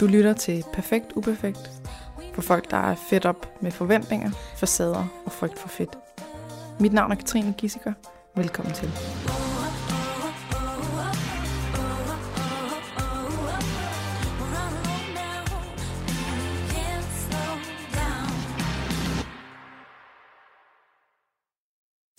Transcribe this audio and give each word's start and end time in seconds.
Du 0.00 0.06
lytter 0.06 0.32
til 0.32 0.64
Perfekt 0.72 1.12
Uperfekt 1.16 1.70
for 2.34 2.42
folk, 2.42 2.70
der 2.70 2.76
er 2.76 2.94
fedt 3.10 3.26
op 3.26 3.62
med 3.62 3.70
forventninger, 3.70 4.30
facader 4.56 5.06
og 5.24 5.32
frygt 5.32 5.58
for 5.58 5.68
fedt. 5.68 5.98
Mit 6.80 6.92
navn 6.92 7.12
er 7.12 7.16
Katrine 7.16 7.54
Gissiker. 7.58 7.92
Velkommen 8.36 8.74
til. 8.74 8.90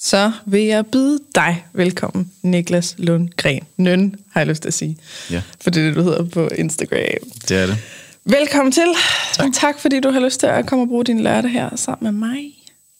Så 0.10 0.32
vil 0.46 0.62
jeg 0.62 0.86
byde 0.86 1.20
dig 1.36 1.66
velkommen, 1.74 2.32
Niklas 2.42 2.96
Lundgren. 2.98 3.62
Nøn, 3.78 4.16
har 4.32 4.42
jeg 4.42 4.48
lyst 4.48 4.62
til 4.62 4.70
at 4.70 4.74
sige. 4.74 4.98
Ja. 5.32 5.42
For 5.62 5.70
det 5.70 5.82
er 5.82 5.88
det, 5.88 5.96
du 5.96 6.02
hedder 6.02 6.24
på 6.24 6.48
Instagram. 6.48 7.30
Det 7.48 7.58
er 7.58 7.66
det. 7.66 7.78
Velkommen 8.26 8.72
til. 8.72 8.88
Tak. 9.34 9.54
tak, 9.54 9.80
fordi 9.80 10.00
du 10.00 10.12
har 10.12 10.20
lyst 10.20 10.40
til 10.40 10.48
at 10.48 10.66
komme 10.66 10.84
og 10.84 10.88
bruge 10.88 11.06
din 11.06 11.20
lørdag 11.24 11.52
her 11.52 11.76
sammen 11.76 12.20
med 12.20 12.28
mig. 12.28 12.54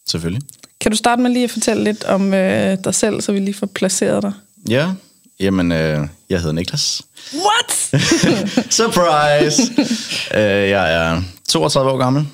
Selvfølgelig. 0.08 0.42
Kan 0.80 0.90
du 0.90 0.96
starte 0.96 1.22
med 1.22 1.30
lige 1.30 1.44
at 1.44 1.50
fortælle 1.50 1.84
lidt 1.84 2.04
om 2.04 2.34
øh, 2.34 2.78
dig 2.84 2.94
selv, 2.94 3.20
så 3.20 3.32
vi 3.32 3.38
lige 3.38 3.54
får 3.54 3.66
placeret 3.66 4.22
dig? 4.22 4.32
Ja, 4.68 4.92
jamen, 5.40 5.72
øh, 5.72 6.08
jeg 6.30 6.38
hedder 6.38 6.52
Niklas. 6.52 7.02
What? 7.34 8.02
Surprise! 8.80 9.62
øh, 10.34 10.70
jeg 10.70 10.94
er 10.94 11.22
32 11.48 11.90
år 11.90 11.98
gammel, 11.98 12.26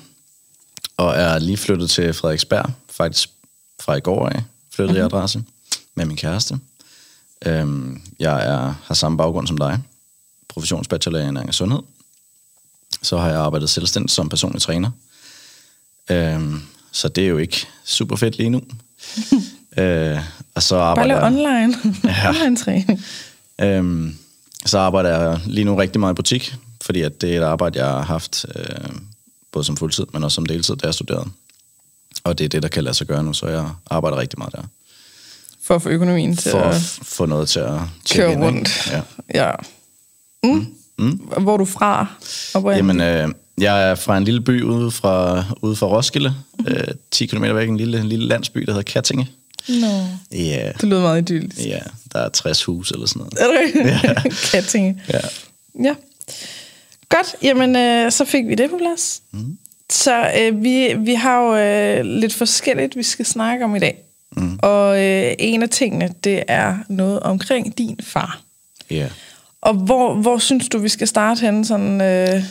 og 0.97 1.15
er 1.15 1.39
lige 1.39 1.57
flyttet 1.57 1.89
til 1.89 2.13
Frederiksberg, 2.13 2.71
faktisk 2.91 3.29
fra 3.81 3.95
i 3.95 3.99
går 3.99 4.29
af, 4.29 4.41
flyttede 4.77 4.99
mm-hmm. 4.99 5.11
jeg 5.11 5.19
adresse 5.19 5.43
med 5.95 6.05
min 6.05 6.17
kæreste. 6.17 6.59
Øhm, 7.45 8.01
jeg 8.19 8.47
er, 8.47 8.73
har 8.83 8.95
samme 8.95 9.17
baggrund 9.17 9.47
som 9.47 9.57
dig, 9.57 9.79
professionsbachelor 10.47 11.19
i 11.19 11.23
ernæring 11.23 11.49
og 11.49 11.53
sundhed. 11.53 11.79
Så 13.01 13.17
har 13.17 13.29
jeg 13.29 13.39
arbejdet 13.39 13.69
selvstændigt 13.69 14.11
som 14.11 14.29
personlig 14.29 14.61
træner. 14.61 14.91
Øhm, 16.11 16.61
så 16.91 17.07
det 17.07 17.23
er 17.23 17.27
jo 17.27 17.37
ikke 17.37 17.67
super 17.85 18.15
fedt 18.15 18.37
lige 18.37 18.49
nu. 18.49 18.61
øh, 19.81 20.19
og 20.55 20.63
så 20.63 20.75
Bare 20.75 20.89
arbejder 20.89 21.07
lave 21.07 21.25
jeg... 21.25 21.27
online. 21.27 21.75
Ja. 22.03 22.29
online 22.29 22.57
træning. 22.57 23.03
Øhm, 23.61 24.17
så 24.65 24.79
arbejder 24.79 25.09
jeg 25.09 25.41
lige 25.45 25.65
nu 25.65 25.75
rigtig 25.75 25.99
meget 25.99 26.13
i 26.13 26.15
butik, 26.15 26.55
fordi 26.81 27.01
at 27.01 27.21
det 27.21 27.35
er 27.35 27.41
et 27.41 27.45
arbejde, 27.45 27.79
jeg 27.79 27.87
har 27.87 28.01
haft 28.01 28.45
øh, 28.55 28.89
både 29.51 29.65
som 29.65 29.77
fuldtid, 29.77 30.05
men 30.13 30.23
også 30.23 30.35
som 30.35 30.45
deltid, 30.45 30.75
da 30.75 30.85
jeg 30.85 30.93
studerede. 30.93 31.29
Og 32.23 32.37
det 32.37 32.45
er 32.45 32.49
det, 32.49 32.63
der 32.63 32.69
kan 32.69 32.83
lade 32.83 32.93
sig 32.95 33.07
gøre 33.07 33.23
nu, 33.23 33.33
så 33.33 33.47
jeg 33.47 33.69
arbejder 33.89 34.17
rigtig 34.17 34.39
meget 34.39 34.53
der. 34.53 34.63
For 35.67 35.75
at 35.75 35.81
få 35.81 35.89
økonomien 35.89 36.35
til 36.35 36.51
For 36.51 36.59
at 36.59 36.75
at 36.75 36.81
få 37.03 37.25
noget 37.25 37.49
til 37.49 37.59
at 37.59 37.71
køre 38.13 38.31
ind, 38.31 38.43
ikke? 38.43 38.45
rundt. 38.45 38.91
Ja. 38.91 39.01
Ja. 39.47 39.51
Mm. 40.43 40.65
Mm. 40.99 41.09
Hvor 41.37 41.53
er 41.53 41.57
du 41.57 41.65
fra? 41.65 42.07
oprindeligt? 42.53 43.01
Jamen, 43.01 43.29
øh, 43.29 43.33
jeg 43.63 43.89
er 43.91 43.95
fra 43.95 44.17
en 44.17 44.23
lille 44.23 44.41
by 44.41 44.61
ude 44.63 44.91
fra, 44.91 45.43
ude 45.61 45.75
fra 45.75 45.87
Roskilde, 45.87 46.33
øh, 46.67 46.83
10 47.11 47.25
km 47.25 47.43
væk, 47.43 47.69
en 47.69 47.77
lille, 47.77 47.99
en 47.99 48.09
lille 48.09 48.27
landsby, 48.27 48.59
der 48.59 48.71
hedder 48.71 48.91
Kattinge. 48.91 49.29
Nå. 49.69 49.87
Ja, 50.31 50.71
Det 50.81 50.89
lyder 50.89 51.01
meget 51.01 51.21
idyllisk. 51.31 51.65
ja, 51.67 51.79
der 52.13 52.19
er 52.19 52.29
60 52.29 52.63
hus 52.63 52.91
eller 52.91 53.07
sådan 53.07 53.19
noget. 53.19 53.33
Er 53.33 53.47
det 53.47 53.75
rigtigt? 53.85 54.41
Kattinge. 54.51 55.01
Ja. 55.13 55.19
Ja. 55.83 55.95
Godt, 57.09 57.35
jamen 57.43 57.75
øh, 57.75 58.11
så 58.11 58.25
fik 58.25 58.47
vi 58.47 58.55
det 58.55 58.69
på 58.69 58.77
plads. 58.77 59.21
Mm. 59.31 59.57
Så 59.89 60.31
øh, 60.39 60.63
vi, 60.63 60.93
vi 60.97 61.13
har 61.13 61.41
jo 61.41 61.55
øh, 61.55 62.05
lidt 62.05 62.33
forskelligt, 62.33 62.95
vi 62.95 63.03
skal 63.03 63.25
snakke 63.25 63.65
om 63.65 63.75
i 63.75 63.79
dag. 63.79 63.97
Mm. 64.37 64.59
Og 64.61 65.03
øh, 65.03 65.33
en 65.39 65.63
af 65.63 65.69
tingene, 65.69 66.09
det 66.23 66.43
er 66.47 66.77
noget 66.89 67.19
omkring 67.19 67.77
din 67.77 67.99
far. 68.03 68.41
Ja. 68.89 69.09
Og 69.61 69.73
hvor, 69.73 70.13
hvor 70.13 70.37
synes 70.37 70.69
du, 70.69 70.77
vi 70.77 70.89
skal 70.89 71.07
starte 71.07 71.41
henne 71.41 71.65
sådan 71.65 72.01
øh, 72.01 72.43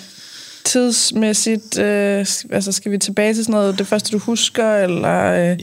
tidsmæssigt? 0.64 1.78
Øh, 1.78 2.26
altså 2.50 2.72
skal 2.72 2.92
vi 2.92 2.98
tilbage 2.98 3.34
til 3.34 3.44
sådan 3.44 3.52
noget, 3.60 3.78
det 3.78 3.86
første 3.86 4.12
du 4.12 4.18
husker, 4.18 4.76
eller... 4.76 5.50
Øh, 5.50 5.58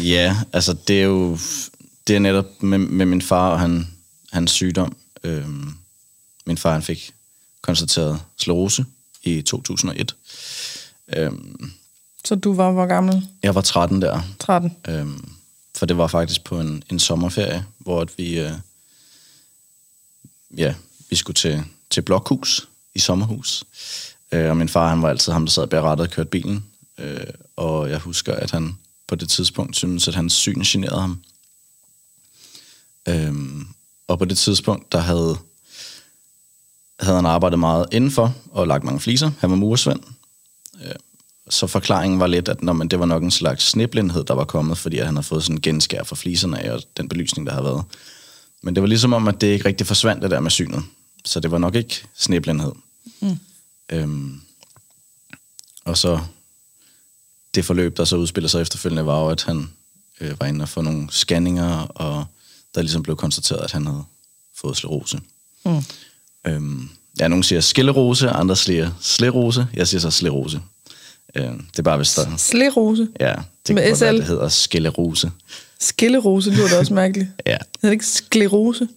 Ja, 0.00 0.36
altså 0.52 0.76
det 0.88 1.00
er 1.00 1.04
jo 1.04 1.38
det 2.06 2.16
er 2.16 2.20
netop 2.20 2.62
med, 2.62 2.78
med 2.78 3.06
min 3.06 3.22
far 3.22 3.50
og 3.50 3.60
han, 3.60 3.88
hans 4.32 4.50
sygdom. 4.50 4.96
Øhm, 5.24 5.68
min 6.46 6.58
far 6.58 6.72
han 6.72 6.82
fik 6.82 7.14
konstateret 7.62 8.20
sklerose 8.38 8.84
i 9.22 9.42
2001. 9.42 10.16
Øhm, 11.16 11.70
så 12.24 12.34
du 12.34 12.54
var 12.54 12.70
hvor 12.72 12.86
gammel? 12.86 13.28
jeg 13.42 13.54
var 13.54 13.60
13 13.60 14.02
der, 14.02 14.20
13. 14.38 14.76
øhm, 14.88 15.24
for 15.76 15.86
det 15.86 15.96
var 15.96 16.06
faktisk 16.06 16.44
på 16.44 16.60
en, 16.60 16.82
en 16.90 16.98
sommerferie, 16.98 17.66
hvor 17.78 18.00
at 18.00 18.18
vi, 18.18 18.40
øh, 18.40 18.52
ja, 20.56 20.74
vi 21.10 21.16
skulle 21.16 21.34
til, 21.34 21.64
til 21.90 22.02
blokhus 22.02 22.68
i 22.94 22.98
sommerhus. 22.98 23.64
Øh, 24.32 24.50
og 24.50 24.56
min 24.56 24.68
far 24.68 24.88
han 24.88 25.02
var 25.02 25.08
altid 25.08 25.32
ham, 25.32 25.46
der 25.46 25.50
sad 25.50 25.66
bag 25.66 25.82
rattet 25.82 26.06
og 26.06 26.12
kørte 26.12 26.30
bilen. 26.30 26.64
Øh, 26.98 27.26
og 27.56 27.90
jeg 27.90 27.98
husker, 27.98 28.34
at 28.34 28.50
han 28.50 28.78
på 29.06 29.14
det 29.14 29.28
tidspunkt 29.28 29.76
syntes, 29.76 30.08
at 30.08 30.14
hans 30.14 30.32
syn 30.32 30.62
generede 30.62 31.00
ham. 31.00 31.22
Øh, 33.08 33.34
og 34.08 34.18
på 34.18 34.24
det 34.24 34.38
tidspunkt, 34.38 34.92
der 34.92 34.98
havde, 34.98 35.38
havde 37.00 37.16
han 37.16 37.26
arbejdet 37.26 37.58
meget 37.58 37.86
indenfor 37.92 38.34
og 38.50 38.66
lagt 38.66 38.84
mange 38.84 39.00
fliser. 39.00 39.30
Han 39.38 39.50
var 39.50 39.56
muresvend. 39.56 40.00
Øh, 40.84 40.94
så 41.50 41.66
forklaringen 41.66 42.20
var 42.20 42.26
lidt, 42.26 42.48
at 42.48 42.62
når 42.62 42.72
man, 42.72 42.88
det 42.88 42.98
var 42.98 43.06
nok 43.06 43.22
en 43.22 43.30
slags 43.30 43.64
sneblindhed, 43.64 44.24
der 44.24 44.34
var 44.34 44.44
kommet, 44.44 44.78
fordi 44.78 44.98
at 44.98 45.06
han 45.06 45.14
havde 45.14 45.26
fået 45.26 45.42
sådan 45.42 45.56
en 45.56 45.60
genskær 45.60 46.02
for 46.02 46.14
fliserne 46.14 46.60
af 46.60 46.72
og 46.72 46.82
den 46.96 47.08
belysning, 47.08 47.46
der 47.46 47.52
havde 47.52 47.64
været. 47.64 47.84
Men 48.62 48.74
det 48.74 48.82
var 48.82 48.86
ligesom 48.86 49.12
om, 49.12 49.28
at 49.28 49.40
det 49.40 49.46
ikke 49.46 49.64
rigtig 49.64 49.86
forsvandt, 49.86 50.22
det 50.22 50.30
der 50.30 50.40
med 50.40 50.50
synet. 50.50 50.82
Så 51.24 51.40
det 51.40 51.50
var 51.50 51.58
nok 51.58 51.74
ikke 51.74 52.04
sneblindhed. 52.16 52.72
Mm. 53.20 53.38
Øhm, 53.88 54.40
og 55.84 55.98
så 55.98 56.20
det 57.54 57.64
forløb, 57.64 57.96
der 57.96 58.04
så 58.04 58.16
udspiller 58.16 58.48
sig 58.48 58.60
efterfølgende, 58.60 59.06
var 59.06 59.20
jo, 59.20 59.28
at 59.28 59.42
han 59.42 59.70
øh, 60.20 60.40
var 60.40 60.46
inde 60.46 60.62
og 60.62 60.68
få 60.68 60.80
nogle 60.82 61.06
scanninger, 61.10 61.78
og 61.78 62.24
der 62.74 62.82
ligesom 62.82 63.02
blev 63.02 63.16
konstateret, 63.16 63.64
at 63.64 63.72
han 63.72 63.86
havde 63.86 64.04
fået 64.56 64.76
sklerose. 64.76 65.20
Mm. 65.64 65.82
Øhm, 66.46 66.88
ja, 67.20 67.28
nogen 67.28 67.42
siger 67.42 67.60
skillerose, 67.60 68.30
andre 68.30 68.56
siger 68.56 68.90
sklerose. 69.00 69.66
Jeg 69.74 69.88
siger 69.88 70.00
så 70.00 70.10
sklerose. 70.10 70.62
Øhm, 71.36 71.64
det 71.70 71.78
er 71.78 71.82
bare, 71.82 71.96
hvis 71.96 72.14
der... 72.14 72.22
Slerose. 72.36 73.08
Ja, 73.20 73.34
det 73.66 73.74
Med 73.74 73.82
kan 73.82 73.90
godt 73.90 74.00
være, 74.00 74.12
det 74.16 74.24
hedder 74.24 74.48
sklerose. 74.48 75.30
Skillerose 75.80 76.50
lyder 76.50 76.68
da 76.68 76.78
også 76.78 76.94
mærkeligt. 77.02 77.28
Ja, 77.46 77.50
Hedder 77.52 77.58
det 77.82 77.92
ikke 77.92 78.06
sklerose? 78.06 78.88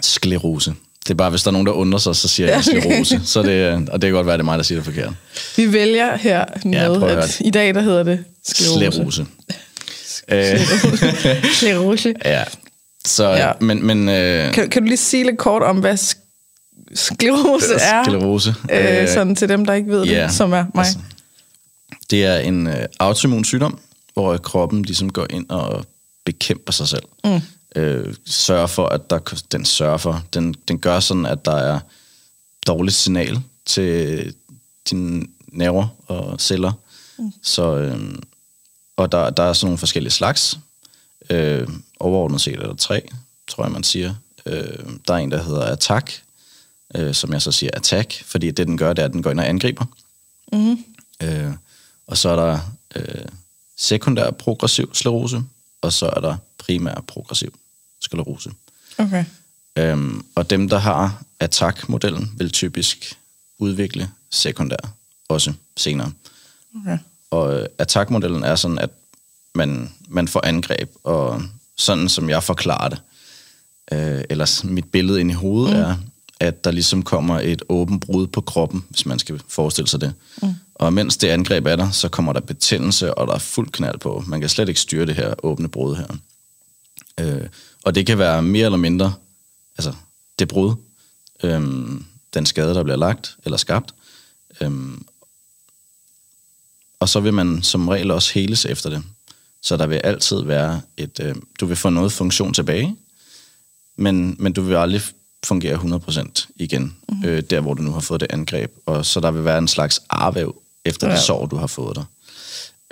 sklerose. 0.00 0.74
Det 1.04 1.10
er 1.10 1.14
bare, 1.14 1.30
hvis 1.30 1.42
der 1.42 1.48
er 1.48 1.52
nogen, 1.52 1.66
der 1.66 1.72
undrer 1.72 1.98
sig, 1.98 2.16
så 2.16 2.28
siger 2.28 2.48
jeg 2.48 2.64
sklerose. 2.64 3.20
så 3.24 3.42
det, 3.42 3.72
og 3.90 4.02
det 4.02 4.08
kan 4.08 4.12
godt 4.12 4.26
være, 4.26 4.36
det 4.36 4.40
er 4.40 4.44
mig, 4.44 4.58
der 4.58 4.64
siger 4.64 4.78
det 4.78 4.84
forkert. 4.84 5.12
Vi 5.56 5.72
vælger 5.72 6.16
her 6.16 6.44
med, 6.64 6.72
Ja, 6.72 6.98
prøv 6.98 7.08
at 7.08 7.18
at 7.18 7.40
i 7.40 7.50
dag 7.50 7.74
der 7.74 7.80
hedder 7.80 8.02
det 8.02 8.24
sklerose. 8.44 8.92
Sklerose. 8.92 9.26
Øh, 10.28 10.60
Sklerose. 11.56 12.14
ja. 12.24 12.44
Så, 13.06 13.28
Ja. 13.28 13.46
ja. 13.46 13.52
men, 13.60 13.86
men 13.86 14.08
øh, 14.08 14.52
Kan, 14.52 14.70
kan 14.70 14.82
du 14.82 14.86
lige 14.88 14.96
sige 14.96 15.24
lidt 15.24 15.38
kort 15.38 15.62
om, 15.62 15.76
hvad 15.78 15.94
sk- 15.94 16.22
sklerose 16.94 17.74
er? 17.74 18.04
sklerose. 18.04 18.54
Øh, 18.72 19.08
sådan 19.08 19.34
til 19.36 19.48
dem, 19.48 19.64
der 19.64 19.74
ikke 19.74 19.90
ved 19.90 20.04
ja, 20.04 20.22
det, 20.22 20.32
som 20.32 20.52
er 20.52 20.64
mig. 20.74 20.84
altså, 20.84 20.98
Det 22.10 22.24
er 22.24 22.38
en 22.38 22.66
øh, 22.66 22.86
autoimmun 22.98 23.44
sygdom, 23.44 23.78
hvor 24.12 24.36
kroppen 24.36 24.82
ligesom 24.82 25.12
går 25.12 25.26
ind 25.30 25.50
og 25.50 25.84
bekæmper 26.24 26.72
sig 26.72 26.88
selv. 26.88 27.04
Mm. 27.24 27.40
Øh, 27.76 28.14
sørger 28.26 28.66
for, 28.66 28.86
at 28.86 29.10
der, 29.10 29.18
den 29.52 29.64
sørger 29.64 29.96
for, 29.96 30.22
den, 30.34 30.54
den 30.68 30.78
gør 30.78 31.00
sådan, 31.00 31.26
at 31.26 31.44
der 31.44 31.56
er 31.56 31.80
dårligt 32.66 32.96
signal 32.96 33.40
til 33.66 34.34
dine 34.90 35.26
nerver 35.48 35.88
og 36.06 36.40
celler. 36.40 36.72
Mm. 37.18 37.32
Så, 37.42 37.76
øh, 37.76 38.14
og 38.96 39.12
der, 39.12 39.30
der 39.30 39.42
er 39.42 39.52
sådan 39.52 39.66
nogle 39.66 39.78
forskellige 39.78 40.12
slags. 40.12 40.58
Øh, 41.30 41.68
overordnet 42.00 42.40
set 42.40 42.58
er 42.58 42.66
der 42.66 42.74
tre, 42.74 43.08
tror 43.48 43.64
jeg, 43.64 43.72
man 43.72 43.82
siger. 43.82 44.14
Øh, 44.46 44.78
der 45.08 45.14
er 45.14 45.18
en, 45.18 45.30
der 45.30 45.42
hedder 45.42 45.62
attack, 45.64 46.22
øh, 46.94 47.14
som 47.14 47.32
jeg 47.32 47.42
så 47.42 47.52
siger 47.52 47.70
attack, 47.74 48.24
fordi 48.24 48.50
det, 48.50 48.66
den 48.66 48.78
gør, 48.78 48.92
det 48.92 49.02
er, 49.02 49.06
at 49.06 49.12
den 49.12 49.22
går 49.22 49.30
ind 49.30 49.40
og 49.40 49.48
angriber. 49.48 49.84
Mm-hmm. 50.52 50.84
Øh, 51.22 51.52
og 52.06 52.16
så 52.16 52.28
er 52.28 52.36
der 52.36 52.58
øh, 52.96 53.24
sekundær 53.76 54.30
progressiv 54.30 54.94
sklerose, 54.94 55.42
og 55.80 55.92
så 55.92 56.06
er 56.06 56.20
der 56.20 56.36
primær 56.58 57.04
progressiv 57.06 57.58
sklerose. 58.00 58.50
Okay. 58.98 59.24
Øhm, 59.78 60.24
og 60.34 60.50
dem, 60.50 60.68
der 60.68 60.78
har 60.78 61.22
attack-modellen, 61.40 62.32
vil 62.36 62.50
typisk 62.50 63.18
udvikle 63.58 64.10
sekundær 64.30 64.94
også 65.28 65.52
senere. 65.76 66.12
okay. 66.80 66.98
Og 67.30 67.60
øh, 67.60 67.66
attack-modellen 67.78 68.44
er 68.44 68.56
sådan, 68.56 68.78
at 68.78 68.90
man, 69.54 69.90
man 70.08 70.28
får 70.28 70.46
angreb, 70.46 70.90
og 71.04 71.42
sådan 71.76 72.08
som 72.08 72.30
jeg 72.30 72.42
forklarer 72.42 72.88
det, 72.88 73.00
øh, 73.92 74.24
eller 74.30 74.64
mit 74.64 74.90
billede 74.90 75.20
ind 75.20 75.30
i 75.30 75.34
hovedet 75.34 75.76
mm. 75.76 75.82
er, 75.82 75.96
at 76.40 76.64
der 76.64 76.70
ligesom 76.70 77.02
kommer 77.02 77.40
et 77.40 77.62
åbent 77.68 78.06
brud 78.06 78.26
på 78.26 78.40
kroppen, 78.40 78.84
hvis 78.88 79.06
man 79.06 79.18
skal 79.18 79.40
forestille 79.48 79.88
sig 79.88 80.00
det. 80.00 80.14
Mm. 80.42 80.54
Og 80.74 80.92
mens 80.92 81.16
det 81.16 81.28
angreb 81.28 81.66
er 81.66 81.76
der, 81.76 81.90
så 81.90 82.08
kommer 82.08 82.32
der 82.32 82.40
betændelse, 82.40 83.14
og 83.14 83.26
der 83.26 83.34
er 83.34 83.38
fuld 83.38 83.70
knald 83.70 83.98
på. 83.98 84.24
Man 84.26 84.40
kan 84.40 84.48
slet 84.48 84.68
ikke 84.68 84.80
styre 84.80 85.06
det 85.06 85.14
her 85.14 85.34
åbne 85.42 85.68
brud 85.68 85.96
her. 85.96 86.16
Øh, 87.20 87.48
og 87.84 87.94
det 87.94 88.06
kan 88.06 88.18
være 88.18 88.42
mere 88.42 88.64
eller 88.64 88.78
mindre, 88.78 89.14
altså 89.78 89.92
det 90.38 90.48
brud, 90.48 90.74
øh, 91.42 91.62
den 92.34 92.46
skade, 92.46 92.74
der 92.74 92.82
bliver 92.82 92.96
lagt 92.96 93.36
eller 93.44 93.56
skabt, 93.56 93.94
Øhm, 94.60 95.06
og 97.00 97.08
så 97.08 97.20
vil 97.20 97.34
man 97.34 97.62
som 97.62 97.88
regel 97.88 98.10
også 98.10 98.34
heles 98.34 98.64
efter 98.64 98.90
det. 98.90 99.02
Så 99.62 99.76
der 99.76 99.86
vil 99.86 99.96
altid 99.96 100.42
være 100.42 100.80
et... 100.96 101.20
Øh, 101.22 101.34
du 101.60 101.66
vil 101.66 101.76
få 101.76 101.90
noget 101.90 102.12
funktion 102.12 102.54
tilbage, 102.54 102.96
men, 103.96 104.36
men 104.38 104.52
du 104.52 104.62
vil 104.62 104.76
aldrig 104.76 105.02
fungere 105.44 105.76
100% 105.76 106.46
igen, 106.56 106.96
mm. 107.08 107.24
øh, 107.24 107.42
der 107.42 107.60
hvor 107.60 107.74
du 107.74 107.82
nu 107.82 107.92
har 107.92 108.00
fået 108.00 108.20
det 108.20 108.32
angreb. 108.32 108.72
Og 108.86 109.06
så 109.06 109.20
der 109.20 109.30
vil 109.30 109.44
være 109.44 109.58
en 109.58 109.68
slags 109.68 110.02
arvæv 110.10 110.62
efter 110.84 111.08
ja. 111.08 111.14
det 111.14 111.22
sår, 111.22 111.46
du 111.46 111.56
har 111.56 111.66
fået 111.66 111.96
dig. 111.96 112.04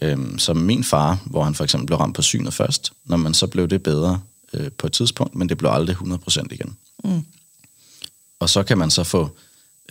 Øhm, 0.02 0.38
som 0.38 0.56
min 0.56 0.85
far, 0.85 1.19
hvor 1.26 1.44
han 1.44 1.55
for 1.55 1.64
eksempel 1.64 1.87
blev 1.87 1.99
ramt 1.99 2.17
på 2.17 2.23
synet 2.23 2.55
først, 2.55 2.93
når 3.05 3.17
man 3.17 3.35
så 3.35 3.46
blev 3.46 3.69
det 3.69 3.82
bedre 3.82 4.20
øh, 4.52 4.70
på 4.79 4.87
et 4.87 4.93
tidspunkt, 4.93 5.35
men 5.35 5.49
det 5.49 5.58
blev 5.58 5.70
aldrig 5.70 5.96
100% 5.96 6.46
igen. 6.50 6.76
Mm. 7.05 7.23
Og 8.41 8.50
så 8.50 8.62
kan 8.62 8.79
man 8.79 8.91
så 8.91 9.05
få 9.05 9.37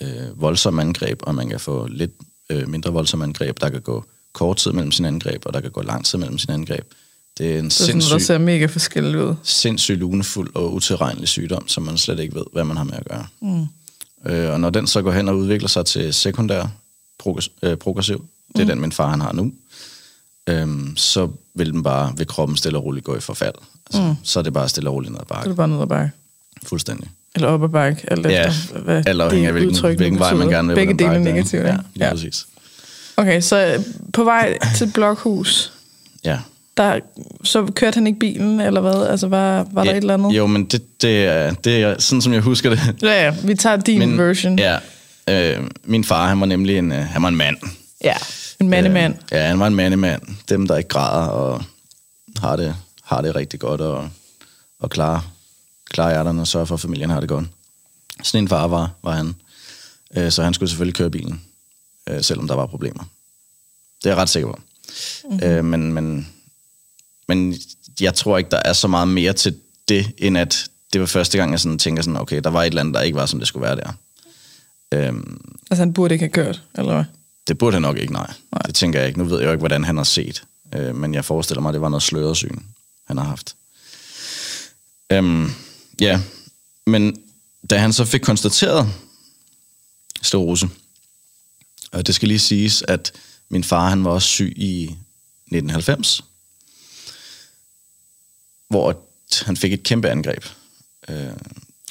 øh, 0.02 0.42
voldsomme 0.42 0.82
angreb, 0.82 1.20
og 1.24 1.36
man 1.36 1.50
kan 1.50 1.60
få 1.60 1.88
lidt 1.88 2.12
øh, 2.50 2.70
mindre 2.70 2.92
voldsomme 2.92 3.26
angreb. 3.26 3.62
Der 3.62 3.70
kan 3.70 3.82
gå 3.82 4.06
kort 4.34 4.58
tid 4.58 4.72
mellem 4.72 4.92
sine 4.92 5.08
angreb, 5.08 5.46
og 5.46 5.54
der 5.54 5.62
kan 5.62 5.72
gå 5.72 5.82
lang 5.82 6.06
tid 6.06 6.20
mellem 6.20 6.38
sine 6.38 6.54
angreb. 6.54 6.94
Det 7.38 7.56
er 7.56 7.60
en 7.60 7.66
det 7.66 7.80
er 7.80 7.86
sådan, 7.86 8.02
der 8.02 8.18
ser 8.18 8.38
mega 8.38 8.66
forskelligt 8.66 9.16
ud. 9.16 9.36
sindssygt 9.44 10.00
lunefuld 10.00 10.52
og 10.56 10.74
utilregnelig 10.74 11.28
sygdom, 11.30 11.68
som 11.68 11.84
man 11.84 11.98
slet 11.98 12.20
ikke 12.20 12.36
ved, 12.36 12.44
hvad 12.54 12.64
man 12.64 12.78
har 12.78 12.84
med 12.84 12.94
at 12.94 13.06
gøre. 13.06 13.26
Mm. 13.42 13.66
Øh, 14.32 14.52
og 14.54 14.60
når 14.60 14.70
den 14.70 14.88
så 14.88 15.02
går 15.02 15.12
hen 15.12 15.30
og 15.30 15.38
udvikler 15.38 15.70
sig 15.70 15.86
til 15.86 16.14
sekundær 16.14 16.62
øh, 17.64 17.78
progressiv, 17.78 18.26
det 18.56 18.60
er 18.60 18.64
mm. 18.64 18.70
den, 18.70 18.82
min 18.82 18.92
far 18.92 19.10
han 19.10 19.22
har 19.22 19.34
nu, 19.34 19.54
øhm, 20.48 20.98
så 20.98 21.30
vil 21.54 21.72
den 21.74 21.84
bare 21.84 22.14
ved 22.18 22.26
kroppen 22.26 22.58
stille 22.58 22.78
og 22.78 22.84
roligt 22.84 23.06
gå 23.06 23.16
i 23.16 23.20
forfald. 23.20 23.56
Altså, 23.88 24.02
mm. 24.02 24.16
Så 24.24 24.40
er 24.40 24.44
det 24.44 24.54
bare 24.54 24.70
stille 24.70 24.90
og 24.90 24.94
roligt 24.96 25.12
ned 25.12 25.20
ad 25.22 25.26
bakke. 25.26 25.44
Så 25.44 25.48
er 25.48 25.52
det 25.52 25.58
bare 25.58 25.68
ned 25.68 25.82
ad 25.82 25.88
bakke. 25.88 26.12
Fuldstændig. 26.66 27.10
Eller 27.36 27.48
op 27.48 27.64
ad 27.64 27.70
bakke, 27.70 28.12
alt 28.12 28.26
Ja, 28.26 28.48
efter, 28.48 28.80
hvad 28.80 29.04
Eller 29.08 29.26
afhængig 29.26 29.48
af, 29.48 29.54
hvilken, 29.54 29.96
hvilken 29.96 30.20
vej 30.20 30.34
man 30.34 30.48
gerne 30.50 30.68
vil. 30.68 30.76
Begge 30.76 30.94
dele 30.94 31.10
er 31.16 31.20
negative, 31.20 31.62
Ja, 31.62 31.68
ja. 31.68 31.78
lige 31.94 32.06
Ja. 32.06 32.10
præcis. 32.12 32.46
Okay, 33.18 33.42
så 33.42 33.84
på 34.14 34.24
vej 34.24 34.58
til 34.76 34.92
Blokhus, 34.94 35.74
Ja. 36.26 36.40
Der, 36.78 37.00
så 37.44 37.66
kørte 37.76 37.96
han 37.96 38.08
ikke 38.08 38.20
bilen, 38.20 38.60
eller 38.60 38.82
hvad? 38.82 39.08
Altså, 39.08 39.28
var, 39.28 39.68
var 39.72 39.84
der 39.84 39.92
ja, 39.92 39.98
et 39.98 40.02
eller 40.02 40.14
andet? 40.14 40.38
Jo, 40.38 40.48
men 40.48 40.66
det, 40.66 41.02
det, 41.02 41.26
er, 41.26 41.54
det 41.54 41.82
er 41.82 42.00
sådan, 42.00 42.22
som 42.22 42.34
jeg 42.34 42.42
husker 42.42 42.70
det. 42.70 42.96
Ja, 43.02 43.24
ja, 43.24 43.36
vi 43.44 43.56
tager 43.56 43.78
din 43.78 44.00
Min, 44.00 44.18
version. 44.18 44.60
Ja. 44.60 44.78
Øh, 45.30 45.70
min 45.84 46.04
far, 46.04 46.28
han 46.28 46.40
var 46.40 46.46
nemlig 46.46 46.78
en, 46.78 46.92
øh, 46.92 46.98
han 46.98 47.22
var 47.22 47.28
en 47.30 47.36
mand. 47.36 47.58
ja. 48.04 48.14
En 48.60 48.70
mandemand. 48.70 49.14
Øh, 49.14 49.38
ja, 49.38 49.48
han 49.48 49.60
var 49.60 49.68
en 49.68 49.76
mandemand. 49.76 50.22
Dem, 50.50 50.68
der 50.68 50.78
ikke 50.78 50.88
græder 50.88 51.28
og 51.28 51.64
har 52.38 52.56
det, 52.56 52.76
har 53.04 53.22
det 53.22 53.36
rigtig 53.36 53.60
godt 53.60 53.82
og, 53.82 54.10
og 54.80 54.90
klarer, 54.90 55.34
klarer 55.90 56.12
hjerterne 56.12 56.42
og 56.42 56.48
sørger 56.48 56.66
for, 56.66 56.76
at 56.76 56.82
familien 56.82 57.10
har 57.10 57.20
det 57.20 57.30
godt. 57.30 57.46
Sådan 58.24 58.44
en 58.44 58.48
far 58.48 58.68
var, 58.68 58.92
var 59.04 59.12
han. 59.12 59.36
Øh, 60.18 60.32
så 60.32 60.44
han 60.44 60.54
skulle 60.54 60.70
selvfølgelig 60.70 60.96
køre 60.96 61.10
bilen, 61.10 61.42
øh, 62.10 62.22
selvom 62.22 62.48
der 62.48 62.56
var 62.56 62.66
problemer. 62.66 63.04
Det 64.04 64.10
er 64.10 64.14
jeg 64.14 64.18
ret 64.18 64.30
sikker 64.30 64.50
på. 64.52 64.60
Mm-hmm. 65.30 65.48
Øh, 65.48 65.66
men, 65.66 65.94
men, 65.94 66.28
men 67.28 67.56
jeg 68.02 68.14
tror 68.14 68.38
ikke, 68.38 68.50
der 68.52 68.62
er 68.66 68.74
så 68.74 68.88
meget 68.88 69.08
mere 69.08 69.34
til 69.34 69.56
det, 69.88 70.12
end 70.18 70.38
at 70.38 70.66
det 70.94 71.02
var 71.02 71.08
første 71.08 71.38
gang, 71.38 71.52
jeg 71.52 71.60
sådan 71.60 71.80
tænker 71.80 72.04
sådan, 72.04 72.20
okay, 72.20 72.42
der 72.44 72.50
var 72.50 72.62
et 72.64 72.68
eller 72.68 72.82
andet, 72.82 72.94
der 72.96 73.02
ikke 73.02 73.16
var, 73.16 73.26
som 73.26 73.40
det 73.40 73.48
skulle 73.48 73.66
være 73.66 73.76
der. 73.76 73.92
Øhm, 74.94 75.42
Altså, 75.72 75.82
han 75.82 75.94
burde 75.94 76.14
ikke 76.16 76.24
have 76.24 76.32
kørt, 76.32 76.62
eller 76.76 76.94
hvad? 76.94 77.04
det 77.48 77.58
burde 77.58 77.74
han 77.74 77.82
nok 77.82 77.98
ikke, 77.98 78.14
nej. 78.14 78.34
Nej. 78.52 78.62
Det 78.66 78.76
tænker 78.76 79.00
jeg 79.00 79.08
ikke. 79.08 79.20
Nu 79.20 79.26
ved 79.26 79.38
jeg 79.38 79.46
jo 79.46 79.52
ikke, 79.52 79.60
hvordan 79.62 79.84
han 79.84 79.98
har 79.98 80.04
set. 80.04 80.44
Øh, 80.76 80.96
men 80.96 81.14
jeg 81.14 81.26
forestiller 81.26 81.62
mig, 81.62 81.70
at 81.70 81.74
det 81.74 81.82
var 81.82 81.90
noget 81.90 82.04
sløret 82.04 82.38
syn, 82.38 82.60
han 83.08 83.18
har 83.18 83.26
haft. 83.26 83.56
Øhm, 85.10 85.52
ja, 86.02 86.22
men 86.88 87.18
da 87.70 87.78
han 87.78 87.94
så 87.94 88.06
fik 88.06 88.22
konstateret 88.22 88.90
sklerose, 90.22 90.70
og 91.92 92.08
det 92.08 92.16
skal 92.16 92.28
lige 92.28 92.40
siges, 92.40 92.84
at 92.88 93.12
min 93.50 93.64
far 93.64 93.90
han 93.90 94.04
var 94.04 94.12
også 94.12 94.28
syg 94.28 94.54
i 94.56 94.84
1990, 94.84 96.24
hvor 98.74 98.98
han 99.46 99.58
fik 99.58 99.74
et 99.74 99.84
kæmpe 99.84 100.10
angreb. 100.10 100.46
Øh, 101.10 101.28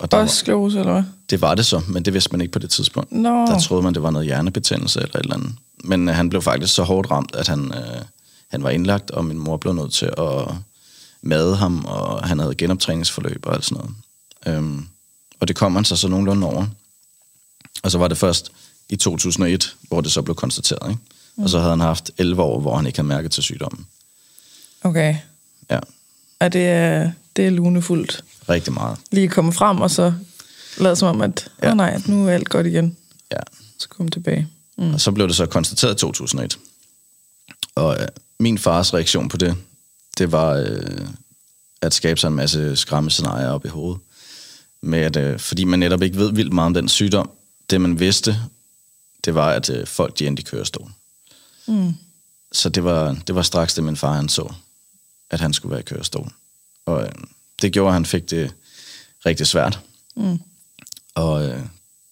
og 0.00 0.10
der 0.10 0.26
sklerose, 0.26 0.78
eller 0.78 0.92
hvad? 0.92 1.02
det 1.30 1.40
var 1.40 1.54
det 1.54 1.66
så, 1.66 1.82
men 1.88 2.04
det 2.04 2.14
vidste 2.14 2.32
man 2.32 2.40
ikke 2.40 2.52
på 2.52 2.58
det 2.58 2.70
tidspunkt. 2.70 3.12
Nå. 3.12 3.46
Der 3.46 3.58
troede 3.58 3.82
man, 3.82 3.94
det 3.94 4.02
var 4.02 4.10
noget 4.10 4.26
hjernebetændelse 4.26 5.00
eller 5.00 5.16
et 5.16 5.22
eller 5.22 5.34
andet. 5.34 5.52
Men 5.84 6.08
øh, 6.08 6.14
han 6.14 6.28
blev 6.28 6.42
faktisk 6.42 6.74
så 6.74 6.82
hårdt 6.82 7.10
ramt, 7.10 7.34
at 7.34 7.48
han, 7.48 7.74
øh, 7.74 8.02
han 8.50 8.62
var 8.62 8.70
indlagt, 8.70 9.10
og 9.10 9.24
min 9.24 9.38
mor 9.38 9.56
blev 9.56 9.72
nødt 9.72 9.92
til 9.92 10.10
at 10.18 10.54
made 11.22 11.56
ham, 11.56 11.84
og 11.84 12.28
han 12.28 12.38
havde 12.38 12.54
genoptræningsforløb 12.54 13.46
og 13.46 13.54
alt 13.54 13.64
sådan 13.64 13.84
noget. 13.84 13.94
Øhm, 14.46 14.88
og 15.40 15.48
det 15.48 15.56
kom 15.56 15.74
han 15.74 15.84
så 15.84 15.96
så 15.96 16.08
nogenlunde 16.08 16.46
over. 16.46 16.66
Og 17.82 17.90
så 17.90 17.98
var 17.98 18.08
det 18.08 18.18
først 18.18 18.52
i 18.88 18.96
2001, 18.96 19.76
hvor 19.88 20.00
det 20.00 20.12
så 20.12 20.22
blev 20.22 20.34
konstateret. 20.34 20.90
Ikke? 20.90 21.00
Mm. 21.36 21.42
Og 21.44 21.50
så 21.50 21.58
havde 21.58 21.70
han 21.70 21.80
haft 21.80 22.10
11 22.18 22.42
år, 22.42 22.60
hvor 22.60 22.76
han 22.76 22.86
ikke 22.86 22.98
havde 22.98 23.08
mærket 23.08 23.30
til 23.32 23.42
sygdommen. 23.42 23.86
Okay. 24.82 25.16
Ja, 25.70 25.78
Og 26.42 26.52
det 26.52 26.66
er, 26.66 27.12
det 27.36 27.46
er 27.46 27.50
lunefuldt. 27.50 28.24
rigtig 28.48 28.72
meget. 28.72 28.98
Lige 29.10 29.28
komme 29.28 29.52
frem, 29.52 29.80
og 29.80 29.90
så 29.90 30.12
lade 30.78 30.96
som 30.96 31.08
om, 31.08 31.20
at 31.20 31.50
ja. 31.62 31.70
Oh, 31.70 31.76
nej, 31.76 32.00
nu 32.06 32.26
er 32.28 32.32
alt 32.32 32.48
godt 32.48 32.66
igen. 32.66 32.96
Ja. 33.32 33.38
Så 33.78 33.88
kom 33.88 34.08
tilbage. 34.08 34.48
Mm. 34.78 34.94
Og 34.94 35.00
så 35.00 35.12
blev 35.12 35.28
det 35.28 35.36
så 35.36 35.46
konstateret 35.46 35.94
i 35.94 35.98
2001. 35.98 36.58
Og 37.74 37.96
øh, 38.00 38.08
min 38.38 38.58
fars 38.58 38.94
reaktion 38.94 39.28
på 39.28 39.36
det, 39.36 39.56
det 40.18 40.32
var 40.32 40.52
øh, 40.52 41.06
at 41.82 41.94
skabe 41.94 42.20
sig 42.20 42.28
en 42.28 42.34
masse 42.34 42.76
skræmmescenarier 42.76 43.48
op 43.48 43.64
i 43.64 43.68
hovedet. 43.68 44.00
Med 44.80 44.98
at, 44.98 45.16
øh, 45.16 45.38
fordi 45.38 45.64
man 45.64 45.78
netop 45.78 46.02
ikke 46.02 46.16
ved 46.16 46.32
vildt 46.32 46.52
meget 46.52 46.66
om 46.66 46.74
den 46.74 46.88
sygdom. 46.88 47.30
Det 47.70 47.80
man 47.80 48.00
vidste, 48.00 48.36
det 49.24 49.34
var, 49.34 49.50
at 49.50 49.70
øh, 49.70 49.86
folk 49.86 50.18
de 50.18 50.26
endte 50.26 50.40
i 50.40 50.44
kørestol. 50.44 50.90
Mm. 51.66 51.92
Så 52.52 52.68
det 52.68 52.84
var, 52.84 53.16
det 53.26 53.34
var 53.34 53.42
straks 53.42 53.74
det, 53.74 53.84
min 53.84 53.96
far 53.96 54.12
han 54.12 54.28
så, 54.28 54.52
at 55.32 55.40
han 55.40 55.52
skulle 55.52 55.70
være 55.70 55.80
i 55.80 55.84
kørestol. 55.84 56.32
Og 56.86 57.02
øh, 57.02 57.12
det 57.62 57.72
gjorde, 57.72 57.88
at 57.88 57.94
han 57.94 58.06
fik 58.06 58.30
det 58.30 58.54
rigtig 59.26 59.46
svært. 59.46 59.80
Mm. 60.16 60.38
Og 61.14 61.48
øh, 61.48 61.60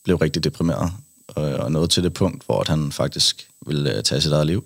blev 0.04 0.16
rigtig 0.16 0.44
deprimeret. 0.44 0.92
Og, 1.28 1.42
og 1.44 1.72
nåede 1.72 1.88
til 1.88 2.02
det 2.02 2.14
punkt, 2.14 2.46
hvor 2.46 2.60
at 2.60 2.68
han 2.68 2.92
faktisk 2.92 3.48
ville 3.66 3.96
øh, 3.96 4.02
tage 4.02 4.20
sit 4.20 4.32
eget 4.32 4.46
liv. 4.46 4.64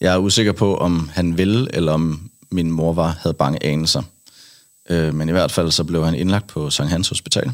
Jeg 0.00 0.14
er 0.14 0.18
usikker 0.18 0.52
på, 0.52 0.76
om 0.76 1.08
han 1.08 1.38
ville, 1.38 1.74
eller 1.74 1.92
om 1.92 2.30
min 2.50 2.70
mor 2.70 2.92
var, 2.92 3.08
havde 3.08 3.34
bange 3.34 3.64
anelser. 3.64 4.02
Øh, 4.90 5.14
men 5.14 5.28
i 5.28 5.32
hvert 5.32 5.52
fald 5.52 5.70
så 5.70 5.84
blev 5.84 6.04
han 6.04 6.14
indlagt 6.14 6.46
på 6.46 6.70
Sankt 6.70 6.92
Hans 6.92 7.08
Hospital. 7.08 7.52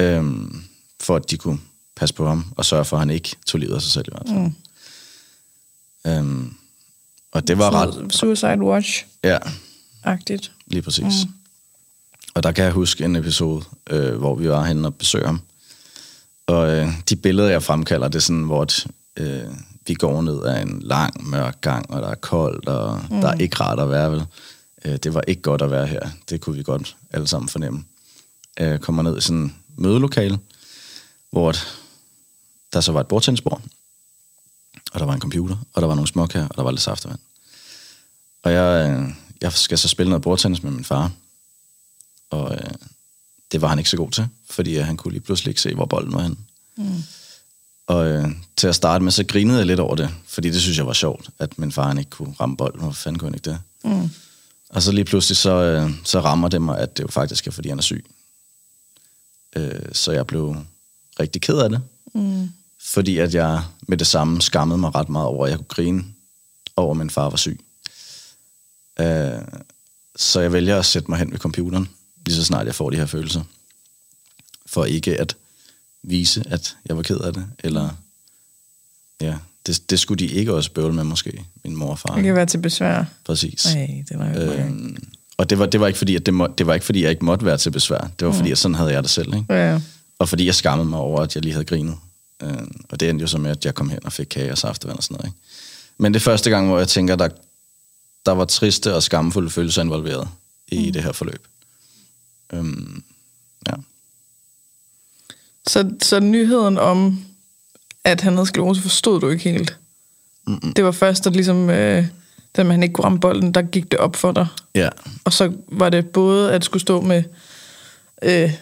Øh, 0.00 0.24
for 1.00 1.16
at 1.16 1.30
de 1.30 1.36
kunne 1.36 1.58
passe 1.96 2.14
på 2.14 2.26
ham 2.26 2.52
og 2.56 2.64
sørge 2.64 2.84
for, 2.84 2.96
at 2.96 3.00
han 3.00 3.10
ikke 3.10 3.36
tog 3.46 3.58
livet 3.58 3.74
af 3.74 3.82
sig 3.82 3.92
selv 3.92 4.04
i 4.08 4.10
hvert 4.10 4.28
fald. 4.28 4.38
Mm. 4.38 4.54
Øhm, 6.10 6.56
og 7.36 7.48
det 7.48 7.58
var 7.58 7.70
ret... 7.70 8.14
Suicide 8.14 8.60
Watch-agtigt. 8.60 10.30
Ja, 10.30 10.38
lige 10.66 10.82
præcis. 10.82 11.24
Mm. 11.26 11.32
Og 12.34 12.42
der 12.42 12.52
kan 12.52 12.64
jeg 12.64 12.72
huske 12.72 13.04
en 13.04 13.16
episode, 13.16 13.64
øh, 13.90 14.14
hvor 14.14 14.34
vi 14.34 14.48
var 14.48 14.64
henne 14.64 14.88
og 14.88 14.94
besøgte 14.94 15.26
ham. 15.26 15.40
Og 16.46 16.68
øh, 16.68 16.88
de 17.08 17.16
billeder, 17.16 17.48
jeg 17.48 17.62
fremkalder, 17.62 18.08
det 18.08 18.14
er 18.14 18.20
sådan, 18.20 18.42
hvor 18.42 18.62
et, 18.62 18.86
øh, 19.16 19.42
vi 19.86 19.94
går 19.94 20.22
ned 20.22 20.44
ad 20.44 20.62
en 20.62 20.80
lang, 20.82 21.28
mørk 21.28 21.60
gang, 21.60 21.90
og 21.90 22.02
der 22.02 22.08
er 22.08 22.14
koldt, 22.14 22.68
og 22.68 23.00
mm. 23.10 23.20
der 23.20 23.28
er 23.28 23.34
ikke 23.34 23.56
rart 23.56 23.80
at 23.80 23.90
være 23.90 24.12
vel. 24.12 24.24
Øh, 24.84 24.96
det 24.96 25.14
var 25.14 25.20
ikke 25.20 25.42
godt 25.42 25.62
at 25.62 25.70
være 25.70 25.86
her. 25.86 26.00
Det 26.30 26.40
kunne 26.40 26.56
vi 26.56 26.62
godt 26.62 26.96
alle 27.10 27.26
sammen 27.26 27.48
fornemme. 27.48 27.84
Øh, 28.60 28.78
kommer 28.78 29.02
ned 29.02 29.18
i 29.18 29.20
sådan 29.20 29.36
en 29.36 29.56
mødelokale, 29.76 30.38
hvor 31.30 31.50
et, 31.50 31.78
der 32.72 32.80
så 32.80 32.92
var 32.92 33.00
et 33.00 33.06
bordtennisbord, 33.06 33.62
og 34.96 35.00
der 35.00 35.06
var 35.06 35.14
en 35.14 35.20
computer, 35.20 35.56
og 35.72 35.82
der 35.82 35.88
var 35.88 35.94
nogle 35.94 36.08
småkager, 36.08 36.48
og 36.48 36.56
der 36.56 36.62
var 36.62 36.70
lidt 36.70 36.80
saftevand. 36.80 37.18
Og 38.42 38.52
jeg, 38.52 38.90
øh, 38.90 39.08
jeg 39.40 39.52
skal 39.52 39.78
så 39.78 39.88
spille 39.88 40.10
noget 40.10 40.22
bordtennis 40.22 40.62
med 40.62 40.70
min 40.70 40.84
far, 40.84 41.10
og 42.30 42.54
øh, 42.54 42.70
det 43.52 43.60
var 43.60 43.68
han 43.68 43.78
ikke 43.78 43.90
så 43.90 43.96
god 43.96 44.10
til, 44.10 44.28
fordi 44.50 44.78
øh, 44.78 44.86
han 44.86 44.96
kunne 44.96 45.12
lige 45.12 45.20
pludselig 45.20 45.50
ikke 45.50 45.60
se, 45.60 45.74
hvor 45.74 45.86
bolden 45.86 46.12
var 46.12 46.22
henne. 46.22 46.36
Mm. 46.76 47.02
Og 47.86 48.06
øh, 48.06 48.28
til 48.56 48.66
at 48.66 48.74
starte 48.74 49.04
med, 49.04 49.12
så 49.12 49.24
grinede 49.24 49.58
jeg 49.58 49.66
lidt 49.66 49.80
over 49.80 49.94
det, 49.96 50.10
fordi 50.26 50.50
det 50.50 50.62
synes 50.62 50.78
jeg 50.78 50.86
var 50.86 50.92
sjovt, 50.92 51.30
at 51.38 51.58
min 51.58 51.72
far 51.72 51.88
han 51.88 51.98
ikke 51.98 52.10
kunne 52.10 52.34
ramme 52.40 52.56
bolden. 52.56 52.80
Hvorfor 52.80 53.02
fanden 53.02 53.18
kunne 53.18 53.28
han 53.28 53.34
ikke 53.34 53.50
det? 53.50 53.60
Mm. 53.84 54.10
Og 54.68 54.82
så 54.82 54.92
lige 54.92 55.04
pludselig, 55.04 55.36
så, 55.36 55.50
øh, 55.50 55.90
så 56.04 56.20
rammer 56.20 56.48
det 56.48 56.62
mig, 56.62 56.78
at 56.78 56.96
det 56.96 57.02
jo 57.02 57.08
faktisk 57.08 57.46
er, 57.46 57.50
fordi 57.50 57.68
han 57.68 57.78
er 57.78 57.82
syg. 57.82 58.06
Øh, 59.56 59.88
så 59.92 60.12
jeg 60.12 60.26
blev 60.26 60.56
rigtig 61.20 61.42
ked 61.42 61.58
af 61.58 61.70
det. 61.70 61.80
Mm. 62.14 62.50
Fordi 62.86 63.18
at 63.18 63.34
jeg 63.34 63.62
med 63.88 63.96
det 63.96 64.06
samme 64.06 64.42
skammede 64.42 64.78
mig 64.78 64.94
ret 64.94 65.08
meget 65.08 65.26
over, 65.26 65.46
at 65.46 65.50
jeg 65.50 65.58
kunne 65.58 65.66
grine 65.68 66.04
over, 66.76 66.90
at 66.90 66.96
min 66.96 67.10
far 67.10 67.30
var 67.30 67.36
syg. 67.36 67.60
Øh, 69.00 69.40
så 70.16 70.40
jeg 70.40 70.52
vælger 70.52 70.78
at 70.78 70.86
sætte 70.86 71.10
mig 71.10 71.18
hen 71.18 71.32
ved 71.32 71.38
computeren, 71.38 71.88
lige 72.26 72.36
så 72.36 72.44
snart 72.44 72.66
jeg 72.66 72.74
får 72.74 72.90
de 72.90 72.96
her 72.96 73.06
følelser. 73.06 73.42
For 74.66 74.84
ikke 74.84 75.20
at 75.20 75.36
vise, 76.02 76.44
at 76.46 76.76
jeg 76.86 76.96
var 76.96 77.02
ked 77.02 77.18
af 77.18 77.32
det. 77.32 77.46
Eller, 77.64 77.90
ja, 79.20 79.38
det, 79.66 79.90
det 79.90 80.00
skulle 80.00 80.28
de 80.28 80.32
ikke 80.32 80.54
også 80.54 80.72
bøvle 80.72 80.94
med 80.94 81.04
måske, 81.04 81.44
min 81.64 81.76
mor 81.76 81.90
og 81.90 81.98
far. 81.98 82.14
Det 82.14 82.24
kan 82.24 82.34
være 82.34 82.46
til 82.46 82.58
besvær. 82.58 83.04
Præcis. 83.24 83.66
Ej, 83.66 84.04
det 84.08 84.18
var 84.18 84.26
jo 84.26 84.40
øh, 84.40 84.66
Øhm, 84.66 84.96
og 85.36 85.50
det 85.50 85.58
var, 85.58 85.66
det 85.66 85.80
var 85.80 85.86
ikke 85.86 85.98
fordi, 85.98 86.16
at 86.16 86.26
det, 86.26 86.34
må, 86.34 86.46
det 86.46 86.66
var 86.66 86.74
ikke 86.74 86.86
fordi, 86.86 87.02
jeg 87.02 87.10
ikke 87.10 87.24
måtte 87.24 87.44
være 87.44 87.58
til 87.58 87.70
besvær. 87.70 88.10
Det 88.18 88.26
var 88.26 88.32
fordi, 88.32 88.50
at 88.50 88.58
sådan 88.58 88.74
havde 88.74 88.92
jeg 88.92 89.02
det 89.02 89.10
selv. 89.10 89.34
Ikke? 89.34 89.54
ja. 89.54 89.80
Og 90.18 90.28
fordi 90.28 90.46
jeg 90.46 90.54
skammede 90.54 90.88
mig 90.88 90.98
over, 90.98 91.20
at 91.20 91.34
jeg 91.34 91.42
lige 91.42 91.52
havde 91.52 91.64
grinet 91.64 91.96
Øh, 92.42 92.66
og 92.88 93.00
det 93.00 93.10
endte 93.10 93.22
jo 93.22 93.26
så 93.28 93.38
med, 93.38 93.50
at 93.50 93.64
jeg 93.64 93.74
kom 93.74 93.90
hen 93.90 94.04
og 94.04 94.12
fik 94.12 94.26
kage 94.26 94.52
og 94.52 94.58
saftevand 94.58 94.98
og 94.98 95.04
sådan 95.04 95.14
noget. 95.14 95.26
Ikke? 95.26 95.38
Men 95.98 96.14
det 96.14 96.20
er 96.20 96.24
første 96.24 96.50
gang, 96.50 96.68
hvor 96.68 96.78
jeg 96.78 96.88
tænker, 96.88 97.16
der, 97.16 97.28
der 98.26 98.32
var 98.32 98.44
triste 98.44 98.94
og 98.94 99.02
skamfulde 99.02 99.50
følelser 99.50 99.82
involveret 99.82 100.28
i 100.68 100.86
mm. 100.86 100.92
det 100.92 101.02
her 101.02 101.12
forløb. 101.12 101.46
Øhm, 102.52 103.02
ja. 103.66 103.72
Så, 105.66 105.90
så 106.02 106.20
nyheden 106.20 106.78
om, 106.78 107.24
at 108.04 108.20
han 108.20 108.32
havde 108.32 108.46
sklerose, 108.46 108.82
forstod 108.82 109.20
du 109.20 109.28
ikke 109.28 109.50
helt? 109.50 109.78
Mm-mm. 110.46 110.72
Det 110.74 110.84
var 110.84 110.92
først, 110.92 111.26
at 111.26 111.32
ligesom, 111.32 111.70
øh, 111.70 112.06
da 112.56 112.64
man 112.64 112.82
ikke 112.82 112.92
kunne 112.92 113.04
ramme 113.04 113.20
bolden, 113.20 113.54
der 113.54 113.62
gik 113.62 113.90
det 113.90 114.00
op 114.00 114.16
for 114.16 114.32
dig. 114.32 114.46
Ja. 114.74 114.88
Og 115.24 115.32
så 115.32 115.52
var 115.68 115.90
det 115.90 116.06
både, 116.06 116.52
at 116.52 116.64
skulle 116.64 116.80
stå 116.80 117.00
med, 117.00 117.22
øh, 118.22 118.52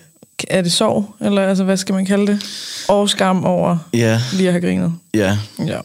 er 0.48 0.62
det 0.62 0.72
sorg, 0.72 1.14
eller 1.20 1.42
altså, 1.48 1.64
hvad 1.64 1.76
skal 1.76 1.94
man 1.94 2.06
kalde 2.06 2.26
det? 2.32 2.44
Og 2.88 3.10
skam 3.10 3.44
over 3.44 3.78
Ja, 3.92 4.20
lige 4.32 4.48
at 4.48 4.52
have 4.52 4.62
grinet. 4.62 4.94
ja. 5.14 5.38
Ja. 5.58 5.80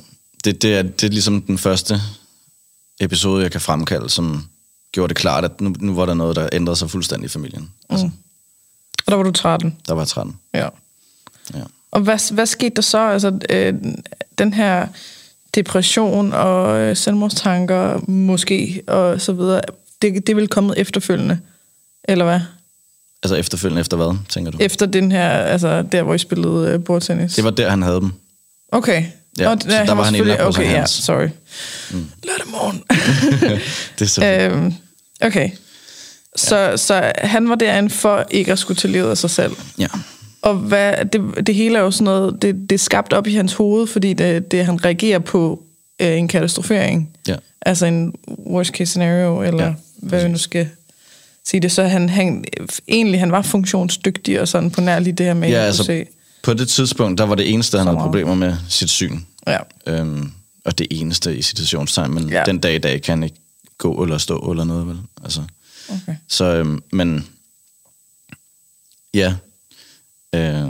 Det, 0.46 0.62
det, 0.62 0.75
er, 0.75 0.82
det 0.82 1.03
er 1.03 1.10
ligesom 1.10 1.41
den 1.41 1.58
første 1.58 1.96
episode, 3.00 3.44
jeg 3.44 3.51
kan 3.51 3.62
fremkalde, 3.62 4.10
som 4.10 4.44
gjorde 4.91 5.10
det 5.10 5.18
klart, 5.18 5.46
at 5.46 5.62
nu, 5.62 5.75
nu 5.79 5.96
var 5.96 6.06
der 6.06 6.13
noget, 6.13 6.36
der 6.36 6.50
ændrede 6.53 6.75
sig 6.77 6.89
fuldstændig 6.89 7.25
i 7.25 7.29
familien. 7.29 7.70
Altså, 7.89 8.06
Mm. 8.06 8.12
Og 9.06 9.12
der 9.12 9.15
var 9.15 9.24
du 9.24 9.32
13. 9.32 9.77
der 9.88 9.94
var 9.94 10.01
jeg 10.01 10.08
13. 10.08 10.38
Ja. 10.53 10.68
Ja. 11.53 11.63
Og 11.91 12.01
hvad, 12.01 12.34
hvad 12.34 12.46
skete 12.46 12.75
der 12.75 12.82
så? 12.82 13.10
Altså, 13.10 13.39
øh, 13.50 13.74
den 14.38 14.53
her 14.53 14.88
depression 15.56 16.34
og 16.34 16.79
øh, 16.79 16.96
selvmordstanker 16.98 18.00
måske, 18.10 18.82
og 18.88 19.22
så 19.22 19.34
videre, 19.34 19.62
det, 20.01 20.13
det 20.13 20.29
er 20.29 20.36
vel 20.36 20.48
kommet 20.48 20.77
efterfølgende, 20.79 21.39
eller 22.03 22.25
hvad? 22.25 22.39
Altså 23.24 23.36
efterfølgende 23.36 23.80
efter 23.82 23.98
hvad, 23.98 24.18
tænker 24.30 24.52
du? 24.52 24.58
Efter 24.62 24.86
den 24.86 25.12
her, 25.12 25.30
altså 25.30 25.82
der, 25.82 26.04
hvor 26.04 26.14
I 26.14 26.18
spillede 26.18 26.72
øh, 26.72 26.84
bordtennis. 26.84 27.34
Det 27.36 27.44
var 27.44 27.50
der, 27.50 27.70
han 27.70 27.82
havde 27.82 28.02
dem. 28.02 28.12
Okay. 28.72 29.04
Ja, 29.40 29.56
Nå, 29.56 29.60
så 29.62 29.68
der 29.70 29.94
var 29.94 30.04
han 30.04 30.16
indlagt 30.16 30.42
på 30.42 30.48
Okay, 30.48 30.64
ja, 30.64 30.78
Hans. 30.78 30.90
sorry. 30.92 31.28
Mm. 31.92 32.06
Lørdag 32.24 32.48
morgen. 32.52 32.84
Det 34.00 34.06
er 34.06 34.10
så 34.10 34.26
øhm, 34.26 34.74
okay. 35.22 35.50
Så, 36.36 36.74
så 36.78 37.12
han 37.18 37.50
var 37.50 37.56
derinde 37.56 37.90
for 37.90 38.26
ikke 38.32 38.52
at 38.52 38.60
skulle 38.60 38.78
til 38.78 38.90
livet 38.90 39.10
af 39.10 39.18
sig 39.18 39.30
selv. 39.30 39.52
Ja. 39.80 39.88
Og 40.42 40.56
hvad, 40.56 40.94
det, 41.14 41.48
det 41.48 41.56
hele 41.56 41.78
er 41.78 41.82
jo 41.82 41.92
sådan 41.92 42.06
noget, 42.06 42.42
det, 42.42 42.56
det 42.56 42.72
er 42.72 42.80
skabt 42.80 43.14
op 43.14 43.28
i 43.28 43.34
hans 43.34 43.54
hoved, 43.54 43.88
fordi 43.88 44.14
det, 44.14 44.52
det 44.52 44.66
han 44.66 44.86
reagerer 44.86 45.20
på 45.20 45.64
øh, 46.02 46.18
en 46.18 46.28
katastrofering. 46.28 47.10
Ja. 47.28 47.36
Altså 47.62 47.86
en 47.86 48.16
worst 48.48 48.72
case 48.72 48.90
scenario, 48.90 49.42
eller 49.42 49.66
ja, 49.66 49.74
hvad 49.98 50.24
vi 50.24 50.30
nu 50.30 50.38
skal 50.38 50.70
sige 51.50 51.62
det. 51.62 51.72
Så 51.72 51.84
han, 51.84 52.10
han, 52.10 52.46
egentlig 52.88 53.20
han 53.20 53.32
var 53.32 53.41
funktionsdygtig 53.41 54.41
og 54.41 54.48
sådan 54.48 54.72
på 54.72 54.82
nær 54.82 55.00
lige 55.00 55.13
det 55.13 55.25
her 55.25 55.34
med, 55.34 55.48
at 55.48 55.53
Ja, 55.53 55.60
ja, 55.60 55.65
altså, 55.65 55.84
se. 55.84 56.06
på 56.44 56.53
det 56.53 56.70
tidspunkt, 56.70 57.18
der 57.18 57.25
var 57.25 57.36
det 57.36 57.53
eneste, 57.53 57.77
han 57.77 57.88
havde 57.88 57.96
meget. 57.96 58.06
problemer 58.08 58.36
med 58.36 58.56
sit 58.70 58.89
syn. 58.89 59.20
Ja. 59.48 59.60
Øhm, 59.88 60.32
og 60.65 60.77
det 60.77 60.88
eneste 60.91 61.38
i 61.38 61.41
citationstegn, 61.41 62.12
men 62.13 62.29
ja. 62.29 62.44
Den 62.46 62.60
dag 62.60 62.75
i 62.75 62.77
dag 62.77 63.01
kan 63.01 63.12
han 63.18 63.24
ikke 63.24 63.36
gå 63.77 64.03
eller 64.03 64.18
stå 64.18 64.51
eller 64.51 64.63
noget, 64.63 64.88
vel? 64.88 64.98
Altså, 65.24 65.44
Okay. 66.03 66.15
så, 66.27 66.46
øhm, 66.46 66.84
men 66.91 67.27
ja, 69.13 69.36
øh, 70.36 70.70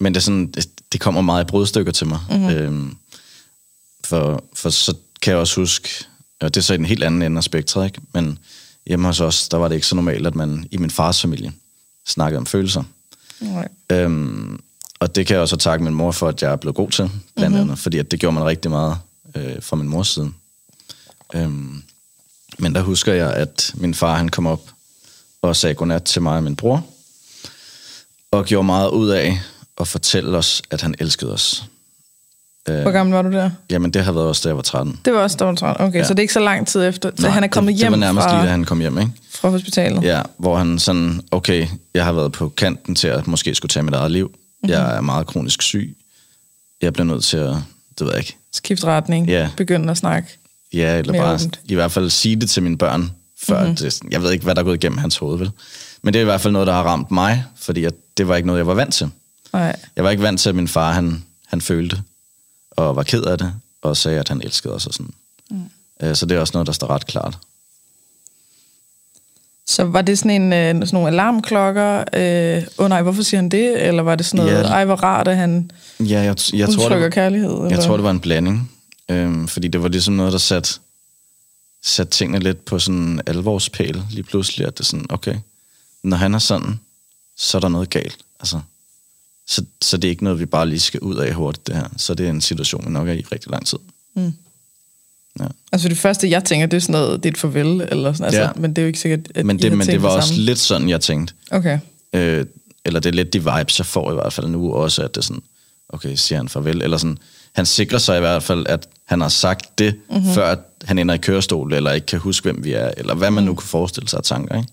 men 0.00 0.14
det, 0.14 0.16
er 0.16 0.20
sådan, 0.20 0.46
det, 0.46 0.68
det 0.92 1.00
kommer 1.00 1.20
meget 1.20 1.44
i 1.44 1.46
brudstykker 1.46 1.92
til 1.92 2.06
mig. 2.06 2.18
Mm-hmm. 2.30 2.48
Øhm, 2.48 2.96
for, 4.04 4.44
for 4.54 4.70
så 4.70 4.94
kan 5.22 5.30
jeg 5.30 5.40
også 5.40 5.60
huske, 5.60 5.88
og 6.40 6.54
det 6.54 6.60
er 6.60 6.64
så 6.64 6.72
i 6.72 6.76
en 6.78 6.84
helt 6.84 7.04
anden 7.04 7.22
ende 7.22 7.36
af 7.36 7.44
spektret, 7.44 7.84
ikke? 7.86 8.00
men 8.12 8.38
hjemme 8.86 9.06
hos 9.06 9.20
os, 9.20 9.48
der 9.48 9.56
var 9.56 9.68
det 9.68 9.74
ikke 9.74 9.86
så 9.86 9.94
normalt, 9.94 10.26
at 10.26 10.34
man 10.34 10.68
i 10.70 10.76
min 10.76 10.90
fars 10.90 11.20
familie 11.22 11.52
snakkede 12.06 12.38
om 12.38 12.46
følelser. 12.46 12.82
Nej. 13.40 13.68
Øhm, 13.90 14.60
og 15.00 15.14
det 15.14 15.26
kan 15.26 15.34
jeg 15.34 15.42
også 15.42 15.56
takke 15.56 15.84
min 15.84 15.94
mor 15.94 16.12
for, 16.12 16.28
at 16.28 16.42
jeg 16.42 16.52
er 16.52 16.56
blevet 16.56 16.76
god 16.76 16.90
til, 16.90 17.10
blandt 17.34 17.52
mm-hmm. 17.52 17.70
andet, 17.70 17.78
fordi 17.78 17.98
at 17.98 18.10
det 18.10 18.20
gjorde 18.20 18.34
man 18.34 18.44
rigtig 18.44 18.70
meget 18.70 18.98
øh, 19.34 19.62
fra 19.62 19.76
min 19.76 19.88
mors 19.88 20.08
side. 20.08 20.32
Øhm, 21.34 21.82
men 22.58 22.74
der 22.74 22.80
husker 22.80 23.12
jeg, 23.12 23.32
at 23.32 23.72
min 23.74 23.94
far 23.94 24.16
han 24.16 24.28
kom 24.28 24.46
op 24.46 24.70
og 25.42 25.56
sagde 25.56 25.74
godnat 25.74 26.04
til 26.04 26.22
mig 26.22 26.36
og 26.36 26.42
min 26.42 26.56
bror, 26.56 26.86
og 28.30 28.44
gjorde 28.44 28.66
meget 28.66 28.90
ud 28.90 29.08
af 29.08 29.40
at 29.80 29.88
fortælle 29.88 30.38
os, 30.38 30.62
at 30.70 30.82
han 30.82 30.94
elskede 30.98 31.32
os. 31.32 31.64
Hvor 32.66 32.90
gammel 32.90 33.14
var 33.14 33.22
du 33.22 33.32
der? 33.32 33.50
Jamen, 33.70 33.90
det 33.90 34.04
har 34.04 34.12
været 34.12 34.26
også, 34.26 34.40
da 34.44 34.48
jeg 34.48 34.56
var 34.56 34.62
13. 34.62 35.00
Det 35.04 35.12
var 35.12 35.18
også, 35.20 35.36
der 35.38 35.44
var 35.44 35.54
13. 35.54 35.86
Okay, 35.86 35.98
Ja. 35.98 36.04
så 36.04 36.14
det 36.14 36.18
er 36.18 36.22
ikke 36.22 36.32
så 36.32 36.40
lang 36.40 36.66
tid 36.66 36.84
efter. 36.88 37.10
Så 37.16 37.22
Nej, 37.22 37.30
han 37.30 37.44
er 37.44 37.48
kommet 37.48 37.72
det, 37.72 37.78
hjem 37.78 37.92
Det 37.92 38.00
var 38.00 38.06
nærmest 38.06 38.24
fra, 38.24 38.36
lige, 38.36 38.46
da 38.46 38.50
han 38.50 38.64
kom 38.64 38.80
hjem, 38.80 38.98
ikke? 38.98 39.10
fra 39.30 39.48
hospitalet. 39.48 40.02
Ja, 40.02 40.22
hvor 40.38 40.56
han 40.58 40.78
sådan, 40.78 41.20
okay, 41.30 41.66
jeg 41.94 42.04
har 42.04 42.12
været 42.12 42.32
på 42.32 42.48
kanten 42.48 42.94
til 42.94 43.08
at 43.08 43.26
måske 43.26 43.54
skulle 43.54 43.70
tage 43.70 43.82
mit 43.82 43.94
eget 43.94 44.10
liv. 44.10 44.26
Mm-hmm. 44.26 44.70
Jeg 44.70 44.96
er 44.96 45.00
meget 45.00 45.26
kronisk 45.26 45.62
syg. 45.62 45.96
Jeg 46.82 46.92
bliver 46.92 47.06
nødt 47.06 47.24
til 47.24 47.36
at, 47.36 47.54
det 47.98 48.06
ved 48.06 48.08
jeg 48.08 48.18
ikke, 48.18 48.36
Skift 48.52 48.84
retning. 48.84 49.28
Ja. 49.28 49.50
Begynde 49.56 49.90
at 49.90 49.96
snakke. 49.96 50.28
ja, 50.72 50.98
eller 50.98 51.12
bare 51.12 51.34
åbent. 51.34 51.60
i 51.64 51.74
hvert 51.74 51.92
fald 51.92 52.10
sige 52.10 52.36
det 52.36 52.50
til 52.50 52.62
mine 52.62 52.78
børn, 52.78 53.10
før 53.42 53.60
mm-hmm. 53.60 53.76
det, 53.76 54.00
jeg 54.10 54.22
ved 54.22 54.32
ikke, 54.32 54.44
hvad 54.44 54.54
der 54.54 54.60
er 54.60 54.64
gået 54.64 54.74
igennem 54.84 54.98
hans 54.98 55.16
hoved, 55.16 55.38
vel? 55.38 55.50
Men 56.02 56.14
det 56.14 56.18
er 56.18 56.22
i 56.22 56.24
hvert 56.24 56.40
fald 56.40 56.52
noget, 56.52 56.66
der 56.66 56.72
har 56.72 56.82
ramt 56.82 57.10
mig, 57.10 57.44
fordi 57.56 57.84
at 57.84 57.94
det 58.16 58.28
var 58.28 58.36
ikke 58.36 58.46
noget, 58.46 58.58
jeg 58.58 58.66
var 58.66 58.74
vant 58.74 58.94
til. 58.94 59.08
Nej. 59.52 59.76
Jeg 59.96 60.04
var 60.04 60.10
ikke 60.10 60.22
vant 60.22 60.40
til, 60.40 60.48
at 60.48 60.54
min 60.54 60.68
far, 60.68 60.92
han, 60.92 61.22
han 61.46 61.60
følte, 61.60 62.02
og 62.76 62.96
var 62.96 63.02
ked 63.02 63.22
af 63.22 63.38
det, 63.38 63.54
og 63.82 63.96
sagde, 63.96 64.20
at 64.20 64.28
han 64.28 64.40
elskede 64.42 64.74
os 64.74 64.86
og 64.86 64.94
sådan. 64.94 65.12
Mm. 65.50 66.14
Så 66.14 66.26
det 66.26 66.36
er 66.36 66.40
også 66.40 66.52
noget, 66.54 66.66
der 66.66 66.72
står 66.72 66.86
ret 66.90 67.06
klart. 67.06 67.38
Så 69.66 69.84
var 69.84 70.02
det 70.02 70.18
sådan, 70.18 70.42
en, 70.42 70.52
øh, 70.52 70.74
sådan 70.74 70.88
nogle 70.92 71.08
alarmklokker? 71.08 72.04
Øh, 72.12 72.62
oh 72.78 72.88
nej, 72.88 73.02
hvorfor 73.02 73.22
siger 73.22 73.38
han 73.40 73.48
det? 73.48 73.86
Eller 73.86 74.02
var 74.02 74.14
det 74.14 74.26
sådan 74.26 74.46
noget, 74.46 74.62
Ja. 74.62 74.68
ej 74.68 74.84
hvor 74.84 74.94
rart, 74.94 75.28
at 75.28 75.36
han 75.36 75.70
Ja, 76.00 76.04
jeg, 76.04 76.36
jeg, 76.52 76.68
tror, 76.68 76.84
udtrykker 76.84 77.06
det, 77.06 77.14
kærlighed? 77.14 77.50
Eller? 77.50 77.68
jeg 77.70 77.78
tror, 77.84 77.96
det 77.96 78.04
var 78.04 78.10
en 78.10 78.20
blanding. 78.20 78.72
Øhm, 79.08 79.48
fordi 79.48 79.68
det 79.68 79.82
var 79.82 79.88
ligesom 79.88 80.14
noget, 80.14 80.32
der 80.32 80.38
satte 80.38 80.70
sat 81.84 82.08
tingene 82.08 82.38
lidt 82.38 82.64
på 82.64 82.78
sådan 82.78 83.00
en 83.00 83.20
alvorspæl 83.26 84.02
lige 84.10 84.22
pludselig, 84.22 84.66
at 84.66 84.78
det 84.78 84.80
er 84.80 84.84
sådan, 84.84 85.06
okay, 85.08 85.36
når 86.02 86.16
han 86.16 86.34
er 86.34 86.38
sådan, 86.38 86.80
så 87.36 87.58
er 87.58 87.60
der 87.60 87.68
noget 87.68 87.90
galt. 87.90 88.18
Altså, 88.40 88.60
så, 89.48 89.64
så 89.82 89.96
det 89.96 90.08
er 90.08 90.10
ikke 90.10 90.24
noget, 90.24 90.40
vi 90.40 90.46
bare 90.46 90.68
lige 90.68 90.80
skal 90.80 91.00
ud 91.00 91.16
af 91.16 91.32
hurtigt, 91.34 91.66
det 91.66 91.74
her. 91.74 91.88
Så 91.96 92.14
det 92.14 92.26
er 92.26 92.30
en 92.30 92.40
situation, 92.40 92.84
vi 92.86 92.90
nok 92.90 93.08
er 93.08 93.12
i 93.12 93.24
rigtig 93.32 93.50
lang 93.50 93.66
tid. 93.66 93.78
Mm. 94.14 94.32
Ja. 95.40 95.44
Altså 95.72 95.88
det 95.88 95.98
første, 95.98 96.30
jeg 96.30 96.44
tænker, 96.44 96.66
det 96.66 96.76
er 96.76 96.80
sådan 96.80 96.92
noget, 96.92 97.22
det 97.22 97.28
er 97.28 97.32
et 97.32 97.38
farvel, 97.38 97.88
eller 97.90 98.12
sådan, 98.12 98.24
altså, 98.26 98.40
Ja. 98.40 98.50
men 98.56 98.70
det 98.70 98.78
er 98.78 98.82
jo 98.82 98.86
ikke 98.86 98.98
sikkert, 98.98 99.20
at 99.34 99.46
Men 99.46 99.56
I 99.56 99.62
det, 99.62 99.70
har 99.70 99.76
men 99.76 99.86
det 99.86 100.02
var 100.02 100.08
også 100.08 100.28
samme. 100.28 100.42
lidt 100.42 100.58
sådan, 100.58 100.88
jeg 100.88 101.00
tænkte. 101.00 101.34
Okay. 101.50 101.78
Øh, 102.12 102.46
eller 102.84 103.00
det 103.00 103.08
er 103.08 103.14
lidt 103.14 103.32
de 103.32 103.38
vibes, 103.38 103.78
jeg 103.78 103.86
får 103.86 104.10
i 104.10 104.14
hvert 104.14 104.32
fald 104.32 104.46
nu 104.48 104.72
også, 104.72 105.02
at 105.02 105.14
det 105.14 105.20
er 105.20 105.24
sådan, 105.24 105.42
okay, 105.88 106.14
siger 106.14 106.38
han 106.38 106.48
farvel, 106.48 106.82
eller 106.82 106.96
sådan, 106.96 107.18
han 107.52 107.66
sikrer 107.66 107.98
sig 107.98 108.16
i 108.16 108.20
hvert 108.20 108.42
fald, 108.42 108.66
at 108.68 108.88
han 109.04 109.20
har 109.20 109.28
sagt 109.28 109.78
det, 109.78 109.94
mm-hmm. 110.10 110.32
før 110.34 110.50
at 110.52 110.58
han 110.84 110.98
ender 110.98 111.14
i 111.14 111.18
kørestol, 111.18 111.72
eller 111.72 111.92
ikke 111.92 112.06
kan 112.06 112.18
huske, 112.18 112.44
hvem 112.44 112.64
vi 112.64 112.72
er, 112.72 112.90
eller 112.96 113.14
hvad 113.14 113.30
man 113.30 113.44
nu 113.44 113.54
kunne 113.54 113.68
forestille 113.68 114.08
sig 114.08 114.16
af 114.18 114.24
tanker, 114.24 114.56
ikke? 114.56 114.68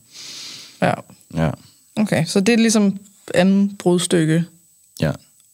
Ja. 0.81 0.93
Ja, 1.35 1.49
Okay, 1.95 2.25
så 2.25 2.39
det 2.39 2.53
er 2.53 2.57
ligesom 2.57 2.97
anden 3.33 3.75
brudstykke, 3.79 4.45
ja, 5.03 5.11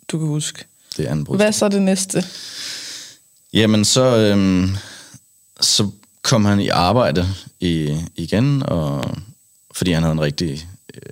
du 0.08 0.20
kan 0.20 0.28
huske. 0.28 0.66
det 0.98 1.06
er 1.06 1.12
anden 1.12 1.26
brud. 1.26 1.38
Hvad 1.38 1.48
er 1.48 1.52
så 1.52 1.70
det 1.70 1.82
næste? 1.82 2.26
Jamen, 3.54 3.86
så, 3.86 4.18
øhm, 4.18 4.70
så 5.62 5.90
kom 6.22 6.46
han 6.46 6.60
i 6.60 6.68
arbejde 6.68 7.28
i, 7.60 7.98
igen, 8.16 8.64
og, 8.64 9.06
fordi 9.72 9.92
han 9.92 10.04
havde 10.04 10.14
en 10.14 10.22
rigtig, 10.22 10.68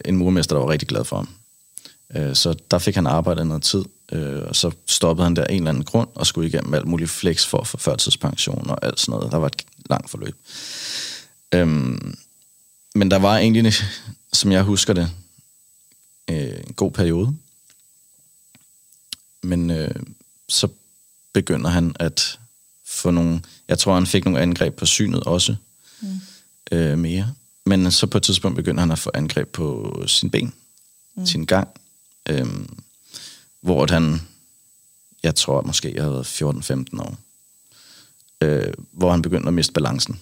en 0.06 0.18
murmester, 0.18 0.56
der 0.56 0.64
var 0.64 0.72
rigtig 0.72 0.88
glad 0.88 1.06
for 1.06 1.16
ham. 1.16 1.30
Øh, 2.16 2.36
så 2.36 2.56
der 2.72 2.78
fik 2.80 2.96
han 2.96 3.08
arbejdet 3.08 3.48
noget 3.48 3.64
tid, 3.64 3.86
øh, 4.12 4.44
og 4.48 4.56
så 4.56 4.72
stoppede 4.86 5.24
han 5.24 5.36
der 5.36 5.44
af 5.44 5.54
en 5.54 5.58
eller 5.58 5.70
anden 5.70 5.84
grund, 5.84 6.10
og 6.16 6.28
skulle 6.28 6.48
igennem 6.48 6.74
alt 6.74 6.88
muligt 6.88 7.10
flex 7.10 7.46
for 7.46 7.64
få 7.64 7.78
førtidspension 7.78 8.70
og 8.70 8.86
alt 8.86 9.00
sådan 9.00 9.12
noget. 9.20 9.32
Der 9.32 9.38
var 9.38 9.48
et 9.48 9.66
langt 9.90 10.10
forløb. 10.10 10.36
Øhm, 11.52 12.16
men 12.96 13.12
der 13.12 13.18
var 13.18 13.38
egentlig, 13.38 13.74
som 14.34 14.52
jeg 14.52 14.64
husker 14.64 14.94
det, 14.94 15.12
øh, 16.30 16.60
en 16.68 16.74
god 16.74 16.92
periode. 16.92 17.36
Men 19.48 19.70
øh, 19.70 19.96
så 20.50 20.68
begynder 21.34 21.70
han 21.70 21.96
at 22.00 22.40
få 22.86 23.12
nogle... 23.12 23.42
Jeg 23.68 23.80
tror, 23.80 23.94
han 23.94 24.08
fik 24.08 24.26
nogle 24.26 24.40
angreb 24.40 24.76
på 24.76 24.86
synet 24.86 25.24
også. 25.24 25.56
Mm. 26.02 26.20
Øh, 26.72 26.98
mere. 26.98 27.34
Men 27.66 27.92
så 27.92 28.08
på 28.08 28.18
et 28.18 28.24
tidspunkt 28.24 28.56
begynder 28.56 28.80
han 28.80 28.92
at 28.92 29.00
få 29.00 29.12
angreb 29.14 29.48
på 29.48 29.96
sin 30.08 30.30
ben. 30.30 30.54
Mm. 31.16 31.26
Sin 31.26 31.46
gang. 31.46 31.68
Øh, 32.30 32.48
hvor 33.62 33.88
han... 33.94 34.22
Jeg 35.24 35.36
tror 35.36 35.62
måske, 35.62 35.94
jeg 35.96 36.04
havde 36.04 36.14
været 36.14 36.92
14-15 36.96 37.02
år. 37.02 37.18
Øh, 38.42 38.74
hvor 38.92 39.12
han 39.12 39.22
begyndte 39.22 39.48
at 39.48 39.54
miste 39.54 39.74
balancen. 39.74 40.20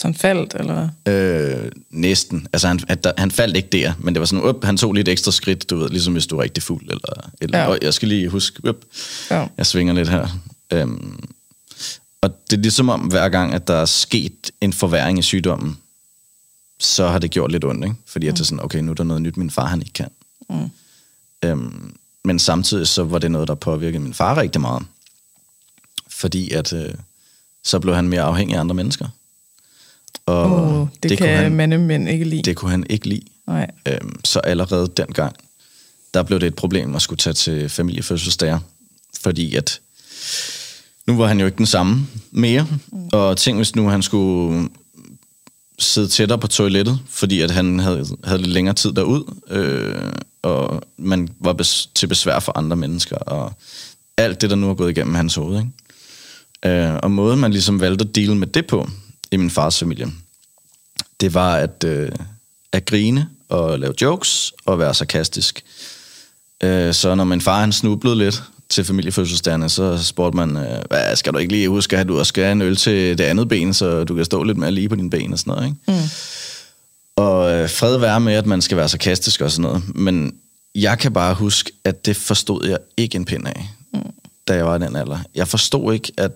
Sådan 0.00 0.14
faldt, 0.14 0.54
eller? 0.58 0.88
Øh, 1.08 1.72
næsten. 1.90 2.46
Altså, 2.52 2.68
han, 2.68 2.78
der, 2.78 3.12
han 3.18 3.30
faldt 3.30 3.56
ikke 3.56 3.68
der, 3.68 3.92
men 3.98 4.14
det 4.14 4.20
var 4.20 4.26
sådan, 4.26 4.44
up, 4.44 4.64
han 4.64 4.76
tog 4.76 4.92
lidt 4.92 5.08
ekstra 5.08 5.30
skridt, 5.32 5.70
du 5.70 5.76
ved, 5.76 5.88
ligesom 5.88 6.12
hvis 6.12 6.26
du 6.26 6.38
er 6.38 6.42
rigtig 6.42 6.62
fuld, 6.62 6.82
eller, 6.82 7.30
eller 7.40 7.58
Ja. 7.58 7.70
ja. 7.72 7.78
jeg 7.82 7.94
skal 7.94 8.08
lige 8.08 8.28
huske, 8.28 8.68
up, 8.68 8.76
Ja. 9.30 9.46
jeg 9.56 9.66
svinger 9.66 9.94
lidt 9.94 10.08
her. 10.08 10.28
Øhm, 10.72 11.24
og 12.20 12.30
det 12.50 12.56
er 12.56 12.60
ligesom 12.60 12.88
om, 12.88 13.00
hver 13.00 13.28
gang, 13.28 13.54
at 13.54 13.68
der 13.68 13.74
er 13.74 13.84
sket 13.84 14.50
en 14.60 14.72
forværing 14.72 15.18
i 15.18 15.22
sygdommen, 15.22 15.78
så 16.80 17.06
har 17.08 17.18
det 17.18 17.30
gjort 17.30 17.52
lidt 17.52 17.64
ondt, 17.64 17.84
ikke? 17.84 17.96
Fordi 18.06 18.26
at 18.26 18.34
det 18.34 18.40
er 18.40 18.44
sådan, 18.44 18.64
okay, 18.64 18.78
nu 18.78 18.90
er 18.90 18.94
der 18.94 19.04
noget 19.04 19.22
nyt, 19.22 19.36
min 19.36 19.50
far 19.50 19.66
han 19.66 19.80
ikke 19.80 19.92
kan. 19.92 20.08
Mm. 20.50 20.70
Øhm, 21.44 21.94
men 22.24 22.38
samtidig 22.38 22.88
så 22.88 23.04
var 23.04 23.18
det 23.18 23.30
noget, 23.30 23.48
der 23.48 23.54
påvirkede 23.54 24.02
min 24.02 24.14
far 24.14 24.36
rigtig 24.36 24.60
meget. 24.60 24.82
Fordi 26.08 26.50
at 26.50 26.72
øh, 26.72 26.94
så 27.64 27.78
blev 27.78 27.94
han 27.94 28.08
mere 28.08 28.22
afhængig 28.22 28.56
af 28.56 28.60
andre 28.60 28.74
mennesker. 28.74 29.08
Og 30.26 30.80
oh, 30.80 30.88
det, 31.02 31.10
det 31.10 31.18
kan 31.18 31.36
han, 31.36 31.52
mandemænd 31.52 32.08
ikke 32.08 32.24
lide. 32.24 32.42
Det 32.42 32.56
kunne 32.56 32.70
han 32.70 32.86
ikke 32.90 33.08
lide. 33.08 33.22
Nej. 33.46 33.70
Øhm, 33.88 34.24
så 34.24 34.38
allerede 34.38 34.88
dengang, 34.96 35.36
der 36.14 36.22
blev 36.22 36.40
det 36.40 36.46
et 36.46 36.54
problem 36.54 36.94
at 36.94 37.02
skulle 37.02 37.18
tage 37.18 37.34
til 37.34 37.68
familiefødselsdager. 37.68 38.58
Fordi 39.20 39.54
at 39.54 39.80
nu 41.06 41.16
var 41.16 41.26
han 41.26 41.40
jo 41.40 41.46
ikke 41.46 41.58
den 41.58 41.66
samme 41.66 42.06
mere. 42.30 42.66
Mm. 42.92 43.08
Og 43.12 43.36
tænk, 43.36 43.58
hvis 43.58 43.76
nu 43.76 43.88
han 43.88 44.02
skulle 44.02 44.68
sidde 45.78 46.08
tættere 46.08 46.38
på 46.38 46.46
toilettet, 46.46 47.00
fordi 47.08 47.40
at 47.40 47.50
han 47.50 47.78
havde, 47.78 48.06
havde 48.24 48.42
lidt 48.42 48.52
længere 48.52 48.74
tid 48.74 48.92
derud, 48.92 49.34
øh, 49.50 50.12
og 50.42 50.82
man 50.96 51.28
var 51.40 51.52
bes, 51.52 51.90
til 51.94 52.06
besvær 52.06 52.38
for 52.38 52.58
andre 52.58 52.76
mennesker, 52.76 53.16
og 53.16 53.52
alt 54.16 54.40
det, 54.40 54.50
der 54.50 54.56
nu 54.56 54.70
er 54.70 54.74
gået 54.74 54.90
igennem 54.90 55.14
hans 55.14 55.34
hoved. 55.34 55.58
Ikke? 55.58 56.78
Øh, 56.78 56.94
og 57.02 57.10
måden, 57.10 57.40
man 57.40 57.50
ligesom 57.50 57.80
valgte 57.80 58.04
at 58.08 58.14
dele 58.14 58.36
med 58.36 58.46
det 58.46 58.66
på 58.66 58.88
i 59.30 59.36
min 59.36 59.50
fars 59.50 59.78
familie, 59.78 60.12
det 61.20 61.34
var 61.34 61.56
at, 61.56 61.84
øh, 61.84 62.12
at 62.72 62.84
grine 62.84 63.28
og 63.48 63.78
lave 63.78 63.94
jokes 64.02 64.52
og 64.64 64.78
være 64.78 64.94
sarkastisk. 64.94 65.64
Øh, 66.62 66.94
så 66.94 67.14
når 67.14 67.24
min 67.24 67.40
far 67.40 67.60
han 67.60 67.72
snublede 67.72 68.16
lidt 68.18 68.42
til 68.68 68.84
familiefødselsdagene, 68.84 69.68
så 69.68 70.04
spurgte 70.04 70.36
man, 70.36 70.56
øh, 70.56 70.82
hvad, 70.88 71.16
skal 71.16 71.32
du 71.32 71.38
ikke 71.38 71.52
lige 71.52 71.68
huske, 71.68 71.98
at 71.98 72.08
du 72.08 72.18
også 72.18 72.28
skal 72.28 72.44
have 72.44 72.52
en 72.52 72.62
øl 72.62 72.76
til 72.76 73.18
det 73.18 73.24
andet 73.24 73.48
ben, 73.48 73.74
så 73.74 74.04
du 74.04 74.14
kan 74.14 74.24
stå 74.24 74.42
lidt 74.42 74.58
mere 74.58 74.70
lige 74.70 74.88
på 74.88 74.94
dine 74.94 75.10
ben 75.10 75.32
og 75.32 75.38
sådan 75.38 75.50
noget, 75.50 75.66
ikke? 75.66 76.02
Mm. 76.02 76.08
Og 77.16 77.52
øh, 77.52 77.70
fred 77.70 77.98
være 77.98 78.20
med, 78.20 78.34
at 78.34 78.46
man 78.46 78.62
skal 78.62 78.76
være 78.76 78.88
sarkastisk 78.88 79.40
og 79.40 79.50
sådan 79.50 79.62
noget, 79.62 79.96
men 79.96 80.34
jeg 80.74 80.98
kan 80.98 81.12
bare 81.12 81.34
huske, 81.34 81.72
at 81.84 82.06
det 82.06 82.16
forstod 82.16 82.66
jeg 82.66 82.78
ikke 82.96 83.16
en 83.16 83.24
pind 83.24 83.46
af, 83.46 83.68
mm. 83.92 84.00
da 84.48 84.54
jeg 84.54 84.66
var 84.66 84.76
i 84.76 84.78
den 84.78 84.96
alder. 84.96 85.18
Jeg 85.34 85.48
forstod 85.48 85.94
ikke, 85.94 86.12
at 86.16 86.32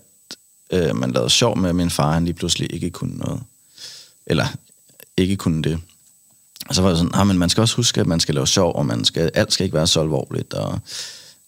øh, 0.70 0.96
man 0.96 1.10
lavede 1.10 1.30
sjov 1.30 1.58
med, 1.58 1.68
at 1.68 1.76
min 1.76 1.90
far 1.90 2.12
han 2.12 2.24
lige 2.24 2.34
pludselig 2.34 2.74
ikke 2.74 2.90
kunne 2.90 3.16
noget. 3.16 3.42
Eller 4.26 4.46
ikke 5.16 5.36
kunne 5.36 5.62
det. 5.62 5.80
Og 6.68 6.74
så 6.74 6.82
var 6.82 6.88
jeg 6.88 6.98
sådan, 6.98 7.14
ah, 7.14 7.26
men 7.26 7.38
man 7.38 7.50
skal 7.50 7.60
også 7.60 7.76
huske, 7.76 8.00
at 8.00 8.06
man 8.06 8.20
skal 8.20 8.34
lave 8.34 8.46
sjov, 8.46 8.76
og 8.76 8.86
man 8.86 9.04
skal, 9.04 9.30
alt 9.34 9.52
skal 9.52 9.64
ikke 9.64 9.76
være 9.76 9.86
så 9.86 10.00
alvorligt. 10.00 10.54
Og, 10.54 10.80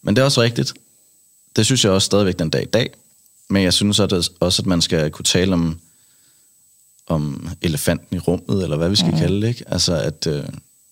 men 0.03 0.17
det 0.17 0.23
er 0.23 0.25
også 0.25 0.43
rigtigt. 0.43 0.75
Det 1.57 1.67
synes 1.67 1.85
jeg 1.85 1.93
også 1.93 2.07
stadigvæk 2.07 2.39
den 2.39 2.51
dag 2.51 2.63
i 2.63 2.67
dag. 2.67 2.91
Men 3.49 3.63
jeg 3.63 3.73
synes 3.73 4.01
også, 4.01 4.63
at 4.63 4.67
man 4.67 4.83
skal 4.83 5.11
kunne 5.11 5.25
tale 5.25 5.53
om, 5.53 5.79
om 7.07 7.49
elefanten 7.63 8.17
i 8.17 8.19
rummet, 8.19 8.63
eller 8.63 8.77
hvad 8.77 8.89
vi 8.89 8.97
skal 8.97 9.11
mm. 9.11 9.19
kalde 9.19 9.43
det. 9.43 9.49
Ikke? 9.49 9.65
Altså 9.67 9.97
at, 9.97 10.27
øh, 10.27 10.45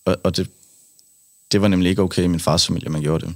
og, 0.05 0.17
og 0.25 0.37
det, 0.37 0.51
det 1.53 1.61
var 1.61 1.69
nemlig 1.69 1.91
ikke 1.91 2.03
okay 2.03 2.23
i 2.23 2.27
min 2.27 2.41
fars 2.41 2.67
familie, 2.67 2.89
man 2.89 3.03
gjorde 3.03 3.27
det. 3.27 3.35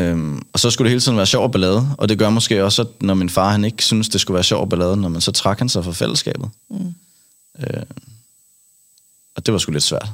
Øhm, 0.00 0.42
og 0.52 0.60
så 0.60 0.70
skulle 0.70 0.86
det 0.86 0.90
hele 0.90 1.00
tiden 1.00 1.16
være 1.16 1.26
sjov 1.26 1.44
og 1.44 1.52
ballade, 1.52 1.88
og 1.98 2.08
det 2.08 2.18
gør 2.18 2.30
måske 2.30 2.64
også, 2.64 2.82
at 2.82 3.02
når 3.02 3.14
min 3.14 3.30
far 3.30 3.50
han 3.50 3.64
ikke 3.64 3.84
synes, 3.84 4.08
det 4.08 4.20
skulle 4.20 4.34
være 4.34 4.44
sjov 4.44 4.60
og 4.60 4.68
ballade, 4.68 4.96
når 4.96 5.08
man 5.08 5.20
så 5.20 5.32
trak 5.32 5.58
han 5.58 5.68
sig 5.68 5.84
fra 5.84 5.92
fællesskabet. 5.92 6.50
Mm. 6.70 6.94
Øh, 7.58 7.82
og 9.34 9.46
det 9.46 9.52
var 9.52 9.58
sgu 9.58 9.72
lidt 9.72 9.84
svært 9.84 10.08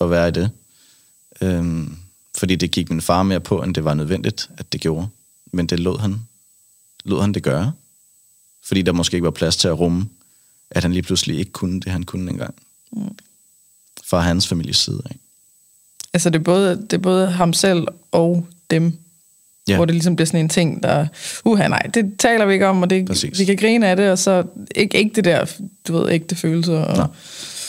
at 0.00 0.10
være 0.10 0.28
i 0.28 0.32
det. 0.32 0.50
Øhm, 1.40 1.96
fordi 2.36 2.56
det 2.56 2.70
gik 2.70 2.90
min 2.90 3.00
far 3.00 3.22
mere 3.22 3.40
på, 3.40 3.62
end 3.62 3.74
det 3.74 3.84
var 3.84 3.94
nødvendigt, 3.94 4.50
at 4.58 4.72
det 4.72 4.80
gjorde. 4.80 5.08
Men 5.52 5.66
det 5.66 5.80
lod 5.80 5.98
han, 5.98 6.20
lod 7.04 7.20
han 7.20 7.34
det 7.34 7.42
gøre. 7.42 7.72
Fordi 8.64 8.82
der 8.82 8.92
måske 8.92 9.14
ikke 9.14 9.24
var 9.24 9.30
plads 9.30 9.56
til 9.56 9.68
at 9.68 9.78
rumme, 9.78 10.08
at 10.70 10.82
han 10.82 10.92
lige 10.92 11.02
pludselig 11.02 11.38
ikke 11.38 11.52
kunne 11.52 11.80
det, 11.80 11.92
han 11.92 12.02
kunne 12.02 12.30
engang. 12.30 12.54
Mm. 12.92 13.16
Fra 14.04 14.20
hans 14.20 14.48
families 14.48 14.76
side 14.76 15.02
af. 15.04 15.16
Altså 16.12 16.30
det 16.30 16.38
er, 16.38 16.42
både, 16.42 16.76
det 16.76 16.92
er 16.92 16.98
både 16.98 17.30
ham 17.30 17.52
selv 17.52 17.86
og 18.12 18.46
dem, 18.70 18.98
ja. 19.68 19.76
hvor 19.76 19.84
det 19.84 19.94
ligesom 19.94 20.16
bliver 20.16 20.26
sådan 20.26 20.40
en 20.40 20.48
ting, 20.48 20.82
der, 20.82 21.06
uha 21.44 21.68
nej, 21.68 21.82
det 21.94 22.12
taler 22.18 22.46
vi 22.46 22.52
ikke 22.52 22.66
om, 22.66 22.82
og 22.82 22.90
det, 22.90 23.38
vi 23.38 23.44
kan 23.44 23.56
grine 23.56 23.88
af 23.88 23.96
det, 23.96 24.10
og 24.10 24.18
så 24.18 24.44
ikke, 24.74 24.98
ikke 24.98 25.14
det 25.14 25.24
der, 25.24 25.46
du 25.88 25.98
ved, 25.98 26.12
ægte 26.12 26.36
følelser. 26.36 26.78
Og, 26.78 26.96
nej, 26.96 27.06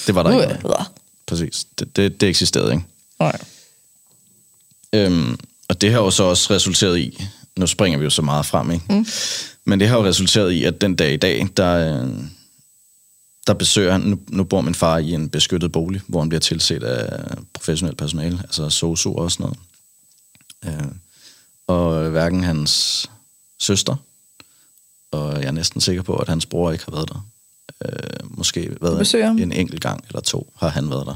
det 0.08 0.16
var 0.16 0.24
der 0.24 0.36
uh, 0.36 0.42
ikke. 0.42 0.66
Uh. 0.66 0.86
Præcis, 1.26 1.66
det, 1.80 1.96
det, 1.96 2.22
det 2.22 2.30
eksisterede 2.30 2.72
ikke. 2.72 2.86
Nej. 3.20 3.38
Øhm, 4.94 5.40
og 5.70 5.82
det 5.82 5.92
har 5.92 6.00
jo 6.00 6.12
så 6.12 6.24
også 6.24 6.54
resulteret 6.54 7.00
i, 7.00 7.24
nu 7.58 7.68
springer 7.68 8.00
vi 8.00 8.04
jo 8.04 8.10
så 8.10 8.22
meget 8.22 8.46
frem, 8.46 8.72
ikke? 8.72 8.86
Mm. 8.90 9.06
men 9.66 9.80
det 9.80 9.88
har 9.88 9.98
jo 9.98 10.06
resulteret 10.06 10.52
i, 10.52 10.64
at 10.64 10.82
den 10.82 10.96
dag 10.96 11.14
i 11.14 11.18
dag, 11.18 11.48
der, 11.58 12.08
der 13.48 13.54
besøger 13.54 13.92
han, 13.92 14.02
nu, 14.02 14.20
nu 14.28 14.44
bor 14.44 14.62
min 14.62 14.76
far 14.76 14.98
i 14.98 15.12
en 15.12 15.30
beskyttet 15.30 15.72
bolig, 15.72 16.02
hvor 16.08 16.20
han 16.20 16.30
bliver 16.30 16.40
tilset 16.40 16.84
af 16.84 17.20
professionel 17.54 17.96
personale, 17.96 18.40
altså 18.44 18.70
sosu 18.70 19.14
og 19.16 19.32
sådan 19.32 19.44
noget. 19.44 19.58
Øh, 20.66 20.92
og 21.68 22.10
hverken 22.10 22.44
hans 22.44 23.06
søster, 23.60 23.96
og 25.12 25.40
jeg 25.40 25.48
er 25.48 25.52
næsten 25.52 25.82
sikker 25.82 26.02
på, 26.02 26.16
at 26.16 26.28
hans 26.28 26.46
bror 26.46 26.72
ikke 26.72 26.86
har 26.86 26.92
været 26.92 27.10
der. 27.10 27.26
Øh, 27.86 28.38
måske 28.38 28.78
været 28.82 29.14
en 29.40 29.52
enkelt 29.52 29.82
gang 29.82 30.06
eller 30.08 30.22
to 30.22 30.54
har 30.58 30.70
han 30.70 30.90
været 30.90 31.08
der. 31.08 31.16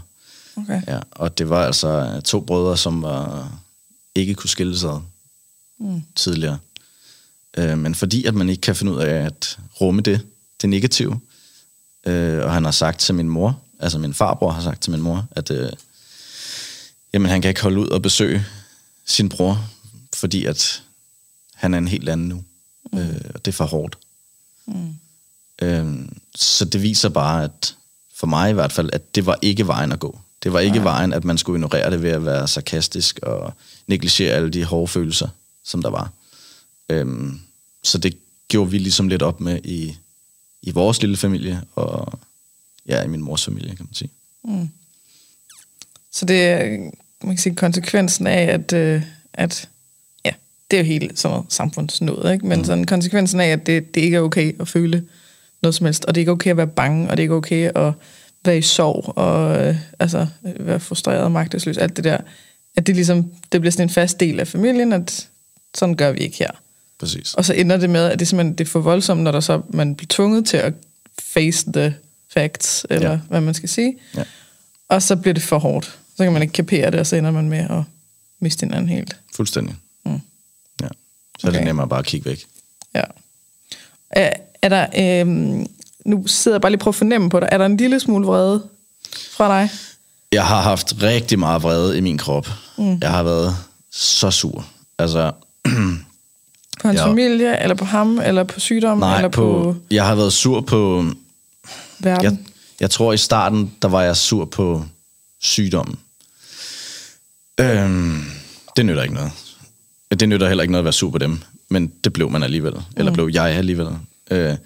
Okay. 0.58 0.81
Ja, 0.88 0.99
og 1.12 1.38
det 1.38 1.49
var 1.49 1.65
altså 1.65 2.21
to 2.25 2.39
brødre, 2.39 2.77
som 2.77 3.01
var, 3.01 3.51
ikke 4.15 4.36
kunne 4.36 4.49
skille 4.49 4.79
sig 4.79 5.01
mm. 5.79 6.03
tidligere. 6.15 6.58
Øh, 7.58 7.77
men 7.77 7.95
fordi 7.95 8.25
at 8.25 8.34
man 8.34 8.49
ikke 8.49 8.62
kan 8.62 8.75
finde 8.75 8.91
ud 8.91 8.99
af 8.99 9.25
at 9.25 9.60
rumme 9.81 10.01
det, 10.01 10.21
det 10.62 10.69
negative, 10.69 11.19
øh, 12.05 12.43
og 12.43 12.53
han 12.53 12.65
har 12.65 12.71
sagt 12.71 12.99
til 12.99 13.15
min 13.15 13.29
mor, 13.29 13.60
altså 13.79 13.97
min 13.97 14.13
farbror 14.13 14.51
har 14.51 14.62
sagt 14.62 14.81
til 14.81 14.91
min 14.91 15.01
mor, 15.01 15.27
at 15.31 15.51
øh, 15.51 15.71
jamen, 17.13 17.29
han 17.29 17.41
kan 17.41 17.49
ikke 17.49 17.62
holde 17.62 17.79
ud 17.79 17.88
og 17.88 18.01
besøge 18.01 18.45
sin 19.06 19.30
bror, 19.30 19.70
fordi 20.13 20.46
at 20.46 20.84
han 21.54 21.74
er 21.74 21.78
en 21.78 21.88
helt 21.88 22.10
anden 22.10 22.28
nu. 22.28 22.44
Mm. 22.91 23.00
Øh, 23.00 23.22
og 23.34 23.46
det 23.46 23.52
er 23.52 23.56
for 23.56 23.65
hårdt. 23.65 23.98
Mm. 24.65 24.96
Øh, 25.62 26.10
så 26.36 26.65
det 26.65 26.82
viser 26.82 27.10
bare, 27.10 27.44
at 27.44 27.76
for 28.15 28.28
mig 28.28 28.50
i 28.50 28.54
hvert 28.54 28.72
fald, 28.72 28.89
at 28.94 29.15
det 29.15 29.26
var 29.26 29.39
ikke 29.41 29.68
vejen 29.68 29.91
at 29.91 30.00
gå. 30.00 30.20
Det 30.44 30.54
var 30.54 30.60
ikke 30.60 30.76
Nej. 30.76 30.84
vejen, 30.84 31.13
at 31.13 31.24
man 31.24 31.38
skulle 31.38 31.58
ignorere 31.58 31.91
det 31.91 32.02
ved 32.04 32.10
at 32.10 32.26
være 32.26 32.48
sarkastisk 32.48 33.20
og 33.24 33.54
negligere 33.88 34.34
alle 34.36 34.50
de 34.50 34.63
hårde 34.63 34.88
følelser, 34.88 35.28
som 35.63 35.82
der 35.82 35.89
var. 35.89 36.12
Øhm, 36.89 37.39
så 37.84 37.98
det 37.98 38.18
gjorde 38.48 38.72
vi 38.72 38.78
ligesom 38.78 39.08
lidt 39.08 39.22
op 39.22 39.41
med 39.41 39.60
i, 39.63 39.98
i 40.62 40.72
vores 40.72 41.02
lille 41.02 41.18
familie, 41.18 41.62
og 41.76 42.20
ja, 42.86 43.04
i 43.04 43.08
min 43.08 43.22
mors 43.22 43.46
familie, 43.46 43.76
kan 43.76 43.86
man 43.86 43.94
sige. 43.94 44.10
Mm. 44.44 44.70
Så 46.12 46.26
det 46.26 46.41
man 47.23 47.36
kan 47.36 47.41
sige, 47.41 47.56
konsekvensen 47.56 48.28
af, 48.28 48.41
at, 48.41 48.73
øh, 48.73 49.01
at 49.34 49.69
ja, 50.25 50.32
det 50.71 50.78
er 50.78 50.82
jo 50.82 50.88
helt 50.88 51.19
sådan 51.19 51.34
noget 51.34 51.54
samfundsnået, 51.54 52.34
ikke? 52.34 52.45
men 52.45 52.58
mm. 52.58 52.65
sådan 52.65 52.86
konsekvensen 52.86 53.39
af, 53.39 53.47
at 53.47 53.65
det, 53.65 53.95
det 53.95 54.01
ikke 54.01 54.17
er 54.17 54.21
okay 54.21 54.62
at 54.62 54.67
føle 54.67 55.06
noget 55.62 55.75
som 55.75 55.86
helst, 55.86 56.06
og 56.06 56.15
det 56.15 56.19
er 56.19 56.21
ikke 56.21 56.32
okay 56.32 56.51
at 56.51 56.58
være 56.58 56.67
bange, 56.67 57.10
og 57.10 57.17
det 57.17 57.21
er 57.21 57.23
ikke 57.23 57.36
okay 57.36 57.71
at 57.75 57.93
være 58.45 58.58
i 58.58 58.62
sorg, 58.62 59.17
og 59.17 59.65
øh, 59.65 59.75
altså, 59.99 60.28
være 60.43 60.80
frustreret 60.80 61.23
og 61.23 61.32
magtesløs, 61.32 61.78
alt 61.78 61.95
det 61.95 62.04
der, 62.04 62.17
at 62.75 62.88
det 62.88 62.95
ligesom, 62.95 63.32
det 63.51 63.62
bliver 63.62 63.71
sådan 63.71 63.86
en 63.86 63.89
fast 63.89 64.19
del 64.19 64.39
af 64.39 64.47
familien, 64.47 64.93
at 64.93 65.28
sådan 65.75 65.95
gør 65.95 66.12
vi 66.12 66.19
ikke 66.19 66.38
her. 66.38 66.51
Præcis. 66.99 67.34
Og 67.34 67.45
så 67.45 67.54
ender 67.54 67.78
det 67.78 67.89
med, 67.89 68.06
at 68.06 68.19
det 68.19 68.28
simpelthen 68.28 68.56
det 68.56 68.63
er 68.67 68.69
for 68.69 68.80
voldsomt, 68.80 69.21
når 69.21 69.32
der 69.32 69.39
så, 69.39 69.62
man 69.69 69.95
bliver 69.95 70.08
tvunget 70.10 70.45
til 70.45 70.58
at 70.58 70.73
face 71.21 71.71
the 71.71 71.95
facts, 72.34 72.86
eller 72.89 73.12
ja. 73.12 73.19
hvad 73.30 73.41
man 73.41 73.54
skal 73.54 73.69
sige. 73.69 73.97
Ja. 74.15 74.23
Og 74.89 75.02
så 75.02 75.15
bliver 75.15 75.34
det 75.34 75.43
for 75.43 75.60
hårdt. 75.60 76.00
Så 76.17 76.24
kan 76.24 76.34
man 76.34 76.41
ikke 76.41 76.52
kapere 76.52 76.91
det, 76.91 77.00
og 77.00 77.08
så 77.08 77.15
ender 77.15 77.32
man 77.32 77.50
med 77.50 77.58
at 77.58 77.84
miste 78.39 78.65
hinanden 78.65 78.89
helt. 78.89 79.15
Fuldstændig. 79.36 79.76
Mm. 80.06 80.21
Ja. 80.82 80.88
Så 81.39 81.48
okay. 81.48 81.48
er 81.48 81.52
det 81.52 81.65
nemmere 81.65 81.88
bare 81.88 82.00
at 82.00 82.06
kigge 82.06 82.30
væk. 82.30 82.45
Ja. 82.95 83.04
Er, 84.10 84.34
er 84.62 84.69
der, 84.69 84.88
øhm, 85.21 85.67
nu 86.06 86.28
sidder 86.28 86.56
jeg 86.56 86.62
bare 86.62 86.71
lige 86.71 86.80
på 86.80 86.89
at 86.89 86.95
fornemme 86.95 87.30
på 87.30 87.39
dig, 87.39 87.50
er 87.52 87.58
der 87.58 87.65
en 87.65 87.78
lille 87.78 88.00
smule 88.00 88.26
vrede 88.26 88.63
fra 89.32 89.60
dig? 89.60 89.69
Jeg 90.32 90.45
har 90.45 90.62
haft 90.62 90.93
rigtig 91.02 91.39
meget 91.39 91.63
vrede 91.63 91.98
i 91.98 92.02
min 92.02 92.17
krop. 92.17 92.48
Mm. 92.78 92.98
Jeg 93.02 93.12
har 93.12 93.24
været 93.24 93.56
så 93.91 94.32
sur. 94.32 94.65
Altså, 95.00 95.32
på 96.82 96.88
hans 96.88 97.00
jeg, 97.00 97.08
familie, 97.08 97.62
eller 97.62 97.76
på 97.76 97.86
ham, 97.86 98.19
eller 98.19 98.43
på 98.43 98.60
sygdom? 98.60 98.98
Nej, 98.98 99.15
eller 99.15 99.30
på, 99.30 99.41
på... 99.41 99.76
Jeg 99.91 100.06
har 100.06 100.15
været 100.15 100.34
sur 100.34 100.62
på... 100.62 101.06
Verden? 102.00 102.24
Jeg, 102.24 102.38
jeg 102.79 102.91
tror 102.91 103.13
i 103.13 103.17
starten, 103.17 103.75
der 103.81 103.88
var 103.88 104.01
jeg 104.01 104.17
sur 104.17 104.45
på 104.45 104.85
sygdommen. 105.41 105.99
Øhm, 107.59 108.23
det 108.77 108.85
nytter 108.85 109.03
ikke 109.03 109.15
noget. 109.15 109.31
Det 110.19 110.29
nytter 110.29 110.47
heller 110.47 110.61
ikke 110.63 110.71
noget 110.71 110.81
at 110.81 110.85
være 110.85 110.93
sur 110.93 111.11
på 111.11 111.17
dem, 111.17 111.41
men 111.69 111.88
det 112.03 112.13
blev 112.13 112.29
man 112.29 112.43
alligevel. 112.43 112.73
Mm. 112.73 112.81
Eller 112.97 113.11
blev 113.11 113.29
jeg 113.33 113.45
alligevel. 113.45 113.88
Øh, 114.31 114.57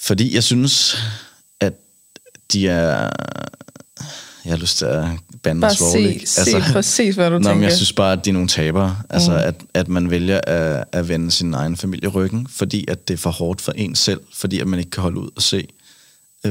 fordi 0.00 0.34
jeg 0.34 0.44
synes, 0.44 0.96
at 1.60 1.72
de 2.52 2.68
er... 2.68 3.10
Jeg 4.44 4.52
har 4.52 4.56
lyst 4.56 4.78
til 4.78 4.84
at 4.84 5.04
bande 5.42 5.60
Bare 5.60 5.74
se, 5.74 5.98
altså, 5.98 6.44
se 6.44 6.72
præcis, 6.72 7.14
hvad 7.14 7.30
du 7.30 7.38
nå, 7.38 7.48
tænker. 7.48 7.68
jeg 7.68 7.76
synes 7.76 7.92
bare, 7.92 8.12
at 8.12 8.24
de 8.24 8.30
er 8.30 8.34
nogle 8.34 8.48
tabere. 8.48 8.96
Altså, 9.10 9.30
mm. 9.30 9.36
at, 9.36 9.54
at 9.74 9.88
man 9.88 10.10
vælger 10.10 10.40
at, 10.46 10.84
at 10.92 11.08
vende 11.08 11.30
sin 11.30 11.54
egen 11.54 11.76
familie 11.76 12.08
ryggen, 12.08 12.46
fordi 12.50 12.84
at 12.88 13.08
det 13.08 13.14
er 13.14 13.18
for 13.18 13.30
hårdt 13.30 13.60
for 13.60 13.72
en 13.72 13.94
selv, 13.94 14.20
fordi 14.34 14.60
at 14.60 14.66
man 14.66 14.78
ikke 14.78 14.90
kan 14.90 15.02
holde 15.02 15.20
ud 15.20 15.30
og 15.36 15.42
se, 15.42 15.68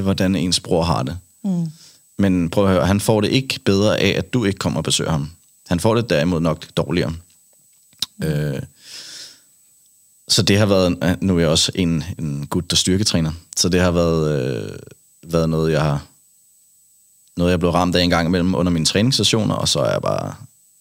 hvordan 0.02 0.36
ens 0.36 0.60
bror 0.60 0.82
har 0.82 1.02
det. 1.02 1.18
Mm. 1.44 1.66
Men 2.18 2.50
prøv 2.50 2.64
at 2.66 2.72
høre, 2.72 2.86
han 2.86 3.00
får 3.00 3.20
det 3.20 3.30
ikke 3.30 3.58
bedre 3.64 3.98
af, 4.00 4.18
at 4.18 4.32
du 4.32 4.44
ikke 4.44 4.58
kommer 4.58 4.80
og 4.80 4.84
besøger 4.84 5.10
ham. 5.10 5.30
Han 5.66 5.80
får 5.80 5.94
det 5.94 6.10
derimod 6.10 6.40
nok 6.40 6.66
dårligere. 6.76 7.14
Øh, 8.24 8.62
så 10.28 10.42
det 10.42 10.58
har 10.58 10.66
været, 10.66 11.18
nu 11.22 11.36
er 11.36 11.40
jeg 11.40 11.48
også 11.48 11.72
en, 11.74 12.04
en 12.18 12.46
gut, 12.46 12.70
der 12.70 12.76
styrketræner, 12.76 13.32
så 13.56 13.68
det 13.68 13.80
har 13.80 13.90
været, 13.90 14.38
øh, 14.38 14.78
været 15.22 15.50
noget, 15.50 15.72
jeg 15.72 15.82
har 15.82 16.06
noget, 17.36 17.50
jeg 17.50 17.58
blev 17.58 17.70
ramt 17.70 17.96
af 17.96 18.02
en 18.02 18.10
gang 18.10 18.28
imellem 18.28 18.54
under 18.54 18.72
mine 18.72 18.86
træningssessioner, 18.86 19.54
og 19.54 19.68
så 19.68 19.80
er 19.80 19.92
jeg 19.92 20.02
bare 20.02 20.34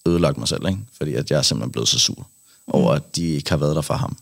ødelagt 0.07 0.37
mig 0.37 0.47
selv, 0.47 0.67
ikke? 0.67 0.79
fordi 0.97 1.13
at 1.13 1.31
jeg 1.31 1.37
er 1.37 1.41
simpelthen 1.41 1.71
blevet 1.71 1.89
så 1.89 1.99
sur 1.99 2.27
over, 2.67 2.93
at 2.93 3.15
de 3.15 3.25
ikke 3.25 3.49
har 3.49 3.57
været 3.57 3.75
der 3.75 3.81
for 3.81 3.93
ham. 3.93 4.17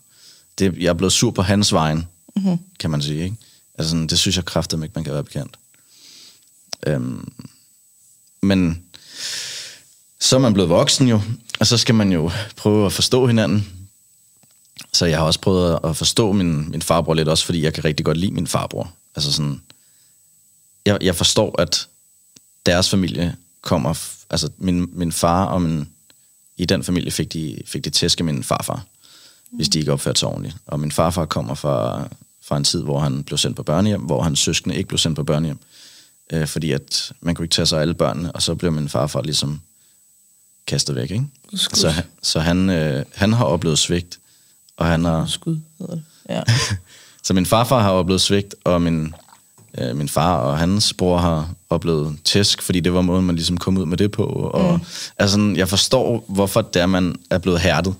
Det, 0.58 0.78
jeg 0.78 0.88
er 0.88 0.94
blevet 0.94 1.12
sur 1.12 1.30
på 1.30 1.42
hans 1.42 1.72
vejen, 1.72 2.06
mm-hmm. 2.36 2.58
kan 2.78 2.90
man 2.90 3.02
sige. 3.02 3.24
Ikke? 3.24 3.36
Altså, 3.78 3.90
sådan, 3.90 4.06
det 4.06 4.18
synes 4.18 4.36
jeg 4.36 4.44
kraftigt 4.44 4.82
ikke, 4.82 4.92
man 4.94 5.04
kan 5.04 5.12
være 5.12 5.24
bekendt. 5.24 5.56
Øhm, 6.86 7.32
men 8.42 8.82
så 10.20 10.36
er 10.36 10.40
man 10.40 10.52
blevet 10.52 10.68
voksen 10.68 11.08
jo, 11.08 11.20
og 11.60 11.66
så 11.66 11.78
skal 11.78 11.94
man 11.94 12.12
jo 12.12 12.30
prøve 12.56 12.86
at 12.86 12.92
forstå 12.92 13.26
hinanden. 13.26 13.68
Så 14.92 15.06
jeg 15.06 15.18
har 15.18 15.24
også 15.24 15.40
prøvet 15.40 15.78
at 15.84 15.96
forstå 15.96 16.32
min, 16.32 16.70
min 16.70 16.82
farbror 16.82 17.14
lidt, 17.14 17.28
også 17.28 17.44
fordi 17.44 17.62
jeg 17.62 17.74
kan 17.74 17.84
rigtig 17.84 18.06
godt 18.06 18.16
lide 18.16 18.32
min 18.32 18.46
farbror. 18.46 18.92
Altså 19.16 19.32
sådan, 19.32 19.60
jeg, 20.86 20.98
jeg 21.00 21.16
forstår, 21.16 21.60
at 21.60 21.88
deres 22.66 22.90
familie 22.90 23.36
kommer, 23.60 23.94
altså 24.30 24.50
min, 24.58 24.88
min 24.92 25.12
far 25.12 25.44
og 25.44 25.62
min, 25.62 25.88
i 26.56 26.64
den 26.64 26.84
familie 26.84 27.10
fik 27.10 27.32
de, 27.32 27.58
fik 27.66 27.84
de 27.84 27.90
tæsk 27.90 28.20
af 28.20 28.24
min 28.24 28.44
farfar, 28.44 28.84
mm. 29.50 29.56
hvis 29.56 29.68
de 29.68 29.78
ikke 29.78 29.92
opførte 29.92 30.20
sig 30.20 30.28
ordentligt. 30.28 30.56
Og 30.66 30.80
min 30.80 30.92
farfar 30.92 31.24
kommer 31.24 31.54
fra, 31.54 32.08
fra 32.44 32.56
en 32.56 32.64
tid, 32.64 32.82
hvor 32.82 33.00
han 33.00 33.24
blev 33.24 33.38
sendt 33.38 33.56
på 33.56 33.62
børnehjem, 33.62 34.00
hvor 34.00 34.22
hans 34.22 34.38
søskende 34.38 34.76
ikke 34.76 34.88
blev 34.88 34.98
sendt 34.98 35.16
på 35.16 35.24
børnehjem, 35.24 35.58
øh, 36.32 36.46
fordi 36.46 36.72
at 36.72 37.12
man 37.20 37.34
kunne 37.34 37.44
ikke 37.44 37.54
tage 37.54 37.66
sig 37.66 37.78
af 37.78 37.82
alle 37.82 37.94
børnene, 37.94 38.32
og 38.32 38.42
så 38.42 38.54
blev 38.54 38.72
min 38.72 38.88
farfar 38.88 39.22
ligesom 39.22 39.60
kastet 40.66 40.96
væk. 40.96 41.10
Ikke? 41.10 41.26
Skud. 41.54 41.76
Så, 41.76 42.02
så 42.22 42.40
han, 42.40 42.70
øh, 42.70 43.04
han 43.14 43.32
har 43.32 43.44
oplevet 43.44 43.78
svigt, 43.78 44.18
og 44.76 44.86
han 44.86 45.04
har... 45.04 45.26
Skud 45.26 45.58
hedder 45.78 45.94
det. 45.94 46.04
Ja. 46.28 46.42
så 47.24 47.34
min 47.34 47.46
farfar 47.46 47.82
har 47.82 47.90
oplevet 47.90 48.20
svigt, 48.20 48.54
og 48.64 48.82
min, 48.82 49.14
øh, 49.78 49.96
min 49.96 50.08
far 50.08 50.36
og 50.36 50.58
hans 50.58 50.94
bror 50.94 51.18
har 51.18 51.54
oplevet 51.70 52.18
tæsk, 52.24 52.62
fordi 52.62 52.80
det 52.80 52.94
var 52.94 53.02
måden, 53.02 53.26
man 53.26 53.36
ligesom 53.36 53.56
kom 53.56 53.78
ud 53.78 53.86
med 53.86 53.96
det 53.96 54.10
på. 54.10 54.24
Og, 54.24 54.74
mm. 54.74 54.84
altså, 55.18 55.54
jeg 55.56 55.68
forstår, 55.68 56.24
hvorfor 56.28 56.62
det 56.62 56.82
er, 56.82 56.86
man 56.86 57.16
er 57.30 57.38
blevet 57.38 57.60
hærdet, 57.60 57.94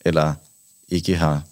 eller 0.00 0.34
ikke 0.88 1.16
har... 1.16 1.42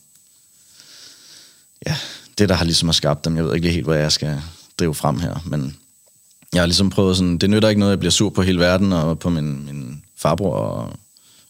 Ja, 1.87 1.97
det, 2.39 2.49
der 2.49 2.55
har 2.55 2.65
ligesom 2.65 2.89
har 2.89 2.93
skabt 2.93 3.25
dem. 3.25 3.37
Jeg 3.37 3.45
ved 3.45 3.55
ikke 3.55 3.71
helt, 3.71 3.87
hvad 3.87 3.99
jeg 3.99 4.13
skal 4.13 4.43
drive 4.79 4.95
frem 4.95 5.19
her, 5.21 5.39
men 5.47 5.77
jeg 6.53 6.63
har 6.63 6.67
ligesom 6.67 6.91
prøvet 6.91 7.17
sådan, 7.17 7.39
det 7.39 7.51
nytter 7.51 7.69
ikke 7.69 7.79
noget, 7.79 7.91
at 7.93 7.97
jeg 7.97 7.99
bliver 8.01 8.11
sur 8.11 8.31
på 8.31 8.43
hele 8.43 8.59
verden, 8.61 8.93
og 8.93 9.19
på 9.19 9.31
min, 9.31 9.65
min 9.67 10.03
farbror 10.17 10.57
og, 10.57 10.93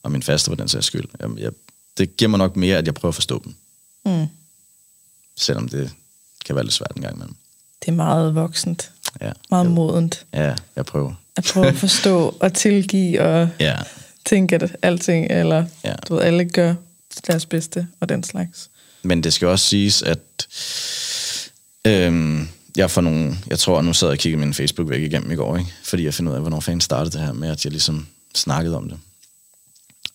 og 0.03 0.12
min 0.12 0.23
faste 0.23 0.51
på 0.51 0.55
den 0.55 0.68
sags 0.68 0.87
skyld. 0.87 1.05
Jeg, 1.21 1.29
jeg, 1.38 1.51
det 1.99 2.16
giver 2.16 2.29
mig 2.29 2.38
nok 2.38 2.57
mere, 2.57 2.77
at 2.79 2.87
jeg 2.87 2.95
prøver 2.95 3.11
at 3.11 3.14
forstå 3.14 3.42
dem. 3.45 3.55
Mm. 4.05 4.27
Selvom 5.37 5.68
det 5.68 5.90
kan 6.45 6.55
være 6.55 6.64
lidt 6.64 6.75
svært 6.75 6.92
en 6.97 7.03
gang 7.03 7.14
imellem. 7.14 7.35
Det 7.83 7.88
er 7.88 7.92
meget 7.97 8.35
voksent. 8.35 8.90
Ja, 9.21 9.33
Meget 9.51 9.64
jeg, 9.64 9.73
modent. 9.73 10.27
ja, 10.35 10.55
jeg 10.77 10.87
prøver. 10.87 11.14
At 11.37 11.45
prøve 11.53 11.66
at 11.66 11.75
forstå 11.77 12.37
og 12.40 12.55
tilgive 12.55 13.21
og 13.23 13.49
Ja, 13.61 13.79
tænke, 14.25 14.55
at 14.55 14.77
alting, 14.83 15.27
eller 15.31 15.64
Ja. 15.85 15.95
du 16.09 16.14
ved, 16.14 16.23
alle 16.23 16.45
gør 16.45 16.75
deres 17.27 17.47
bedste 17.47 17.87
og 18.01 18.09
den 18.09 18.25
slags. 18.25 18.71
Men 19.05 19.23
det 19.23 19.33
skal 19.33 19.49
også 19.49 19.67
siges, 19.67 20.03
at 20.03 20.49
øhm, 21.87 22.49
jeg 22.77 22.91
for 22.91 23.01
nogle, 23.01 23.38
jeg 23.51 23.59
tror, 23.59 23.83
nu 23.83 23.93
sad 23.93 24.09
jeg 24.09 24.12
og 24.12 24.19
kiggede 24.19 24.41
min 24.41 24.55
Facebook 24.55 24.88
væk 24.88 25.03
igennem 25.03 25.31
i 25.31 25.35
går, 25.35 25.57
ikke? 25.57 25.73
fordi 25.85 26.05
jeg 26.05 26.15
finder 26.15 26.33
ud 26.33 26.37
af, 26.37 26.43
hvornår 26.43 26.61
fanden 26.61 26.81
startede 26.81 27.19
det 27.19 27.27
her 27.27 27.33
med, 27.33 27.51
at 27.51 27.65
jeg 27.65 27.73
ligesom 27.73 28.07
snakkede 28.35 28.77
om 28.77 28.88
det. 28.88 28.99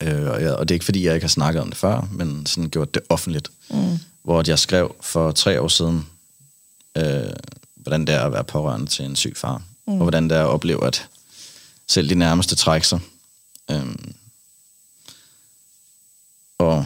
Øh, 0.01 0.29
og, 0.29 0.41
jeg, 0.41 0.53
og 0.53 0.69
det 0.69 0.73
er 0.73 0.75
ikke, 0.75 0.85
fordi 0.85 1.05
jeg 1.05 1.13
ikke 1.13 1.23
har 1.23 1.29
snakket 1.29 1.61
om 1.61 1.69
det 1.69 1.77
før, 1.77 2.07
men 2.11 2.45
sådan 2.45 2.69
gjort 2.69 2.93
det 2.93 3.03
offentligt. 3.09 3.51
Mm. 3.69 3.99
Hvor 4.23 4.43
jeg 4.47 4.59
skrev 4.59 4.95
for 5.01 5.31
tre 5.31 5.61
år 5.61 5.67
siden, 5.67 6.05
øh, 6.97 7.33
hvordan 7.75 8.07
det 8.07 8.15
er 8.15 8.21
at 8.21 8.31
være 8.31 8.43
pårørende 8.43 8.87
til 8.87 9.05
en 9.05 9.15
syg 9.15 9.33
far. 9.37 9.61
Mm. 9.87 9.93
Og 9.93 10.01
hvordan 10.01 10.29
det 10.29 10.37
er 10.37 10.41
at 10.41 10.49
opleve, 10.49 10.87
at 10.87 11.07
selv 11.87 12.09
de 12.09 12.15
nærmeste 12.15 12.55
trækker 12.55 12.85
sig. 12.85 12.99
Øhm, 13.71 14.13
og 16.57 16.85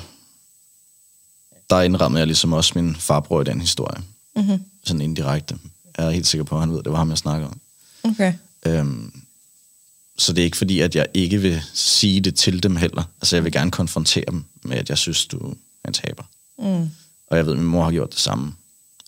der 1.71 1.81
indrammede 1.81 2.19
jeg 2.19 2.27
ligesom 2.27 2.53
også 2.53 2.71
min 2.75 2.95
farbror 2.95 3.41
i 3.41 3.43
den 3.43 3.61
historie. 3.61 4.03
Mm-hmm. 4.35 4.63
Sådan 4.83 5.01
indirekte. 5.01 5.57
Jeg 5.97 6.05
er 6.05 6.11
helt 6.11 6.27
sikker 6.27 6.45
på, 6.45 6.55
at 6.55 6.61
han 6.61 6.71
ved, 6.71 6.83
det 6.83 6.91
var 6.91 6.97
ham, 6.97 7.09
jeg 7.09 7.17
snakker 7.17 7.47
om. 7.47 7.59
Okay. 8.03 8.33
Øhm, 8.65 9.21
så 10.17 10.33
det 10.33 10.41
er 10.41 10.45
ikke 10.45 10.57
fordi, 10.57 10.79
at 10.79 10.95
jeg 10.95 11.07
ikke 11.13 11.41
vil 11.41 11.61
sige 11.73 12.21
det 12.21 12.35
til 12.35 12.63
dem 12.63 12.75
heller. 12.75 13.03
Altså, 13.21 13.35
jeg 13.35 13.43
vil 13.43 13.51
gerne 13.51 13.71
konfrontere 13.71 14.23
dem 14.31 14.43
med, 14.63 14.77
at 14.77 14.89
jeg 14.89 14.97
synes, 14.97 15.25
du 15.25 15.55
er 15.83 15.87
en 15.87 15.93
taber. 15.93 16.23
Mm. 16.57 16.89
Og 17.27 17.37
jeg 17.37 17.45
ved, 17.45 17.53
at 17.53 17.59
min 17.59 17.67
mor 17.67 17.83
har 17.83 17.91
gjort 17.91 18.11
det 18.11 18.19
samme, 18.19 18.53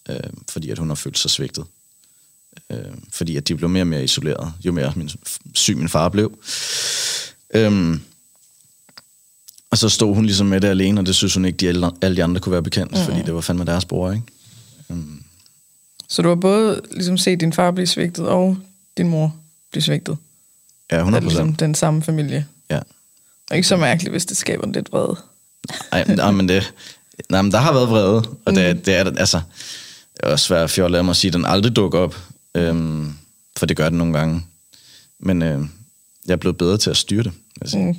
øh, 0.10 0.19
fordi 0.49 0.69
at 0.69 0.78
hun 0.78 0.88
har 0.88 0.95
følt 0.95 1.17
sig 1.17 1.32
svigtet. 1.32 1.65
Øh, 2.69 2.78
fordi 3.12 3.38
at 3.38 3.47
de 3.47 3.56
blev 3.56 3.69
mere 3.69 3.84
og 3.84 3.88
mere 3.88 4.04
isoleret, 4.04 4.54
jo 4.65 4.71
mere 4.71 4.93
min, 4.95 5.10
syg 5.54 5.78
min 5.78 5.89
far 5.89 6.10
blev. 6.10 6.39
Øhm, 7.54 8.02
og 9.74 9.78
så 9.78 9.90
stod 9.90 10.16
hun 10.16 10.26
ligesom 10.26 10.48
med 10.48 10.62
det 10.62 10.68
alene, 10.68 11.02
og 11.02 11.06
det 11.06 11.16
synes 11.16 11.34
hun 11.34 11.46
ikke, 11.46 11.58
de 11.58 11.68
alle, 11.68 11.92
alle 12.02 12.18
de 12.18 12.24
andre 12.24 12.42
kunne 12.42 12.52
være 12.54 12.64
bekendt, 12.64 12.92
mm. 12.92 12.98
fordi 13.06 13.22
det 13.22 13.34
var 13.36 13.42
fandme 13.42 13.66
deres 13.66 13.86
bror, 13.86 14.12
ikke? 14.12 14.24
Øhm, 14.90 15.24
Så 16.10 16.22
du 16.22 16.28
har 16.28 16.36
både 16.36 16.82
ligesom 16.92 17.18
set 17.18 17.40
din 17.40 17.54
far 17.54 17.72
blive 17.72 17.88
svigtet, 17.88 18.28
og 18.28 18.58
din 18.98 19.08
mor 19.10 19.36
blive 19.72 19.82
svigtet. 19.84 20.18
ja, 20.92 20.96
Det 20.96 21.02
100 21.02 21.22
er 21.22 21.26
procent. 21.26 21.46
ligesom 21.46 21.56
den 21.56 21.76
samme 21.76 22.04
familie. 22.04 22.46
Ja. 22.70 22.80
Og 23.50 23.56
ikke 23.56 23.68
så 23.68 23.78
mærkeligt, 23.78 24.12
hvis 24.14 24.26
det 24.26 24.38
skaber 24.38 24.68
lidt 24.68 24.92
vrede. 24.92 25.16
Ej, 25.92 26.16
nej, 26.16 26.32
men 26.32 26.50
det... 26.50 26.74
Nej, 27.30 27.42
men 27.42 27.52
der 27.52 27.58
har 27.58 27.74
været 27.74 27.90
vrede, 27.90 28.18
og 28.18 28.28
Mm. 28.48 28.56
det, 28.56 28.86
det 28.86 28.96
er 28.96 29.04
altså... 29.18 29.42
Det 30.18 30.20
er 30.24 30.28
også 30.32 30.46
svært 30.46 30.70
fjollet 30.70 30.98
af 30.98 31.04
mig 31.04 31.10
at 31.12 31.18
sige, 31.18 31.30
at 31.30 31.34
den 31.34 31.46
aldrig 31.46 31.76
dukker 31.76 32.00
op. 32.00 32.16
Øhm, 32.56 33.14
for 33.58 33.66
det 33.66 33.78
gør 33.78 33.90
den 33.90 33.98
nogle 33.98 34.14
gange. 34.20 34.46
Men 35.20 35.42
øh, 35.42 35.66
jeg 36.26 36.34
er 36.34 36.38
blevet 36.38 36.58
bedre 36.58 36.78
til 36.78 36.90
at 36.90 36.98
styre 36.98 37.24
det. 37.24 37.32
sige. 37.66 37.86
Mm. 37.86 37.96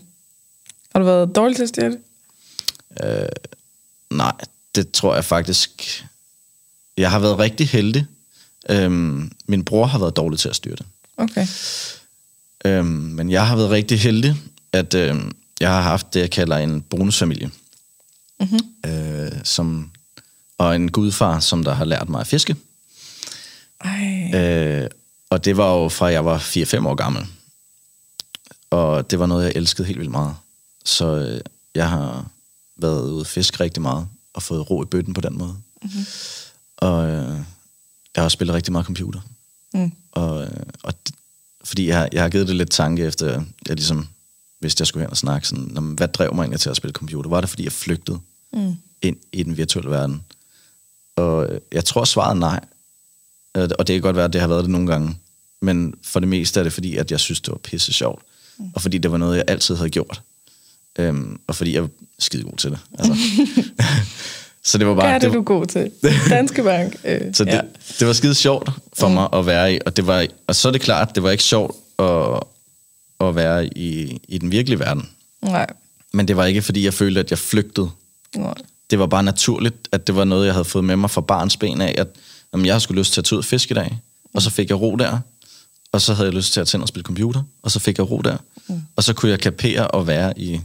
Har 0.94 1.00
du 1.00 1.04
været 1.06 1.36
dårlig 1.36 1.56
til 1.56 1.62
at 1.62 1.68
styre 1.68 1.90
det? 1.90 2.00
Nej, 4.10 4.32
det 4.74 4.90
tror 4.90 5.14
jeg 5.14 5.24
faktisk... 5.24 6.04
Jeg 6.96 7.10
har 7.10 7.18
været 7.18 7.38
rigtig 7.38 7.68
heldig. 7.68 8.06
Øhm, 8.70 9.32
min 9.46 9.64
bror 9.64 9.86
har 9.86 9.98
været 9.98 10.16
dårlig 10.16 10.38
til 10.38 10.48
at 10.48 10.56
styre 10.56 10.76
det. 10.76 10.86
Okay. 11.16 11.46
Øhm, 12.64 12.86
men 12.86 13.30
jeg 13.30 13.46
har 13.46 13.56
været 13.56 13.70
rigtig 13.70 14.00
heldig, 14.00 14.36
at 14.72 14.94
øhm, 14.94 15.36
jeg 15.60 15.70
har 15.70 15.80
haft 15.80 16.14
det, 16.14 16.20
jeg 16.20 16.30
kalder 16.30 16.56
en 16.56 16.82
bonusfamilie. 16.82 17.50
Mm-hmm. 18.40 18.90
Øh, 18.90 19.32
som, 19.44 19.90
og 20.58 20.76
en 20.76 20.90
gudfar, 20.90 21.40
som 21.40 21.64
der 21.64 21.74
har 21.74 21.84
lært 21.84 22.08
mig 22.08 22.20
at 22.20 22.26
fiske. 22.26 22.56
Ej. 23.84 24.30
Øh, 24.34 24.90
og 25.30 25.44
det 25.44 25.56
var 25.56 25.72
jo 25.72 25.88
fra, 25.88 26.06
jeg 26.06 26.24
var 26.24 26.38
4-5 26.38 26.88
år 26.88 26.94
gammel. 26.94 27.26
Og 28.70 29.10
det 29.10 29.18
var 29.18 29.26
noget, 29.26 29.44
jeg 29.44 29.52
elskede 29.56 29.86
helt 29.86 29.98
vildt 29.98 30.10
meget. 30.10 30.36
Så 30.84 31.06
øh, 31.06 31.40
jeg 31.74 31.90
har 31.90 32.30
været 32.76 33.10
ude 33.10 33.20
at 33.20 33.26
fiske 33.26 33.60
rigtig 33.60 33.82
meget, 33.82 34.08
og 34.34 34.42
fået 34.42 34.70
ro 34.70 34.82
i 34.82 34.86
bøtten 34.86 35.14
på 35.14 35.20
den 35.20 35.38
måde. 35.38 35.56
Mm-hmm. 35.82 36.04
Og 36.76 37.06
øh, 37.08 37.28
jeg 38.14 38.20
har 38.20 38.24
også 38.24 38.34
spillet 38.34 38.54
rigtig 38.54 38.72
meget 38.72 38.86
computer. 38.86 39.20
Mm. 39.74 39.92
Og, 40.12 40.42
øh, 40.42 40.50
og 40.82 40.94
fordi 41.64 41.88
jeg, 41.88 42.08
jeg 42.12 42.22
har 42.22 42.28
givet 42.28 42.48
det 42.48 42.56
lidt 42.56 42.70
tanke 42.70 43.04
efter, 43.04 43.26
jeg 43.68 43.76
ligesom 43.76 44.08
vidste, 44.60 44.80
jeg 44.80 44.86
skulle 44.86 45.02
hen 45.04 45.10
og 45.10 45.16
snakke 45.16 45.48
sådan, 45.48 45.64
"Nå, 45.64 45.80
men 45.80 45.94
hvad 45.96 46.08
drev 46.08 46.34
mig 46.34 46.42
egentlig 46.42 46.60
til 46.60 46.70
at 46.70 46.76
spille 46.76 46.92
computer? 46.92 47.30
Var 47.30 47.40
det, 47.40 47.50
fordi 47.50 47.64
jeg 47.64 47.72
flygtede 47.72 48.18
Mm. 48.52 48.76
ind 49.02 49.16
i 49.32 49.42
den 49.42 49.56
virtuelle 49.56 49.90
verden? 49.90 50.24
Og 51.16 51.46
øh, 51.52 51.60
jeg 51.72 51.84
tror, 51.84 52.04
svaret 52.04 52.30
er 52.30 52.34
nej. 52.40 52.60
Øh, 53.56 53.68
Og 53.78 53.86
det 53.86 53.94
kan 53.94 54.02
godt 54.02 54.16
være, 54.16 54.24
at 54.24 54.32
det 54.32 54.40
har 54.40 54.48
været 54.48 54.62
det 54.64 54.70
nogle 54.70 54.86
gange. 54.86 55.18
Men 55.62 55.94
for 56.02 56.20
det 56.20 56.28
meste 56.28 56.60
er 56.60 56.64
det, 56.64 56.72
fordi 56.72 56.96
at 56.96 57.10
jeg 57.10 57.20
synes, 57.20 57.40
det 57.40 57.50
var 57.50 57.58
pisse 57.58 57.92
sjovt. 57.92 58.22
Mm. 58.58 58.70
Og 58.74 58.82
fordi 58.82 58.98
det 58.98 59.10
var 59.10 59.16
noget, 59.18 59.36
jeg 59.36 59.44
altid 59.48 59.76
havde 59.76 59.90
gjort. 59.90 60.22
Øhm, 60.98 61.40
og 61.46 61.54
fordi 61.54 61.74
jeg 61.74 61.82
er 61.82 61.88
skide 62.18 62.42
god 62.42 62.56
til 62.56 62.70
det. 62.70 62.78
Altså. 62.98 63.16
så 64.64 64.78
det 64.78 64.86
var 64.86 64.94
bare... 64.94 65.04
Hvad 65.06 65.14
er 65.14 65.18
det, 65.18 65.28
var- 65.28 65.34
du 65.34 65.40
er 65.40 65.44
god 65.44 65.66
til? 65.66 65.90
Danske 66.28 66.62
Bank. 66.62 66.96
Øh, 67.04 67.20
så 67.34 67.44
det, 67.44 67.52
ja. 67.52 67.60
det 67.98 68.06
var 68.06 68.12
skide 68.12 68.34
sjovt 68.34 68.70
for 68.92 69.08
mm. 69.08 69.14
mig 69.14 69.28
at 69.32 69.46
være 69.46 69.74
i, 69.74 69.78
og, 69.86 69.96
det 69.96 70.06
var, 70.06 70.26
og 70.46 70.54
så 70.54 70.68
er 70.68 70.72
det 70.72 70.80
klart, 70.80 71.14
det 71.14 71.22
var 71.22 71.30
ikke 71.30 71.44
sjovt 71.44 71.76
at, 71.98 72.42
at 73.28 73.36
være 73.36 73.66
i, 73.78 74.20
i 74.28 74.38
den 74.38 74.50
virkelige 74.50 74.78
verden. 74.78 75.08
Nej. 75.42 75.66
Men 76.12 76.28
det 76.28 76.36
var 76.36 76.44
ikke, 76.44 76.62
fordi 76.62 76.84
jeg 76.84 76.94
følte, 76.94 77.20
at 77.20 77.30
jeg 77.30 77.38
flygtede. 77.38 77.90
Nej. 78.36 78.54
Det 78.90 78.98
var 78.98 79.06
bare 79.06 79.22
naturligt, 79.22 79.88
at 79.92 80.06
det 80.06 80.16
var 80.16 80.24
noget, 80.24 80.46
jeg 80.46 80.54
havde 80.54 80.64
fået 80.64 80.84
med 80.84 80.96
mig 80.96 81.10
fra 81.10 81.20
barns 81.20 81.56
ben 81.56 81.80
af, 81.80 81.94
at 81.98 82.08
jamen, 82.52 82.66
jeg 82.66 82.82
skulle 82.82 83.00
lyst 83.00 83.12
til 83.12 83.20
at 83.20 83.24
tage 83.24 83.36
ud 83.36 83.38
og 83.38 83.44
fiske 83.44 83.72
i 83.72 83.74
dag, 83.74 83.98
og 84.34 84.42
så 84.42 84.50
fik 84.50 84.68
jeg 84.68 84.80
ro 84.80 84.96
der, 84.96 85.18
og 85.92 86.00
så 86.00 86.14
havde 86.14 86.28
jeg 86.28 86.34
lyst 86.34 86.52
til 86.52 86.60
at 86.60 86.66
tænde 86.68 86.84
og 86.84 86.88
spille 86.88 87.04
computer, 87.04 87.42
og 87.62 87.70
så 87.70 87.78
fik 87.80 87.98
jeg 87.98 88.10
ro 88.10 88.20
der, 88.24 88.36
mm. 88.68 88.82
og 88.96 89.04
så 89.04 89.12
kunne 89.12 89.30
jeg 89.30 89.40
kapere 89.40 89.88
og 89.88 90.06
være 90.06 90.38
i 90.38 90.60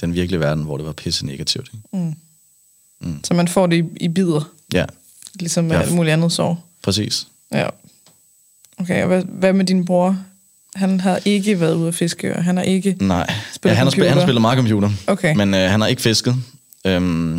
den 0.00 0.14
virkelige 0.14 0.40
verden, 0.40 0.64
hvor 0.64 0.76
det 0.76 0.86
var 0.86 0.92
pisse 0.92 1.26
negativt. 1.26 1.70
Ikke? 1.94 2.14
Så 3.24 3.34
man 3.34 3.48
får 3.48 3.66
det 3.66 3.76
i, 3.76 4.04
i 4.04 4.08
bidder, 4.08 4.50
Ja, 4.72 4.84
ligesom 5.34 5.64
med 5.64 5.76
Ja. 5.76 5.82
alt 5.82 5.92
muligt 5.94 6.12
andet 6.12 6.32
sorg. 6.32 6.58
præcis. 6.82 7.26
Ja. 7.52 7.68
Okay, 8.78 9.00
og 9.02 9.06
hvad, 9.08 9.22
hvad 9.24 9.52
med 9.52 9.64
din 9.64 9.84
bror? 9.84 10.18
Han 10.74 11.00
har 11.00 11.20
ikke 11.24 11.60
været 11.60 11.74
ude 11.74 11.88
at 11.88 11.94
fiske, 11.94 12.36
og 12.36 12.44
han 12.44 12.56
har 12.56 12.64
ikke... 12.64 12.96
Nej, 13.00 13.32
Spiller 13.54 13.72
ja, 13.72 13.76
han, 13.78 13.86
har 13.86 13.90
spillet, 13.90 13.92
computer. 13.92 14.08
han 14.08 14.18
har 14.18 14.24
spillet 14.26 14.40
meget 14.40 14.56
computer, 14.56 14.90
Okay. 15.06 15.36
men 15.36 15.54
øh, 15.54 15.70
han 15.70 15.80
har 15.80 15.88
ikke 15.88 16.02
fisket. 16.02 16.36
Øhm, 16.84 17.36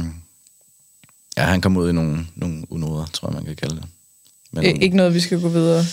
ja, 1.38 1.44
han 1.44 1.62
kom 1.62 1.78
ud 1.78 1.90
i 1.90 1.94
nogle, 1.94 2.26
nogle 2.36 2.72
unoder, 2.72 3.06
tror 3.14 3.28
jeg, 3.30 3.36
man 3.36 3.46
kan 3.46 3.56
kalde 3.56 3.76
det. 3.76 3.84
Men, 4.52 4.64
I- 4.64 4.84
Ikke 4.84 4.96
noget, 4.98 5.14
vi 5.14 5.20
skal 5.20 5.42
gå 5.42 5.50
videre. 5.50 5.86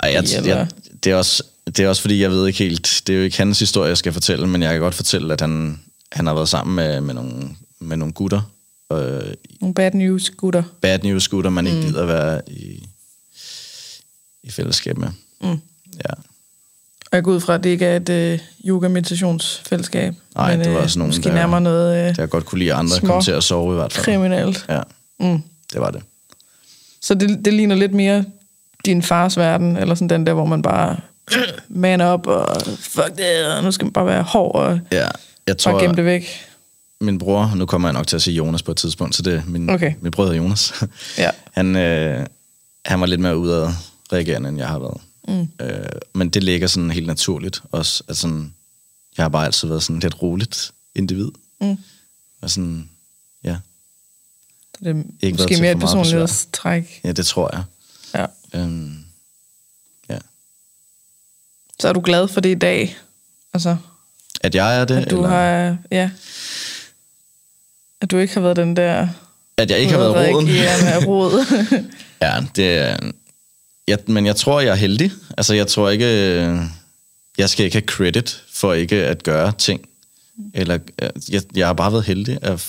ej, 0.00 0.12
jeg, 0.12 0.24
i, 0.32 0.34
eller? 0.34 0.56
jeg, 0.56 0.68
det, 1.04 1.12
er 1.12 1.16
også, 1.16 1.42
det 1.66 1.78
er 1.80 1.88
også 1.88 2.02
fordi, 2.02 2.22
jeg 2.22 2.30
ved 2.30 2.46
ikke 2.46 2.58
helt, 2.58 3.02
det 3.06 3.12
er 3.12 3.16
jo 3.18 3.24
ikke 3.24 3.36
hans 3.38 3.58
historie, 3.58 3.88
jeg 3.88 3.98
skal 3.98 4.12
fortælle, 4.12 4.46
men 4.46 4.62
jeg 4.62 4.72
kan 4.72 4.80
godt 4.80 4.94
fortælle, 4.94 5.32
at 5.32 5.40
han, 5.40 5.80
han 6.12 6.26
har 6.26 6.34
været 6.34 6.48
sammen 6.48 6.76
med, 6.76 7.00
med, 7.00 7.14
nogle, 7.14 7.48
med 7.78 7.96
nogle 7.96 8.12
gutter, 8.14 8.40
øh, 8.92 9.34
Nogle 9.60 9.74
bad 9.74 9.90
news, 9.92 10.30
gutter. 10.30 10.62
bad 10.80 10.98
news 11.02 11.28
gutter, 11.28 11.50
man 11.50 11.66
ikke 11.66 11.82
gider 11.82 12.06
være 12.06 12.40
i, 12.46 12.88
i 14.42 14.50
fællesskab 14.50 14.98
med. 14.98 15.08
Mm. 15.40 15.48
Ja. 16.04 16.10
Og 17.10 17.12
jeg 17.16 17.22
går 17.22 17.32
ud 17.32 17.40
fra, 17.40 17.54
at 17.54 17.64
det 17.64 17.70
ikke 17.70 17.86
er 17.86 17.96
et 17.96 18.08
øh, 18.08 18.38
yoga-meditationsfællesskab. 18.64 20.14
Nej, 20.34 20.56
men, 20.56 20.64
det 20.64 20.72
var 20.72 20.78
øh, 20.78 20.82
også 20.84 20.98
nogen, 20.98 21.08
Måske 21.08 21.22
der- 21.28 21.34
nærmere 21.34 21.60
noget 21.60 21.98
øh, 22.02 22.08
Det 22.08 22.16
har 22.16 22.26
godt 22.26 22.46
kunne 22.46 22.58
lide 22.58 22.74
andre 22.74 23.00
komme 23.00 23.22
til 23.22 23.32
at 23.32 23.44
sove 23.44 23.72
i 23.72 23.76
hvert 23.76 23.92
fald. 23.92 24.04
kriminelt. 24.04 24.64
Ja, 24.68 24.80
Mm. 25.20 25.42
det 25.72 25.80
var 25.80 25.90
det. 25.90 26.02
Så 27.02 27.14
det, 27.14 27.44
det 27.44 27.54
ligner 27.54 27.74
lidt 27.76 27.94
mere 27.94 28.24
din 28.84 29.02
fars 29.02 29.36
verden, 29.36 29.76
eller 29.76 29.94
sådan 29.94 30.08
den 30.08 30.26
der, 30.26 30.32
hvor 30.32 30.44
man 30.46 30.62
bare 30.62 30.96
man 31.68 32.00
op 32.00 32.26
og 32.26 32.62
fuck 32.78 33.16
det, 33.16 33.46
og 33.56 33.64
nu 33.64 33.70
skal 33.72 33.84
man 33.84 33.92
bare 33.92 34.06
være 34.06 34.22
hård 34.22 34.54
og 34.54 34.80
Ja, 34.92 35.08
jeg 35.46 35.58
tror, 35.58 35.80
gemme 35.80 35.96
det 35.96 36.04
væk. 36.04 36.28
min 37.00 37.18
bror, 37.18 37.54
nu 37.54 37.66
kommer 37.66 37.88
jeg 37.88 37.92
nok 37.92 38.06
til 38.06 38.16
at 38.16 38.22
sige 38.22 38.34
Jonas 38.34 38.62
på 38.62 38.70
et 38.70 38.76
tidspunkt, 38.76 39.14
så 39.14 39.22
det 39.22 39.34
er 39.34 39.42
min, 39.46 39.70
Okay. 39.70 39.94
min 40.00 40.12
bror 40.12 40.24
hedder 40.24 40.36
Jonas. 40.38 40.72
Ja. 41.18 41.30
han, 41.52 41.76
øh, 41.76 42.26
han 42.86 43.00
var 43.00 43.06
lidt 43.06 43.20
mere 43.20 43.38
udadreagerende, 43.38 44.48
end 44.48 44.58
jeg 44.58 44.68
har 44.68 44.78
været. 44.78 45.00
Mm. 45.28 45.48
Øh, 45.60 45.86
men 46.14 46.28
det 46.28 46.44
ligger 46.44 46.66
sådan 46.66 46.90
helt 46.90 47.06
naturligt 47.06 47.62
også, 47.70 48.02
at 48.08 48.16
sådan, 48.16 48.54
jeg 49.16 49.24
har 49.24 49.28
bare 49.28 49.46
altid 49.46 49.68
været 49.68 49.82
sådan 49.82 50.00
lidt 50.00 50.22
roligt 50.22 50.72
individ. 50.94 51.30
Mm. 51.60 51.76
Og 52.40 52.50
sådan, 52.50 52.90
ja, 53.44 53.56
Så 54.74 54.84
det 54.84 54.96
er 54.96 55.02
Ikke 55.20 55.36
måske 55.38 55.56
mere 55.60 55.72
et 55.72 55.78
personlighedstræk. 55.78 57.00
ja, 57.04 57.12
det 57.12 57.26
tror 57.26 57.50
jeg. 57.56 57.62
Ja. 58.14 58.60
Øhm, 58.60 59.04
ja. 60.08 60.18
Så 61.80 61.88
er 61.88 61.92
du 61.92 62.00
glad 62.04 62.28
for 62.28 62.40
det 62.40 62.48
i 62.50 62.58
dag? 62.58 62.96
Altså, 63.52 63.76
At 64.40 64.54
jeg 64.54 64.80
er 64.80 64.84
det, 64.84 64.96
at 64.96 65.10
du 65.10 65.16
eller 65.16 65.28
har... 65.28 65.76
Ja. 65.90 66.10
At 68.00 68.10
du 68.10 68.18
ikke 68.18 68.34
har 68.34 68.40
været 68.40 68.56
den 68.56 68.76
der... 68.76 69.08
at 69.56 69.70
jeg 69.70 69.78
ikke 69.78 69.92
har 69.92 69.98
været 69.98 70.34
roden. 70.34 70.48
Reagerende 70.48 71.06
rod. 71.06 71.44
Ja, 72.22 72.44
det 72.56 72.78
er... 72.78 72.96
Jeg, 73.88 73.98
men 74.06 74.26
jeg 74.26 74.36
tror, 74.36 74.60
jeg 74.60 74.70
er 74.70 74.74
heldig. 74.74 75.12
Altså, 75.38 75.54
jeg 75.54 75.66
tror 75.66 75.90
ikke... 75.90 76.04
øh, 76.06 76.58
Jeg 77.38 77.50
skal 77.50 77.64
ikke 77.64 77.76
have 77.76 77.86
credit 77.86 78.42
for 78.52 78.72
ikke 78.72 78.96
at 78.96 79.22
gøre 79.22 79.52
ting. 79.52 79.88
Eller, 80.54 80.78
øh, 81.02 81.10
jeg, 81.28 81.42
jeg 81.56 81.66
har 81.66 81.72
bare 81.72 81.92
været 81.92 82.04
heldig 82.04 82.38
at, 82.42 82.66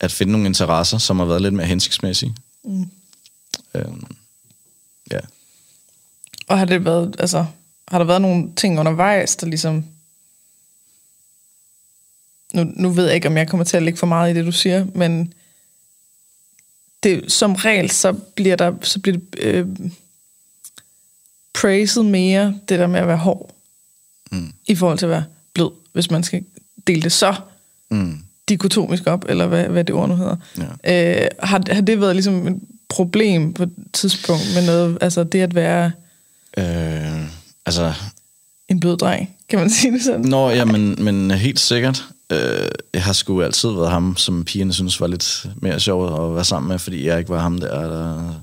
at 0.00 0.12
finde 0.12 0.32
nogle 0.32 0.46
interesser, 0.46 0.98
som 0.98 1.18
har 1.18 1.26
været 1.26 1.42
lidt 1.42 1.54
mere 1.54 1.66
hensigtsmæssige. 1.66 2.34
Mm. 2.64 2.90
Øhm, 3.74 4.04
ja. 5.12 5.18
og 6.48 6.58
har 6.58 6.64
det 6.64 6.84
været... 6.84 7.16
Altså, 7.18 7.46
har 7.88 7.98
der 7.98 8.04
været 8.04 8.22
nogle 8.22 8.48
ting 8.56 8.80
undervejs, 8.80 9.36
der 9.36 9.46
ligesom... 9.46 9.84
Nu, 12.52 12.72
nu 12.76 12.90
ved 12.90 13.06
jeg 13.06 13.14
ikke, 13.14 13.28
om 13.28 13.36
jeg 13.36 13.48
kommer 13.48 13.64
til 13.64 13.76
at 13.76 13.82
lægge 13.82 13.98
for 13.98 14.06
meget 14.06 14.34
i 14.34 14.38
det, 14.38 14.46
du 14.46 14.52
siger, 14.52 14.86
men 14.94 15.32
det, 17.02 17.32
som 17.32 17.52
regel, 17.54 17.90
så 17.90 18.12
bliver, 18.12 18.56
der, 18.56 18.72
så 18.82 19.00
bliver 19.00 19.18
det 19.18 19.38
øh, 19.38 19.66
praised 21.54 22.02
mere, 22.02 22.54
det 22.68 22.78
der 22.78 22.86
med 22.86 23.00
at 23.00 23.06
være 23.06 23.16
hård, 23.16 23.54
mm. 24.32 24.52
i 24.66 24.74
forhold 24.74 24.98
til 24.98 25.06
at 25.06 25.10
være 25.10 25.24
blød, 25.54 25.70
hvis 25.92 26.10
man 26.10 26.22
skal 26.22 26.44
dele 26.86 27.02
det 27.02 27.12
så 27.12 27.34
Mm. 27.92 28.18
dikotomisk 28.48 29.06
op, 29.06 29.24
eller 29.28 29.46
hvad, 29.46 29.64
hvad 29.64 29.84
det 29.84 29.94
ord 29.94 30.08
nu 30.08 30.16
hedder. 30.16 30.36
Ja. 30.84 31.22
Øh, 31.22 31.28
har, 31.42 31.62
har 31.74 31.80
det 31.80 32.00
været 32.00 32.16
ligesom 32.16 32.46
et 32.46 32.60
problem 32.88 33.54
på 33.54 33.62
et 33.62 33.72
tidspunkt 33.92 34.42
med 34.54 34.66
noget, 34.66 34.98
altså 35.00 35.24
det 35.24 35.40
at 35.40 35.54
være 35.54 35.92
Øh, 36.56 37.22
altså, 37.66 37.94
en 38.68 38.80
blød 38.80 38.96
dreng, 38.96 39.36
kan 39.48 39.58
man 39.58 39.70
sige 39.70 39.92
det 39.92 40.02
sådan? 40.02 40.20
Nå, 40.20 40.50
ja, 40.50 40.64
men, 40.64 41.04
men 41.04 41.30
helt 41.30 41.60
sikkert. 41.60 42.04
Øh, 42.30 42.68
jeg 42.94 43.02
har 43.02 43.12
sgu 43.12 43.42
altid 43.42 43.68
været 43.70 43.90
ham, 43.90 44.16
som 44.16 44.44
pigerne 44.44 44.72
synes 44.72 45.00
var 45.00 45.06
lidt 45.06 45.46
mere 45.56 45.80
sjovt 45.80 46.20
at 46.30 46.34
være 46.34 46.44
sammen 46.44 46.68
med, 46.68 46.78
fordi 46.78 47.06
jeg 47.06 47.18
ikke 47.18 47.30
var 47.30 47.40
ham 47.40 47.58
der, 47.60 47.80
der 47.80 48.34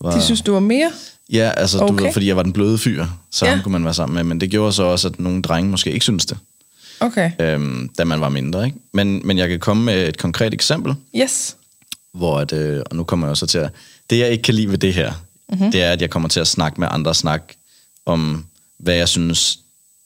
var... 0.00 0.16
De 0.16 0.22
synes, 0.22 0.40
du 0.40 0.52
var 0.52 0.60
mere? 0.60 0.92
Ja, 1.32 1.52
altså, 1.56 1.78
okay. 1.80 1.98
du 1.98 2.04
ved, 2.04 2.12
fordi 2.12 2.26
jeg 2.26 2.36
var 2.36 2.42
den 2.42 2.52
bløde 2.52 2.78
fyr, 2.78 3.06
så 3.30 3.44
Ja. 3.46 3.50
ham 3.54 3.62
kunne 3.62 3.72
man 3.72 3.84
være 3.84 3.94
sammen 3.94 4.14
med. 4.14 4.24
Men 4.24 4.40
det 4.40 4.50
gjorde 4.50 4.72
så 4.72 4.82
også, 4.82 5.08
at 5.08 5.20
nogle 5.20 5.42
drenge 5.42 5.70
måske 5.70 5.92
ikke 5.92 6.02
synes 6.04 6.26
det, 6.26 6.38
Okay. 7.00 7.30
øhm, 7.40 7.88
da 7.98 8.04
man 8.04 8.20
var 8.20 8.28
mindre. 8.28 8.64
Ikke? 8.66 8.78
Men, 8.92 9.20
men 9.26 9.38
jeg 9.38 9.48
kan 9.48 9.60
komme 9.60 9.84
med 9.84 10.08
et 10.08 10.18
konkret 10.18 10.54
eksempel, 10.54 10.94
Yes. 11.16 11.56
hvor, 12.14 12.38
at, 12.38 12.52
øh, 12.52 12.82
og 12.90 12.96
nu 12.96 13.04
kommer 13.04 13.26
jeg 13.26 13.30
også 13.30 13.46
til 13.46 13.58
at... 13.58 13.70
Det, 14.10 14.18
jeg 14.18 14.30
ikke 14.30 14.42
kan 14.42 14.54
lide 14.54 14.70
ved 14.70 14.78
det 14.78 14.94
her, 14.94 15.12
mm-hmm. 15.48 15.72
det 15.72 15.82
er, 15.82 15.90
at 15.92 16.00
jeg 16.02 16.10
kommer 16.10 16.28
til 16.28 16.40
at 16.40 16.46
snakke 16.48 16.80
med 16.80 16.88
andre 16.90 17.14
snak 17.14 17.42
om, 18.06 18.44
hvad 18.78 18.94
jeg 18.94 19.08
synes, 19.08 19.58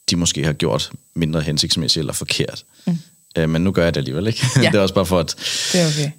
de 0.09 0.15
måske 0.15 0.43
har 0.45 0.53
gjort 0.53 0.91
mindre 1.15 1.41
hensigtsmæssigt 1.41 2.01
eller 2.01 2.13
forkert. 2.13 2.65
Mm. 2.87 2.97
Øh, 3.37 3.49
men 3.49 3.61
nu 3.61 3.71
gør 3.71 3.83
jeg 3.83 3.93
det 3.95 3.99
alligevel, 3.99 4.27
ikke? 4.27 4.45
Ja. 4.63 4.69
det 4.71 4.75
er 4.75 4.79
også 4.79 4.93
bare 4.93 5.05
for, 5.05 5.19
at... 5.19 5.35
Det 5.73 5.81
er 5.81 5.87
okay. 5.87 6.11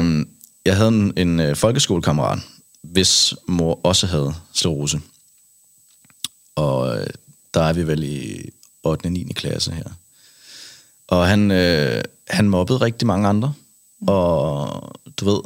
Øh, 0.00 0.26
jeg 0.64 0.76
havde 0.76 0.88
en, 0.88 1.12
en 1.16 1.40
øh, 1.40 1.56
folkeskolekammerat, 1.56 2.38
hvis 2.82 3.34
mor 3.48 3.80
også 3.84 4.06
havde 4.06 4.34
sklerose. 4.54 5.00
Og 6.54 6.98
øh, 6.98 7.06
der 7.54 7.62
er 7.62 7.72
vi 7.72 7.86
vel 7.86 8.02
i 8.02 8.50
8. 8.82 9.06
og 9.06 9.12
9. 9.12 9.32
klasse 9.34 9.72
her. 9.72 9.84
Og 11.06 11.28
han, 11.28 11.50
øh, 11.50 12.02
han 12.28 12.48
mobbede 12.48 12.80
rigtig 12.80 13.06
mange 13.06 13.28
andre. 13.28 13.54
Og 14.06 14.92
du 15.16 15.24
ved, 15.24 15.40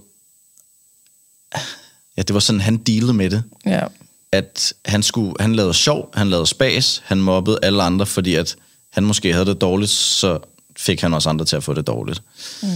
ja, 2.17 2.23
det 2.23 2.35
var 2.35 2.41
sådan, 2.41 2.61
han 2.61 2.77
dealede 2.77 3.13
med 3.13 3.31
det. 3.31 3.43
Ja. 3.67 3.87
At 4.33 4.73
han, 4.85 5.03
skulle, 5.03 5.35
han 5.41 5.55
lavede 5.55 5.75
sjov, 5.75 6.11
han 6.15 6.31
lavede 6.31 6.47
spas, 6.47 7.03
han 7.05 7.21
mobbede 7.21 7.59
alle 7.63 7.83
andre, 7.83 8.07
fordi 8.07 8.35
at 8.35 8.57
han 8.91 9.05
måske 9.05 9.33
havde 9.33 9.47
det 9.47 9.61
dårligt, 9.61 9.91
så 9.91 10.39
fik 10.77 11.01
han 11.01 11.15
også 11.15 11.29
andre 11.29 11.45
til 11.45 11.57
at 11.57 11.65
få 11.65 11.75
det 11.75 11.87
dårligt. 11.87 12.23
Mm. 12.63 12.69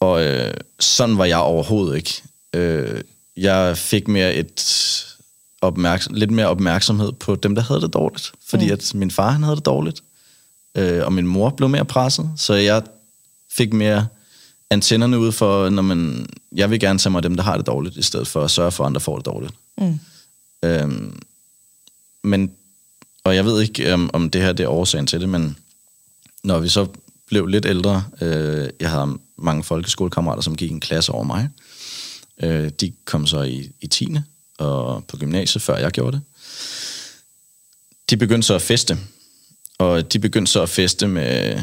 Og 0.00 0.24
øh, 0.24 0.54
sådan 0.80 1.18
var 1.18 1.24
jeg 1.24 1.38
overhovedet 1.38 1.96
ikke. 1.96 2.22
Øh, 2.54 3.00
jeg 3.36 3.78
fik 3.78 4.08
mere 4.08 4.34
et 4.34 5.06
opmærksom, 5.60 6.14
lidt 6.14 6.30
mere 6.30 6.46
opmærksomhed 6.46 7.12
på 7.12 7.34
dem, 7.34 7.54
der 7.54 7.62
havde 7.62 7.80
det 7.80 7.94
dårligt. 7.94 8.32
Fordi 8.48 8.66
mm. 8.66 8.72
at 8.72 8.94
min 8.94 9.10
far, 9.10 9.30
han 9.30 9.42
havde 9.42 9.56
det 9.56 9.66
dårligt. 9.66 10.02
Øh, 10.74 11.04
og 11.04 11.12
min 11.12 11.26
mor 11.26 11.50
blev 11.50 11.68
mere 11.68 11.84
presset. 11.84 12.30
Så 12.36 12.54
jeg 12.54 12.82
fik 13.50 13.72
mere 13.72 14.06
antennerne 14.70 15.18
ud 15.18 15.32
for, 15.32 15.68
når 15.68 15.82
man, 15.82 16.26
jeg 16.52 16.70
vil 16.70 16.80
gerne 16.80 16.98
tage 16.98 17.10
mig 17.10 17.18
af 17.18 17.22
dem, 17.22 17.36
der 17.36 17.42
har 17.42 17.56
det 17.56 17.66
dårligt, 17.66 17.96
i 17.96 18.02
stedet 18.02 18.28
for 18.28 18.44
at 18.44 18.50
sørge 18.50 18.72
for, 18.72 18.84
at 18.84 18.88
andre 18.88 19.00
får 19.00 19.16
det 19.16 19.26
dårligt. 19.26 19.54
Mm. 19.78 19.98
Øhm, 20.62 21.22
men, 22.22 22.52
og 23.24 23.34
jeg 23.34 23.44
ved 23.44 23.62
ikke, 23.62 23.94
om, 23.94 24.10
om 24.12 24.30
det 24.30 24.40
her 24.40 24.52
det 24.52 24.64
er 24.64 24.68
årsagen 24.68 25.06
til 25.06 25.20
det, 25.20 25.28
men 25.28 25.56
når 26.44 26.58
vi 26.58 26.68
så 26.68 26.86
blev 27.26 27.46
lidt 27.46 27.66
ældre, 27.66 28.04
øh, 28.20 28.70
jeg 28.80 28.90
havde 28.90 29.18
mange 29.36 29.64
folkeskolekammerater, 29.64 30.42
som 30.42 30.56
gik 30.56 30.70
en 30.70 30.80
klasse 30.80 31.12
over 31.12 31.24
mig. 31.24 31.48
Øh, 32.42 32.70
de 32.80 32.92
kom 33.04 33.26
så 33.26 33.42
i, 33.42 33.70
i 33.80 33.86
10. 33.86 34.16
og 34.58 35.04
på 35.04 35.16
gymnasiet, 35.16 35.62
før 35.62 35.76
jeg 35.76 35.90
gjorde 35.90 36.16
det. 36.16 36.22
De 38.10 38.16
begyndte 38.16 38.46
så 38.46 38.54
at 38.54 38.62
feste, 38.62 38.98
og 39.78 40.12
de 40.12 40.18
begyndte 40.18 40.52
så 40.52 40.62
at 40.62 40.68
feste 40.68 41.08
med 41.08 41.62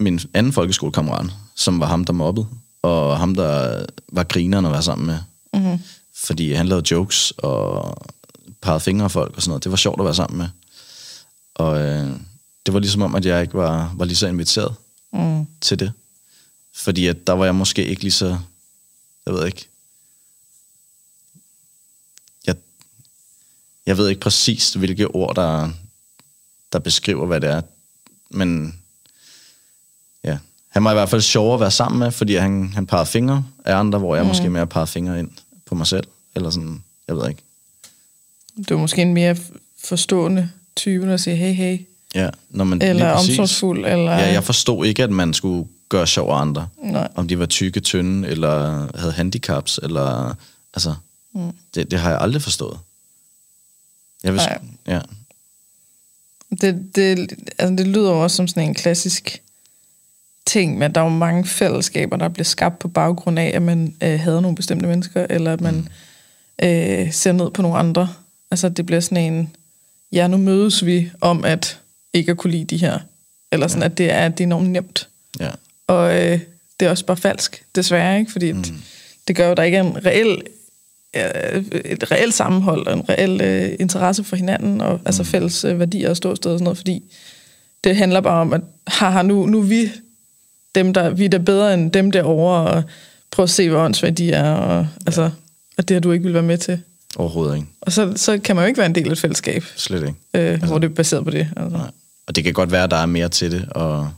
min 0.00 0.20
anden 0.34 0.52
folkeskolekammerat, 0.52 1.26
som 1.56 1.80
var 1.80 1.86
ham, 1.86 2.04
der 2.04 2.12
mobbede, 2.12 2.46
og 2.82 3.18
ham, 3.18 3.34
der 3.34 3.84
var 4.08 4.24
grineren 4.24 4.64
at 4.64 4.72
være 4.72 4.82
sammen 4.82 5.06
med. 5.06 5.18
Fordi 6.18 6.52
han 6.52 6.68
lavede 6.68 6.86
jokes 6.90 7.30
og 7.30 7.94
pegede 8.60 8.80
fingre 8.80 9.04
af 9.04 9.10
folk 9.10 9.36
og 9.36 9.42
sådan 9.42 9.50
noget. 9.50 9.64
Det 9.64 9.70
var 9.70 9.76
sjovt 9.76 10.00
at 10.00 10.04
være 10.04 10.14
sammen 10.14 10.38
med. 10.38 10.48
Og 11.54 11.80
øh, 11.80 12.10
det 12.66 12.74
var 12.74 12.80
ligesom 12.80 13.02
om, 13.02 13.14
at 13.14 13.24
jeg 13.26 13.42
ikke 13.42 13.54
var, 13.54 13.94
var 13.96 14.04
lige 14.04 14.16
så 14.16 14.26
inviteret 14.26 14.74
Mm. 15.12 15.46
til 15.60 15.78
det. 15.78 15.92
Fordi 16.74 17.06
at 17.06 17.26
der 17.26 17.32
var 17.32 17.44
jeg 17.44 17.54
måske 17.54 17.86
ikke 17.86 18.02
lige 18.02 18.12
så... 18.12 18.38
Jeg 19.26 19.34
ved 19.34 19.46
ikke. 19.46 19.68
Jeg, 22.46 22.56
jeg 23.86 23.98
ved 23.98 24.08
ikke 24.08 24.20
præcis, 24.20 24.74
hvilke 24.74 25.06
ord, 25.06 25.36
der, 25.36 25.70
der 26.72 26.78
beskriver, 26.78 27.26
hvad 27.26 27.40
det 27.40 27.50
er. 27.50 27.62
Men 28.30 28.80
ja, 30.24 30.38
han 30.68 30.84
var 30.84 30.90
i 30.90 30.94
hvert 30.94 31.08
fald 31.08 31.22
sjov 31.22 31.54
at 31.54 31.60
være 31.60 31.70
sammen 31.70 31.98
med, 31.98 32.12
fordi 32.12 32.34
han, 32.34 32.72
han 32.72 32.86
pegede 32.86 33.06
fingre 33.06 33.44
af 33.64 33.76
andre, 33.76 33.98
hvor 33.98 34.14
jeg 34.14 34.24
mm. 34.24 34.28
måske 34.28 34.50
mere 34.50 34.66
pegede 34.66 34.86
fingre 34.86 35.18
ind 35.18 35.30
på 35.68 35.74
mig 35.74 35.86
selv. 35.86 36.06
Eller 36.34 36.50
sådan, 36.50 36.82
jeg 37.08 37.16
ved 37.16 37.28
ikke. 37.28 37.42
Du 38.68 38.74
er 38.74 38.78
måske 38.78 39.02
en 39.02 39.14
mere 39.14 39.36
forstående 39.84 40.50
type, 40.76 41.06
der 41.06 41.16
siger, 41.16 41.34
hey, 41.36 41.52
hey, 41.52 41.78
Ja, 42.14 42.30
når 42.50 42.64
man 42.64 42.82
eller 42.82 43.10
omsorgsfuld, 43.10 43.78
eller... 43.86 44.12
Ja, 44.12 44.32
jeg 44.32 44.44
forstod 44.44 44.86
ikke, 44.86 45.02
at 45.02 45.10
man 45.10 45.34
skulle 45.34 45.68
gøre 45.88 46.06
sjov 46.06 46.30
af 46.30 46.40
andre. 46.40 46.68
Nej. 46.82 47.08
Om 47.14 47.28
de 47.28 47.38
var 47.38 47.46
tykke, 47.46 47.80
tynde, 47.80 48.28
eller 48.28 48.88
havde 48.98 49.12
handicaps, 49.12 49.80
eller... 49.82 50.34
Altså, 50.74 50.94
mm. 51.34 51.50
det, 51.74 51.90
det 51.90 51.98
har 51.98 52.10
jeg 52.10 52.20
aldrig 52.20 52.42
forstået. 52.42 52.78
Jeg 54.22 54.32
vil, 54.32 54.38
Nej. 54.38 54.58
ja. 54.86 55.00
Det, 56.60 56.96
det, 56.96 57.32
altså 57.58 57.76
det 57.76 57.86
lyder 57.86 58.10
også 58.10 58.36
som 58.36 58.48
sådan 58.48 58.68
en 58.68 58.74
klassisk 58.74 59.42
ting, 60.48 60.78
men 60.78 60.92
der 60.94 61.00
er 61.00 61.04
jo 61.04 61.10
mange 61.10 61.44
fællesskaber, 61.44 62.16
der 62.16 62.28
bliver 62.28 62.44
skabt 62.44 62.78
på 62.78 62.88
baggrund 62.88 63.38
af, 63.38 63.50
at 63.54 63.62
man 63.62 63.94
øh, 64.02 64.20
hader 64.20 64.40
nogle 64.40 64.56
bestemte 64.56 64.86
mennesker, 64.86 65.26
eller 65.30 65.52
at 65.52 65.60
man 65.60 65.74
mm. 65.74 66.66
øh, 66.68 67.12
ser 67.12 67.32
ned 67.32 67.50
på 67.50 67.62
nogle 67.62 67.78
andre. 67.78 68.08
Altså 68.50 68.68
det 68.68 68.86
bliver 68.86 69.00
sådan 69.00 69.32
en, 69.32 69.56
ja, 70.12 70.26
nu 70.26 70.36
mødes 70.36 70.86
vi 70.86 71.10
om 71.20 71.44
at 71.44 71.80
ikke 72.12 72.30
at 72.30 72.36
kunne 72.36 72.50
lide 72.50 72.64
de 72.64 72.76
her. 72.76 72.98
Eller 73.52 73.68
sådan, 73.68 73.82
ja. 73.82 73.88
at 73.88 73.98
det 73.98 74.12
er, 74.12 74.28
det 74.28 74.40
er 74.40 74.46
enormt 74.46 74.70
nemt. 74.70 75.08
ja. 75.40 75.50
Og, 75.86 76.24
øh, 76.24 76.40
det 76.80 76.86
er 76.86 76.90
også 76.90 77.04
bare 77.04 77.16
falsk, 77.16 77.64
desværre, 77.74 78.18
ikke? 78.18 78.32
Fordi 78.32 78.52
mm. 78.52 78.64
det 79.28 79.36
gør 79.36 79.44
jo, 79.44 79.50
at 79.50 79.56
der 79.56 79.62
ikke 79.62 79.78
er 79.78 79.82
en 79.82 80.06
reel, 80.06 80.42
et 81.84 82.10
reelt 82.10 82.34
sammenhold, 82.34 82.86
og 82.86 82.92
en 82.92 83.08
reel 83.08 83.40
øh, 83.40 83.76
interesse 83.80 84.24
for 84.24 84.36
hinanden, 84.36 84.80
og 84.80 85.00
altså 85.04 85.24
fælles 85.24 85.64
øh, 85.64 85.78
værdier 85.78 86.10
og 86.10 86.16
ståsted 86.16 86.52
og 86.52 86.58
sådan 86.58 86.64
noget, 86.64 86.78
fordi 86.78 87.02
det 87.84 87.96
handler 87.96 88.20
bare 88.20 88.40
om, 88.40 88.52
at 88.52 88.60
haha, 88.86 89.22
nu, 89.22 89.46
nu 89.46 89.58
er 89.58 89.64
vi 89.64 89.90
dem, 90.78 90.92
der, 90.92 91.10
vi 91.10 91.24
er 91.24 91.28
da 91.28 91.38
bedre 91.38 91.74
end 91.74 91.92
dem 91.92 92.10
derovre, 92.10 92.70
og 92.70 92.82
prøv 93.30 93.42
at 93.42 93.50
se, 93.50 93.68
hvor 93.70 93.78
åndssvagt 93.78 94.18
de 94.18 94.32
er, 94.32 94.52
og, 94.52 94.80
ja. 94.82 94.86
altså, 95.06 95.30
og 95.78 95.88
det 95.88 95.94
har 95.94 96.00
du 96.00 96.12
ikke 96.12 96.24
vil 96.24 96.34
være 96.34 96.42
med 96.42 96.58
til. 96.58 96.80
overhovedet 97.16 97.56
ikke. 97.56 97.68
Og 97.80 97.92
så, 97.92 98.12
så 98.16 98.38
kan 98.38 98.56
man 98.56 98.62
jo 98.64 98.66
ikke 98.66 98.78
være 98.78 98.86
en 98.86 98.94
del 98.94 99.06
af 99.08 99.12
et 99.12 99.18
fællesskab, 99.18 99.62
Slet 99.76 99.98
ikke. 100.00 100.14
øh, 100.34 100.52
altså. 100.52 100.66
hvor 100.66 100.78
det 100.78 100.90
er 100.90 100.94
baseret 100.94 101.24
på 101.24 101.30
det. 101.30 101.48
Altså. 101.56 101.76
Nej. 101.78 101.90
Og 102.26 102.36
det 102.36 102.44
kan 102.44 102.52
godt 102.52 102.72
være, 102.72 102.84
at 102.84 102.90
der 102.90 102.96
er 102.96 103.06
mere 103.06 103.28
til 103.28 103.52
det, 103.52 103.68
og, 103.70 104.10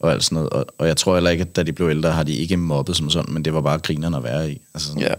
og 0.00 0.12
alt 0.12 0.24
sådan 0.24 0.34
noget. 0.36 0.50
Og, 0.50 0.66
og 0.78 0.86
jeg 0.86 0.96
tror 0.96 1.14
heller 1.14 1.30
ikke, 1.30 1.42
at 1.42 1.56
da 1.56 1.62
de 1.62 1.72
blev 1.72 1.88
ældre, 1.88 2.12
har 2.12 2.22
de 2.22 2.34
ikke 2.34 2.56
mobbet 2.56 2.96
som 2.96 3.10
sådan, 3.10 3.34
men 3.34 3.44
det 3.44 3.54
var 3.54 3.60
bare 3.60 3.78
grinerne 3.78 4.16
at 4.16 4.22
være 4.24 4.50
i. 4.52 4.60
Altså 4.74 4.88
sådan, 4.88 5.02
Ja, 5.02 5.14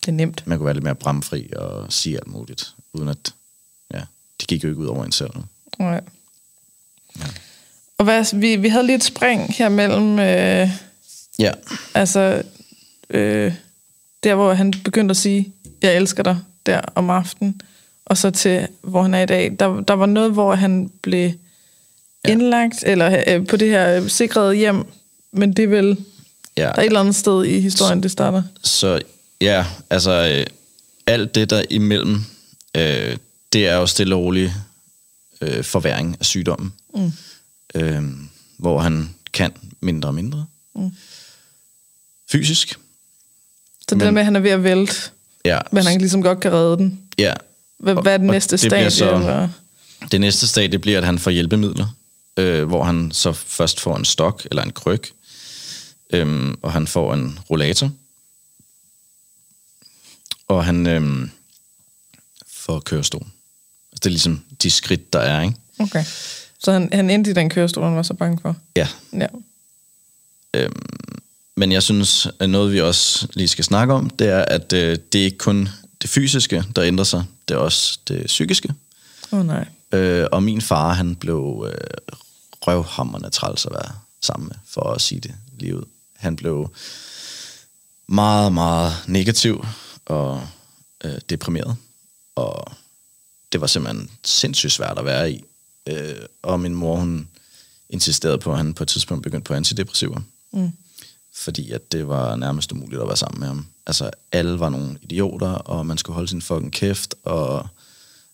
det 0.00 0.08
er 0.08 0.12
nemt. 0.12 0.42
Man 0.46 0.58
kunne 0.58 0.64
være 0.66 0.74
lidt 0.74 0.84
mere 0.84 0.94
bramfri 0.94 1.50
og 1.56 1.92
sige 1.92 2.16
alt 2.16 2.26
muligt, 2.26 2.68
uden 2.92 3.08
at, 3.08 3.34
ja, 3.94 4.00
de 4.40 4.46
gik 4.48 4.64
jo 4.64 4.68
ikke 4.68 4.80
ud 4.80 4.86
over 4.86 5.04
en 5.04 5.12
selv. 5.12 5.30
Nej. 5.78 6.00
Og 7.98 8.04
hvad, 8.04 8.36
vi, 8.40 8.56
vi 8.56 8.68
havde 8.68 8.86
lige 8.86 8.96
et 8.96 9.04
spring 9.04 9.54
her 9.54 9.68
mellem, 9.68 10.18
øh, 10.18 10.68
Ja, 11.38 11.52
altså, 11.94 12.42
øh, 13.10 13.52
der 14.22 14.34
hvor 14.34 14.54
han 14.54 14.74
begyndte 14.84 15.12
at 15.12 15.16
sige, 15.16 15.52
jeg 15.82 15.96
elsker 15.96 16.22
dig, 16.22 16.38
der 16.66 16.80
om 16.94 17.10
aftenen, 17.10 17.60
og 18.06 18.18
så 18.18 18.30
til, 18.30 18.68
hvor 18.82 19.02
han 19.02 19.14
er 19.14 19.22
i 19.22 19.26
dag. 19.26 19.56
Der, 19.58 19.80
der 19.80 19.94
var 19.94 20.06
noget, 20.06 20.32
hvor 20.32 20.54
han 20.54 20.90
blev 21.02 21.32
ja. 22.24 22.30
indlagt, 22.30 22.84
eller 22.86 23.24
øh, 23.26 23.46
på 23.46 23.56
det 23.56 23.68
her 23.68 23.96
øh, 23.96 24.08
sikrede 24.08 24.54
hjem, 24.54 24.84
men 25.32 25.52
det 25.52 25.62
er 25.62 25.68
vel, 25.68 25.96
ja. 26.56 26.62
der 26.62 26.68
er 26.68 26.80
et 26.80 26.86
eller 26.86 27.00
andet 27.00 27.16
sted 27.16 27.44
i 27.44 27.60
historien, 27.60 28.02
det 28.02 28.10
starter. 28.10 28.42
Så 28.62 29.00
ja, 29.40 29.66
altså 29.90 30.10
øh, 30.38 30.46
alt 31.06 31.34
det 31.34 31.50
der 31.50 31.62
imellem, 31.70 32.24
øh, 32.76 33.16
det 33.52 33.68
er 33.68 33.76
jo 33.76 33.86
stille 33.86 34.14
og 34.14 34.20
rolig 34.20 34.54
øh, 35.40 35.64
forværing 35.64 36.16
af 36.20 36.26
sygdommen. 36.26 36.72
Mm. 36.94 37.12
Øh, 37.74 38.02
hvor 38.56 38.80
han 38.80 39.14
kan 39.32 39.52
mindre 39.80 40.08
og 40.08 40.14
mindre. 40.14 40.46
Mm. 40.74 40.90
Fysisk. 42.30 42.68
Så 42.68 42.76
det 43.88 43.96
Men- 43.98 44.04
der 44.04 44.10
med, 44.10 44.20
at 44.20 44.24
han 44.24 44.36
er 44.36 44.40
ved 44.40 44.50
at 44.50 44.64
vælte, 44.64 44.94
Ja, 45.44 45.58
men 45.72 45.86
han 45.86 45.98
ligesom 45.98 46.22
godt 46.22 46.40
kan 46.40 46.52
redde 46.52 46.76
den. 46.76 47.00
ja. 47.18 47.32
Hvad, 47.78 47.94
hvad 48.02 48.12
er 48.14 48.16
det 48.18 48.26
næste 48.26 48.50
det 48.52 48.60
stadie? 48.60 48.76
bliver 48.76 48.88
så- 48.88 49.14
eller? 49.14 49.48
Det 50.10 50.20
næste 50.20 50.46
stadie 50.48 50.78
bliver, 50.78 50.98
at 50.98 51.04
han 51.04 51.18
får 51.18 51.30
hjælpemidler, 51.30 51.96
øh, 52.36 52.64
hvor 52.64 52.84
han 52.84 53.10
så 53.12 53.32
først 53.32 53.80
får 53.80 53.96
en 53.96 54.04
stok 54.04 54.46
eller 54.50 54.62
en 54.62 54.72
kryg, 54.72 55.00
øh, 56.10 56.54
og 56.62 56.72
han 56.72 56.86
får 56.86 57.14
en 57.14 57.38
rollator, 57.50 57.90
og 60.48 60.64
han 60.64 60.86
øh, 60.86 61.28
får 62.52 62.80
kørestol. 62.80 63.22
Altså, 63.22 63.30
Det 63.92 64.06
er 64.06 64.10
ligesom 64.10 64.44
de 64.62 64.70
skridt, 64.70 65.12
der 65.12 65.18
er, 65.18 65.42
ikke? 65.42 65.54
Okay. 65.78 66.04
Så 66.64 66.72
han, 66.72 66.88
han 66.92 67.10
endte 67.10 67.30
i 67.30 67.34
den 67.34 67.50
kørestol, 67.50 67.84
han 67.84 67.96
var 67.96 68.02
så 68.02 68.14
bange 68.14 68.38
for. 68.42 68.56
Ja. 68.76 68.88
Ja. 69.12 69.26
Men 71.56 71.72
jeg 71.72 71.82
synes, 71.82 72.28
at 72.40 72.50
noget 72.50 72.72
vi 72.72 72.80
også 72.80 73.28
lige 73.34 73.48
skal 73.48 73.64
snakke 73.64 73.94
om, 73.94 74.10
det 74.10 74.28
er, 74.28 74.44
at 74.44 74.72
øh, 74.72 74.98
det 75.12 75.20
er 75.20 75.24
ikke 75.24 75.38
kun 75.38 75.68
det 76.02 76.10
fysiske, 76.10 76.64
der 76.76 76.84
ændrer 76.84 77.04
sig, 77.04 77.24
det 77.48 77.54
er 77.54 77.58
også 77.58 77.98
det 78.08 78.26
psykiske. 78.26 78.74
Åh 79.32 79.38
oh, 79.38 79.46
nej. 79.46 79.66
Øh, 79.92 80.26
og 80.32 80.42
min 80.42 80.60
far, 80.60 80.92
han 80.92 81.16
blev 81.16 81.66
øh, 81.68 81.74
røvhammerne 82.60 83.30
træls 83.30 83.66
at 83.66 83.72
være 83.72 83.92
sammen 84.22 84.48
med, 84.48 84.56
for 84.66 84.92
at 84.92 85.00
sige 85.00 85.20
det 85.20 85.34
lige 85.58 85.76
ud. 85.76 85.84
Han 86.16 86.36
blev 86.36 86.70
meget, 88.06 88.52
meget 88.52 88.92
negativ 89.06 89.66
og 90.04 90.46
øh, 91.04 91.18
deprimeret, 91.28 91.76
og 92.36 92.72
det 93.52 93.60
var 93.60 93.66
simpelthen 93.66 94.10
sindssygt 94.24 94.72
svært 94.72 94.98
at 94.98 95.04
være 95.04 95.32
i. 95.32 95.44
Øh, 95.86 96.14
og 96.42 96.60
min 96.60 96.74
mor, 96.74 96.96
hun 96.96 97.28
insisterede 97.88 98.38
på, 98.38 98.50
at 98.50 98.56
han 98.56 98.74
på 98.74 98.82
et 98.82 98.88
tidspunkt 98.88 99.22
begyndte 99.22 99.44
på 99.44 99.54
antidepressiver. 99.54 100.20
Mm. 100.52 100.72
Fordi 101.34 101.70
at 101.70 101.92
det 101.92 102.08
var 102.08 102.36
nærmest 102.36 102.72
umuligt 102.72 103.02
at 103.02 103.08
være 103.08 103.16
sammen 103.16 103.40
med 103.40 103.48
ham. 103.48 103.66
Altså, 103.86 104.10
alle 104.32 104.60
var 104.60 104.68
nogle 104.68 104.98
idioter, 105.02 105.50
og 105.50 105.86
man 105.86 105.98
skulle 105.98 106.14
holde 106.14 106.28
sin 106.28 106.42
fucking 106.42 106.72
kæft, 106.72 107.14
og 107.24 107.68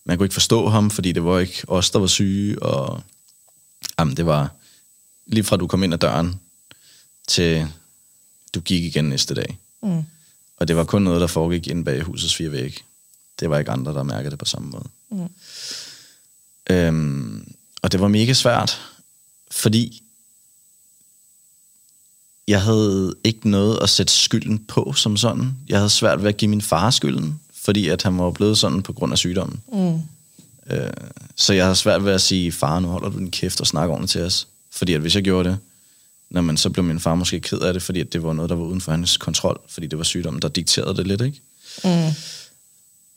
man 0.05 0.17
kunne 0.17 0.25
ikke 0.25 0.33
forstå 0.33 0.69
ham, 0.69 0.91
fordi 0.91 1.11
det 1.11 1.23
var 1.23 1.39
ikke 1.39 1.63
os, 1.67 1.91
der 1.91 1.99
var 1.99 2.07
syge, 2.07 2.63
og 2.63 3.03
jamen, 3.99 4.17
det 4.17 4.25
var 4.25 4.49
lige 5.25 5.43
fra 5.43 5.57
du 5.57 5.67
kom 5.67 5.83
ind 5.83 5.93
ad 5.93 5.97
døren, 5.97 6.39
til 7.27 7.67
du 8.53 8.59
gik 8.59 8.83
igen 8.83 9.05
næste 9.05 9.33
dag. 9.33 9.59
Mm. 9.83 10.03
Og 10.57 10.67
det 10.67 10.75
var 10.75 10.83
kun 10.83 11.01
noget, 11.01 11.21
der 11.21 11.27
foregik 11.27 11.67
inde 11.67 11.83
bag 11.83 12.01
husets 12.01 12.35
fire 12.35 12.51
vægge. 12.51 12.79
Det 13.39 13.49
var 13.49 13.59
ikke 13.59 13.71
andre, 13.71 13.93
der 13.93 14.03
mærkede 14.03 14.31
det 14.31 14.39
på 14.39 14.45
samme 14.45 14.69
måde. 14.69 14.87
Mm. 15.09 15.29
Øhm, 16.71 17.53
og 17.81 17.91
det 17.91 17.99
var 17.99 18.07
mega 18.07 18.33
svært, 18.33 18.81
fordi 19.51 20.03
jeg 22.47 22.61
havde 22.61 23.13
ikke 23.23 23.49
noget 23.49 23.79
at 23.81 23.89
sætte 23.89 24.13
skylden 24.13 24.59
på 24.59 24.93
som 24.93 25.17
sådan. 25.17 25.53
Jeg 25.69 25.77
havde 25.77 25.89
svært 25.89 26.23
ved 26.23 26.29
at 26.29 26.37
give 26.37 26.49
min 26.49 26.61
far 26.61 26.89
skylden, 26.89 27.39
fordi 27.63 27.87
at 27.87 28.03
han 28.03 28.17
var 28.17 28.31
blevet 28.31 28.57
sådan 28.57 28.81
på 28.81 28.93
grund 28.93 29.11
af 29.11 29.17
sygdommen. 29.17 29.61
Mm. 29.73 30.01
Øh, 30.69 30.89
så 31.35 31.53
jeg 31.53 31.65
havde 31.65 31.75
svært 31.75 32.05
ved 32.05 32.13
at 32.13 32.21
sige, 32.21 32.51
far, 32.51 32.79
nu 32.79 32.87
holder 32.87 33.09
du 33.09 33.17
din 33.17 33.31
kæft 33.31 33.61
og 33.61 33.67
snakker 33.67 33.93
ordentligt 33.93 34.11
til 34.11 34.21
os. 34.21 34.47
Fordi 34.71 34.93
at 34.93 35.01
hvis 35.01 35.15
jeg 35.15 35.23
gjorde 35.23 35.49
det, 35.49 35.57
når 36.29 36.41
man, 36.41 36.57
så 36.57 36.69
blev 36.69 36.85
min 36.85 36.99
far 36.99 37.15
måske 37.15 37.39
ked 37.39 37.59
af 37.59 37.73
det, 37.73 37.81
fordi 37.81 37.99
at 37.99 38.13
det 38.13 38.23
var 38.23 38.33
noget, 38.33 38.49
der 38.49 38.55
var 38.55 38.63
uden 38.63 38.81
for 38.81 38.91
hans 38.91 39.17
kontrol, 39.17 39.61
fordi 39.69 39.87
det 39.87 39.97
var 39.97 40.03
sygdommen, 40.03 40.41
der 40.41 40.47
dikterede 40.47 40.97
det 40.97 41.07
lidt, 41.07 41.21
ikke? 41.21 41.41
Mm. 41.83 42.13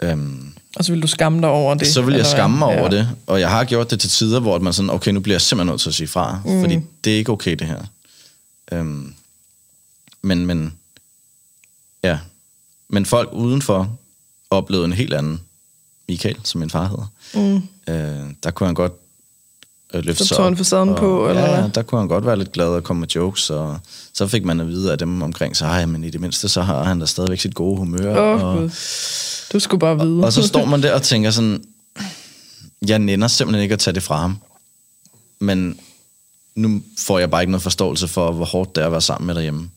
Øhm, 0.05 0.53
Og 0.77 0.85
så 0.85 0.93
vil 0.93 1.03
du 1.03 1.07
skamme 1.07 1.40
dig 1.40 1.49
over 1.49 1.75
det? 1.75 1.87
så 1.87 2.03
vil 2.03 2.12
jeg 2.12 2.19
eller 2.21 2.31
skamme 2.31 2.59
mig 2.59 2.69
over 2.69 2.83
ja. 2.95 2.99
det, 2.99 3.09
og 3.27 3.40
jeg 3.40 3.51
har 3.51 3.64
gjort 3.64 3.90
det 3.90 4.01
til 4.01 4.11
tider, 4.11 4.40
hvor 4.40 4.59
man 4.59 4.73
sådan, 4.73 4.90
okay, 4.90 5.11
nu 5.12 5.21
bliver 5.21 5.35
jeg 5.35 5.40
simpelthen 5.40 5.73
nødt 5.73 5.81
til 5.81 5.88
at 5.88 5.95
sige 5.95 6.09
fra, 6.09 6.40
mm. 6.45 6.61
fordi 6.61 6.79
det 7.05 7.12
er 7.12 7.17
ikke 7.17 7.33
okay, 7.33 7.55
det 7.57 7.67
her. 7.67 7.81
Øhm, 8.73 9.14
men, 10.23 10.47
men, 10.47 10.73
ja, 12.05 12.19
men 12.88 13.07
folk 13.07 13.29
udenfor 13.33 13.97
oplevede 14.51 14.85
en 14.87 14.93
helt 14.93 15.14
anden 15.14 15.40
Michael, 16.09 16.37
som 16.45 16.59
min 16.59 16.71
far 16.71 16.88
hedder. 16.88 17.11
Mm. 17.35 17.62
Øh, 17.95 18.31
der 18.43 18.51
kunne 18.51 18.67
han 18.67 18.75
godt 18.75 18.93
øh, 19.95 20.05
løfte 20.05 20.25
Så 20.25 20.29
sig 20.35 20.38
op, 20.45 20.57
facaden 20.57 20.88
og- 20.88 20.97
på, 20.97 21.29
eller 21.29 21.43
ja, 21.43 21.69
der 21.75 21.83
kunne 21.83 21.99
han 21.99 22.09
godt 22.09 22.27
være 22.27 22.37
lidt 22.38 22.53
glad 22.53 22.67
og 22.67 22.85
komme 22.85 23.01
med 23.01 23.09
jokes, 23.09 23.51
og 23.51 23.79
så 24.14 24.27
fik 24.27 24.45
man 24.45 24.61
at 24.61 24.69
vide 24.69 24.93
af 24.93 24.99
dem 24.99 25.23
omkring 25.23 25.57
sig, 25.57 25.67
"Ej, 25.67 25.87
men 25.87 26.05
i 26.05 26.11
det 26.11 26.21
mindste, 26.21 26.49
så 26.49 26.62
har 26.62 26.85
han 26.85 27.01
da 27.01 27.07
stadigvæk 27.07 27.40
sit 27.40 27.55
gode 27.55 27.77
humør. 27.77 28.19
Åh, 28.35 28.45
og, 28.45 28.57
Gud. 28.59 28.71
Du 29.55 29.61
skulle 29.61 29.81
bare 29.81 29.99
vide. 30.01 30.25
og 30.25 30.33
så 30.33 30.43
står 30.43 30.64
man 30.64 30.83
der 30.83 30.95
og 30.95 31.03
tænker 31.03 31.31
sådan, 31.31 31.64
jeg 32.87 32.99
nænder 32.99 33.29
simpelthen 33.29 33.62
ikke 33.62 33.73
at 33.73 33.79
tage 33.79 33.95
det 33.95 34.03
fra 34.03 34.17
ham. 34.21 34.38
Men 35.38 35.79
nu 36.55 36.83
får 36.99 37.19
jeg 37.19 37.31
bare 37.31 37.43
ikke 37.43 37.51
noget 37.51 37.62
forståelse 37.62 38.09
for, 38.09 38.33
hvor 38.33 38.45
hårdt 38.45 38.75
det 38.77 38.83
er 38.83 38.87
at 38.87 38.93
være 38.93 39.01
sammen 39.01 39.27
med 39.27 39.35
derhjemme. 39.35 39.71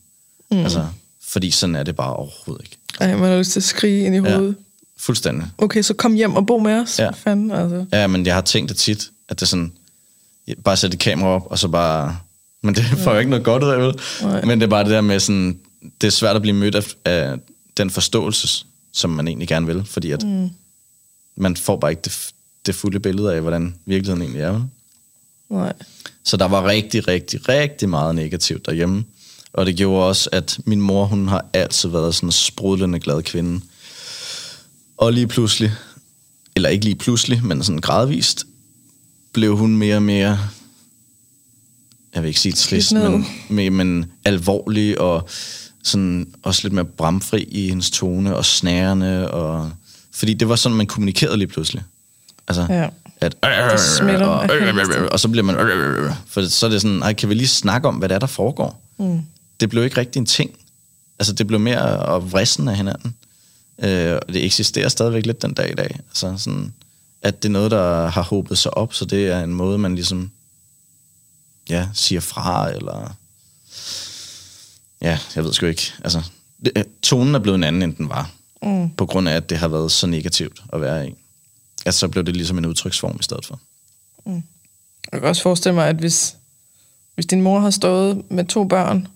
Mm. 0.50 0.58
Altså, 0.58 0.86
fordi 1.28 1.50
sådan 1.50 1.74
er 1.76 1.82
det 1.82 1.96
bare 1.96 2.12
overhovedet 2.16 2.64
ikke. 2.64 2.76
Ej, 3.00 3.16
man 3.16 3.30
har 3.30 3.38
lyst 3.38 3.52
til 3.52 3.60
at 3.60 3.64
skrige 3.64 4.04
ind 4.06 4.14
i 4.14 4.18
Ja. 4.18 4.36
hovedet. 4.36 4.56
Fuldstændig. 4.98 5.46
Okay, 5.58 5.82
så 5.82 5.94
kom 5.94 6.14
hjem 6.14 6.36
og 6.36 6.46
bo 6.46 6.58
med 6.58 6.72
os. 6.80 6.98
Ja. 6.98 7.04
Ja. 7.04 7.10
Fanden, 7.10 7.50
altså. 7.50 7.86
Ja, 7.92 8.06
men 8.06 8.26
jeg 8.26 8.34
har 8.34 8.40
tænkt 8.42 8.68
det 8.68 8.76
tit, 8.76 9.10
at 9.28 9.40
det 9.40 9.42
er 9.42 9.46
sådan, 9.46 9.72
bare 10.64 10.76
sætte 10.76 10.94
et 10.94 11.00
kamera 11.00 11.28
op, 11.28 11.46
og 11.50 11.58
så 11.58 11.68
bare... 11.68 12.18
Men 12.62 12.74
det 12.74 12.84
får 12.84 13.12
jo 13.12 13.18
ikke 13.18 13.30
noget 13.30 13.44
godt 13.44 13.62
ud 13.62 13.68
af, 13.68 13.78
vel? 13.78 13.94
Men 14.46 14.60
det 14.60 14.66
er 14.66 14.70
bare 14.70 14.84
det 14.84 14.90
der 14.90 15.00
med 15.00 15.20
sådan, 15.20 15.58
det 16.00 16.06
er 16.06 16.10
svært 16.10 16.36
at 16.36 16.42
blive 16.42 16.54
mødt 16.56 16.74
af, 16.74 16.94
af 17.04 17.38
den 17.76 17.90
forståelse, 17.90 18.64
som 18.92 19.10
man 19.10 19.28
egentlig 19.28 19.48
gerne 19.48 19.66
vil, 19.66 19.84
fordi 19.84 20.10
at 20.10 20.22
mm. 20.22 20.50
man 21.36 21.56
får 21.56 21.76
bare 21.76 21.90
ikke 21.90 22.02
det, 22.02 22.32
det 22.66 22.74
fulde 22.74 23.00
billede 23.00 23.34
af, 23.34 23.40
hvordan 23.40 23.74
virkeligheden 23.86 24.22
egentlig 24.22 24.42
er? 24.42 24.66
Nej. 25.50 25.72
Så 26.24 26.36
der 26.36 26.44
var 26.44 26.66
rigtig, 26.66 27.08
rigtig, 27.08 27.48
rigtig 27.48 27.88
meget 27.88 28.14
negativt 28.14 28.66
derhjemme. 28.66 29.04
Og 29.52 29.66
det 29.66 29.76
gjorde 29.76 30.06
også, 30.06 30.28
at 30.32 30.58
min 30.64 30.80
mor, 30.80 31.04
hun 31.04 31.28
har 31.28 31.46
altid 31.52 31.88
været 31.88 32.14
sådan 32.14 32.28
en 32.28 32.32
sprudlende 32.32 33.00
glad 33.00 33.22
kvinde. 33.22 33.60
Og 34.96 35.12
lige 35.12 35.26
pludselig, 35.26 35.72
eller 36.56 36.68
ikke 36.68 36.84
lige 36.84 36.94
pludselig, 36.94 37.44
men 37.44 37.62
sådan 37.62 37.80
gradvist, 37.80 38.44
blev 39.32 39.56
hun 39.56 39.76
mere 39.76 39.96
og 39.96 40.02
mere, 40.02 40.38
jeg 42.14 42.22
vil 42.22 42.28
ikke 42.28 42.40
sige 42.40 42.52
trist, 42.52 42.92
men, 42.92 43.26
men, 43.48 43.72
men 43.72 44.06
alvorlig 44.24 45.00
og 45.00 45.28
sådan 45.88 46.28
også 46.42 46.60
lidt 46.62 46.72
mere 46.74 46.84
bramfri 46.84 47.42
i 47.42 47.68
hendes 47.68 47.90
tone 47.90 48.36
og 48.36 48.44
snærende. 48.44 49.30
Og, 49.30 49.72
fordi 50.14 50.34
det 50.34 50.48
var 50.48 50.56
sådan, 50.56 50.76
man 50.76 50.86
kommunikerede 50.86 51.36
lige 51.36 51.48
pludselig. 51.48 51.82
Altså, 52.48 52.66
Ja. 52.70 52.88
at, 53.20 53.36
Det 53.72 53.80
smitter 53.80 54.26
og, 54.26 54.50
og 55.12 55.20
så 55.20 55.28
bliver 55.28 55.44
man, 55.44 55.56
for 56.26 56.48
så 56.48 56.66
er 56.66 56.70
det 56.70 56.82
sådan, 56.82 57.02
ej, 57.02 57.12
kan 57.12 57.28
vi 57.28 57.34
lige 57.34 57.48
snakke 57.48 57.88
om, 57.88 57.94
hvad 57.94 58.08
det 58.08 58.14
er, 58.14 58.18
der 58.18 58.26
foregår? 58.26 58.82
Mm. 58.98 59.20
Det 59.60 59.68
blev 59.68 59.84
ikke 59.84 59.96
rigtig 59.96 60.20
en 60.20 60.26
ting. 60.26 60.50
Altså, 61.18 61.32
det 61.32 61.46
blev 61.46 61.60
mere 61.60 62.14
at 62.16 62.32
vrissen 62.32 62.68
af 62.68 62.76
hinanden. 62.76 63.14
Øh, 63.82 64.14
og 64.14 64.34
det 64.34 64.44
eksisterer 64.44 64.88
stadigvæk 64.88 65.26
lidt 65.26 65.42
den 65.42 65.54
dag 65.54 65.70
i 65.72 65.74
dag. 65.74 65.98
Altså, 66.08 66.34
sådan, 66.36 66.72
at 67.22 67.42
det 67.42 67.48
er 67.48 67.52
noget, 67.52 67.70
der 67.70 68.06
har 68.08 68.22
håbet 68.22 68.58
sig 68.58 68.76
op, 68.76 68.94
så 68.94 69.04
det 69.04 69.26
er 69.26 69.40
en 69.40 69.54
måde, 69.54 69.78
man 69.78 69.94
ligesom 69.94 70.30
ja, 71.70 71.88
siger 71.94 72.20
fra, 72.20 72.70
eller 72.70 73.16
ja, 75.02 75.18
jeg 75.36 75.44
ved 75.44 75.52
sgu 75.52 75.66
ikke. 75.66 75.92
Altså, 76.04 76.22
det, 76.64 76.72
øh, 76.76 76.84
tonen 77.02 77.34
er 77.34 77.38
blevet 77.38 77.56
en 77.56 77.64
anden, 77.64 77.82
end 77.82 77.96
den 77.96 78.08
var. 78.08 78.30
Mm. 78.62 78.90
På 78.90 79.06
grund 79.06 79.28
af, 79.28 79.34
at 79.34 79.50
det 79.50 79.58
har 79.58 79.68
været 79.68 79.92
så 79.92 80.06
negativt 80.06 80.62
at 80.72 80.80
være 80.80 81.08
i. 81.08 81.14
Altså, 81.86 81.98
så 81.98 82.08
blev 82.08 82.24
det 82.24 82.36
ligesom 82.36 82.58
en 82.58 82.66
udtryksform 82.66 83.16
i 83.20 83.22
stedet 83.22 83.46
for. 83.46 83.60
Jeg 85.12 85.20
kan 85.20 85.22
også 85.28 85.42
forestille 85.42 85.74
mig, 85.74 85.88
at 85.88 85.96
hvis, 85.96 86.36
hvis 87.14 87.26
din 87.26 87.42
mor 87.42 87.60
har 87.60 87.70
stået 87.70 88.30
med 88.30 88.44
to 88.44 88.64
børn, 88.64 89.08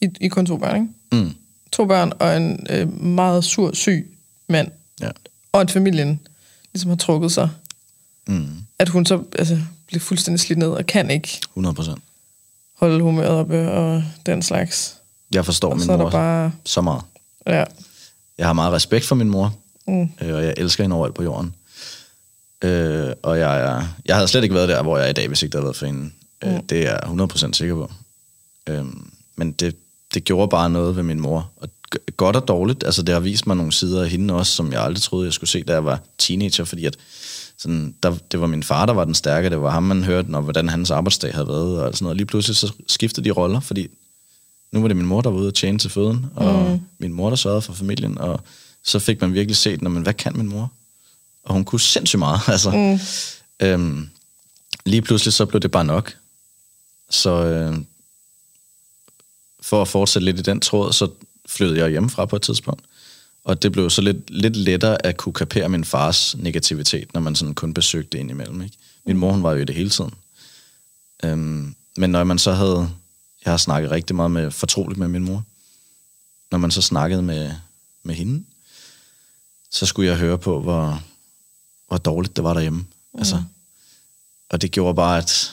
i, 0.00 0.08
i 0.20 0.28
kun 0.28 0.46
to 0.46 0.56
børn, 0.56 0.76
ikke? 1.12 1.24
Mm. 1.24 1.34
To 1.72 1.86
børn 1.86 2.12
og 2.20 2.36
en 2.36 2.66
øh, 2.70 3.02
meget 3.02 3.44
sur, 3.44 3.74
syg 3.74 4.18
mand, 4.48 4.70
Ja. 5.00 5.10
og 5.52 5.60
at 5.60 5.70
familien 5.70 6.20
ligesom 6.72 6.88
har 6.88 6.96
trukket 6.96 7.32
sig, 7.32 7.50
Mm. 8.26 8.46
at 8.78 8.88
hun 8.88 9.06
så 9.06 9.24
altså, 9.38 9.60
bliver 9.86 10.00
fuldstændig 10.00 10.40
slidt 10.40 10.58
ned 10.58 10.68
og 10.68 10.86
kan 10.86 11.10
ikke 11.10 11.40
100 11.50 11.74
procent. 11.74 11.98
holde 12.76 13.02
humøret 13.02 13.30
oppe 13.30 13.70
og 13.70 14.04
den 14.26 14.42
slags. 14.42 14.96
Jeg 15.34 15.44
forstår 15.44 15.70
Og 15.70 15.76
min 15.76 15.86
så 15.86 15.96
mor 15.96 16.04
der 16.04 16.10
bare... 16.10 16.52
så 16.64 16.80
meget. 16.80 17.02
Ja. 17.46 17.64
Jeg 18.38 18.46
har 18.46 18.52
meget 18.52 18.72
respekt 18.72 19.04
for 19.04 19.14
min 19.14 19.28
mor, 19.30 19.54
Mm. 19.86 20.02
øh, 20.02 20.34
og 20.34 20.44
jeg 20.44 20.54
elsker 20.56 20.84
hende 20.84 20.96
overalt 20.96 21.14
på 21.14 21.22
jorden. 21.22 21.54
Øh, 22.64 23.12
og 23.22 23.38
jeg, 23.38 23.60
er, 23.60 23.82
jeg 24.06 24.16
havde 24.16 24.28
slet 24.28 24.42
ikke 24.42 24.54
været 24.54 24.68
der, 24.68 24.82
hvor 24.82 24.96
jeg 24.98 25.06
er 25.06 25.10
i 25.10 25.12
dag, 25.12 25.28
hvis 25.28 25.42
ikke 25.42 25.52
det 25.52 25.58
havde 25.58 25.64
været 25.66 25.76
for 25.76 25.86
hende. 25.86 26.10
Øh, 26.44 26.54
Mm. 26.54 26.66
det 26.66 26.78
er 26.78 26.90
jeg 26.90 27.00
100% 27.04 27.52
sikker 27.52 27.74
på. 27.74 27.92
Øh, 28.68 28.84
men 29.36 29.52
det, 29.52 29.76
det 30.14 30.24
gjorde 30.24 30.48
bare 30.48 30.70
noget 30.70 30.96
ved 30.96 31.02
min 31.02 31.20
mor. 31.20 31.50
Og 31.56 31.68
godt 32.16 32.36
og 32.36 32.48
dårligt. 32.48 32.84
Altså, 32.84 33.02
det 33.02 33.12
har 33.12 33.20
vist 33.20 33.46
mig 33.46 33.56
nogle 33.56 33.72
sider 33.72 34.02
af 34.02 34.08
hende 34.10 34.34
også, 34.34 34.52
som 34.52 34.72
jeg 34.72 34.82
aldrig 34.82 35.02
troede, 35.02 35.26
jeg 35.26 35.32
skulle 35.32 35.50
se, 35.50 35.62
da 35.62 35.72
jeg 35.72 35.84
var 35.84 36.00
teenager, 36.18 36.64
fordi 36.64 36.84
at 36.84 36.96
sådan, 37.58 37.94
der, 38.02 38.14
det 38.32 38.40
var 38.40 38.46
min 38.46 38.62
far, 38.62 38.86
der 38.86 38.92
var 38.92 39.04
den 39.04 39.14
stærke. 39.14 39.50
Det 39.50 39.60
var 39.62 39.70
ham, 39.70 39.82
man 39.82 40.04
hørte, 40.04 40.30
når, 40.30 40.40
hvordan 40.40 40.68
hans 40.68 40.90
arbejdsdag 40.90 41.32
havde 41.34 41.48
været. 41.48 41.80
Og 41.82 41.94
sådan 41.94 42.04
noget. 42.04 42.16
Lige 42.16 42.26
pludselig 42.26 42.56
så 42.56 42.72
skiftede 42.88 43.24
de 43.24 43.30
roller, 43.30 43.60
fordi 43.60 43.88
nu 44.72 44.80
var 44.80 44.88
det 44.88 44.96
min 44.96 45.06
mor, 45.06 45.20
der 45.20 45.30
var 45.30 45.38
ude 45.38 45.48
og 45.48 45.54
tjene 45.54 45.78
til 45.78 45.90
føden, 45.90 46.26
og 46.36 46.70
mm. 46.70 46.80
min 46.98 47.12
mor, 47.12 47.28
der 47.28 47.36
sørgede 47.36 47.62
for 47.62 47.72
familien, 47.72 48.18
og 48.18 48.40
så 48.82 48.98
fik 48.98 49.20
man 49.20 49.34
virkelig 49.34 49.56
set, 49.56 49.82
når 49.82 49.90
man, 49.90 50.02
hvad 50.02 50.14
kan 50.14 50.36
min 50.36 50.48
mor? 50.48 50.72
Og 51.42 51.54
hun 51.54 51.64
kunne 51.64 51.80
sindssygt 51.80 52.18
meget, 52.18 52.40
altså. 52.54 52.70
Mm. 52.70 52.98
Øhm, 53.66 54.08
lige 54.84 55.02
pludselig 55.02 55.32
så 55.32 55.46
blev 55.46 55.60
det 55.60 55.70
bare 55.70 55.84
nok. 55.84 56.16
Så 57.10 57.30
øh, 57.30 57.76
for 59.60 59.82
at 59.82 59.88
fortsætte 59.88 60.24
lidt 60.24 60.38
i 60.38 60.42
den 60.42 60.60
tråd, 60.60 60.92
så 60.92 61.08
flyttede 61.46 61.80
jeg 61.80 61.90
hjemmefra 61.90 62.26
på 62.26 62.36
et 62.36 62.42
tidspunkt. 62.42 62.82
Og 63.44 63.62
det 63.62 63.72
blev 63.72 63.90
så 63.90 64.02
lidt, 64.02 64.30
lidt 64.30 64.56
lettere 64.56 65.06
at 65.06 65.16
kunne 65.16 65.32
kapere 65.32 65.68
min 65.68 65.84
fars 65.84 66.36
negativitet, 66.38 67.14
når 67.14 67.20
man 67.20 67.34
sådan 67.34 67.54
kun 67.54 67.74
besøgte 67.74 68.18
ind 68.18 68.30
imellem. 68.30 68.62
Ikke? 68.62 68.76
Min 69.06 69.16
mor, 69.16 69.32
hun 69.32 69.42
var 69.42 69.52
jo 69.52 69.58
i 69.58 69.64
det 69.64 69.74
hele 69.74 69.90
tiden. 69.90 70.14
Øhm, 71.24 71.74
men 71.96 72.10
når 72.10 72.24
man 72.24 72.38
så 72.38 72.52
havde... 72.52 72.90
Jeg 73.44 73.52
har 73.52 73.56
snakket 73.56 73.90
rigtig 73.90 74.16
meget 74.16 74.30
med, 74.30 74.50
fortroligt 74.50 74.98
med 74.98 75.08
min 75.08 75.24
mor. 75.24 75.44
Når 76.50 76.58
man 76.58 76.70
så 76.70 76.82
snakkede 76.82 77.22
med, 77.22 77.54
med 78.02 78.14
hende, 78.14 78.44
så 79.70 79.86
skulle 79.86 80.10
jeg 80.10 80.18
høre 80.18 80.38
på, 80.38 80.60
hvor, 80.60 81.02
hvor 81.88 81.96
dårligt 81.96 82.36
det 82.36 82.44
var 82.44 82.54
derhjemme. 82.54 82.78
Mm. 82.78 83.18
Altså, 83.18 83.42
og 84.50 84.62
det 84.62 84.70
gjorde 84.70 84.94
bare, 84.94 85.18
at, 85.18 85.52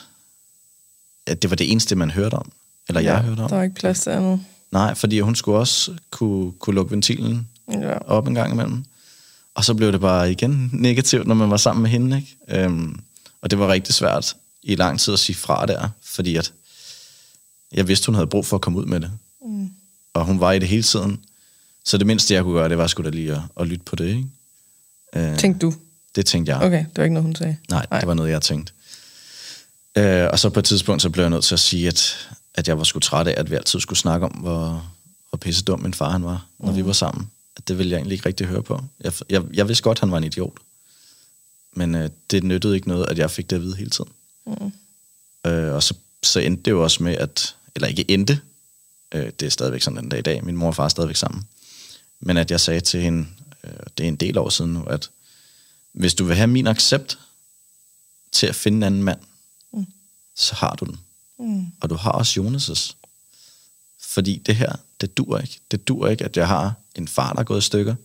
at 1.25 1.41
det 1.41 1.49
var 1.49 1.55
det 1.55 1.71
eneste, 1.71 1.95
man 1.95 2.11
hørte 2.11 2.33
om. 2.35 2.51
Eller 2.87 3.01
jeg 3.01 3.21
hørte 3.21 3.39
om. 3.39 3.49
Der 3.49 3.57
er 3.57 3.63
ikke 3.63 3.75
plads 3.75 3.99
til 3.99 4.09
andet. 4.09 4.45
Nej, 4.71 4.95
fordi 4.95 5.19
hun 5.19 5.35
skulle 5.35 5.57
også 5.57 5.93
kunne, 6.09 6.51
kunne 6.51 6.75
lukke 6.75 6.91
ventilen 6.91 7.47
Ja. 7.71 7.97
op 7.97 8.27
en 8.27 8.33
gang 8.35 8.53
imellem. 8.53 8.85
Og 9.53 9.65
så 9.65 9.73
blev 9.73 9.91
det 9.91 9.99
bare 10.01 10.31
igen 10.31 10.69
negativt, 10.73 11.27
når 11.27 11.35
man 11.35 11.49
var 11.49 11.57
sammen 11.57 11.81
med 11.81 11.89
hende. 11.89 12.17
Ikke? 12.17 12.63
Øhm, 12.63 12.99
og 13.41 13.51
det 13.51 13.59
var 13.59 13.67
rigtig 13.67 13.93
svært 13.93 14.35
i 14.63 14.75
lang 14.75 14.99
tid 14.99 15.13
at 15.13 15.19
sige 15.19 15.35
fra 15.35 15.65
der, 15.65 15.89
fordi 16.03 16.35
at 16.35 16.53
jeg 17.73 17.87
vidste, 17.87 18.05
hun 18.05 18.15
havde 18.15 18.27
brug 18.27 18.45
for 18.45 18.55
at 18.55 18.61
komme 18.61 18.79
ud 18.79 18.85
med 18.85 18.99
det. 18.99 19.11
Mm. 19.45 19.71
Og 20.13 20.25
hun 20.25 20.39
var 20.39 20.51
i 20.51 20.59
det 20.59 20.67
hele 20.67 20.83
tiden. 20.83 21.19
Så 21.85 21.97
det 21.97 22.07
mindste, 22.07 22.33
jeg 22.33 22.43
kunne 22.43 22.53
gøre, 22.53 22.69
det 22.69 22.77
var 22.77 22.87
sgu 22.87 23.03
da 23.03 23.09
lige 23.09 23.33
at, 23.33 23.41
at 23.59 23.67
lytte 23.67 23.83
på 23.83 23.95
det. 23.95 24.07
Ikke? 24.07 24.25
Øh, 25.15 25.37
Tænkte 25.37 25.59
du? 25.59 25.73
det 26.15 26.25
tænkte 26.25 26.51
jeg. 26.51 26.61
Okay, 26.61 26.79
det 26.79 26.97
var 26.97 27.03
ikke 27.03 27.13
noget, 27.13 27.25
hun 27.25 27.35
sagde. 27.35 27.57
Nej, 27.69 27.85
Nej, 27.91 27.99
det 27.99 28.07
var 28.07 28.13
noget, 28.13 28.31
jeg 28.31 28.41
tænkte. 28.41 28.73
Øh, 29.97 30.27
og 30.31 30.39
så 30.39 30.49
på 30.49 30.59
et 30.59 30.65
tidspunkt, 30.65 31.01
så 31.01 31.09
blev 31.09 31.23
jeg 31.23 31.29
nødt 31.29 31.43
til 31.43 31.55
at 31.55 31.59
sige, 31.59 31.87
at, 31.87 32.29
at 32.55 32.67
jeg 32.67 32.77
var 32.77 32.83
sgu 32.83 32.99
træt 32.99 33.27
af, 33.27 33.33
at 33.37 33.51
vi 33.51 33.55
altid 33.55 33.79
skulle 33.79 33.99
snakke 33.99 34.25
om, 34.25 34.31
hvor, 34.31 34.91
hvor 35.29 35.37
pisse 35.37 35.63
dum 35.63 35.79
min 35.79 35.93
far 35.93 36.09
han 36.09 36.23
var, 36.23 36.45
når 36.59 36.71
mm. 36.71 36.77
vi 36.77 36.85
var 36.85 36.93
sammen. 36.93 37.31
At 37.57 37.67
det 37.67 37.77
ville 37.77 37.91
jeg 37.91 37.97
egentlig 37.97 38.15
ikke 38.15 38.25
rigtig 38.25 38.47
høre 38.47 38.63
på. 38.63 38.83
Jeg, 39.01 39.13
jeg, 39.29 39.43
jeg 39.53 39.67
vidste 39.67 39.83
godt, 39.83 39.99
han 39.99 40.11
var 40.11 40.17
en 40.17 40.23
idiot. 40.23 40.57
Men 41.73 41.95
øh, 41.95 42.09
det 42.31 42.43
nyttede 42.43 42.75
ikke 42.75 42.87
noget, 42.87 43.09
at 43.09 43.17
jeg 43.17 43.31
fik 43.31 43.49
det 43.49 43.55
at 43.55 43.61
vide 43.61 43.75
hele 43.75 43.89
tiden. 43.89 44.11
Mm. 44.45 44.71
Øh, 45.51 45.73
og 45.73 45.83
så, 45.83 45.93
så 46.23 46.39
endte 46.39 46.63
det 46.63 46.71
jo 46.71 46.83
også 46.83 47.03
med, 47.03 47.15
at... 47.15 47.55
Eller 47.75 47.87
ikke 47.87 48.11
endte. 48.11 48.41
Øh, 49.11 49.31
det 49.39 49.45
er 49.45 49.49
stadigvæk 49.49 49.81
sådan 49.81 49.97
den 49.97 50.09
dag 50.09 50.19
i 50.19 50.21
dag. 50.21 50.45
Min 50.45 50.57
mor 50.57 50.67
og 50.67 50.75
far 50.75 50.85
er 50.85 50.89
stadigvæk 50.89 51.15
sammen. 51.15 51.43
Men 52.19 52.37
at 52.37 52.51
jeg 52.51 52.59
sagde 52.59 52.81
til 52.81 53.01
hende, 53.01 53.27
øh, 53.63 53.71
det 53.97 54.03
er 54.03 54.07
en 54.07 54.15
del 54.15 54.37
år 54.37 54.49
siden 54.49 54.73
nu, 54.73 54.83
at 54.83 55.09
hvis 55.91 56.13
du 56.13 56.25
vil 56.25 56.35
have 56.35 56.47
min 56.47 56.67
accept 56.67 57.19
til 58.31 58.47
at 58.47 58.55
finde 58.55 58.77
en 58.77 58.83
anden 58.83 59.03
mand, 59.03 59.19
mm. 59.73 59.85
så 60.35 60.55
har 60.55 60.75
du 60.75 60.85
den. 60.85 60.99
Mm. 61.39 61.65
Og 61.81 61.89
du 61.89 61.95
har 61.95 62.11
også 62.11 62.41
Jonas' 62.41 62.95
fordi 64.09 64.41
det 64.45 64.55
her, 64.55 64.75
det 65.01 65.17
dur 65.17 65.37
ikke. 65.37 65.59
Det 65.71 65.87
dur 65.87 66.07
ikke, 66.07 66.25
at 66.25 66.37
jeg 66.37 66.47
har 66.47 66.73
en 66.95 67.07
far, 67.07 67.33
der 67.33 67.39
er 67.39 67.43
gået 67.43 67.61
i 67.61 67.65
stykker, 67.65 67.95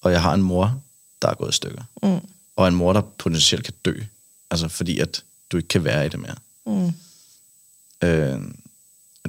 og 0.00 0.12
jeg 0.12 0.22
har 0.22 0.34
en 0.34 0.42
mor, 0.42 0.82
der 1.22 1.28
er 1.28 1.34
gået 1.34 1.52
i 1.52 1.56
stykker. 1.56 1.82
Mm. 2.02 2.28
Og 2.56 2.68
en 2.68 2.74
mor, 2.74 2.92
der 2.92 3.00
potentielt 3.00 3.64
kan 3.64 3.74
dø. 3.84 4.00
Altså 4.50 4.68
fordi, 4.68 4.98
at 4.98 5.24
du 5.52 5.56
ikke 5.56 5.68
kan 5.68 5.84
være 5.84 6.06
i 6.06 6.08
det 6.08 6.20
mere. 6.20 6.36
Mm. 6.66 6.92
Øh, 8.08 8.40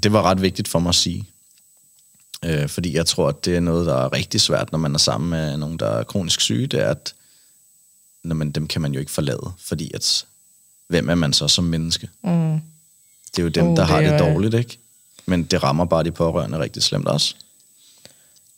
det 0.03 0.13
var 0.13 0.21
ret 0.21 0.41
vigtigt 0.41 0.67
for 0.67 0.79
mig 0.79 0.89
at 0.89 0.95
sige. 0.95 1.25
Øh, 2.45 2.69
fordi 2.69 2.95
jeg 2.95 3.05
tror, 3.05 3.27
at 3.29 3.45
det 3.45 3.55
er 3.55 3.59
noget, 3.59 3.85
der 3.85 3.95
er 3.95 4.13
rigtig 4.13 4.41
svært, 4.41 4.71
når 4.71 4.79
man 4.79 4.93
er 4.93 4.99
sammen 4.99 5.29
med 5.29 5.57
nogen, 5.57 5.79
der 5.79 5.87
er 5.87 6.03
kronisk 6.03 6.41
syge, 6.41 6.67
det 6.67 6.79
er, 6.79 6.89
at 6.89 7.13
når 8.23 8.35
man, 8.35 8.51
dem 8.51 8.67
kan 8.67 8.81
man 8.81 8.93
jo 8.93 8.99
ikke 8.99 9.11
forlade, 9.11 9.51
fordi 9.59 9.91
at, 9.93 10.25
hvem 10.87 11.09
er 11.09 11.15
man 11.15 11.33
så 11.33 11.47
som 11.47 11.63
menneske? 11.63 12.09
Mm. 12.23 12.59
Det 13.31 13.39
er 13.39 13.43
jo 13.43 13.49
dem, 13.49 13.67
Uh, 13.67 13.75
der 13.75 13.83
har 13.83 14.01
det 14.01 14.11
det 14.11 14.19
dårligt, 14.19 14.53
ikke? 14.53 14.77
Men 15.25 15.43
det 15.43 15.63
rammer 15.63 15.85
bare 15.85 16.03
de 16.03 16.11
pårørende 16.11 16.59
rigtig 16.59 16.83
slemt 16.83 17.07
også. 17.07 17.35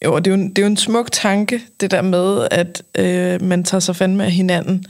Jo, 0.06 0.14
og 0.14 0.26
det 0.26 0.32
er, 0.32 0.38
jo 0.38 0.42
en, 0.42 0.50
det 0.50 0.58
er 0.58 0.62
jo 0.62 0.68
en 0.68 0.78
smuk 0.78 1.12
tanke, 1.12 1.62
det 1.80 1.92
der 1.92 2.02
med, 2.02 2.48
at 2.52 2.84
øh, 2.96 3.42
man 3.42 3.64
tager 3.64 3.80
sig 3.80 3.96
fandme 3.96 4.26
af 4.26 4.32
hinanden, 4.32 4.86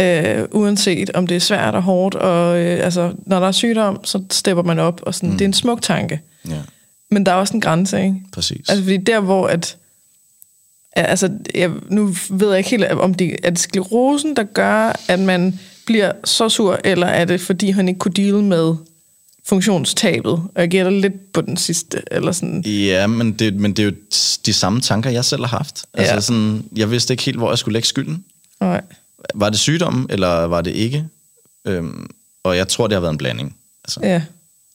øh, 0.00 0.44
uanset 0.50 1.10
om 1.14 1.26
det 1.26 1.34
er 1.34 1.40
svært 1.40 1.74
og 1.74 1.82
hårdt, 1.82 2.14
og 2.14 2.58
øh, 2.58 2.84
altså, 2.84 3.12
når 3.26 3.40
der 3.40 3.46
er 3.46 3.52
sygdom, 3.52 4.04
så 4.04 4.22
stepper 4.30 4.62
man 4.62 4.78
op, 4.78 5.00
og 5.02 5.14
sådan, 5.14 5.30
mm. 5.30 5.38
det 5.38 5.44
er 5.44 5.48
en 5.48 5.52
smuk 5.52 5.82
tanke. 5.82 6.20
Ja, 6.48 6.60
Men 7.10 7.26
der 7.26 7.32
er 7.32 7.36
også 7.36 7.54
en 7.54 7.60
grænse, 7.60 8.02
ikke? 8.02 8.14
præcis. 8.32 8.68
Altså, 8.68 8.82
fordi 8.84 8.96
der, 8.96 9.20
hvor 9.20 9.46
at... 9.46 9.76
Altså, 10.98 11.30
jeg, 11.54 11.70
nu 11.90 12.14
ved 12.30 12.48
jeg 12.48 12.58
ikke 12.58 12.70
helt, 12.70 12.84
om 12.84 13.14
det 13.14 13.36
er 13.42 13.50
det 13.50 13.58
sklerosen, 13.58 14.36
der 14.36 14.42
gør, 14.42 15.00
at 15.08 15.20
man 15.20 15.60
bliver 15.86 16.12
så 16.24 16.48
sur, 16.48 16.80
eller 16.84 17.06
er 17.06 17.24
det, 17.24 17.40
fordi 17.40 17.70
han 17.70 17.88
ikke 17.88 17.98
kunne 17.98 18.14
deal 18.14 18.34
med 18.34 18.74
funktionstabet? 19.48 20.32
Og 20.32 20.50
jeg 20.56 20.68
gætter 20.68 20.90
lidt 20.92 21.32
på 21.32 21.40
den 21.40 21.56
sidste, 21.56 22.02
eller 22.10 22.32
sådan... 22.32 22.62
Ja, 22.66 23.06
men 23.06 23.32
det, 23.32 23.54
men 23.54 23.72
det 23.72 23.82
er 23.82 23.86
jo 23.86 23.92
de 24.46 24.52
samme 24.52 24.80
tanker, 24.80 25.10
jeg 25.10 25.24
selv 25.24 25.44
har 25.44 25.56
haft. 25.58 25.84
Altså 25.94 26.14
Ja. 26.14 26.20
sådan, 26.20 26.64
jeg 26.76 26.90
vidste 26.90 27.12
ikke 27.12 27.22
helt, 27.22 27.38
hvor 27.38 27.50
jeg 27.50 27.58
skulle 27.58 27.72
lægge 27.72 27.88
skylden. 27.88 28.24
Nej. 28.60 28.80
Var 29.34 29.50
det 29.50 29.58
sygdom, 29.58 30.06
eller 30.10 30.28
var 30.28 30.60
det 30.60 30.70
ikke? 30.70 31.08
Øhm, 31.64 32.10
og 32.44 32.56
jeg 32.56 32.68
tror, 32.68 32.86
det 32.86 32.94
har 32.94 33.00
været 33.00 33.12
en 33.12 33.18
blanding. 33.18 33.56
Altså, 33.84 34.00
Ja. 34.02 34.22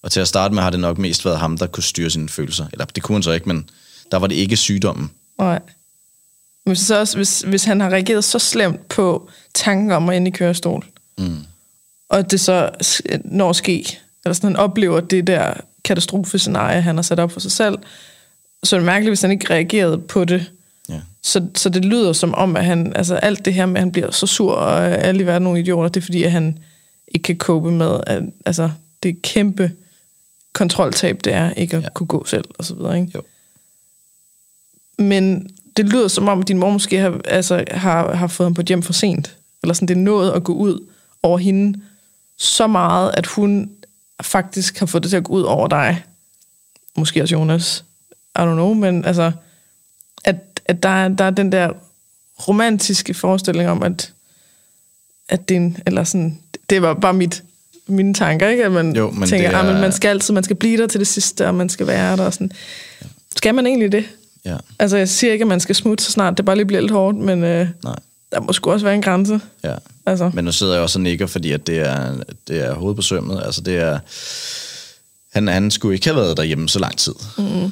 Og 0.03 0.11
til 0.11 0.19
at 0.19 0.27
starte 0.27 0.53
med 0.53 0.63
har 0.63 0.69
det 0.69 0.79
nok 0.79 0.97
mest 0.97 1.25
været 1.25 1.39
ham, 1.39 1.57
der 1.57 1.67
kunne 1.67 1.83
styre 1.83 2.09
sine 2.09 2.29
følelser. 2.29 2.65
Eller 2.73 2.85
det 2.85 3.03
kunne 3.03 3.15
han 3.15 3.23
så 3.23 3.31
ikke, 3.31 3.47
men 3.47 3.69
der 4.11 4.17
var 4.17 4.27
det 4.27 4.35
ikke 4.35 4.57
sygdommen. 4.57 5.11
Nej. 5.37 5.59
Men 6.65 6.75
så 6.75 6.99
også, 6.99 7.17
hvis, 7.17 7.41
hvis 7.41 7.63
han 7.63 7.79
har 7.79 7.89
reageret 7.89 8.23
så 8.23 8.39
slemt 8.39 8.87
på 8.87 9.29
tanken 9.53 9.91
om 9.91 10.09
at 10.09 10.17
ende 10.17 10.27
i 10.27 10.31
kørestol, 10.31 10.85
mm. 11.17 11.37
og 12.09 12.31
det 12.31 12.39
så 12.39 12.69
når 13.23 13.49
at 13.49 13.55
ske, 13.55 13.99
eller 14.25 14.33
sådan, 14.33 14.47
han 14.47 14.55
oplever 14.55 14.99
det 14.99 15.27
der 15.27 15.53
katastrofescenarie, 15.83 16.81
han 16.81 16.95
har 16.95 17.01
sat 17.01 17.19
op 17.19 17.31
for 17.31 17.39
sig 17.39 17.51
selv, 17.51 17.77
så 18.63 18.75
er 18.75 18.79
det 18.79 18.85
mærkeligt, 18.85 19.09
hvis 19.09 19.21
han 19.21 19.31
ikke 19.31 19.49
reagerede 19.49 19.97
på 19.97 20.25
det. 20.25 20.51
Ja. 20.91 20.99
Så, 21.21 21.47
så 21.55 21.69
det 21.69 21.85
lyder 21.85 22.13
som 22.13 22.33
om, 22.33 22.55
at 22.55 22.65
han, 22.65 22.95
altså 22.95 23.15
alt 23.15 23.45
det 23.45 23.53
her 23.53 23.65
med, 23.65 23.75
at 23.75 23.79
han 23.79 23.91
bliver 23.91 24.11
så 24.11 24.27
sur, 24.27 24.53
og 24.53 24.87
alle 24.87 25.23
i 25.23 25.25
verden 25.25 25.43
er 25.43 25.43
nogle 25.43 25.59
idioter, 25.59 25.89
det 25.89 26.01
er 26.01 26.05
fordi, 26.05 26.23
at 26.23 26.31
han 26.31 26.59
ikke 27.07 27.23
kan 27.23 27.37
cope 27.37 27.71
med, 27.71 27.99
at, 28.07 28.23
altså 28.45 28.71
det 29.03 29.21
kæmpe 29.21 29.71
kontroltab, 30.53 31.19
det 31.23 31.33
er 31.33 31.51
ikke 31.51 31.77
at. 31.77 31.83
Ja. 31.83 31.89
kunne 31.93 32.07
gå 32.07 32.25
selv, 32.25 32.45
og 32.59 32.65
så 32.65 32.75
videre, 32.75 32.99
ikke? 32.99 33.11
Jo. 33.15 33.21
Men 35.03 35.49
det 35.77 35.85
lyder 35.85 36.07
som 36.07 36.27
om, 36.27 36.39
at 36.39 36.47
din 36.47 36.57
mor 36.57 36.69
måske 36.69 36.97
har, 36.97 37.21
altså, 37.25 37.65
har, 37.71 38.15
har 38.15 38.27
fået 38.27 38.45
ham 38.45 38.53
på 38.53 38.61
et 38.61 38.67
hjem 38.67 38.83
for 38.83 38.93
sent. 38.93 39.37
eller 39.63 39.73
sådan, 39.73 39.87
det 39.87 39.97
er 39.97 40.01
nået 40.01 40.31
at 40.31 40.43
gå 40.43 40.53
ud 40.53 40.87
over 41.23 41.37
hende 41.37 41.79
så 42.37 42.67
meget, 42.67 43.11
at 43.17 43.25
hun 43.25 43.71
faktisk 44.21 44.79
har 44.79 44.85
fået 44.85 45.03
det 45.03 45.09
til 45.09 45.17
at 45.17 45.23
gå 45.23 45.33
ud 45.33 45.41
over 45.41 45.67
dig. 45.67 46.03
Måske 46.97 47.21
også 47.21 47.35
Jonas. 47.35 47.85
I 48.11 48.39
don't 48.39 48.53
know, 48.53 48.73
men 48.73 49.05
altså, 49.05 49.31
at, 50.25 50.35
at 50.65 50.83
der, 50.83 50.89
er, 50.89 51.07
der 51.07 51.23
er 51.25 51.29
den 51.29 51.51
der 51.51 51.69
romantiske 52.47 53.13
forestilling 53.13 53.69
om, 53.69 53.83
at, 53.83 54.13
at 55.29 55.49
det 55.49 55.55
er 55.57 55.59
en, 55.61 55.77
eller 55.85 56.03
sådan, 56.03 56.39
det 56.69 56.81
var 56.81 56.93
bare 56.93 57.13
mit, 57.13 57.43
mine 57.87 58.13
tanker, 58.13 58.47
ikke? 58.49 58.65
At 58.65 58.71
man 58.71 58.95
Jo, 58.95 59.11
men 59.11 59.29
tænker, 59.29 59.49
det 59.49 59.55
er- 59.57 59.73
at 59.75 59.81
man 59.81 59.91
skal 59.91 60.09
altid, 60.09 60.33
man 60.33 60.43
skal 60.43 60.55
blive 60.55 60.81
der 60.81 60.87
til 60.87 60.99
det 60.99 61.07
sidste, 61.07 61.47
og 61.47 61.55
man 61.55 61.69
skal 61.69 61.87
være 61.87 62.17
der 62.17 62.23
og 62.25 62.33
sådan. 62.33 62.51
Skal 63.35 63.55
man 63.55 63.65
egentlig 63.65 63.91
det? 63.91 64.03
Ja, 64.45 64.57
Altså, 64.79 64.97
jeg 64.97 65.09
siger 65.09 65.33
ikke, 65.33 65.43
at 65.43 65.47
man 65.47 65.59
skal 65.59 65.75
smutte, 65.75 66.03
så 66.03 66.11
snart 66.11 66.37
det 66.37 66.45
bare 66.45 66.55
lige 66.55 66.65
bliver 66.65 66.81
lidt 66.81 66.91
hårdt, 66.91 67.17
men 67.17 67.43
øh, 67.43 67.67
nej. 67.83 67.95
der 68.31 68.39
må 68.39 68.53
sgu 68.53 68.71
også 68.71 68.85
være 68.85 68.95
en 68.95 69.01
grænse. 69.01 69.39
Ja. 69.63 69.75
Altså, 70.05 70.31
Men 70.33 70.45
nu 70.45 70.51
sidder 70.51 70.73
jeg 70.73 70.81
også 70.83 70.99
og 70.99 71.03
nikker, 71.03 71.27
fordi 71.27 71.51
at 71.51 71.67
det 71.67 71.79
er, 71.79 72.15
det 72.47 72.59
er 72.65 72.73
hovedet 72.73 72.95
på 72.95 73.01
sømmet. 73.01 73.41
Altså 73.45 73.61
det 73.61 73.77
er... 73.77 73.99
Han, 75.33 75.47
han 75.47 75.71
skulle 75.71 75.93
ikke 75.95 76.05
have 76.07 76.15
været 76.15 76.37
derhjemme 76.37 76.69
så 76.69 76.79
lang 76.79 76.97
tid. 76.97 77.13
Mm. 77.37 77.71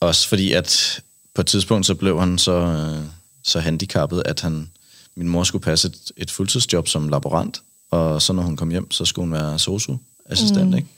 Også 0.00 0.28
fordi, 0.28 0.52
at 0.52 1.00
på 1.34 1.40
et 1.40 1.46
tidspunkt, 1.46 1.86
så 1.86 1.94
blev 1.94 2.20
han 2.20 2.38
så, 2.38 2.52
øh, 2.52 3.04
så 3.42 3.60
handicappet, 3.60 4.22
at 4.26 4.40
han, 4.40 4.70
min 5.14 5.28
mor 5.28 5.44
skulle 5.44 5.62
passe 5.62 5.88
et, 5.88 6.12
et 6.16 6.30
fuldtidsjob 6.30 6.88
som 6.88 7.08
laborant, 7.08 7.62
og 7.90 8.22
så 8.22 8.32
når 8.32 8.42
hun 8.42 8.56
kom 8.56 8.70
hjem, 8.70 8.90
så 8.90 9.04
skulle 9.04 9.24
hun 9.26 9.32
være 9.32 9.58
sosu-assistent, 9.58 10.70
mm. 10.70 10.74
ikke? 10.76 10.88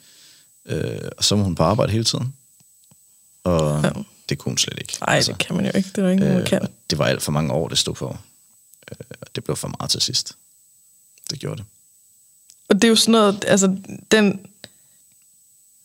Øh, 0.66 1.11
og 1.16 1.24
så 1.24 1.37
var 1.37 1.45
hun 1.45 1.55
på 1.55 1.62
arbejde 1.62 1.93
hele 1.93 2.05
tiden. 2.05 2.34
Og 3.45 3.82
Ja. 3.84 3.91
det 4.28 4.39
kunne 4.39 4.51
hun 4.51 4.59
slet 4.59 4.78
ikke. 4.80 4.97
nej, 5.01 5.22
det 5.26 5.39
kan 5.39 5.57
man 5.57 5.64
jo 5.64 5.72
ikke. 5.74 5.91
Det 5.97 6.05
er 6.05 6.16
der 6.16 6.41
øh, 6.41 6.47
kan. 6.47 6.68
det 6.91 6.99
var 6.99 7.07
alt 7.07 7.22
for 7.22 7.32
mange 7.32 7.53
år, 7.53 7.68
det 7.68 7.78
stod 7.78 7.95
på. 7.95 8.16
Øh, 8.91 8.97
det 9.34 9.45
blev 9.45 9.57
for 9.57 9.68
meget 9.78 9.91
til 9.91 10.01
sidst. 10.01 10.32
Det 11.30 11.39
gjorde 11.39 11.57
det. 11.57 11.64
Og 12.68 12.74
det 12.74 12.84
er 12.84 12.89
jo 12.89 12.97
sådan 12.97 13.12
noget, 13.12 13.45
altså, 13.49 13.76
den, 14.11 14.41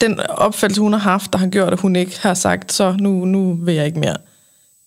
den 0.01 0.19
opfattelse, 0.19 0.81
hun 0.81 0.93
har 0.93 0.99
haft, 0.99 1.33
der 1.33 1.39
har 1.39 1.47
gjort, 1.47 1.73
at 1.73 1.79
hun 1.79 1.95
ikke 1.95 2.19
har 2.19 2.33
sagt, 2.33 2.73
så 2.73 2.95
nu, 2.99 3.25
nu 3.25 3.53
vil 3.53 3.75
jeg 3.75 3.85
ikke 3.85 3.99
mere. 3.99 4.17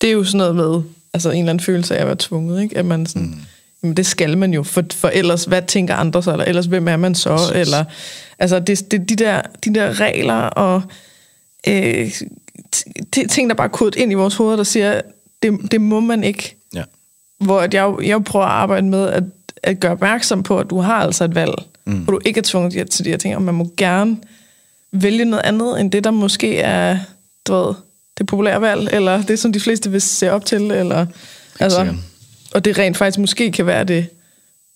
Det 0.01 0.09
er 0.09 0.13
jo 0.13 0.23
sådan 0.23 0.37
noget 0.37 0.55
med, 0.55 0.81
altså 1.13 1.29
en 1.29 1.39
eller 1.39 1.49
anden 1.49 1.63
følelse 1.65 1.97
af 1.97 2.01
at 2.01 2.07
være 2.07 2.15
tvunget, 2.19 2.61
ikke? 2.63 2.77
At 2.77 2.85
man 2.85 3.05
sådan, 3.05 3.27
mm. 3.27 3.41
jamen 3.83 3.97
det 3.97 4.05
skal 4.05 4.37
man 4.37 4.53
jo, 4.53 4.63
for, 4.63 4.83
for 4.93 5.07
ellers, 5.07 5.43
hvad 5.45 5.61
tænker 5.67 5.95
andre 5.95 6.23
så, 6.23 6.31
eller 6.31 6.45
ellers, 6.45 6.65
hvem 6.65 6.87
er 6.87 6.97
man 6.97 7.15
så, 7.15 7.37
Præcis. 7.37 7.55
eller, 7.55 7.85
altså 8.39 8.59
det, 8.59 8.91
det, 8.91 9.09
de, 9.09 9.15
der, 9.15 9.41
de 9.65 9.73
der 9.73 9.99
regler 9.99 10.35
og 10.35 10.81
øh, 11.67 12.11
ting, 13.29 13.49
der 13.49 13.55
bare 13.55 13.67
er 13.67 13.71
kodet 13.71 13.95
ind 13.95 14.11
i 14.11 14.15
vores 14.15 14.35
hoveder, 14.35 14.55
der 14.55 14.63
siger, 14.63 15.01
det, 15.43 15.71
det 15.71 15.81
må 15.81 15.99
man 15.99 16.23
ikke 16.23 16.55
Ja. 16.75 16.83
hvor 17.39 17.61
at 17.61 17.73
jeg, 17.73 17.93
jeg 18.03 18.23
prøver 18.23 18.45
at 18.45 18.51
arbejde 18.51 18.87
med 18.87 19.07
at, 19.07 19.23
at 19.63 19.79
gøre 19.79 19.91
opmærksom 19.91 20.43
på, 20.43 20.59
at 20.59 20.69
du 20.69 20.79
har 20.79 20.95
altså 20.95 21.23
et 21.23 21.35
valg, 21.35 21.53
mm. 21.85 21.93
hvor 21.93 22.13
du 22.13 22.19
ikke 22.25 22.37
er 22.37 22.43
tvunget 22.43 22.89
til 22.89 23.05
de 23.05 23.09
her 23.09 23.17
ting, 23.17 23.35
og 23.35 23.41
man 23.41 23.55
må 23.55 23.71
gerne 23.77 24.17
vælge 24.91 25.25
noget 25.25 25.43
andet, 25.45 25.79
end 25.79 25.91
det, 25.91 26.03
der 26.03 26.11
måske 26.11 26.59
er, 26.59 26.97
du 27.47 27.53
ved, 27.53 27.73
det 28.17 28.27
populære 28.27 28.61
valg, 28.61 28.89
eller 28.93 29.21
det, 29.23 29.39
som 29.39 29.53
de 29.53 29.59
fleste 29.59 29.91
vil 29.91 30.01
se 30.01 30.31
op 30.31 30.45
til, 30.45 30.61
eller, 30.61 31.05
altså, 31.59 31.79
sikkert. 31.79 31.95
og 32.53 32.65
det 32.65 32.77
rent 32.77 32.97
faktisk 32.97 33.19
måske 33.19 33.51
kan 33.51 33.65
være 33.65 33.83
det 33.83 34.07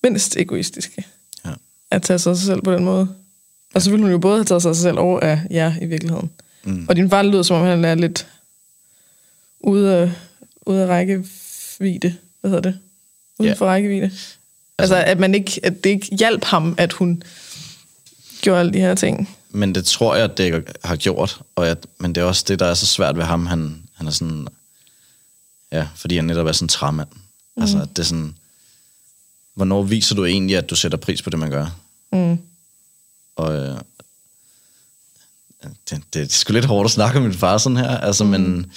mindst 0.03 0.37
egoistiske, 0.37 1.03
Ja. 1.45 1.49
at 1.91 2.01
tage 2.01 2.19
sig 2.19 2.37
selv 2.37 2.61
på 2.61 2.73
den 2.73 2.83
måde. 2.83 3.07
Og 3.73 3.81
så 3.81 3.89
ville 3.89 4.03
hun 4.03 4.11
jo 4.11 4.17
både 4.17 4.37
have 4.37 4.45
taget 4.45 4.61
sig 4.61 4.75
selv 4.75 4.97
og 4.99 5.23
af 5.23 5.39
jer 5.51 5.73
i 5.81 5.85
virkeligheden. 5.85 6.31
Mm. 6.63 6.85
Og 6.89 6.95
din 6.95 7.09
far 7.09 7.21
lyder, 7.23 7.43
som 7.43 7.55
om 7.61 7.65
han 7.67 7.85
er 7.85 7.95
lidt 7.95 8.27
ude 9.59 9.95
af, 9.95 10.11
ude 10.65 10.81
af 10.83 10.87
rækkevidde. 10.87 12.15
Hvad 12.41 12.51
hedder 12.51 12.61
det? 12.61 12.79
Uden 13.39 13.49
Ja. 13.49 13.53
for 13.55 13.65
rækkevidde. 13.65 14.11
Altså, 14.77 14.95
at, 14.95 15.19
man 15.19 15.35
ikke, 15.35 15.59
at 15.63 15.83
det 15.83 15.89
ikke 15.89 16.15
hjalp 16.19 16.43
ham, 16.43 16.75
at 16.77 16.93
hun 16.93 17.23
gjorde 18.41 18.59
alle 18.59 18.73
de 18.73 18.79
her 18.79 18.95
ting. 18.95 19.37
Men 19.49 19.75
det 19.75 19.85
tror 19.85 20.15
jeg, 20.15 20.23
at 20.23 20.37
det 20.37 20.63
har 20.83 20.95
gjort. 20.95 21.41
Og 21.55 21.67
at, 21.67 21.87
men 21.97 22.15
det 22.15 22.21
er 22.21 22.25
også 22.25 22.45
det, 22.47 22.59
der 22.59 22.65
er 22.65 22.73
så 22.73 22.85
svært 22.85 23.17
ved 23.17 23.23
ham. 23.23 23.45
Han, 23.45 23.83
han 23.93 24.07
er 24.07 24.11
sådan... 24.11 24.47
Ja, 25.71 25.87
fordi 25.95 26.15
han 26.15 26.25
netop 26.25 26.47
er 26.47 26.51
sådan 26.51 26.65
en 26.65 26.69
træmand. 26.69 27.07
Mm. 27.55 27.61
Altså, 27.61 27.77
det 27.77 27.99
er 27.99 28.03
sådan... 28.03 28.35
Hvornår 29.55 29.83
viser 29.83 30.15
du 30.15 30.25
egentlig, 30.25 30.57
at 30.57 30.69
du 30.69 30.75
sætter 30.75 30.97
pris 30.97 31.21
på 31.21 31.29
det, 31.29 31.39
man 31.39 31.49
gør? 31.49 31.65
Mm. 32.11 32.39
Og 33.35 33.55
øh, 33.55 33.77
det, 35.89 36.01
det 36.13 36.21
er 36.21 36.27
sgu 36.29 36.53
lidt 36.53 36.65
hårdt 36.65 36.85
at 36.85 36.91
snakke 36.91 37.17
om 37.17 37.23
min 37.23 37.33
far 37.33 37.57
sådan 37.57 37.77
her, 37.77 37.97
altså, 37.97 38.23
mm. 38.23 38.29
men 38.29 38.71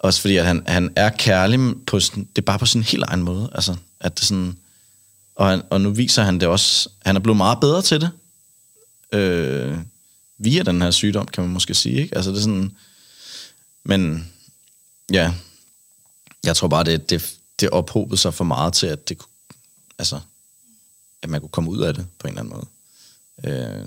også 0.00 0.20
fordi, 0.20 0.36
at 0.36 0.46
han, 0.46 0.62
han 0.66 0.92
er 0.96 1.10
kærlig 1.10 1.60
på 1.86 2.00
sådan, 2.00 2.24
det 2.24 2.42
er 2.42 2.46
bare 2.46 2.58
på 2.58 2.66
sin 2.66 2.82
helt 2.82 3.04
egen 3.08 3.22
måde, 3.22 3.50
altså, 3.54 3.76
at 4.00 4.18
det 4.18 4.26
sådan, 4.26 4.56
og, 5.34 5.48
han, 5.48 5.62
og 5.70 5.80
nu 5.80 5.90
viser 5.90 6.22
han 6.22 6.40
det 6.40 6.48
også, 6.48 6.88
han 7.04 7.16
er 7.16 7.20
blevet 7.20 7.36
meget 7.36 7.60
bedre 7.60 7.82
til 7.82 8.00
det, 8.00 8.10
øh, 9.12 9.78
via 10.38 10.62
den 10.62 10.82
her 10.82 10.90
sygdom, 10.90 11.26
kan 11.26 11.44
man 11.44 11.52
måske 11.52 11.74
sige, 11.74 12.02
ikke? 12.02 12.16
Altså, 12.16 12.30
det 12.30 12.36
er 12.36 12.42
sådan, 12.42 12.76
men, 13.84 14.32
ja, 15.12 15.34
jeg 16.44 16.56
tror 16.56 16.68
bare, 16.68 16.84
det, 16.84 17.10
det, 17.10 17.34
det 17.60 17.70
ophobede 17.70 18.16
sig 18.16 18.34
for 18.34 18.44
meget 18.44 18.74
til, 18.74 18.86
at 18.86 19.08
det 19.08 19.18
altså, 19.98 20.20
at 21.22 21.30
man 21.30 21.40
kunne 21.40 21.50
komme 21.50 21.70
ud 21.70 21.80
af 21.80 21.94
det 21.94 22.06
på 22.18 22.28
en 22.28 22.38
eller 22.38 22.42
anden 22.42 22.54
måde. 22.54 22.66
Øh, 23.44 23.86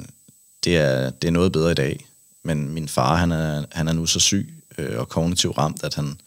det, 0.64 0.78
er, 0.78 1.10
det 1.10 1.28
er 1.28 1.32
noget 1.32 1.52
bedre 1.52 1.72
i 1.72 1.76
dag, 1.76 2.06
men 2.44 2.70
min 2.70 2.88
far, 2.88 3.16
han 3.16 3.32
er, 3.32 3.66
han 3.72 3.88
er 3.88 3.94
nu 3.94 4.06
så 4.06 4.20
syg 4.20 4.64
øh, 4.78 5.00
og 5.00 5.10
kognitivt 5.10 5.58
ramt, 5.58 5.84
at 5.84 5.96
han, 5.96 6.20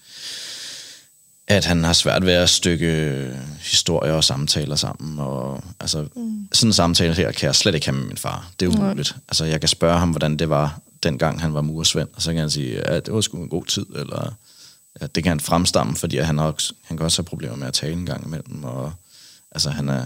at 1.47 1.65
han 1.65 1.85
har 1.85 1.93
svært 1.93 2.27
ved 2.27 2.33
at 2.33 2.51
stykke 2.51 3.31
historier 3.59 4.13
og 4.13 4.25
samtaler 4.25 4.77
sammen. 4.77 5.19
Og, 5.19 5.65
altså, 5.81 6.09
mm. 6.17 6.49
Sådan 6.53 6.69
en 6.69 6.73
samtale 6.73 7.15
her 7.15 7.33
kan 7.33 7.47
jeg 7.47 7.55
slet 7.55 7.75
ikke 7.75 7.87
have 7.87 7.97
med 7.97 8.07
min 8.07 8.17
far. 8.17 8.51
Det 8.61 8.67
er 8.67 8.71
umuligt. 8.79 9.17
Altså, 9.29 9.45
jeg 9.45 9.61
kan 9.61 9.69
spørge 9.69 9.99
ham, 9.99 10.11
hvordan 10.11 10.37
det 10.37 10.51
var, 10.51 10.81
dengang 11.03 11.41
han 11.41 11.55
var 11.55 11.61
muresvend, 11.61 12.09
og 12.15 12.23
så 12.23 12.31
kan 12.31 12.41
han 12.41 12.51
sige, 12.51 12.81
at 12.81 13.07
det 13.07 13.15
var 13.15 13.21
sgu 13.21 13.37
en 13.37 13.49
god 13.49 13.65
tid, 13.65 13.87
eller 13.97 14.35
ja, 15.01 15.07
det 15.07 15.23
kan 15.23 15.31
han 15.31 15.41
fremstamme, 15.41 15.97
fordi 15.97 16.19
han, 16.19 16.39
også, 16.39 16.73
han 16.85 16.97
kan 16.97 17.05
også 17.05 17.23
have 17.23 17.27
problemer 17.27 17.57
med 17.57 17.67
at 17.67 17.75
tale 17.75 17.93
en 17.93 18.07
gang 18.07 18.27
imellem, 18.27 18.65
og 18.65 18.93
altså, 19.51 19.71
han 19.71 19.89
er, 19.89 20.05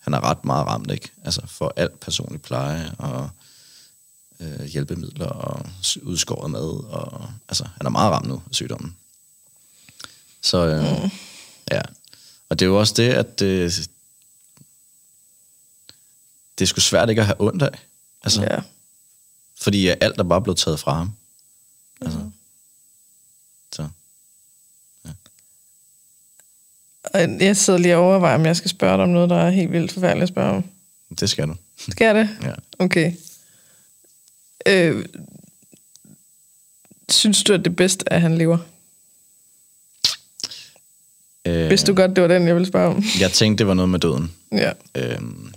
han 0.00 0.14
er 0.14 0.24
ret 0.24 0.44
meget 0.44 0.66
ramt, 0.66 0.90
ikke? 0.90 1.10
Altså, 1.24 1.40
for 1.46 1.72
alt 1.76 2.00
personlig 2.00 2.42
pleje, 2.42 2.92
og 2.98 3.30
øh, 4.40 4.64
hjælpemidler, 4.64 5.26
og 5.26 5.66
udskåret 6.02 6.50
mad, 6.50 6.84
og 6.90 7.30
altså, 7.48 7.64
han 7.76 7.86
er 7.86 7.90
meget 7.90 8.12
ramt 8.12 8.28
nu 8.28 8.34
af 8.34 8.40
sygdommen. 8.50 8.96
Så, 10.42 10.66
øh, 10.66 11.02
mm. 11.02 11.10
ja. 11.70 11.80
Og 12.48 12.58
det 12.58 12.64
er 12.64 12.68
jo 12.68 12.78
også 12.78 12.94
det, 12.96 13.08
at 13.12 13.38
det, 13.38 13.88
det 16.58 16.64
er 16.64 16.66
sgu 16.66 16.80
svært 16.80 17.08
ikke 17.10 17.20
at 17.20 17.26
have 17.26 17.40
ondt 17.40 17.62
af. 17.62 17.86
Altså, 18.22 18.42
Ja. 18.42 18.58
fordi 19.60 19.88
alt 19.88 20.18
er 20.18 20.22
bare 20.22 20.42
blevet 20.42 20.58
taget 20.58 20.80
fra 20.80 20.92
ham. 20.94 21.12
Altså. 22.00 22.30
Så. 23.72 23.88
Og 27.04 27.20
jeg 27.40 27.56
sidder 27.56 27.78
lige 27.78 27.96
og 27.96 28.02
overvejer, 28.02 28.34
om 28.34 28.46
jeg 28.46 28.56
skal 28.56 28.70
spørge 28.70 28.96
dig 28.96 29.02
om 29.02 29.08
noget, 29.08 29.30
der 29.30 29.36
er 29.36 29.50
helt 29.50 29.72
vildt 29.72 29.92
forfærdeligt 29.92 30.22
at 30.22 30.28
spørge 30.28 30.56
om. 30.56 30.64
Det 31.20 31.30
skal 31.30 31.48
du. 31.48 31.54
Skal 31.88 32.04
jeg 32.04 32.14
det? 32.14 32.28
Ja. 32.42 32.54
Okay. 32.78 33.12
Øh, 34.66 35.06
synes 37.08 37.42
du, 37.44 37.52
at 37.52 37.60
det 37.60 37.66
er 37.66 37.74
bedst, 37.74 38.04
at 38.06 38.20
han 38.20 38.38
lever? 38.38 38.58
Øh, 41.48 41.70
Vidste 41.70 41.86
du 41.86 41.94
godt, 41.96 42.10
det 42.16 42.22
var 42.22 42.28
den, 42.28 42.46
jeg 42.46 42.54
ville 42.54 42.68
spørge 42.68 42.88
om? 42.94 43.02
Jeg 43.20 43.32
tænkte, 43.32 43.58
det 43.62 43.66
var 43.68 43.74
noget 43.74 43.88
med 43.88 43.98
døden. 43.98 44.32
Ja. 44.52 44.72
Øhm, 44.94 45.52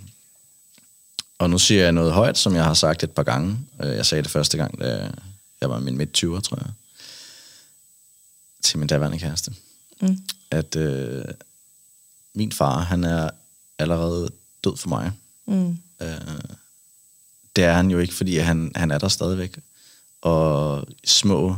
og 1.39 1.49
nu 1.49 1.57
siger 1.57 1.83
jeg 1.83 1.91
noget 1.91 2.11
højt, 2.13 2.37
som 2.37 2.55
jeg 2.55 2.63
har 2.63 2.73
sagt 2.73 3.03
et 3.03 3.11
par 3.11 3.23
gange. 3.23 3.57
Øh, 3.83 3.95
Jeg 3.95 4.05
sagde 4.05 4.21
det 4.23 4.31
første 4.31 4.57
gang, 4.57 4.79
da 4.79 5.11
jeg 5.61 5.69
var 5.69 5.79
i 5.79 5.83
min 5.83 5.97
midt 5.97 6.17
20'er, 6.17 6.39
tror 6.41 6.57
jeg. 6.57 6.71
Til 8.63 8.79
min 8.79 8.87
daværende 8.87 9.19
kæreste. 9.19 9.53
Mm. 10.01 10.17
At 10.51 10.75
øh, 10.75 11.23
min 12.35 12.51
far, 12.51 12.79
han 12.79 13.03
er 13.03 13.29
allerede 13.79 14.29
død 14.63 14.77
for 14.77 14.89
mig. 14.89 15.11
Mm. 15.45 15.77
Øh, 16.01 16.07
det 17.55 17.63
er 17.63 17.73
han 17.73 17.91
jo 17.91 17.99
ikke, 17.99 18.13
fordi 18.13 18.37
han, 18.37 18.71
han 18.75 18.91
er 18.91 18.97
der 18.97 19.07
stadigvæk. 19.07 19.57
Og 20.21 20.87
små, 21.05 21.55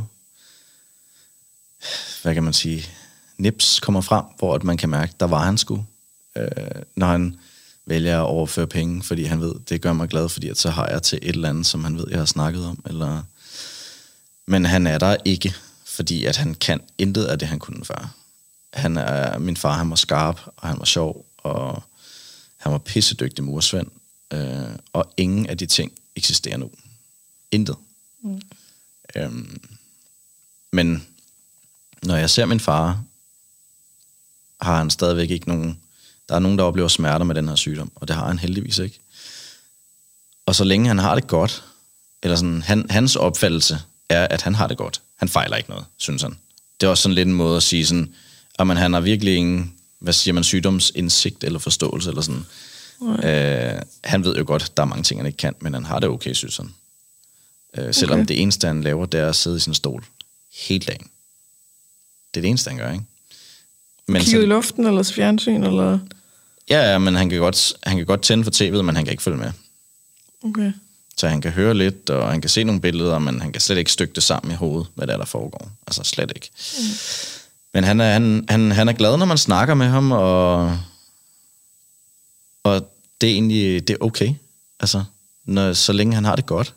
hvad 2.22 2.34
kan 2.34 2.42
man 2.44 2.52
sige, 2.52 2.86
nips 3.38 3.80
kommer 3.80 4.00
frem, 4.00 4.24
hvor 4.38 4.54
at 4.54 4.64
man 4.64 4.76
kan 4.76 4.88
mærke, 4.88 5.14
der 5.20 5.26
var 5.26 5.44
han 5.44 5.58
sgu. 5.58 5.84
Øh, 6.36 6.48
når 6.96 7.06
han 7.06 7.36
vælger 7.86 8.20
at 8.20 8.26
overføre 8.26 8.66
penge, 8.66 9.02
fordi 9.02 9.24
han 9.24 9.40
ved, 9.40 9.54
det 9.68 9.80
gør 9.80 9.92
mig 9.92 10.08
glad, 10.08 10.28
fordi 10.28 10.48
at 10.48 10.58
så 10.58 10.70
har 10.70 10.88
jeg 10.88 11.02
til 11.02 11.18
et 11.22 11.28
eller 11.28 11.48
andet, 11.48 11.66
som 11.66 11.84
han 11.84 11.98
ved, 11.98 12.04
jeg 12.10 12.18
har 12.18 12.24
snakket 12.24 12.66
om. 12.66 12.84
Eller... 12.86 13.22
Men 14.46 14.64
han 14.64 14.86
er 14.86 14.98
der 14.98 15.16
ikke, 15.24 15.54
fordi 15.84 16.24
at 16.24 16.36
han 16.36 16.54
kan 16.54 16.80
intet 16.98 17.24
af 17.24 17.38
det, 17.38 17.48
han 17.48 17.58
kunne 17.58 17.84
før. 17.84 18.14
Han 18.72 18.96
er, 18.96 19.38
min 19.38 19.56
far, 19.56 19.72
han 19.72 19.90
var 19.90 19.96
skarp, 19.96 20.40
og 20.56 20.68
han 20.68 20.78
var 20.78 20.84
sjov, 20.84 21.26
og 21.38 21.82
han 22.56 22.72
var 22.72 22.78
pissedygtig 22.78 23.44
mursvend, 23.44 23.88
øh, 24.32 24.76
og 24.92 25.12
ingen 25.16 25.46
af 25.46 25.58
de 25.58 25.66
ting 25.66 25.92
eksisterer 26.16 26.56
nu. 26.56 26.70
Intet. 27.50 27.76
Mm. 28.22 28.40
Øhm, 29.16 29.60
men 30.72 31.06
når 32.02 32.16
jeg 32.16 32.30
ser 32.30 32.46
min 32.46 32.60
far, 32.60 33.02
har 34.64 34.78
han 34.78 34.90
stadigvæk 34.90 35.30
ikke 35.30 35.48
nogen 35.48 35.80
Der 36.28 36.34
er 36.34 36.38
nogen, 36.38 36.58
der 36.58 36.64
oplever 36.64 36.88
smerter 36.88 37.24
med 37.24 37.34
den 37.34 37.48
her 37.48 37.54
sygdom, 37.54 37.92
og 37.94 38.08
det 38.08 38.16
har 38.16 38.26
han 38.26 38.38
heldigvis 38.38 38.78
ikke. 38.78 39.00
Og 40.46 40.54
så 40.54 40.64
længe 40.64 40.88
han 40.88 40.98
har 40.98 41.14
det 41.14 41.26
godt, 41.26 41.64
eller 42.22 42.36
sådan, 42.36 42.62
han, 42.62 42.86
hans 42.90 43.16
opfattelse 43.16 43.80
er, 44.08 44.26
at 44.26 44.42
han 44.42 44.54
har 44.54 44.66
det 44.66 44.76
godt. 44.76 45.00
Han 45.16 45.28
fejler 45.28 45.56
ikke 45.56 45.70
noget, 45.70 45.84
synes 45.96 46.22
han. 46.22 46.38
Det 46.80 46.86
er 46.86 46.90
også 46.90 47.02
sådan 47.02 47.14
lidt 47.14 47.28
en 47.28 47.34
måde 47.34 47.56
at 47.56 47.62
sige 47.62 47.86
sådan, 47.86 48.14
at 48.58 48.66
man, 48.66 48.76
han 48.76 48.92
har 48.92 49.00
virkelig 49.00 49.36
ingen, 49.36 49.74
hvad 49.98 50.12
siger 50.12 50.34
man, 50.34 50.44
sygdomsindsigt 50.44 51.44
eller 51.44 51.58
forståelse 51.58 52.10
eller 52.10 52.22
sådan. 52.22 52.44
Øh, 53.24 53.82
han 54.04 54.24
ved 54.24 54.36
jo 54.36 54.44
godt, 54.46 54.72
der 54.76 54.82
er 54.82 54.86
mange 54.86 55.04
ting, 55.04 55.20
han 55.20 55.26
ikke 55.26 55.36
kan, 55.36 55.54
men 55.60 55.74
han 55.74 55.84
har 55.84 56.00
det 56.00 56.08
okay, 56.08 56.32
synes 56.32 56.56
han. 56.56 56.74
Øh, 57.78 57.94
selvom 57.94 58.18
Okay. 58.20 58.28
det 58.28 58.42
eneste, 58.42 58.66
han 58.66 58.82
laver, 58.82 59.06
det 59.06 59.20
er 59.20 59.28
at 59.28 59.36
sidde 59.36 59.56
i 59.56 59.60
sin 59.60 59.74
stol 59.74 60.04
hele 60.68 60.84
dagen. 60.84 61.06
Det 62.34 62.40
er 62.40 62.42
det 62.42 62.48
eneste, 62.48 62.70
han 62.70 62.78
gør, 62.78 62.92
ikke? 62.92 63.04
Men 64.08 64.22
Kigger 64.22 64.42
i 64.42 64.46
luften, 64.46 64.86
eller 64.86 65.02
til 65.02 65.14
fjernsyn, 65.14 65.62
eller... 65.62 65.98
ja, 66.70 66.92
ja, 66.92 66.98
men 66.98 67.14
han 67.14 67.30
kan, 67.30 67.38
godt, 67.38 67.72
han 67.82 67.96
kan 67.96 68.06
godt 68.06 68.22
tænde 68.22 68.44
for 68.44 68.50
tv'et, 68.50 68.82
men 68.82 68.96
han 68.96 69.04
kan 69.04 69.12
ikke 69.12 69.22
følge 69.22 69.38
med. 69.38 69.52
Okay. 70.42 70.72
Så 71.16 71.28
han 71.28 71.40
kan 71.40 71.50
høre 71.50 71.74
lidt, 71.74 72.10
og 72.10 72.30
han 72.30 72.40
kan 72.40 72.50
se 72.50 72.64
nogle 72.64 72.80
billeder, 72.80 73.18
men 73.18 73.40
han 73.40 73.52
kan 73.52 73.60
slet 73.60 73.78
ikke 73.78 73.92
stykke 73.92 74.14
det 74.14 74.22
sammen 74.22 74.52
i 74.52 74.54
hovedet, 74.54 74.86
hvad 74.94 75.06
der, 75.06 75.12
er, 75.12 75.16
der 75.16 75.24
foregår. 75.24 75.70
Altså 75.86 76.02
slet 76.04 76.32
ikke. 76.34 76.50
Mm. 76.78 76.84
Men 77.74 77.84
han 77.84 78.00
er, 78.00 78.12
han, 78.12 78.44
han, 78.48 78.72
han 78.72 78.88
er 78.88 78.92
glad, 78.92 79.16
når 79.16 79.26
man 79.26 79.38
snakker 79.38 79.74
med 79.74 79.86
ham, 79.86 80.12
og, 80.12 80.78
og 82.62 82.90
det 83.20 83.28
er 83.28 83.32
egentlig 83.32 83.88
det 83.88 83.94
er 83.94 84.04
okay. 84.04 84.34
Altså, 84.80 85.04
når, 85.44 85.72
så 85.72 85.92
længe 85.92 86.14
han 86.14 86.24
har 86.24 86.36
det 86.36 86.46
godt. 86.46 86.74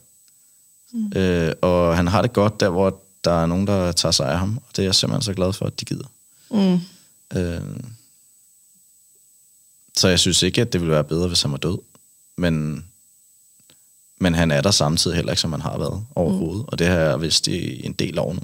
Mm. 0.94 1.12
Øh, 1.16 1.54
og 1.62 1.96
han 1.96 2.08
har 2.08 2.22
det 2.22 2.34
godt 2.34 2.60
der, 2.60 2.70
hvor 2.70 3.02
der 3.24 3.42
er 3.42 3.46
nogen, 3.46 3.68
der 3.68 3.92
tager 3.92 4.12
sig 4.12 4.32
af 4.32 4.40
ham, 4.40 4.58
og 4.58 4.76
det 4.76 4.80
er 4.80 4.88
jeg 4.88 4.96
simpelthen 4.96 5.22
så 5.22 5.34
glad 5.34 5.54
for, 5.54 5.66
at 5.66 5.80
de 5.80 5.86
gider. 5.86 6.08
Mm. 6.52 6.80
Øh, 7.36 7.62
så 9.98 10.08
jeg 10.08 10.20
synes 10.20 10.44
ikke, 10.44 10.62
at 10.62 10.74
det 10.74 10.82
ville 10.82 10.94
være 10.94 11.04
bedre, 11.04 11.28
hvis 11.28 11.42
han 11.42 11.52
var 11.52 11.58
død. 11.58 11.78
Men, 12.38 12.86
men 14.20 14.36
han 14.36 14.52
er 14.52 14.62
der 14.62 14.72
samtidig 14.72 15.16
heller 15.16 15.32
ikke, 15.32 15.42
som 15.42 15.52
han 15.52 15.62
har 15.62 15.78
været 15.78 16.06
overhovedet. 16.16 16.62
Mm. 16.62 16.68
Og 16.68 16.80
det 16.80 16.88
har 16.88 16.98
jeg 16.98 17.22
vidst 17.22 17.48
i 17.48 17.86
en 17.86 17.94
del 17.94 18.20
år 18.20 18.34
nu. 18.34 18.42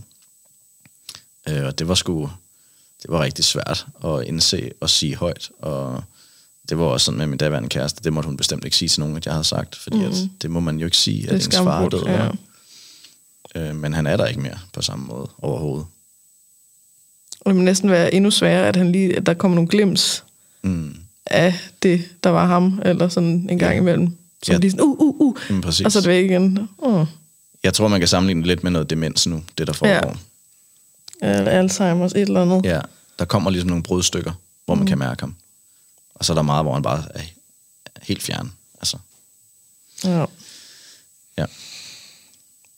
Øh, 1.48 1.66
og 1.66 1.80
det 1.80 1.88
var 1.88 1.96
sgu 1.96 2.30
det 3.04 3.12
var 3.12 3.22
rigtig 3.22 3.46
svært 3.46 3.88
at 4.06 4.24
indse 4.24 4.72
og 4.82 4.90
sige 4.90 5.16
højt. 5.16 5.52
Og 5.60 6.04
det 6.70 6.78
var 6.78 6.84
også 6.84 7.06
sådan 7.06 7.18
med 7.18 7.28
min 7.28 7.38
daværende 7.38 7.70
kæreste, 7.70 8.04
det 8.04 8.14
måtte 8.14 8.28
hun 8.28 8.38
bestemt 8.38 8.66
ikke 8.66 8.78
sige 8.78 8.90
til 8.90 9.00
nogen, 9.00 9.18
at 9.18 9.26
jeg 9.26 9.34
havde 9.34 9.44
sagt. 9.44 9.76
Fordi 9.76 9.98
mm. 9.98 10.04
at, 10.04 10.14
det 10.42 10.52
må 10.52 10.60
man 10.60 10.80
jo 10.80 10.86
ikke 10.86 10.98
sige, 10.98 11.24
at 11.24 11.30
Det 11.30 11.46
ens 11.46 11.58
far 11.58 11.82
er 11.86 11.90
død. 11.90 12.04
Ja. 12.06 12.30
Øh, 13.56 13.76
men 13.76 13.94
han 13.94 14.08
er 14.08 14.18
der 14.18 14.26
ikke 14.26 14.42
mere 14.42 14.60
på 14.74 14.82
samme 14.82 15.06
måde 15.06 15.30
overhovedet. 15.38 15.86
Og 17.46 17.50
det 17.50 17.56
må 17.56 17.62
næsten 17.62 17.90
være 17.90 18.14
endnu 18.14 18.32
sværere, 18.32 18.68
at, 18.68 18.76
han 18.76 18.92
lige, 18.92 19.18
at 19.18 19.26
der 19.26 19.34
kommer 19.34 19.56
nogle 19.56 19.70
glims 19.70 20.24
Mm. 20.66 20.96
af 21.26 21.54
det, 21.84 22.04
der 22.24 22.30
var 22.30 22.46
ham, 22.48 22.82
eller 22.86 23.08
sådan 23.10 23.48
en 23.50 23.60
gang 23.60 23.74
Ja. 23.74 23.80
imellem. 23.82 24.18
Som 24.44 24.54
Ja. 24.54 24.60
lige 24.60 24.72
sådan, 24.72 24.84
uh, 24.86 25.00
uh, 25.00 25.16
uh, 25.20 25.36
Jamen, 25.50 25.62
præcis. 25.62 25.86
og 25.86 25.92
så 25.92 26.00
er 26.00 26.02
det 26.02 26.10
væk 26.10 26.26
igen. 26.26 26.70
Uh. 26.78 27.06
Jeg 27.64 27.74
tror, 27.74 27.88
man 27.88 28.00
kan 28.02 28.08
sammenligne 28.08 28.42
det 28.42 28.48
lidt 28.48 28.64
med 28.64 28.72
noget 28.72 28.90
demens 28.90 29.28
nu, 29.28 29.44
det 29.58 29.68
der 29.68 29.74
foregår. 29.74 30.18
Eller 31.22 31.64
Alzheimer's, 31.64 32.06
et 32.06 32.22
eller 32.22 32.42
andet. 32.42 32.66
Ja, 32.66 32.82
der 33.20 33.26
kommer 33.26 33.50
ligesom 33.50 33.70
nogle 33.70 33.84
brudstykker, 33.84 34.32
hvor 34.66 34.76
man 34.76 34.82
mm. 34.84 34.88
kan 34.88 34.98
mærke 34.98 35.22
ham. 35.22 35.36
Og 36.16 36.26
så 36.26 36.34
er 36.34 36.36
der 36.36 36.42
meget, 36.42 36.66
hvor 36.66 36.74
han 36.74 36.84
bare 36.84 37.04
er 37.16 37.22
helt 38.02 38.24
fjern. 38.24 38.52
Altså, 38.82 38.98
Ja. 40.06 40.26
ja. 41.38 41.46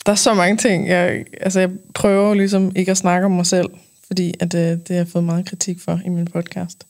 Der 0.05 0.11
er 0.11 0.15
så 0.15 0.33
mange 0.33 0.57
ting. 0.57 0.87
Jeg, 0.89 1.25
altså, 1.41 1.59
jeg 1.59 1.69
prøver 1.93 2.33
ligesom 2.33 2.71
ikke 2.75 2.91
at 2.91 2.97
snakke 2.97 3.25
om 3.25 3.31
mig 3.31 3.45
selv, 3.45 3.67
fordi 4.07 4.33
at, 4.39 4.53
øh, 4.53 4.61
det 4.61 4.87
har 4.89 4.95
jeg 4.95 5.07
fået 5.07 5.23
meget 5.23 5.45
kritik 5.45 5.79
for 5.79 5.99
i 6.05 6.09
min 6.09 6.25
podcast. 6.25 6.85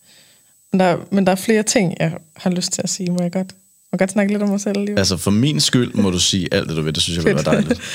Men 0.72 0.80
der, 0.80 0.98
men 1.12 1.26
der 1.26 1.32
er 1.32 1.36
flere 1.36 1.64
ting, 1.64 1.96
jeg 2.00 2.18
har 2.36 2.50
lyst 2.50 2.72
til 2.72 2.82
at 2.82 2.90
sige. 2.90 3.12
Må 3.12 3.22
jeg 3.22 3.32
godt, 3.32 3.48
må 3.52 3.90
jeg 3.92 4.00
godt 4.00 4.12
snakke 4.12 4.34
lidt 4.34 4.44
om 4.44 4.50
mig 4.50 4.62
selv 4.62 4.78
alligevel? 4.78 5.00
Altså, 5.00 5.18
for 5.18 5.32
min 5.32 5.60
skyld 5.60 5.94
må 5.94 6.10
du 6.10 6.20
sige 6.20 6.54
alt 6.54 6.70
det, 6.70 6.78
du 6.78 6.82
vil. 6.82 6.96
Det 6.96 7.04
synes 7.04 7.18
jeg 7.18 7.26
ville 7.26 7.36
være 7.36 7.56
dejligt. 7.56 7.82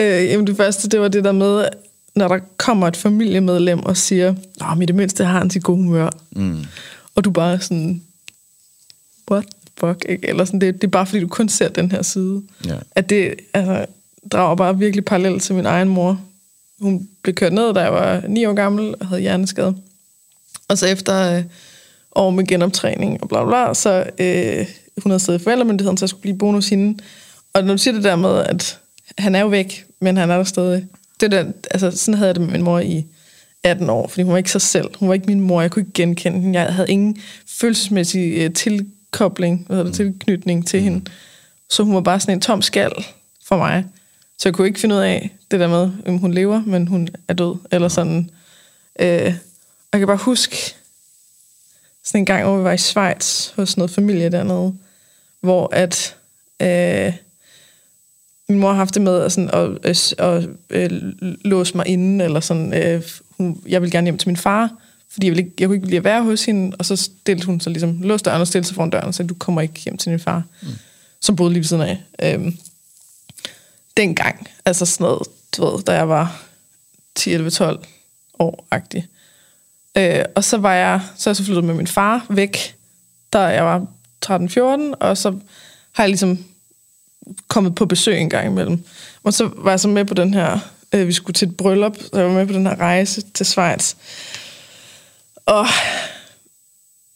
Øh, 0.00 0.24
jamen 0.24 0.46
det 0.46 0.56
første, 0.56 0.88
det 0.88 1.00
var 1.00 1.08
det 1.08 1.24
der 1.24 1.32
med, 1.32 1.68
når 2.14 2.28
der 2.28 2.38
kommer 2.56 2.88
et 2.88 2.96
familiemedlem 2.96 3.80
og 3.80 3.96
siger, 3.96 4.34
Nå, 4.60 4.66
men 4.74 4.82
i 4.82 4.86
det 4.86 4.94
mindste 4.94 5.24
har 5.24 5.38
han 5.38 5.50
til 5.50 5.62
god 5.62 5.76
humør. 5.76 6.10
Mm. 6.30 6.64
Og 7.14 7.24
du 7.24 7.30
bare 7.30 7.60
sådan, 7.60 8.02
what 9.30 9.44
the 9.44 9.88
fuck, 9.88 10.04
ikke? 10.08 10.28
Eller 10.28 10.44
sådan, 10.44 10.60
det, 10.60 10.74
det 10.74 10.84
er 10.84 10.90
bare 10.90 11.06
fordi, 11.06 11.20
du 11.20 11.28
kun 11.28 11.48
ser 11.48 11.68
den 11.68 11.90
her 11.90 12.02
side. 12.02 12.42
Ja. 12.66 12.74
At 12.90 13.10
det 13.10 13.34
altså, 13.54 13.86
drager 14.32 14.54
bare 14.54 14.78
virkelig 14.78 15.04
parallel 15.04 15.40
til 15.40 15.54
min 15.54 15.66
egen 15.66 15.88
mor. 15.88 16.20
Hun 16.82 17.08
blev 17.22 17.34
kørt 17.34 17.52
ned, 17.52 17.74
da 17.74 17.80
jeg 17.80 17.92
var 17.92 18.22
9 18.28 18.44
år 18.44 18.54
gammel 18.54 18.94
og 19.00 19.06
havde 19.06 19.20
hjerneskade. 19.20 19.76
Og 20.68 20.78
så 20.78 20.86
efter 20.86 21.36
øh, 21.36 21.44
år 22.14 22.30
med 22.30 22.46
genoptræning 22.46 23.22
og 23.22 23.28
bla 23.28 23.44
bla, 23.44 23.64
bla 23.64 23.74
så 23.74 24.04
øh, 24.18 24.66
hun 25.02 25.10
havde 25.10 25.20
siddet 25.20 25.40
i 25.40 25.42
forældremyndigheden, 25.42 25.96
så 25.96 26.04
jeg 26.04 26.08
skulle 26.08 26.22
blive 26.22 26.38
bonus 26.38 26.68
hende. 26.68 27.02
Og 27.54 27.64
når 27.64 27.74
du 27.74 27.78
siger 27.78 27.94
det 27.94 28.04
der 28.04 28.16
med, 28.16 28.38
at 28.38 28.78
han 29.18 29.34
er 29.34 29.40
jo 29.40 29.46
væk, 29.46 29.86
men 30.00 30.16
han 30.16 30.30
er 30.30 30.36
der 30.36 30.44
stadig. 30.44 30.86
Det 31.20 31.30
der, 31.30 31.44
altså, 31.70 31.90
sådan 31.90 32.14
havde 32.14 32.28
jeg 32.28 32.34
det 32.34 32.42
med 32.42 32.52
min 32.52 32.62
mor 32.62 32.78
i 32.78 33.06
18 33.64 33.90
år, 33.90 34.08
fordi 34.08 34.22
hun 34.22 34.32
var 34.32 34.38
ikke 34.38 34.50
sig 34.50 34.60
selv. 34.60 34.88
Hun 34.98 35.08
var 35.08 35.14
ikke 35.14 35.26
min 35.26 35.40
mor, 35.40 35.60
jeg 35.60 35.70
kunne 35.70 35.82
ikke 35.82 35.92
genkende 35.92 36.40
hende. 36.40 36.60
Jeg 36.60 36.74
havde 36.74 36.90
ingen 36.90 37.16
følelsesmæssig 37.48 38.32
øh, 38.36 38.52
tilkobling, 38.54 39.64
hvad 39.66 39.76
hedder 39.76 39.90
det, 39.90 39.96
tilknytning 39.96 40.66
til 40.66 40.80
hende. 40.80 41.10
Så 41.70 41.82
hun 41.82 41.94
var 41.94 42.00
bare 42.00 42.20
sådan 42.20 42.34
en 42.34 42.40
tom 42.40 42.62
skal 42.62 42.92
for 43.44 43.56
mig. 43.56 43.84
Så 44.38 44.48
jeg 44.48 44.54
kunne 44.54 44.66
ikke 44.66 44.80
finde 44.80 44.94
ud 44.94 45.00
af 45.00 45.30
det 45.52 45.60
der 45.60 45.68
med, 45.68 45.90
om 46.06 46.18
hun 46.18 46.34
lever, 46.34 46.62
men 46.66 46.88
hun 46.88 47.08
er 47.28 47.34
død. 47.34 47.54
Eller 47.70 47.88
sådan. 47.88 48.30
Øh, 49.00 49.34
og 49.92 49.92
jeg 49.92 50.00
kan 50.00 50.06
bare 50.06 50.16
huske 50.16 50.74
sådan 52.04 52.20
en 52.20 52.26
gang, 52.26 52.44
hvor 52.44 52.58
vi 52.58 52.64
var 52.64 52.72
i 52.72 52.78
Schweiz 52.78 53.48
hos 53.48 53.76
noget 53.76 53.90
familie 53.90 54.28
dernede, 54.28 54.74
hvor 55.40 55.74
at 55.74 56.16
øh, 56.62 57.12
min 58.48 58.58
mor 58.58 58.68
har 58.68 58.76
haft 58.76 58.94
det 58.94 59.02
med 59.02 59.20
at, 59.20 59.32
sådan, 59.32 59.50
at, 59.50 59.84
at, 59.84 60.14
at, 60.18 60.48
at 60.70 60.92
låse 61.44 61.76
mig 61.76 61.86
inde, 61.86 62.24
eller 62.24 62.40
sådan, 62.40 62.74
øh, 62.74 63.02
hun, 63.36 63.62
jeg 63.68 63.82
ville 63.82 63.92
gerne 63.92 64.04
hjem 64.04 64.18
til 64.18 64.28
min 64.28 64.36
far, 64.36 64.70
fordi 65.08 65.26
jeg, 65.26 65.30
ville 65.30 65.44
ikke, 65.44 65.56
jeg 65.58 65.68
kunne 65.68 65.76
ikke 65.76 65.86
lide 65.86 65.96
at 65.96 66.04
være 66.04 66.22
hos 66.22 66.44
hende, 66.44 66.76
og 66.78 66.84
så 66.84 66.96
stillede 66.96 67.46
hun 67.46 67.60
så 67.60 67.70
ligesom, 67.70 68.02
låste 68.02 68.30
døren 68.30 68.40
og 68.40 68.46
stillede 68.46 68.66
sig 68.66 68.74
foran 68.74 68.90
døren, 68.90 69.06
og 69.06 69.14
sagde, 69.14 69.28
du 69.28 69.34
kommer 69.34 69.60
ikke 69.60 69.80
hjem 69.80 69.96
til 69.96 70.10
din 70.10 70.20
far, 70.20 70.42
mm. 70.62 70.68
som 71.20 71.36
boede 71.36 71.52
lige 71.52 71.60
ved 71.60 71.64
siden 71.64 71.82
af. 71.82 72.02
Øhm, 72.22 72.58
dengang, 73.96 74.48
altså 74.64 74.86
sådan 74.86 75.04
noget, 75.04 75.22
du 75.56 75.64
ved, 75.64 75.82
da 75.82 75.92
jeg 75.92 76.08
var 76.08 76.42
10, 77.14 77.32
11, 77.32 77.50
12 77.50 77.84
år-agtig. 78.38 79.08
Øh, 79.96 80.24
og 80.34 80.44
så 80.44 80.58
var 80.58 80.74
jeg, 80.74 81.00
så 81.16 81.30
jeg 81.30 81.36
så 81.36 81.44
flyttet 81.44 81.64
med 81.64 81.74
min 81.74 81.86
far 81.86 82.26
væk, 82.30 82.76
da 83.32 83.38
jeg 83.38 83.64
var 83.64 83.86
13-14, 84.26 84.94
og 85.00 85.18
så 85.18 85.38
har 85.92 86.04
jeg 86.04 86.08
ligesom 86.08 86.44
kommet 87.48 87.74
på 87.74 87.86
besøg 87.86 88.18
en 88.18 88.30
gang 88.30 88.46
imellem. 88.46 88.84
Og 89.22 89.34
så 89.34 89.50
var 89.56 89.70
jeg 89.70 89.80
så 89.80 89.88
med 89.88 90.04
på 90.04 90.14
den 90.14 90.34
her, 90.34 90.58
øh, 90.92 91.06
vi 91.06 91.12
skulle 91.12 91.34
til 91.34 91.48
et 91.48 91.56
bryllup, 91.56 91.96
så 91.96 92.18
jeg 92.18 92.26
var 92.26 92.32
med 92.32 92.46
på 92.46 92.52
den 92.52 92.66
her 92.66 92.80
rejse 92.80 93.20
til 93.34 93.46
Schweiz. 93.46 93.94
Og 95.46 95.66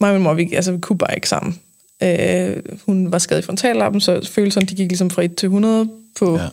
mig 0.00 0.10
og 0.10 0.14
min 0.14 0.22
mor, 0.22 0.34
vi, 0.34 0.54
altså, 0.54 0.72
vi 0.72 0.80
kunne 0.80 0.98
bare 0.98 1.14
ikke 1.14 1.28
sammen. 1.28 1.60
Øh, 2.02 2.62
hun 2.86 3.12
var 3.12 3.18
skadet 3.18 3.42
i 3.42 3.46
frontallappen, 3.46 4.00
så 4.00 4.28
følelserne 4.32 4.66
de 4.66 4.74
gik 4.74 4.88
ligesom 4.88 5.10
fra 5.10 5.22
1 5.22 5.36
til 5.36 5.46
100 5.46 5.88
på 6.18 6.38
ja. 6.38 6.48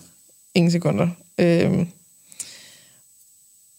ingen 0.56 0.72
sekunder. 0.72 1.08
Øh, 1.38 1.86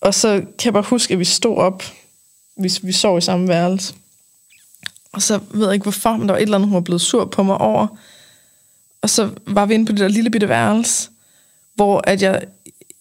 og 0.00 0.14
så 0.14 0.36
kan 0.58 0.64
jeg 0.64 0.72
bare 0.72 0.82
huske, 0.82 1.12
at 1.12 1.18
vi 1.18 1.24
stod 1.24 1.56
op, 1.56 1.82
vi, 2.56 2.72
vi 2.82 2.92
sov 2.92 3.18
i 3.18 3.20
samme 3.20 3.48
værelse. 3.48 3.94
Og 5.12 5.22
så 5.22 5.40
ved 5.50 5.66
jeg 5.66 5.74
ikke 5.74 5.84
hvorfor, 5.84 6.16
men 6.16 6.28
der 6.28 6.32
var 6.32 6.38
et 6.38 6.42
eller 6.42 6.56
andet, 6.56 6.68
hun 6.68 6.74
var 6.74 6.80
blevet 6.80 7.00
sur 7.00 7.24
på 7.24 7.42
mig 7.42 7.58
over. 7.58 7.86
Og 9.02 9.10
så 9.10 9.30
var 9.46 9.66
vi 9.66 9.74
inde 9.74 9.86
på 9.86 9.92
det 9.92 10.00
der 10.00 10.08
lille 10.08 10.30
bitte 10.30 10.48
værelse, 10.48 11.10
hvor 11.74 12.00
at 12.04 12.22
jeg, 12.22 12.42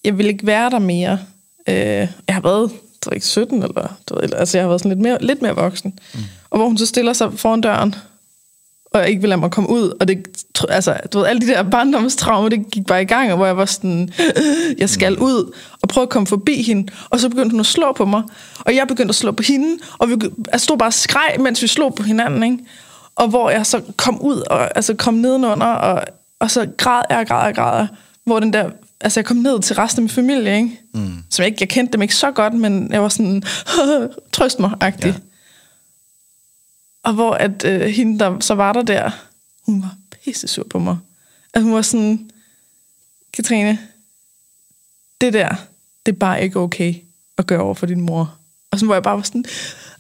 jeg 0.04 0.18
ville 0.18 0.32
ikke 0.32 0.46
være 0.46 0.70
der 0.70 0.80
mere. 0.80 1.20
Øh, 1.68 2.08
jeg 2.28 2.36
har 2.36 2.42
været 2.42 2.72
jeg 3.06 3.16
ikke, 3.16 3.26
17, 3.26 3.64
eller, 3.64 3.98
du 4.10 4.16
ved, 4.16 4.34
altså 4.34 4.58
jeg 4.58 4.64
har 4.64 4.70
været 4.70 4.82
sådan 4.82 4.90
lidt 4.90 5.02
mere, 5.02 5.18
lidt 5.22 5.42
mere 5.42 5.56
voksen. 5.56 6.00
Mm. 6.14 6.20
Og 6.50 6.58
hvor 6.58 6.68
hun 6.68 6.78
så 6.78 6.86
stiller 6.86 7.14
sig 7.14 7.40
foran 7.40 7.62
døren, 7.62 7.96
og 8.94 9.00
jeg 9.00 9.10
ikke 9.10 9.22
vil 9.22 9.30
lade 9.30 9.40
mig 9.40 9.52
komme 9.52 9.70
ud. 9.70 9.98
Og 10.00 10.08
det, 10.08 10.28
altså, 10.70 10.98
du 11.14 11.18
ved, 11.18 11.28
alle 11.28 11.42
de 11.42 11.48
der 11.48 11.64
barndomstraumer, 11.64 12.50
det 12.50 12.72
gik 12.72 12.86
bare 12.86 13.02
i 13.02 13.06
gang, 13.06 13.32
og 13.32 13.38
hvor 13.38 13.46
jeg 13.46 13.58
var 13.58 13.66
sådan, 13.66 14.14
jeg 14.78 14.90
skal 14.90 15.18
ud 15.18 15.56
og 15.82 15.90
prøve 15.90 16.04
at 16.04 16.10
komme 16.10 16.28
forbi 16.28 16.62
hende. 16.62 16.92
Og 17.10 17.20
så 17.20 17.30
begyndte 17.30 17.52
hun 17.52 17.60
at 17.60 17.66
slå 17.66 17.94
på 17.94 18.06
mig, 18.06 18.24
og 18.60 18.76
jeg 18.76 18.88
begyndte 18.88 19.12
at 19.12 19.16
slå 19.16 19.32
på 19.32 19.44
hende, 19.44 19.78
og 19.98 20.10
vi, 20.10 20.16
jeg 20.52 20.62
stod 20.62 20.78
bare 20.78 20.90
og 20.90 20.94
skreg, 20.94 21.36
mens 21.40 21.62
vi 21.62 21.68
slog 21.68 21.96
på 21.96 22.04
hinanden, 22.04 22.44
ikke? 22.44 22.58
Og 23.16 23.28
hvor 23.28 23.50
jeg 23.50 23.66
så 23.66 23.82
kom 23.98 24.22
ud, 24.22 24.44
og 24.50 24.78
altså 24.78 24.94
kom 24.94 25.14
nedenunder, 25.14 25.68
og, 25.68 26.04
og 26.40 26.52
så 26.52 26.68
græd 26.78 27.04
jeg 27.10 27.28
græd 27.28 27.48
og 27.48 27.56
græd, 27.56 27.88
hvor 28.26 28.40
den 28.40 28.54
der, 28.54 28.70
altså 29.02 29.20
jeg 29.20 29.26
kom 29.26 29.38
ned 29.38 29.62
til 29.62 29.76
resten 29.76 30.00
af 30.00 30.04
min 30.04 30.10
familie, 30.10 30.56
ikke? 30.56 30.80
Mm. 30.94 31.14
Som 31.30 31.44
jeg 31.44 31.48
ikke, 31.48 31.58
jeg 31.60 31.70
kendte 31.70 31.94
dem 31.94 32.02
ikke 32.02 32.16
så 32.16 32.32
godt, 32.32 32.54
men 32.54 32.92
jeg 32.92 33.02
var 33.02 33.10
sådan, 33.10 33.44
trøst 34.34 34.60
mig-agtig. 34.60 35.08
Ja. 35.08 35.14
Og 37.04 37.14
hvor 37.14 37.32
at 37.32 37.66
øh, 37.66 37.82
hende, 37.82 38.20
der 38.20 38.40
så 38.40 38.56
var 38.56 38.74
der 38.74 38.82
der, 38.82 39.12
hun 39.66 39.82
var 39.82 39.96
pisse 40.12 40.48
sur 40.48 40.68
på 40.70 40.80
mig. 40.80 40.98
At 41.54 41.64
hun 41.64 41.74
var 41.74 41.82
sådan, 41.82 42.30
Katrine, 43.34 43.80
det 45.22 45.34
der, 45.34 45.56
det 46.06 46.12
er 46.12 46.20
bare 46.20 46.44
ikke 46.44 46.60
okay 46.60 46.96
at 47.38 47.48
gøre 47.48 47.62
over 47.62 47.74
for 47.74 47.86
din 47.86 48.02
mor. 48.02 48.38
Og 48.72 48.80
så 48.80 48.86
var 48.86 48.94
jeg 48.94 49.04
bare 49.04 49.24
sådan, 49.24 49.46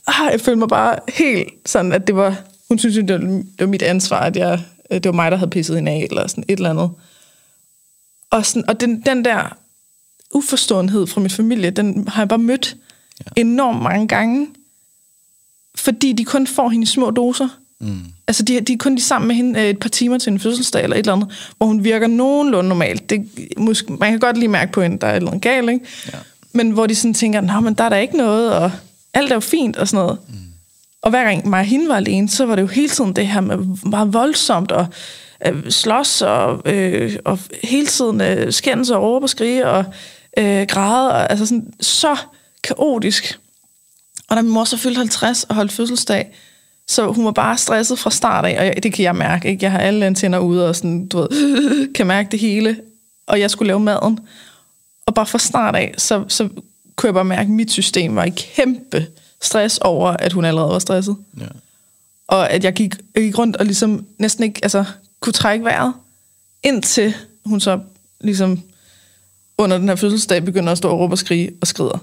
ah, 0.07 0.31
jeg 0.31 0.41
følte 0.41 0.59
mig 0.59 0.67
bare 0.67 0.99
helt 1.09 1.53
sådan, 1.65 1.91
at 1.91 2.07
det 2.07 2.15
var, 2.15 2.41
hun 2.67 2.79
synes, 2.79 2.95
det 2.95 3.11
var, 3.11 3.17
det 3.17 3.59
var 3.59 3.67
mit 3.67 3.81
ansvar, 3.81 4.19
at 4.19 4.35
jeg, 4.35 4.63
det 4.89 5.05
var 5.05 5.11
mig, 5.11 5.31
der 5.31 5.37
havde 5.37 5.51
pisset 5.51 5.75
hende 5.75 5.91
af, 5.91 6.07
eller 6.09 6.27
sådan 6.27 6.43
et 6.47 6.57
eller 6.57 6.69
andet. 6.69 6.91
Og, 8.29 8.45
sådan, 8.45 8.69
og 8.69 8.79
den, 8.79 9.01
den 9.01 9.25
der 9.25 9.57
uforståenhed 10.33 11.07
fra 11.07 11.21
min 11.21 11.29
familie, 11.29 11.69
den 11.69 12.07
har 12.07 12.21
jeg 12.21 12.29
bare 12.29 12.39
mødt 12.39 12.77
ja. 13.19 13.41
enormt 13.41 13.81
mange 13.81 14.07
gange, 14.07 14.47
fordi 15.75 16.13
de 16.13 16.25
kun 16.25 16.47
får 16.47 16.69
hende 16.69 16.83
i 16.83 16.85
små 16.85 17.11
doser. 17.11 17.47
Mm. 17.79 17.99
Altså, 18.27 18.43
de, 18.43 18.61
de 18.61 18.73
er 18.73 18.77
kun 18.77 18.95
de 18.95 19.01
sammen 19.01 19.27
med 19.27 19.35
hende 19.35 19.59
øh, 19.59 19.69
et 19.69 19.79
par 19.79 19.89
timer 19.89 20.17
til 20.17 20.31
en 20.31 20.39
fødselsdag 20.39 20.83
eller 20.83 20.95
et 20.95 20.99
eller 20.99 21.13
andet, 21.13 21.51
hvor 21.57 21.67
hun 21.67 21.83
virker 21.83 22.07
nogenlunde 22.07 22.69
normalt. 22.69 23.09
Det, 23.09 23.29
måske, 23.57 23.93
man 23.93 24.11
kan 24.11 24.19
godt 24.19 24.37
lige 24.37 24.47
mærke 24.47 24.71
på 24.71 24.81
hende, 24.81 24.97
der 24.97 25.07
er 25.07 25.11
et 25.11 25.15
eller 25.15 25.29
andet 25.29 25.41
galt, 25.41 25.69
ikke? 25.69 25.85
Ja. 26.13 26.17
Men 26.53 26.71
hvor 26.71 26.87
de 26.87 26.95
sådan 26.95 27.13
tænker, 27.13 27.41
nej, 27.41 27.59
men 27.59 27.73
der 27.73 27.83
er 27.83 27.89
der 27.89 27.97
ikke 27.97 28.17
noget, 28.17 28.53
og 28.53 28.71
alt 29.13 29.31
er 29.31 29.35
jo 29.35 29.39
fint 29.39 29.77
og 29.77 29.87
sådan 29.87 30.05
noget. 30.05 30.17
Mm. 30.29 30.35
Og 31.01 31.09
hver 31.09 31.23
gang 31.23 31.49
mig 31.49 31.59
og 31.59 31.65
hende 31.65 31.89
var 31.89 31.95
alene, 31.95 32.29
så 32.29 32.45
var 32.45 32.55
det 32.55 32.61
jo 32.61 32.67
hele 32.67 32.89
tiden 32.89 33.15
det 33.15 33.27
her 33.27 33.41
med 33.41 33.57
meget 33.85 34.13
voldsomt, 34.13 34.71
og 34.71 34.85
øh, 35.45 35.69
slås, 35.69 36.21
og, 36.21 36.61
øh, 36.65 37.15
og 37.25 37.39
hele 37.63 37.87
tiden 37.87 38.21
øh, 38.21 38.53
skændes 38.53 38.89
og 38.89 39.03
råbe 39.03 39.25
og 39.25 39.29
skrige, 39.29 39.67
og 39.67 39.85
øh, 40.37 40.65
græde, 40.67 41.11
og, 41.11 41.31
altså 41.31 41.45
sådan 41.45 41.73
så 41.81 42.17
kaotisk. 42.63 43.39
Og 44.33 44.37
da 44.37 44.41
min 44.41 44.51
mor 44.51 44.63
så 44.63 44.77
fyldte 44.77 44.97
50 44.97 45.43
og 45.43 45.55
holdt 45.55 45.71
fødselsdag, 45.71 46.33
så 46.87 47.11
hun 47.11 47.25
var 47.25 47.31
bare 47.31 47.57
stresset 47.57 47.99
fra 47.99 48.11
start 48.11 48.45
af, 48.45 48.73
og 48.77 48.83
det 48.83 48.93
kan 48.93 49.03
jeg 49.03 49.15
mærke. 49.15 49.49
Ikke? 49.49 49.63
Jeg 49.63 49.71
har 49.71 49.79
alle 49.79 50.05
antenner 50.05 50.39
ude, 50.39 50.69
og 50.69 50.75
sådan, 50.75 51.07
du 51.07 51.17
ved, 51.17 51.93
kan 51.95 52.07
mærke 52.07 52.31
det 52.31 52.39
hele. 52.39 52.79
Og 53.27 53.39
jeg 53.39 53.51
skulle 53.51 53.67
lave 53.67 53.79
maden. 53.79 54.19
Og 55.05 55.13
bare 55.13 55.25
fra 55.25 55.39
start 55.39 55.75
af, 55.75 55.93
så, 55.97 56.23
så 56.27 56.49
kunne 56.95 57.07
jeg 57.07 57.13
bare 57.13 57.25
mærke, 57.25 57.41
at 57.41 57.49
mit 57.49 57.71
system 57.71 58.15
var 58.15 58.23
i 58.23 58.29
kæmpe 58.29 59.07
stress 59.41 59.77
over, 59.77 60.09
at 60.09 60.33
hun 60.33 60.45
allerede 60.45 60.71
var 60.71 60.79
stresset. 60.79 61.15
Ja. 61.39 61.47
Og 62.27 62.49
at 62.49 62.63
jeg 62.63 62.73
gik, 62.73 62.95
jeg 63.15 63.23
gik 63.23 63.37
rundt 63.37 63.55
og 63.55 63.65
ligesom 63.65 64.05
næsten 64.17 64.43
ikke 64.43 64.59
altså, 64.63 64.85
kunne 65.19 65.33
trække 65.33 65.65
vejret, 65.65 65.93
indtil 66.63 67.15
hun 67.45 67.59
så 67.59 67.79
ligesom 68.21 68.61
under 69.57 69.77
den 69.77 69.89
her 69.89 69.95
fødselsdag 69.95 70.45
begynder 70.45 70.71
at 70.71 70.77
stå 70.77 70.89
og 70.89 70.99
råbe 70.99 71.13
og 71.13 71.17
skrige 71.17 71.51
og 71.61 71.67
skrider. 71.67 71.99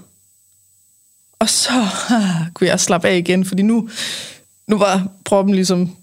Og 1.41 1.49
så 1.49 1.69
ah, 2.09 2.47
kunne 2.53 2.67
jeg 2.67 2.79
slappe 2.79 3.07
af 3.07 3.17
igen, 3.17 3.45
fordi 3.45 3.61
nu, 3.61 3.89
nu 4.67 4.77
var 4.77 5.07
proppen 5.25 5.55
ligesom 5.55 5.95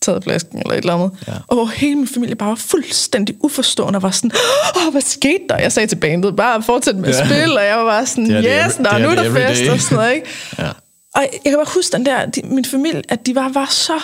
taget 0.00 0.24
flasken 0.24 0.58
eller 0.58 0.72
et 0.72 0.78
eller 0.78 0.94
andet. 0.94 1.10
Ja. 1.28 1.32
Og 1.46 1.70
hele 1.70 1.96
min 1.96 2.08
familie 2.08 2.34
bare 2.34 2.48
var 2.48 2.54
fuldstændig 2.54 3.36
uforstående 3.40 3.96
og 3.96 4.02
var 4.02 4.10
sådan, 4.10 4.30
åh, 4.76 4.92
hvad 4.92 5.02
skete 5.02 5.44
der? 5.48 5.58
Jeg 5.58 5.72
sagde 5.72 5.86
til 5.86 5.96
bandet, 5.96 6.36
bare 6.36 6.62
fortsæt 6.62 6.96
med 6.96 7.08
at 7.08 7.26
spille, 7.26 7.58
og 7.58 7.64
jeg 7.66 7.76
var 7.78 7.84
bare 7.84 8.06
sådan, 8.06 8.30
yes, 8.30 8.78
nå, 8.78 8.98
nu 8.98 9.08
er 9.08 9.14
der 9.14 9.32
fest 9.32 9.70
og 9.70 9.80
sådan 9.80 9.96
noget, 9.96 10.14
ikke? 10.14 10.28
ja. 10.58 10.68
Og 11.14 11.22
jeg 11.22 11.40
kan 11.44 11.54
bare 11.54 11.74
huske 11.74 11.92
den 11.92 12.06
der, 12.06 12.26
de, 12.26 12.42
min 12.44 12.64
familie, 12.64 13.02
at 13.08 13.26
de 13.26 13.34
var, 13.34 13.48
var 13.48 13.66
så, 13.66 14.00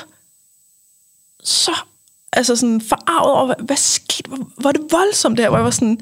så, 1.45 1.73
altså 2.33 2.57
sådan 2.57 2.81
forarvet 2.81 3.33
over, 3.33 3.47
hvad, 3.47 3.57
hvad 3.67 3.77
skete, 3.77 4.29
hvor, 4.29 4.51
hvor 4.57 4.73
det 4.73 4.83
voldsomt 4.91 5.39
der, 5.39 5.49
hvor 5.49 5.59
jeg 5.59 5.65
var 5.65 5.71
sådan, 5.71 6.01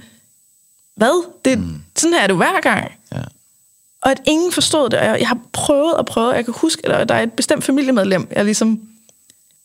hvad? 0.96 1.26
Det, 1.44 1.58
mm. 1.58 1.82
Sådan 1.96 2.14
her 2.14 2.22
er 2.22 2.26
det 2.26 2.36
hver 2.36 2.60
gang. 2.60 2.92
Ja. 3.12 3.20
Og 4.04 4.10
at 4.10 4.22
ingen 4.26 4.52
forstod 4.52 4.90
det, 4.90 4.98
og 4.98 5.04
jeg, 5.04 5.20
jeg 5.20 5.28
har 5.28 5.38
prøvet 5.52 5.94
og 5.94 6.06
prøvet, 6.06 6.34
jeg 6.34 6.44
kan 6.44 6.54
huske, 6.56 6.88
at 6.88 7.08
der 7.08 7.14
er 7.14 7.22
et 7.22 7.32
bestemt 7.32 7.64
familiemedlem, 7.64 8.28
jeg 8.36 8.44
ligesom, 8.44 8.80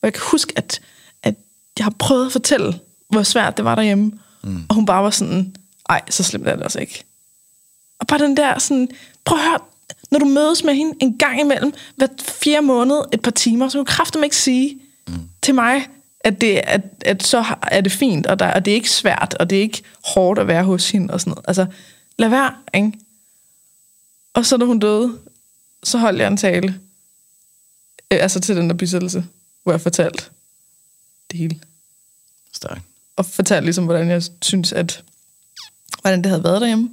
og 0.01 0.03
jeg 0.03 0.13
kan 0.13 0.21
huske, 0.31 0.53
at, 0.55 0.81
at 1.23 1.35
jeg 1.77 1.85
har 1.85 1.93
prøvet 1.99 2.25
at 2.25 2.31
fortælle, 2.31 2.79
hvor 3.09 3.23
svært 3.23 3.57
det 3.57 3.65
var 3.65 3.75
derhjemme, 3.75 4.11
mm. 4.43 4.63
og 4.69 4.75
hun 4.75 4.85
bare 4.85 5.03
var 5.03 5.09
sådan, 5.09 5.55
ej, 5.89 6.01
så 6.09 6.23
slemt 6.23 6.47
er 6.47 6.55
det 6.55 6.63
altså 6.63 6.79
ikke. 6.79 7.03
Og 7.99 8.07
bare 8.07 8.19
den 8.19 8.37
der 8.37 8.59
sådan, 8.59 8.89
prøv 9.25 9.37
at 9.37 9.43
høre, 9.43 9.59
når 10.11 10.19
du 10.19 10.25
mødes 10.25 10.63
med 10.63 10.73
hende 10.73 10.93
en 10.99 11.17
gang 11.17 11.39
imellem, 11.39 11.73
hver 11.95 12.07
fjerde 12.21 12.65
måned, 12.65 12.97
et 13.13 13.21
par 13.21 13.31
timer, 13.31 13.69
så 13.69 13.77
kan 13.77 13.85
du 13.85 13.91
kræfter 13.91 14.23
ikke 14.23 14.35
sige 14.35 14.79
mm. 15.07 15.13
til 15.41 15.55
mig, 15.55 15.87
at, 16.19 16.41
det, 16.41 16.61
at, 16.63 16.81
at 17.05 17.23
så 17.23 17.45
er 17.61 17.81
det 17.81 17.91
fint, 17.91 18.27
og, 18.27 18.39
der, 18.39 18.53
og 18.53 18.65
det 18.65 18.71
er 18.71 18.75
ikke 18.75 18.91
svært, 18.91 19.35
og 19.39 19.49
det 19.49 19.57
er 19.57 19.61
ikke 19.61 19.83
hårdt 20.05 20.39
at 20.39 20.47
være 20.47 20.63
hos 20.63 20.89
hende, 20.89 21.13
og 21.13 21.19
sådan 21.21 21.31
noget. 21.31 21.45
Altså, 21.47 21.65
lad 22.17 22.29
være, 22.29 22.53
ikke? 22.73 22.91
Og 24.33 24.45
så 24.45 24.57
da 24.57 24.65
hun 24.65 24.79
døde, 24.79 25.17
så 25.83 25.97
holdt 25.97 26.19
jeg 26.19 26.27
en 26.27 26.37
tale, 26.37 26.79
øh, 28.11 28.17
altså 28.21 28.39
til 28.39 28.55
den 28.55 28.69
der 28.69 28.75
bisættelse, 28.75 29.25
hvor 29.63 29.71
jeg 29.71 29.81
fortalte 29.81 30.23
det 31.31 31.39
hele. 31.39 31.59
Stærk. 32.53 32.81
Og 33.15 33.25
fortalte 33.25 33.65
ligesom, 33.65 33.85
hvordan 33.85 34.09
jeg 34.09 34.23
synes, 34.41 34.73
at 34.73 35.03
hvordan 36.01 36.21
det 36.21 36.29
havde 36.29 36.43
været 36.43 36.61
derhjemme. 36.61 36.89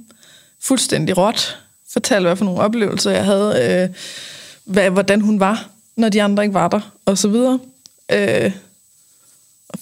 Fuldstændig 0.59 1.17
råt. 1.17 1.57
Fortalte, 1.89 2.27
hvad 2.27 2.35
for 2.35 2.45
nogle 2.45 2.61
oplevelser 2.61 3.11
jeg 3.11 3.25
havde, 3.25 3.83
øh, 3.83 3.95
hvad, 4.63 4.89
hvordan 4.89 5.21
hun 5.21 5.39
var, 5.39 5.69
når 5.95 6.09
de 6.09 6.23
andre 6.23 6.43
ikke 6.43 6.53
var 6.53 6.67
der, 6.67 6.93
og 7.05 7.17
så 7.17 7.27
videre. 7.27 7.59
Øh, 8.11 8.51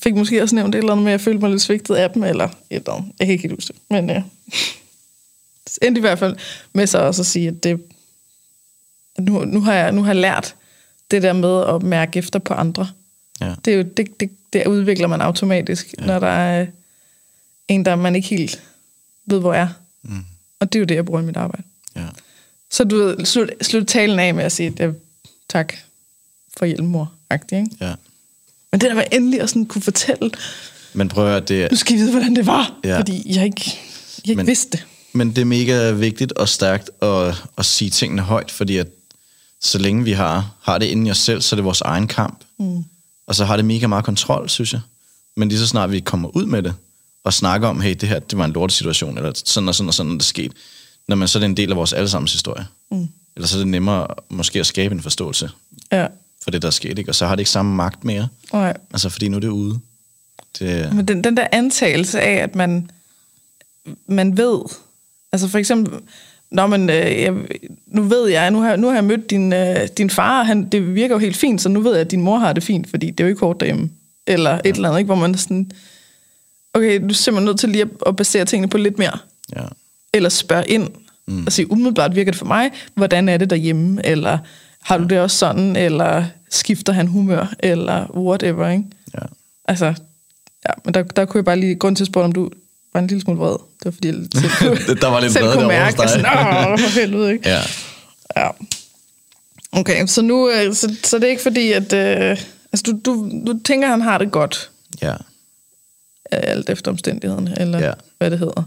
fik 0.04 0.16
måske 0.16 0.42
også 0.42 0.56
nævnt 0.56 0.76
et 0.76 0.80
eller 0.80 0.92
andet 0.92 1.04
med, 1.04 1.12
at 1.12 1.20
jeg 1.20 1.22
følte 1.22 1.40
mig 1.40 1.50
lidt 1.50 1.62
svigtet 1.62 1.96
af 1.96 2.12
dem, 2.12 2.24
eller 2.24 2.46
et 2.46 2.54
eller 2.70 2.94
andet. 2.94 3.12
Jeg 3.20 3.28
kan 3.28 3.32
ikke 3.32 3.42
helt 3.42 3.56
huske 3.56 3.74
det, 3.74 3.82
men 3.90 4.10
øh, 4.10 4.22
endte 5.82 6.00
i 6.00 6.02
hvert 6.02 6.20
fald 6.20 6.36
med 6.74 6.88
så 6.88 6.98
også 6.98 7.22
at 7.22 7.26
sige, 7.26 7.48
at 7.48 7.64
det, 7.64 7.82
nu, 9.20 9.46
nu, 9.46 9.62
har 9.62 9.74
jeg, 9.74 9.92
nu 9.92 10.04
har 10.04 10.14
jeg 10.14 10.22
lært 10.22 10.56
det 11.12 11.24
der 11.24 11.34
med 11.34 11.76
at 11.76 11.84
mærke 11.84 12.20
efter 12.20 12.40
på 12.40 12.54
andre. 12.54 12.88
Ja. 13.42 13.56
Det, 13.66 13.74
er 13.74 13.78
jo, 13.78 13.84
det, 13.84 14.20
det, 14.20 14.30
det 14.54 14.68
udvikler 14.68 15.08
man 15.08 15.22
automatisk, 15.22 15.94
ja. 16.00 16.06
når 16.06 16.20
der 16.20 16.28
er 16.28 16.66
en, 17.68 17.86
der 17.86 17.96
man 17.96 18.16
ikke 18.16 18.28
helt 18.28 18.64
ved, 19.26 19.40
hvor 19.40 19.54
er. 19.54 19.68
Mm. 20.02 20.26
Og 20.60 20.74
det 20.74 20.80
er 20.80 20.82
jo 20.82 20.86
det, 20.86 20.96
jeg 20.96 21.06
bruger 21.06 21.22
i 21.22 21.26
mit 21.26 21.38
arbejde. 21.38 21.64
Ja. 21.96 22.08
Så 22.72 22.84
du 22.84 22.98
ved, 22.98 23.26
slut, 23.26 23.50
slut 23.62 23.88
talen 23.88 24.20
af 24.20 24.34
med 24.34 24.44
at 24.44 24.52
sige, 24.52 24.74
at 24.80 24.96
tak 25.50 25.74
for 26.58 26.66
hjælp, 26.66 26.84
mor. 26.84 27.14
Ikke? 27.34 27.70
Ja. 27.82 27.94
Men 28.72 28.82
det 28.82 28.90
der 28.90 28.96
med 28.96 29.04
endelig 29.12 29.42
at 29.42 29.50
sådan 29.50 29.66
kunne 29.66 29.82
fortælle, 29.82 30.32
men 30.94 31.10
prøv 31.10 31.26
at 31.26 31.32
høre, 31.32 31.40
det... 31.40 31.72
Nu 31.72 31.78
skal 31.78 31.96
I 31.96 31.98
vide, 31.98 32.12
hvordan 32.12 32.36
det 32.36 32.46
var, 32.46 32.80
ja. 32.84 33.00
fordi 33.00 33.36
jeg 33.36 33.46
ikke, 33.46 33.80
jeg 34.18 34.30
ikke 34.30 34.36
men, 34.36 34.48
vidste 34.48 34.78
det. 34.78 34.86
Men 35.16 35.30
det 35.30 35.38
er 35.38 35.46
mega 35.46 35.92
vigtigt 35.92 36.32
og 36.32 36.50
stærkt 36.50 36.90
at, 37.02 37.44
at 37.58 37.66
sige 37.66 37.90
tingene 37.90 38.22
højt, 38.22 38.52
fordi 38.52 38.78
at 38.78 38.88
så 39.62 39.78
længe 39.78 40.04
vi 40.04 40.12
har, 40.12 40.56
har 40.62 40.78
det 40.78 40.86
inden 40.86 41.08
i 41.08 41.12
os 41.12 41.18
selv, 41.18 41.42
så 41.42 41.56
er 41.56 41.58
det 41.58 41.66
vores 41.66 41.82
egen 41.82 42.08
kamp. 42.08 42.44
Mm. 42.60 42.84
Og 43.28 43.36
så 43.36 43.46
har 43.46 43.56
det 43.56 43.66
mega 43.66 43.88
meget 43.88 44.06
kontrol, 44.06 44.50
synes 44.50 44.74
jeg. 44.74 44.82
Men 45.36 45.50
lige 45.50 45.60
så 45.60 45.68
snart 45.68 45.92
vi 45.92 46.00
kommer 46.00 46.36
ud 46.36 46.46
med 46.46 46.64
det, 46.64 46.74
og 47.24 47.34
snakker 47.34 47.68
om, 47.68 47.82
hey, 47.82 47.94
det 47.94 48.10
her, 48.10 48.20
det 48.20 48.38
var 48.38 48.46
en 48.46 48.52
lortesituation, 48.52 49.18
eller 49.18 49.32
sådan 49.46 49.68
og 49.68 49.76
sådan 49.76 49.88
og 49.88 49.94
sådan, 49.94 50.14
det 50.14 50.26
skete, 50.26 50.56
når 51.08 51.16
man 51.16 51.28
så 51.28 51.38
er 51.38 51.40
det 51.40 51.46
en 51.46 51.58
del 51.58 51.72
af 51.72 51.78
vores 51.78 51.94
allesammens 51.94 52.32
historie. 52.32 52.68
Mm. 52.92 53.08
Eller 53.36 53.48
så 53.48 53.58
er 53.58 53.60
det 53.60 53.68
nemmere 53.68 54.08
måske 54.30 54.60
at 54.60 54.66
skabe 54.66 54.96
en 54.96 55.02
forståelse 55.02 55.50
ja. 55.92 56.08
for 56.44 56.52
det, 56.52 56.62
der 56.62 56.68
er 56.68 56.72
sket, 56.72 57.00
ikke? 57.00 57.12
og 57.12 57.16
så 57.16 57.26
har 57.26 57.36
det 57.36 57.40
ikke 57.40 57.52
samme 57.52 57.76
magt 57.76 58.04
mere. 58.04 58.28
Nej. 58.54 58.74
Altså, 58.92 59.10
fordi 59.10 59.28
nu 59.28 59.38
er 59.38 59.42
det 59.42 59.48
ude. 59.48 59.80
Det... 60.60 60.94
Men 60.94 61.08
den, 61.08 61.24
den 61.24 61.38
der 61.38 61.48
antagelse 61.52 62.22
af, 62.22 62.44
at 62.44 62.56
man, 62.56 62.92
man 64.08 64.38
ved, 64.38 64.62
altså 65.32 65.48
for 65.48 65.58
eksempel, 65.58 66.00
Nå, 66.52 66.68
men 66.68 66.90
øh, 66.90 67.22
jeg, 67.22 67.34
nu 67.88 68.02
ved 68.02 68.30
jeg, 68.30 68.52
nu 68.52 68.62
har, 68.62 68.76
nu 68.76 68.88
har 68.88 68.94
jeg 68.94 69.04
mødt 69.04 69.30
din, 69.30 69.54
øh, 69.54 69.88
din 69.98 70.10
far, 70.10 70.44
han, 70.44 70.70
det 70.70 70.96
virker 70.96 71.16
jo 71.16 71.20
helt 71.20 71.38
fint, 71.38 71.62
så 71.62 71.70
nu 71.70 71.80
ved 71.80 71.92
jeg, 71.92 72.02
at 72.02 72.12
din 72.12 72.22
mor 72.22 72.38
har 72.38 72.54
det 72.54 72.64
fint, 72.64 72.90
fordi 72.90 73.12
det 73.12 73.20
er 73.20 73.24
jo 73.24 73.30
ikke 73.30 73.40
hårdt 73.40 73.60
derhjemme. 73.60 73.90
Eller 74.28 74.52
ja. 74.52 74.60
et 74.66 74.76
eller 74.76 74.90
andet, 74.90 75.00
ikke? 75.00 75.06
hvor 75.08 75.16
man 75.16 75.36
sådan, 75.36 75.72
okay, 76.74 77.02
du 77.02 77.08
er 77.08 77.14
simpelthen 77.14 77.46
nødt 77.46 77.60
til 77.60 77.70
lige 77.70 77.82
at, 77.82 77.90
at 78.08 78.16
basere 78.16 78.46
tingene 78.46 78.70
på 78.70 78.78
lidt 78.78 78.98
mere. 78.98 79.18
Ja. 79.56 79.66
Eller 80.14 80.30
spørge 80.30 80.68
ind 80.68 80.90
mm. 81.28 81.46
og 81.46 81.52
sige, 81.52 81.72
umiddelbart 81.72 82.16
virker 82.16 82.32
det 82.32 82.40
for 82.40 82.46
mig, 82.46 82.72
hvordan 82.96 83.30
er 83.30 83.38
det 83.38 83.50
derhjemme? 83.50 84.06
Eller 84.06 84.38
har 84.82 84.98
du 84.98 85.04
det 85.04 85.20
også 85.20 85.38
sådan? 85.38 85.76
Eller 85.76 86.26
skifter 86.50 86.94
han 86.94 87.08
humør? 87.08 87.54
Eller 87.60 88.18
whatever, 88.18 88.70
ikke? 88.70 88.84
Ja. 89.14 89.26
Altså, 89.66 89.86
ja, 90.68 90.74
men 90.86 90.94
der, 90.94 91.04
der 91.04 91.26
kunne 91.26 91.40
jeg 91.40 91.46
bare 91.46 91.60
lige, 91.60 91.76
grund 91.76 91.96
til 91.96 92.04
at 92.04 92.08
spørge, 92.08 92.26
om 92.26 92.32
du 92.32 92.50
var 92.96 93.02
en 93.02 93.08
lille 93.08 93.22
smule 93.22 93.40
vred. 93.40 93.52
Det 93.52 93.86
var 93.86 93.92
fordi, 93.92 94.08
jeg 94.08 94.16
selv 94.36 94.52
kunne, 94.60 94.96
der 94.96 95.08
var 95.08 95.20
lidt 95.20 95.34
selv 95.34 95.52
kunne 95.54 95.68
mærke, 95.68 96.04
at 96.04 96.10
sådan, 96.10 96.26
for 96.80 97.00
helvede, 97.00 97.34
ikke? 97.34 97.50
Ja. 97.50 97.62
ja. 98.38 98.50
Okay, 99.72 100.08
så 100.08 100.22
nu, 100.22 100.50
øh, 100.50 100.74
så, 100.74 100.96
så 101.04 101.16
det 101.18 101.26
er 101.26 101.30
ikke 101.30 101.42
fordi, 101.42 101.72
at, 101.72 101.94
øh, 101.94 102.30
altså 102.74 102.84
du, 102.86 103.00
du, 103.06 103.32
du 103.48 103.60
tænker, 103.66 103.88
at 103.88 103.92
han 103.92 104.02
har 104.02 104.18
det 104.18 104.32
godt. 104.32 104.70
Ja. 105.02 105.14
Alt 106.32 106.70
efter 106.70 106.92
omstændigheden, 106.92 107.48
eller 107.58 107.80
ja. 107.80 107.94
hvad 108.18 108.32
det 108.32 108.40
hedder. 108.40 108.64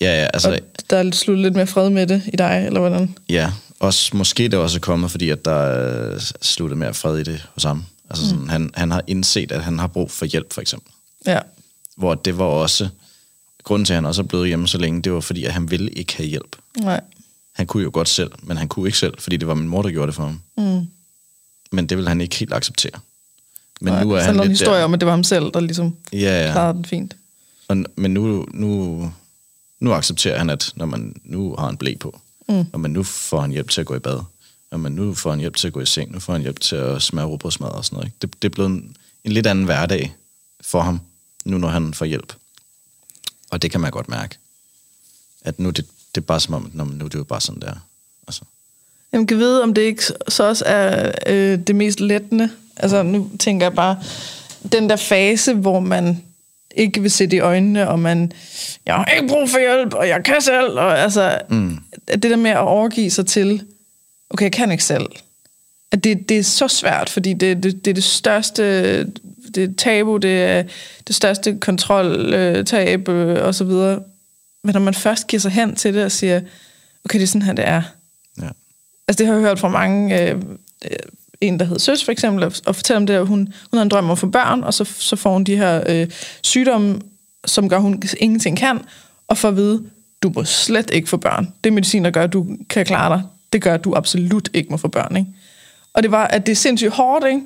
Ja, 0.00 0.20
ja, 0.20 0.28
altså... 0.34 0.50
Og 0.50 0.58
der 0.90 0.96
er 0.96 1.10
slut 1.10 1.38
lidt 1.38 1.54
mere 1.54 1.66
fred 1.66 1.90
med 1.90 2.06
det 2.06 2.22
i 2.32 2.36
dig, 2.36 2.62
eller 2.66 2.80
hvordan? 2.80 3.14
Ja, 3.28 3.52
også, 3.80 4.16
måske 4.16 4.48
det 4.48 4.54
også 4.54 4.78
er 4.78 4.80
kommet, 4.80 5.10
fordi 5.10 5.30
at 5.30 5.44
der 5.44 5.54
er 5.54 6.18
sluttet 6.42 6.78
mere 6.78 6.94
fred 6.94 7.18
i 7.18 7.22
det 7.22 7.46
hos 7.54 7.62
ham. 7.62 7.84
Altså 8.10 8.24
mm. 8.24 8.30
sådan, 8.30 8.48
han, 8.48 8.70
han 8.74 8.90
har 8.90 9.02
indset, 9.06 9.52
at 9.52 9.64
han 9.64 9.78
har 9.78 9.86
brug 9.86 10.10
for 10.10 10.24
hjælp, 10.24 10.52
for 10.52 10.60
eksempel. 10.60 10.92
Ja. 11.26 11.38
Hvor 11.96 12.14
det 12.14 12.38
var 12.38 12.44
også 12.44 12.88
grunden 13.66 13.84
til, 13.84 13.92
at 13.92 13.96
han 13.96 14.04
også 14.06 14.22
er 14.22 14.26
blevet 14.26 14.48
hjemme 14.48 14.68
så 14.68 14.78
længe, 14.78 15.02
det 15.02 15.12
var 15.12 15.20
fordi, 15.20 15.44
at 15.44 15.52
han 15.52 15.70
ville 15.70 15.90
ikke 15.90 16.16
have 16.16 16.28
hjælp. 16.28 16.56
Nej. 16.78 17.00
Han 17.52 17.66
kunne 17.66 17.82
jo 17.82 17.90
godt 17.92 18.08
selv, 18.08 18.30
men 18.42 18.56
han 18.56 18.68
kunne 18.68 18.88
ikke 18.88 18.98
selv, 18.98 19.14
fordi 19.18 19.36
det 19.36 19.48
var 19.48 19.54
min 19.54 19.68
mor, 19.68 19.82
der 19.82 19.90
gjorde 19.90 20.06
det 20.06 20.14
for 20.14 20.22
ham. 20.22 20.40
Mm. 20.56 20.86
Men 21.72 21.86
det 21.86 21.96
ville 21.96 22.08
han 22.08 22.20
ikke 22.20 22.36
helt 22.36 22.52
acceptere. 22.52 23.00
Men 23.80 23.92
Nej, 23.92 24.04
nu 24.04 24.10
er 24.10 24.20
han 24.20 24.34
lidt 24.34 24.44
en 24.44 24.50
historie 24.50 24.78
der. 24.78 24.84
om, 24.84 24.94
at 24.94 25.00
det 25.00 25.06
var 25.06 25.12
ham 25.12 25.24
selv, 25.24 25.44
der 25.54 25.60
ligesom 25.60 25.96
ja, 26.12 26.46
ja. 26.46 26.52
klarede 26.52 26.74
den 26.74 26.84
fint. 26.84 27.16
Og, 27.68 27.84
men 27.96 28.14
nu, 28.14 28.46
nu, 28.54 29.12
nu 29.80 29.92
accepterer 29.92 30.38
han, 30.38 30.50
at 30.50 30.72
når 30.76 30.86
man 30.86 31.14
nu 31.24 31.54
har 31.58 31.68
en 31.68 31.76
blæ 31.76 31.94
på, 32.00 32.20
mm. 32.48 32.64
og 32.72 32.80
man 32.80 32.90
nu 32.90 33.02
får 33.02 33.40
han 33.40 33.50
hjælp 33.50 33.70
til 33.70 33.80
at 33.80 33.86
gå 33.86 33.94
i 33.94 33.98
bad, 33.98 34.20
Jamen, 34.72 34.92
nu 34.92 35.14
får 35.14 35.30
han 35.30 35.40
hjælp 35.40 35.56
til 35.56 35.66
at 35.66 35.72
gå 35.72 35.80
i 35.80 35.86
seng, 35.86 36.12
nu 36.12 36.20
får 36.20 36.32
han 36.32 36.42
hjælp 36.42 36.60
til 36.60 36.76
at 36.76 37.02
smøre 37.02 37.26
råbrødsmad 37.26 37.68
og 37.68 37.84
sådan 37.84 37.96
noget. 37.96 38.06
Ikke? 38.06 38.16
Det, 38.22 38.42
det 38.42 38.48
er 38.48 38.52
blevet 38.52 38.70
en, 38.70 38.96
en 39.24 39.32
lidt 39.32 39.46
anden 39.46 39.64
hverdag 39.64 40.14
for 40.60 40.80
ham, 40.80 41.00
nu 41.44 41.58
når 41.58 41.68
han 41.68 41.94
får 41.94 42.04
hjælp. 42.04 42.32
Og 43.50 43.62
det 43.62 43.70
kan 43.70 43.80
man 43.80 43.90
godt 43.90 44.08
mærke. 44.08 44.36
At 45.44 45.58
nu 45.58 45.70
det, 45.70 45.86
det 46.14 46.20
er 46.20 46.26
bare 46.26 46.40
som 46.40 46.54
om, 46.54 46.70
nu 46.74 47.04
er 47.04 47.08
det 47.08 47.14
jo 47.14 47.24
bare 47.24 47.40
sådan 47.40 47.60
der. 47.60 47.74
Altså, 48.28 48.42
Jamen, 49.12 49.26
kan 49.26 49.38
vide, 49.38 49.62
om 49.62 49.74
det 49.74 49.82
ikke 49.82 50.02
så 50.28 50.48
også 50.48 50.64
er 50.66 51.12
øh, 51.26 51.58
det 51.58 51.76
mest 51.76 52.00
lettende. 52.00 52.50
Altså, 52.76 53.02
nu 53.02 53.30
tænker 53.38 53.66
jeg 53.66 53.74
bare, 53.74 53.98
den 54.72 54.90
der 54.90 54.96
fase, 54.96 55.54
hvor 55.54 55.80
man 55.80 56.22
ikke 56.76 57.02
vil 57.02 57.10
se 57.10 57.28
i 57.32 57.38
øjnene, 57.38 57.88
og 57.88 57.98
man, 57.98 58.32
jeg 58.86 58.94
har 58.94 59.04
ikke 59.04 59.28
brug 59.28 59.50
for 59.50 59.58
hjælp, 59.58 59.94
og 59.94 60.08
jeg 60.08 60.24
kan 60.24 60.40
selv, 60.40 60.78
og 60.78 60.98
altså, 60.98 61.38
mm. 61.50 61.78
det 62.08 62.22
der 62.22 62.36
med 62.36 62.50
at 62.50 62.58
overgive 62.58 63.10
sig 63.10 63.26
til, 63.26 63.62
okay, 64.30 64.44
jeg 64.44 64.52
kan 64.52 64.70
ikke 64.70 64.84
selv. 64.84 65.06
At 65.90 66.04
det, 66.04 66.28
det 66.28 66.38
er 66.38 66.42
så 66.42 66.68
svært, 66.68 67.10
fordi 67.10 67.32
det, 67.32 67.62
det, 67.62 67.84
det 67.84 67.90
er 67.90 67.94
det 67.94 68.04
største 68.04 69.06
det 69.56 69.70
er 69.70 69.74
tabu, 69.78 70.16
det 70.16 70.42
er 70.42 70.62
det 71.06 71.14
største 71.14 71.58
kontroltab 71.60 73.08
øh, 73.08 73.46
og 73.46 73.54
så 73.54 73.64
videre. 73.64 74.00
Men 74.64 74.72
når 74.72 74.80
man 74.80 74.94
først 74.94 75.26
giver 75.26 75.40
sig 75.40 75.50
hen 75.50 75.76
til 75.76 75.94
det 75.94 76.04
og 76.04 76.12
siger, 76.12 76.40
okay, 77.04 77.18
det 77.18 77.22
er 77.22 77.26
sådan 77.26 77.42
her, 77.42 77.52
det 77.52 77.68
er. 77.68 77.82
ja. 78.42 78.48
Altså 79.08 79.18
det 79.18 79.26
har 79.26 79.34
jeg 79.34 79.42
hørt 79.42 79.58
fra 79.58 79.68
mange, 79.68 80.22
øh, 80.22 80.36
øh, 80.84 80.96
en 81.40 81.58
der 81.58 81.64
hedder 81.64 81.80
Søs 81.80 82.04
for 82.04 82.12
eksempel, 82.12 82.44
og, 82.44 82.52
og 82.66 82.76
fortæller 82.76 83.00
om 83.00 83.06
det, 83.06 83.14
at 83.14 83.26
hun, 83.26 83.38
hun 83.70 83.78
har 83.78 83.82
en 83.82 83.88
drøm 83.88 84.04
om 84.04 84.10
at 84.10 84.18
få 84.18 84.26
børn, 84.26 84.62
og 84.62 84.74
så, 84.74 84.84
så 84.84 85.16
får 85.16 85.32
hun 85.32 85.44
de 85.44 85.56
her 85.56 85.82
øh, 85.86 86.06
sygdomme, 86.42 87.00
som 87.44 87.68
gør, 87.68 87.76
at 87.76 87.82
hun 87.82 88.02
ingenting 88.20 88.58
kan, 88.58 88.80
og 89.28 89.38
får 89.38 89.48
at 89.48 89.56
vide, 89.56 89.84
du 90.22 90.32
må 90.34 90.44
slet 90.44 90.90
ikke 90.90 91.08
få 91.08 91.16
børn. 91.16 91.52
Det 91.64 91.70
er 91.70 91.74
medicin, 91.74 92.04
der 92.04 92.10
gør, 92.10 92.24
at 92.24 92.32
du 92.32 92.46
kan 92.70 92.86
klare 92.86 93.16
dig. 93.16 93.22
Det 93.52 93.62
gør, 93.62 93.74
at 93.74 93.84
du 93.84 93.94
absolut 93.94 94.48
ikke 94.54 94.70
må 94.70 94.76
få 94.76 94.88
børn. 94.88 95.16
Ikke? 95.16 95.30
Og 95.92 96.02
det 96.02 96.10
var, 96.10 96.26
at 96.26 96.46
det 96.46 96.52
er 96.52 96.56
sindssygt 96.56 96.92
hårdt, 96.92 97.26
ikke? 97.26 97.40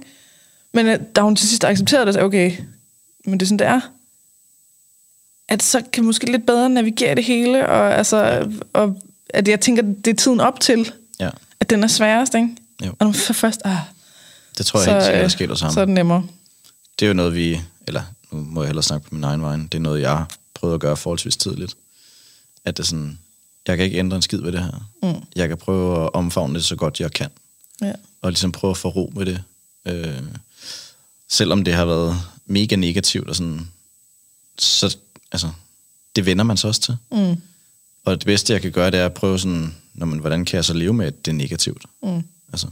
Men 0.75 0.87
øh, 0.87 0.99
da 1.17 1.21
hun 1.21 1.37
til 1.37 1.49
sidst 1.49 1.65
accepterede 1.65 2.07
det, 2.07 2.15
så 2.15 2.21
okay, 2.21 2.53
men 3.25 3.41
det 3.41 3.43
er 3.43 3.47
sådan, 3.47 3.59
det 3.59 3.67
er. 3.67 3.81
At 5.49 5.63
så 5.63 5.83
kan 5.93 6.05
måske 6.05 6.31
lidt 6.31 6.47
bedre 6.47 6.71
navigere 6.71 7.15
det 7.15 7.25
hele, 7.25 7.69
og, 7.69 7.95
altså, 7.95 8.51
og 8.73 9.01
at 9.29 9.49
jeg 9.49 9.61
tænker, 9.61 9.83
det 9.83 10.07
er 10.07 10.15
tiden 10.15 10.41
op 10.41 10.61
til, 10.61 10.93
ja, 11.21 11.31
at 11.61 11.71
den 11.71 11.83
er 11.83 11.87
sværest, 11.89 12.35
ikke? 12.35 12.49
Jo. 12.87 12.93
Og 12.99 13.07
når 13.07 13.13
for 13.13 13.33
først, 13.33 13.61
ah, 13.65 13.77
det 14.59 14.67
tror 14.67 14.81
jeg 14.81 14.85
så, 14.85 14.93
helt 14.93 15.05
sikkert 15.05 15.21
er 15.21 15.25
øh, 15.25 15.31
sket 15.31 15.51
os 15.51 15.59
sammen. 15.59 15.75
så 15.75 15.81
er 15.81 15.85
det 15.85 15.95
nemmere. 15.95 16.27
det 16.99 17.07
er 17.07 17.09
jo 17.09 17.15
noget, 17.15 17.35
vi... 17.35 17.61
Eller, 17.87 18.03
nu 18.31 18.41
må 18.41 18.63
jeg 18.63 18.69
hellere 18.69 18.83
snakke 18.83 19.09
på 19.09 19.15
min 19.15 19.25
egen 19.25 19.43
vej. 19.43 19.57
Det 19.57 19.75
er 19.75 19.79
noget, 19.79 20.01
jeg 20.01 20.11
har 20.11 20.31
prøvet 20.55 20.75
at 20.75 20.81
gøre 20.81 20.97
forholdsvis 20.97 21.37
tidligt. 21.37 21.75
At 22.65 22.77
det 22.77 22.83
er 22.83 22.87
sådan... 22.87 23.19
Jeg 23.69 23.77
kan 23.77 23.87
ikke 23.87 23.99
ændre 23.99 24.17
en 24.17 24.23
skid 24.23 24.41
ved 24.41 24.53
det 24.53 24.61
her. 24.61 24.89
Mm. 25.03 25.23
Jeg 25.37 25.49
kan 25.49 25.57
prøve 25.57 26.05
at 26.05 26.11
omfavne 26.15 26.55
det 26.55 26.65
så 26.65 26.77
godt, 26.77 27.01
jeg 27.01 27.13
kan. 27.13 27.29
Ja. 27.83 27.93
Og 28.23 28.31
ligesom 28.31 28.53
prøve 28.53 28.71
at 28.71 28.77
få 28.77 28.89
ro 28.89 29.13
med 29.17 29.27
det. 29.27 29.43
Øh, 29.87 30.23
selvom 31.31 31.65
det 31.65 31.75
har 31.75 31.85
været 31.85 32.17
mega 32.47 32.77
negativt 32.77 33.29
og 33.29 33.37
sådan... 33.37 33.69
Så, 34.59 34.97
altså, 35.33 35.51
det 36.17 36.27
vender 36.27 36.45
man 36.45 36.57
så 36.57 36.69
også 36.69 36.81
til. 36.81 36.97
Mm. 37.13 37.43
Og 38.05 38.17
det 38.19 38.25
bedste, 38.27 38.53
jeg 38.53 38.63
kan 38.63 38.73
gøre, 38.73 38.91
det 38.91 39.01
er 39.01 39.07
at 39.07 39.15
prøve 39.15 39.39
sådan... 39.39 39.75
Når 39.95 40.07
man, 40.07 40.19
hvordan 40.19 40.45
kan 40.45 40.57
jeg 40.57 40.65
så 40.65 40.73
leve 40.75 40.93
med, 40.95 41.07
at 41.07 41.25
det 41.25 41.31
er 41.31 41.37
negativt? 41.37 41.85
Mm. 42.03 42.23
Altså, 42.53 42.67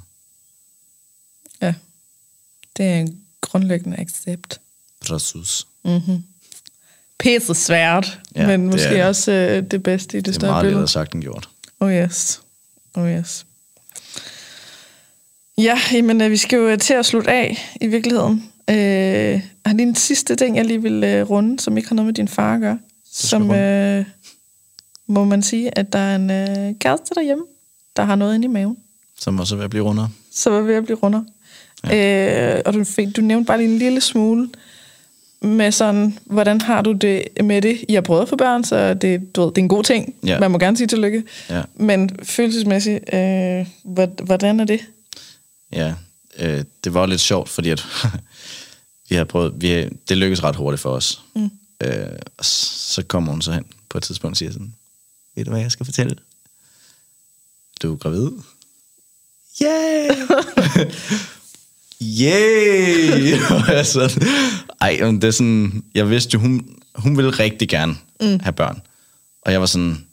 ja. 1.62 1.74
Det 2.76 2.86
er 2.86 2.94
en 3.00 3.20
grundlæggende 3.40 3.96
accept. 4.00 4.60
præcis. 5.00 5.66
Pisse 7.18 7.54
svært, 7.54 8.20
Ja, 8.36 8.46
men 8.46 8.60
det 8.60 8.70
måske 8.70 8.84
er- 8.96 9.08
også 9.08 9.32
øh, 9.32 9.70
det 9.70 9.82
bedste 9.82 10.18
i 10.18 10.20
det, 10.20 10.26
Det 10.26 10.30
er 10.30 10.34
større 10.34 10.52
meget 10.52 10.62
billede. 10.64 10.76
lettere 10.80 10.88
sagt 10.92 11.12
end 11.14 11.22
gjort. 11.22 11.48
Oh 11.80 11.92
yes. 11.92 12.40
Oh 12.94 13.08
yes. 13.10 13.46
Ja, 15.58 16.02
men 16.02 16.20
øh, 16.20 16.30
vi 16.30 16.36
skal 16.36 16.56
jo 16.56 16.76
til 16.76 16.94
at 16.94 17.06
slutte 17.06 17.30
af 17.30 17.68
i 17.80 17.86
virkeligheden. 17.86 18.44
Øh, 18.70 19.40
har 19.66 19.74
lige 19.74 19.88
en 19.88 19.94
sidste 19.94 20.36
ting, 20.36 20.56
jeg 20.56 20.64
lige 20.64 20.82
vil 20.82 21.04
øh, 21.04 21.30
runde, 21.30 21.60
som 21.60 21.76
ikke 21.76 21.88
har 21.88 21.94
noget 21.96 22.06
med 22.06 22.14
din 22.14 22.28
far 22.28 22.54
at 22.54 22.60
gøre. 22.60 22.78
Som 23.12 23.50
øh, 23.50 24.04
må 25.06 25.24
man 25.24 25.42
sige, 25.42 25.78
at 25.78 25.92
der 25.92 25.98
er 25.98 26.16
en 26.16 26.30
øh, 26.30 26.74
kæreste 26.78 27.14
derhjemme, 27.14 27.44
der 27.96 28.02
har 28.02 28.14
noget 28.16 28.34
inde 28.34 28.44
i 28.44 28.48
maven. 28.48 28.76
Som 29.20 29.40
også 29.40 29.54
er 29.54 29.56
ved 29.56 29.64
at 29.64 29.70
blive 29.70 29.84
rundere. 29.84 30.08
Så 30.32 30.50
var 30.50 30.60
ved 30.60 30.74
at 30.74 30.84
blive 30.84 30.96
runder. 31.02 31.22
Ja. 31.90 32.56
Øh, 32.56 32.62
og 32.66 32.74
du, 32.74 32.84
du 33.16 33.20
nævnte 33.20 33.46
bare 33.46 33.58
lige 33.58 33.70
en 33.72 33.78
lille 33.78 34.00
smule 34.00 34.48
med 35.42 35.72
sådan, 35.72 36.18
hvordan 36.24 36.60
har 36.60 36.82
du 36.82 36.92
det 36.92 37.22
med 37.44 37.62
det? 37.62 37.84
I 37.88 37.94
har 37.94 38.00
prøvet 38.00 38.22
at 38.22 38.28
få 38.28 38.36
børn, 38.36 38.64
så 38.64 38.94
det, 38.94 39.36
du 39.36 39.40
ved, 39.40 39.48
det 39.50 39.58
er 39.58 39.62
en 39.62 39.68
god 39.68 39.84
ting. 39.84 40.14
Ja. 40.26 40.40
Man 40.40 40.50
må 40.50 40.58
gerne 40.58 40.76
sige 40.76 40.86
tillykke. 40.86 41.22
Ja. 41.50 41.62
Men 41.76 42.10
følelsesmæssigt, 42.22 43.14
øh, 43.14 43.66
hvor- 43.84 44.24
hvordan 44.24 44.60
er 44.60 44.64
det? 44.64 44.80
Ja, 45.72 45.94
øh, 46.38 46.64
det 46.84 46.94
var 46.94 47.06
lidt 47.06 47.20
sjovt, 47.20 47.48
fordi 47.48 47.70
at 47.70 47.86
vi 49.08 49.14
har 49.14 49.24
prøvet, 49.24 49.54
vi, 49.56 49.88
det 50.08 50.16
lykkedes 50.16 50.44
ret 50.44 50.56
hurtigt 50.56 50.80
for 50.80 50.90
os. 50.90 51.22
Mm. 51.34 51.50
Øh, 51.80 52.18
og 52.38 52.44
så 52.44 53.02
kommer 53.02 53.32
hun 53.32 53.42
så 53.42 53.52
hen 53.52 53.64
på 53.88 53.98
et 53.98 54.04
tidspunkt 54.04 54.32
og 54.32 54.36
siger 54.36 54.52
sådan, 54.52 54.74
ved 55.34 55.44
du 55.44 55.50
hvad 55.50 55.60
jeg 55.60 55.72
skal 55.72 55.86
fortælle? 55.86 56.16
Du 57.82 57.92
er 57.92 57.96
gravid. 57.96 58.30
Yeah! 59.62 60.16
yeah! 62.20 63.52
Og 63.68 63.74
jeg 63.74 63.86
sådan, 63.86 64.22
Ej, 64.80 64.98
men 65.00 65.22
det 65.22 65.28
er 65.28 65.30
sådan, 65.30 65.84
jeg 65.94 66.10
vidste 66.10 66.34
jo, 66.34 66.40
hun, 66.40 66.68
hun 66.94 67.16
ville 67.16 67.30
rigtig 67.30 67.68
gerne 67.68 67.96
mm. 68.20 68.40
have 68.40 68.52
børn. 68.52 68.82
Og 69.42 69.52
jeg 69.52 69.60
var 69.60 69.66
sådan, 69.66 70.06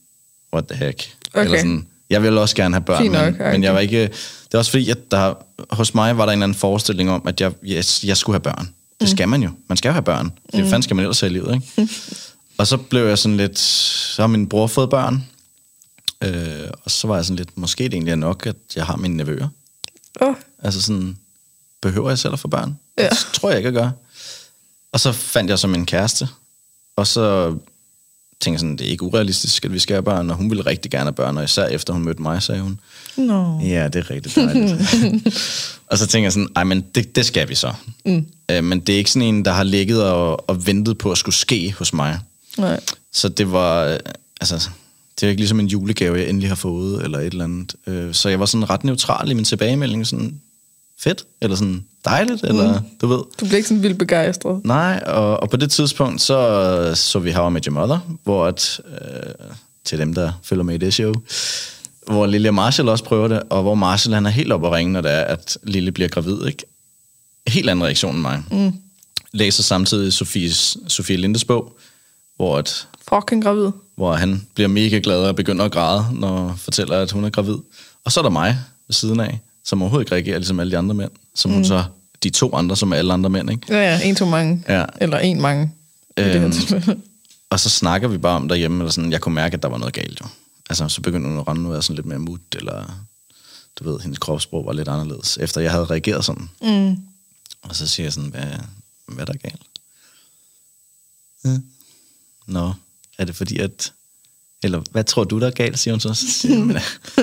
what 0.53 0.67
the 0.67 0.85
heck? 0.85 1.15
Okay. 1.33 1.45
Eller 1.45 1.57
sådan, 1.57 1.87
jeg 2.09 2.23
ville 2.23 2.41
også 2.41 2.55
gerne 2.55 2.75
have 2.75 2.83
børn, 2.83 3.01
Fint 3.01 3.13
nok, 3.13 3.25
men, 3.25 3.41
okay. 3.41 3.51
men 3.51 3.63
jeg 3.63 3.73
var 3.73 3.79
ikke... 3.79 4.11
Det 4.55 4.57
er 4.57 4.61
også 4.61 4.71
fordi, 4.71 4.89
at 4.89 5.11
der, 5.11 5.33
hos 5.69 5.93
mig 5.93 6.17
var 6.17 6.25
der 6.25 6.31
en 6.31 6.37
eller 6.37 6.43
anden 6.43 6.57
forestilling 6.57 7.09
om, 7.09 7.27
at 7.27 7.41
jeg, 7.41 7.53
jeg, 7.63 7.83
jeg 8.03 8.17
skulle 8.17 8.33
have 8.33 8.41
børn. 8.41 8.69
Det 8.99 9.09
skal 9.09 9.29
man 9.29 9.43
jo. 9.43 9.49
Man 9.67 9.77
skal 9.77 9.89
jo 9.89 9.93
have 9.93 10.03
børn. 10.03 10.31
Det 10.51 10.63
mm. 10.63 10.69
fanden 10.69 10.81
skal 10.83 10.95
man 10.95 11.03
ellers 11.03 11.19
have 11.19 11.29
i 11.29 11.33
livet, 11.33 11.53
ikke? 11.55 11.93
og 12.57 12.67
så 12.67 12.77
blev 12.77 13.07
jeg 13.07 13.17
sådan 13.17 13.37
lidt... 13.37 13.59
Så 13.59 14.21
har 14.21 14.27
min 14.27 14.49
bror 14.49 14.67
fået 14.67 14.89
børn. 14.89 15.23
Øh, 16.21 16.69
og 16.83 16.91
så 16.91 17.07
var 17.07 17.15
jeg 17.15 17.25
sådan 17.25 17.35
lidt... 17.35 17.57
Måske 17.57 17.83
det 17.83 17.93
egentlig 17.93 18.11
er 18.11 18.15
nok, 18.15 18.45
at 18.45 18.55
jeg 18.75 18.85
har 18.85 18.95
mine 18.95 19.17
nevøer. 19.17 19.47
Oh, 20.21 20.35
Altså 20.63 20.81
sådan... 20.81 21.17
Behøver 21.81 22.09
jeg 22.09 22.19
selv 22.19 22.33
at 22.33 22.39
få 22.39 22.47
børn? 22.47 22.79
Ja. 22.97 23.09
Det 23.09 23.27
tror 23.33 23.49
jeg 23.49 23.57
ikke, 23.57 23.67
jeg 23.67 23.73
gør. 23.73 23.89
Og 24.91 24.99
så 24.99 25.11
fandt 25.11 25.49
jeg 25.49 25.59
så 25.59 25.67
min 25.67 25.85
kæreste. 25.85 26.27
Og 26.95 27.07
så 27.07 27.49
tænkte 28.39 28.51
jeg 28.51 28.59
sådan, 28.59 28.77
det 28.77 28.87
er 28.87 28.91
ikke 28.91 29.03
urealistisk, 29.03 29.65
at 29.65 29.73
vi 29.73 29.79
skal 29.79 29.93
have 29.93 30.03
børn. 30.03 30.29
Og 30.29 30.35
hun 30.35 30.49
ville 30.49 30.65
rigtig 30.65 30.91
gerne 30.91 31.05
have 31.05 31.13
børn, 31.13 31.37
og 31.37 31.43
især 31.43 31.65
efter 31.65 31.93
hun 31.93 32.03
mødte 32.03 32.21
mig, 32.21 32.43
sagde 32.43 32.61
hun. 32.61 32.79
No. 33.17 33.59
Ja, 33.59 33.87
det 33.87 33.95
er 33.95 34.11
rigtig 34.11 34.35
dejligt. 34.35 34.73
og 35.91 35.97
så 35.97 36.07
tænker 36.07 36.25
jeg 36.25 36.33
sådan, 36.33 36.49
ej, 36.55 36.63
men 36.63 36.85
det, 36.95 37.15
det 37.15 37.25
skal 37.25 37.49
vi 37.49 37.55
så. 37.55 37.73
Mm. 38.05 38.25
Øh, 38.51 38.63
men 38.63 38.79
det 38.79 38.93
er 38.93 38.97
ikke 38.97 39.11
sådan 39.11 39.27
en, 39.27 39.45
der 39.45 39.51
har 39.51 39.63
ligget 39.63 40.03
og, 40.03 40.49
og 40.49 40.67
ventet 40.67 40.97
på 40.97 41.11
at 41.11 41.17
skulle 41.17 41.35
ske 41.35 41.73
hos 41.77 41.93
mig. 41.93 42.19
Nej. 42.57 42.79
Så 43.13 43.29
det 43.29 43.51
var, 43.51 43.85
øh, 43.85 43.99
altså, 44.41 44.69
det 45.19 45.25
er 45.25 45.29
ikke 45.29 45.41
ligesom 45.41 45.59
en 45.59 45.67
julegave, 45.67 46.17
jeg 46.17 46.29
endelig 46.29 46.49
har 46.49 46.55
fået, 46.55 47.03
eller 47.03 47.19
et 47.19 47.25
eller 47.25 47.43
andet. 47.43 47.75
Øh, 47.87 48.13
så 48.13 48.29
jeg 48.29 48.39
var 48.39 48.45
sådan 48.45 48.69
ret 48.69 48.83
neutral 48.83 49.31
i 49.31 49.33
min 49.33 49.45
tilbagemelding, 49.45 50.07
sådan 50.07 50.39
fedt, 50.99 51.25
eller 51.41 51.55
sådan 51.57 51.85
dejligt, 52.05 52.43
mm. 52.43 52.49
eller 52.49 52.81
du 53.01 53.07
ved. 53.07 53.17
Du 53.17 53.45
blev 53.45 53.53
ikke 53.53 53.67
sådan 53.67 53.83
vildt 53.83 53.99
begejstret. 53.99 54.65
Nej, 54.65 55.03
og, 55.05 55.39
og 55.39 55.49
på 55.49 55.57
det 55.57 55.71
tidspunkt, 55.71 56.21
så 56.21 56.91
så 56.95 57.19
vi 57.19 57.31
How 57.31 57.49
I 57.49 57.53
Met 57.53 57.65
Your 57.65 57.73
Mother, 57.73 57.99
hvor 58.23 58.45
at, 58.45 58.81
øh, 58.87 59.33
til 59.85 59.99
dem, 59.99 60.13
der 60.13 60.31
følger 60.43 60.63
med 60.63 60.75
i 60.75 60.77
det 60.77 60.93
show, 60.93 61.13
hvor 62.07 62.25
Lille 62.25 62.51
Marshall 62.51 62.89
også 62.89 63.03
prøver 63.03 63.27
det, 63.27 63.41
og 63.49 63.61
hvor 63.61 63.75
Marshall 63.75 64.13
han 64.13 64.25
er 64.25 64.29
helt 64.29 64.51
oppe 64.51 64.67
at 64.67 64.73
ringe, 64.73 64.93
når 64.93 65.01
det 65.01 65.11
er, 65.11 65.21
at 65.21 65.57
Lille 65.63 65.91
bliver 65.91 66.09
gravid, 66.09 66.45
ikke? 66.47 66.63
Helt 67.47 67.69
anden 67.69 67.85
reaktion 67.85 68.13
end 68.15 68.21
mig. 68.21 68.43
Mm. 68.51 68.73
Læser 69.33 69.63
samtidig 69.63 70.13
Sofies, 70.13 70.77
Sofie 70.87 71.17
Lindes 71.17 71.45
bog, 71.45 71.77
hvor, 72.35 72.57
at, 72.57 72.87
Fucking 73.09 73.43
gravid. 73.43 73.69
hvor 73.95 74.13
han 74.13 74.45
bliver 74.55 74.67
mega 74.67 74.99
glad 75.03 75.17
og 75.17 75.35
begynder 75.35 75.65
at 75.65 75.71
græde, 75.71 76.05
når 76.13 76.47
han 76.47 76.57
fortæller, 76.57 76.97
at 76.97 77.11
hun 77.11 77.23
er 77.25 77.29
gravid. 77.29 77.57
Og 78.05 78.11
så 78.11 78.19
er 78.19 78.21
der 78.21 78.29
mig 78.29 78.57
ved 78.87 78.93
siden 78.93 79.19
af, 79.19 79.39
som 79.65 79.81
overhovedet 79.81 80.05
ikke 80.05 80.15
reagerer 80.15 80.37
ligesom 80.37 80.59
alle 80.59 80.71
de 80.71 80.77
andre 80.77 80.95
mænd, 80.95 81.11
som 81.35 81.51
mm. 81.51 81.55
hun 81.55 81.65
så, 81.65 81.83
de 82.23 82.29
to 82.29 82.55
andre, 82.55 82.75
som 82.75 82.91
er 82.91 82.95
alle 82.95 83.13
andre 83.13 83.29
mænd, 83.29 83.51
ikke? 83.51 83.61
Ja, 83.69 83.81
ja, 83.95 83.99
en 84.03 84.15
to 84.15 84.25
mange. 84.25 84.63
Ja. 84.69 84.85
Eller 85.01 85.17
en 85.19 85.41
mange. 85.41 85.71
i 86.17 86.21
det 86.21 86.31
her 86.31 86.41
Øhm, 86.43 86.51
tilfælde. 86.51 86.97
Og 87.49 87.59
så 87.59 87.69
snakker 87.69 88.07
vi 88.07 88.17
bare 88.17 88.35
om 88.35 88.47
derhjemme, 88.47 88.77
eller 88.83 88.91
sådan, 88.91 89.11
jeg 89.11 89.21
kunne 89.21 89.35
mærke, 89.35 89.53
at 89.53 89.63
der 89.63 89.69
var 89.69 89.77
noget 89.77 89.93
galt 89.93 90.19
jo. 90.21 90.25
Altså, 90.69 90.89
så 90.89 91.01
begyndte 91.01 91.29
hun 91.29 91.39
at 91.39 91.47
rende 91.47 91.67
og 91.67 91.71
være 91.73 91.81
sådan 91.81 91.95
lidt 91.95 92.05
mere 92.05 92.19
mut, 92.19 92.41
eller 92.55 93.05
du 93.79 93.91
ved, 93.91 93.99
hendes 93.99 94.19
kropssprog 94.19 94.65
var 94.65 94.73
lidt 94.73 94.87
anderledes, 94.87 95.37
efter 95.37 95.61
jeg 95.61 95.71
havde 95.71 95.85
reageret 95.85 96.25
sådan. 96.25 96.49
Mm. 96.61 96.97
Og 97.61 97.75
så 97.75 97.87
siger 97.87 98.05
jeg 98.05 98.13
sådan, 98.13 98.29
hvad, 98.29 98.51
hvad 99.05 99.27
er 99.27 99.31
der 99.31 99.37
galt? 99.37 99.61
Ja. 101.45 101.57
Nå, 102.47 102.73
er 103.17 103.25
det 103.25 103.35
fordi, 103.35 103.59
at... 103.59 103.93
Eller 104.63 104.81
hvad 104.91 105.03
tror 105.03 105.23
du, 105.23 105.39
der 105.39 105.47
er 105.47 105.51
galt, 105.51 105.79
siger 105.79 105.93
hun 105.93 105.99
så. 105.99 106.13
så 106.13 106.31
siger 106.31 106.55
jeg, 106.55 106.65
"Men, 106.65 106.77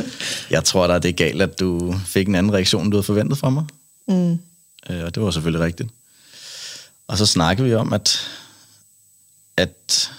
jeg 0.51 0.64
tror 0.64 0.86
da, 0.86 0.99
det 0.99 1.09
er 1.09 1.12
galt, 1.12 1.43
at 1.43 1.61
du 1.61 1.95
fik 2.07 2.28
en 2.28 2.34
anden 2.34 2.53
reaktion, 2.53 2.82
end 2.82 2.90
du 2.93 2.97
havde 2.97 3.03
forventet 3.07 3.38
fra 3.38 3.51
mig. 3.51 3.64
Mm. 4.09 4.32
Øh, 4.90 5.05
og 5.05 5.14
det 5.14 5.22
var 5.22 5.30
selvfølgelig 5.30 5.64
rigtigt. 5.64 5.90
Og 7.07 7.18
så 7.18 7.26
snakkede 7.26 7.68
vi 7.68 7.74
om, 7.74 7.93
at, 7.93 8.28
at 9.57 10.11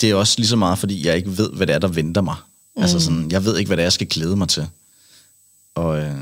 det 0.00 0.10
er 0.10 0.14
også 0.14 0.34
lige 0.38 0.48
så 0.48 0.56
meget, 0.56 0.78
fordi 0.78 1.06
jeg 1.06 1.16
ikke 1.16 1.38
ved, 1.38 1.50
hvad 1.52 1.66
det 1.66 1.74
er, 1.74 1.78
der 1.78 1.88
venter 1.88 2.20
mig. 2.20 2.36
Mm. 2.76 2.82
Altså 2.82 3.00
sådan, 3.00 3.30
jeg 3.30 3.44
ved 3.44 3.58
ikke, 3.58 3.68
hvad 3.68 3.76
det 3.76 3.82
er, 3.82 3.86
jeg 3.86 3.92
skal 3.92 4.06
glæde 4.06 4.36
mig 4.36 4.48
til. 4.48 4.66
og, 5.74 5.98
øh, 5.98 6.14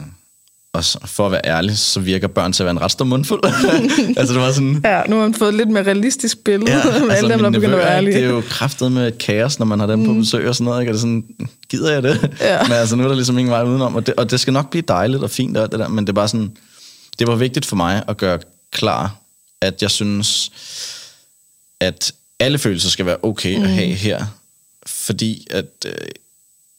og 0.72 0.84
for 0.84 1.26
at 1.26 1.32
være 1.32 1.40
ærlig, 1.44 1.78
så 1.78 2.00
virker 2.00 2.28
børn 2.28 2.52
til 2.52 2.62
at 2.62 2.64
være 2.64 2.70
en 2.70 2.80
ret 2.80 2.90
stor 2.90 3.04
mundfuld. 3.04 3.40
altså 4.18 4.34
det 4.34 4.42
var 4.42 4.52
sådan... 4.52 4.80
Ja, 4.84 5.02
nu 5.08 5.16
har 5.16 5.22
man 5.22 5.34
fået 5.34 5.48
et 5.48 5.54
lidt 5.54 5.68
mere 5.68 5.82
realistisk 5.82 6.44
billede 6.44 6.72
ja, 6.72 6.80
altså, 6.80 7.04
med 7.04 7.14
alle 7.14 7.34
dem, 7.34 7.42
der 7.42 7.50
begynder 7.50 7.76
at 7.76 7.84
være 7.84 7.96
ærlige. 7.96 8.14
Det 8.14 8.24
er 8.24 8.28
jo 8.28 8.42
kraftet 8.48 8.92
med 8.92 9.12
kaos, 9.12 9.58
når 9.58 9.66
man 9.66 9.80
har 9.80 9.86
dem 9.86 9.98
mm. 9.98 10.06
på 10.06 10.14
besøg 10.14 10.48
og 10.48 10.54
sådan 10.54 10.64
noget. 10.64 10.80
Ikke? 10.80 10.90
Og 10.90 10.94
det 10.94 10.98
er 10.98 11.00
sådan, 11.00 11.24
gider 11.68 11.92
jeg 11.92 12.02
det? 12.02 12.36
Ja. 12.40 12.62
men 12.68 12.72
altså, 12.72 12.96
nu 12.96 13.04
er 13.04 13.08
der 13.08 13.14
ligesom 13.14 13.38
ingen 13.38 13.52
vej 13.52 13.62
udenom. 13.62 13.94
Og 13.94 14.06
det, 14.06 14.14
og 14.14 14.30
det 14.30 14.40
skal 14.40 14.52
nok 14.52 14.70
blive 14.70 14.84
dejligt 14.88 15.22
og 15.22 15.30
fint 15.30 15.56
og 15.56 15.72
det 15.72 15.78
der, 15.78 15.88
men 15.88 16.04
det 16.06 16.08
er 16.08 16.14
bare 16.14 16.28
sådan... 16.28 16.56
Det 17.18 17.26
var 17.26 17.34
vigtigt 17.34 17.66
for 17.66 17.76
mig 17.76 18.02
at 18.08 18.16
gøre 18.16 18.38
klar, 18.72 19.16
at 19.60 19.82
jeg 19.82 19.90
synes, 19.90 20.50
at 21.80 22.12
alle 22.40 22.58
følelser 22.58 22.88
skal 22.88 23.06
være 23.06 23.16
okay 23.22 23.56
mm. 23.56 23.62
at 23.62 23.70
have 23.70 23.94
her. 23.94 24.26
Fordi 24.86 25.46
at... 25.50 25.66
Øh, 25.86 25.92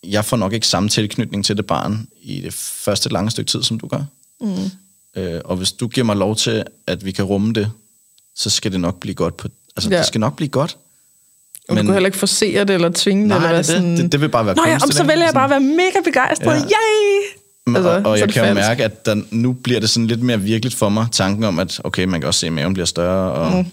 jeg 0.03 0.25
får 0.25 0.37
nok 0.37 0.53
ikke 0.53 0.67
samme 0.67 0.89
tilknytning 0.89 1.45
til 1.45 1.57
det 1.57 1.65
barn 1.65 2.07
i 2.21 2.41
det 2.41 2.53
første 2.53 3.09
lange 3.09 3.31
stykke 3.31 3.51
tid, 3.51 3.63
som 3.63 3.79
du 3.79 3.87
gør. 3.87 4.03
Mm. 4.41 5.21
Øh, 5.21 5.41
og 5.45 5.57
hvis 5.57 5.71
du 5.71 5.87
giver 5.87 6.05
mig 6.05 6.15
lov 6.15 6.35
til, 6.35 6.63
at 6.87 7.05
vi 7.05 7.11
kan 7.11 7.25
rumme 7.25 7.53
det, 7.53 7.71
så 8.35 8.49
skal 8.49 8.71
det 8.71 8.79
nok 8.79 8.99
blive 8.99 9.15
godt. 9.15 9.37
På, 9.37 9.47
altså, 9.75 9.89
ja. 9.89 9.97
det 9.97 10.05
skal 10.05 10.19
nok 10.19 10.35
blive 10.35 10.49
godt. 10.49 10.77
Og 11.69 11.75
men, 11.75 11.85
du 11.85 11.87
kan 11.87 11.93
heller 11.93 12.07
ikke 12.07 12.17
forsere 12.17 12.63
det, 12.63 12.73
eller 12.73 12.91
tvinge 12.95 13.27
nej, 13.27 13.37
det, 13.37 13.45
eller 13.45 13.57
det, 13.57 13.65
sådan... 13.65 13.97
det, 13.97 14.11
det 14.11 14.21
vil 14.21 14.29
bare 14.29 14.45
være 14.45 14.55
Nå 14.55 14.63
ja, 14.67 14.79
så 14.79 15.03
vælger 15.03 15.25
jeg 15.25 15.33
bare 15.33 15.43
at 15.43 15.49
være 15.49 15.59
mega 15.59 15.99
begejstret. 16.03 16.55
Ja. 16.55 16.61
Yay! 16.61 17.75
Altså, 17.75 17.89
og, 17.89 18.11
og 18.11 18.19
jeg 18.19 18.29
kan 18.29 18.47
jo 18.47 18.53
mærke, 18.53 18.83
at 18.83 19.05
der, 19.05 19.21
nu 19.31 19.53
bliver 19.53 19.79
det 19.79 19.89
sådan 19.89 20.07
lidt 20.07 20.21
mere 20.21 20.41
virkeligt 20.41 20.75
for 20.75 20.89
mig, 20.89 21.07
tanken 21.11 21.43
om, 21.43 21.59
at 21.59 21.81
okay, 21.83 22.03
man 22.03 22.21
kan 22.21 22.27
også 22.27 22.39
se, 22.39 22.47
at 22.47 22.53
maven 22.53 22.73
bliver 22.73 22.85
større, 22.85 23.31
og 23.31 23.57
mm. 23.57 23.71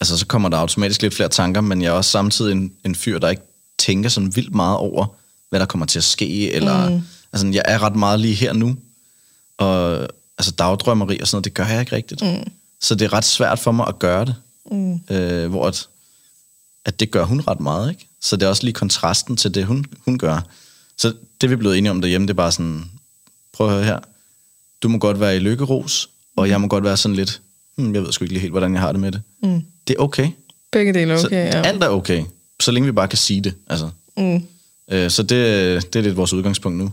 Altså, 0.00 0.18
så 0.18 0.26
kommer 0.26 0.48
der 0.48 0.56
automatisk 0.56 1.02
lidt 1.02 1.14
flere 1.14 1.28
tanker, 1.28 1.60
men 1.60 1.82
jeg 1.82 1.88
er 1.88 1.92
også 1.92 2.10
samtidig 2.10 2.52
en, 2.52 2.72
en 2.84 2.94
fyr, 2.94 3.18
der 3.18 3.28
ikke 3.28 3.42
tænker 3.78 4.08
sådan 4.08 4.36
vildt 4.36 4.54
meget 4.54 4.76
over, 4.76 5.06
hvad 5.48 5.60
der 5.60 5.66
kommer 5.66 5.86
til 5.86 5.98
at 5.98 6.04
ske, 6.04 6.52
eller... 6.52 6.90
Mm. 6.90 7.02
Altså, 7.32 7.48
jeg 7.48 7.62
er 7.64 7.82
ret 7.82 7.96
meget 7.96 8.20
lige 8.20 8.34
her 8.34 8.52
nu, 8.52 8.76
og 9.58 10.00
altså 10.38 10.52
dagdrømmeri 10.58 11.20
og 11.20 11.26
sådan 11.26 11.36
noget, 11.36 11.44
det 11.44 11.54
gør 11.54 11.66
jeg 11.66 11.80
ikke 11.80 11.96
rigtigt. 11.96 12.22
Mm. 12.22 12.52
Så 12.80 12.94
det 12.94 13.04
er 13.04 13.12
ret 13.12 13.24
svært 13.24 13.58
for 13.58 13.72
mig 13.72 13.88
at 13.88 13.98
gøre 13.98 14.24
det, 14.24 14.34
mm. 14.70 15.00
øh, 15.10 15.50
hvor 15.50 15.66
at, 15.66 15.88
at 16.84 17.00
det 17.00 17.10
gør 17.10 17.24
hun 17.24 17.40
ret 17.40 17.60
meget, 17.60 17.90
ikke? 17.90 18.08
Så 18.20 18.36
det 18.36 18.42
er 18.42 18.48
også 18.48 18.62
lige 18.62 18.74
kontrasten 18.74 19.36
til 19.36 19.54
det, 19.54 19.66
hun, 19.66 19.84
hun 20.04 20.18
gør. 20.18 20.40
Så 20.96 21.14
det 21.40 21.50
vi 21.50 21.52
er 21.52 21.58
blevet 21.58 21.78
enige 21.78 21.90
om 21.90 22.00
derhjemme, 22.00 22.26
det 22.26 22.32
er 22.32 22.36
bare 22.36 22.52
sådan, 22.52 22.90
prøv 23.52 23.66
at 23.66 23.74
høre 23.74 23.84
her, 23.84 23.98
du 24.82 24.88
må 24.88 24.98
godt 24.98 25.20
være 25.20 25.36
i 25.36 25.38
lykkeros, 25.38 26.08
og 26.36 26.48
jeg 26.48 26.60
må 26.60 26.68
godt 26.68 26.84
være 26.84 26.96
sådan 26.96 27.16
lidt, 27.16 27.40
hmm, 27.76 27.94
jeg 27.94 28.02
ved 28.02 28.12
sgu 28.12 28.24
ikke 28.24 28.38
helt, 28.38 28.52
hvordan 28.52 28.72
jeg 28.72 28.80
har 28.80 28.92
det 28.92 29.00
med 29.00 29.12
det. 29.12 29.22
Mm. 29.42 29.62
Det 29.88 29.96
er 29.98 30.02
okay. 30.02 30.28
Begge 30.72 30.92
dele 30.92 31.12
er 31.12 31.18
okay, 31.18 31.50
så 31.50 31.58
ja. 31.58 31.62
Alt 31.62 31.82
er 31.82 31.88
okay 31.88 32.24
så 32.60 32.70
længe 32.70 32.86
vi 32.86 32.92
bare 32.92 33.08
kan 33.08 33.18
sige 33.18 33.40
det. 33.40 33.54
Altså. 33.70 33.88
Mm. 34.16 34.42
Øh, 34.90 35.10
så 35.10 35.22
det, 35.22 35.92
det 35.92 35.98
er 35.98 36.02
lidt 36.02 36.16
vores 36.16 36.32
udgangspunkt 36.32 36.78
nu. 36.78 36.92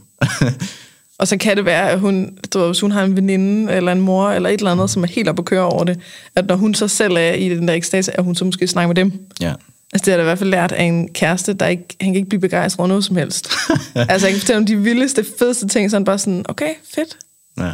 og 1.20 1.28
så 1.28 1.38
kan 1.38 1.58
det 1.58 1.66
være, 1.66 1.92
at 1.92 2.00
hun, 2.00 2.38
du 2.54 2.60
ved, 2.60 2.68
hvis 2.68 2.80
hun 2.80 2.92
har 2.92 3.04
en 3.04 3.16
veninde 3.16 3.74
eller 3.74 3.92
en 3.92 4.02
mor 4.02 4.30
eller 4.30 4.50
et 4.50 4.58
eller 4.58 4.72
andet, 4.72 4.90
som 4.90 5.04
er 5.04 5.08
helt 5.08 5.28
op 5.28 5.40
at 5.40 5.46
køre 5.46 5.66
over 5.66 5.84
det, 5.84 6.00
at 6.36 6.46
når 6.46 6.56
hun 6.56 6.74
så 6.74 6.88
selv 6.88 7.14
er 7.14 7.34
i 7.34 7.50
den 7.50 7.68
der 7.68 7.74
ekstase, 7.74 8.18
at 8.18 8.24
hun 8.24 8.36
så 8.36 8.46
måske 8.46 8.68
snakker 8.68 8.88
med 8.88 8.96
dem. 8.96 9.28
Ja. 9.42 9.54
Altså, 9.94 10.06
det 10.06 10.12
har 10.12 10.18
da 10.18 10.22
i 10.22 10.24
hvert 10.24 10.40
fald 10.40 10.50
lært 10.50 10.72
af 10.72 10.84
en 10.84 11.14
kæreste, 11.14 11.54
der 11.54 11.68
ikke, 11.68 11.84
han 12.02 12.10
kan 12.10 12.16
ikke 12.16 12.30
blive 12.30 12.42
begejstret 12.42 12.80
over 12.80 12.88
noget 12.88 13.06
som 13.06 13.16
helst. 13.16 13.52
altså, 13.96 14.28
jeg 14.28 14.34
kan 14.34 14.40
fortælle 14.40 14.58
om 14.58 14.66
de 14.66 14.78
vildeste, 14.78 15.26
fedeste 15.40 15.68
ting, 15.68 15.90
så 15.90 15.96
han 15.96 16.06
bare 16.06 16.20
sådan, 16.20 16.46
okay, 16.50 16.74
fedt. 16.96 17.18
Ja. 17.58 17.72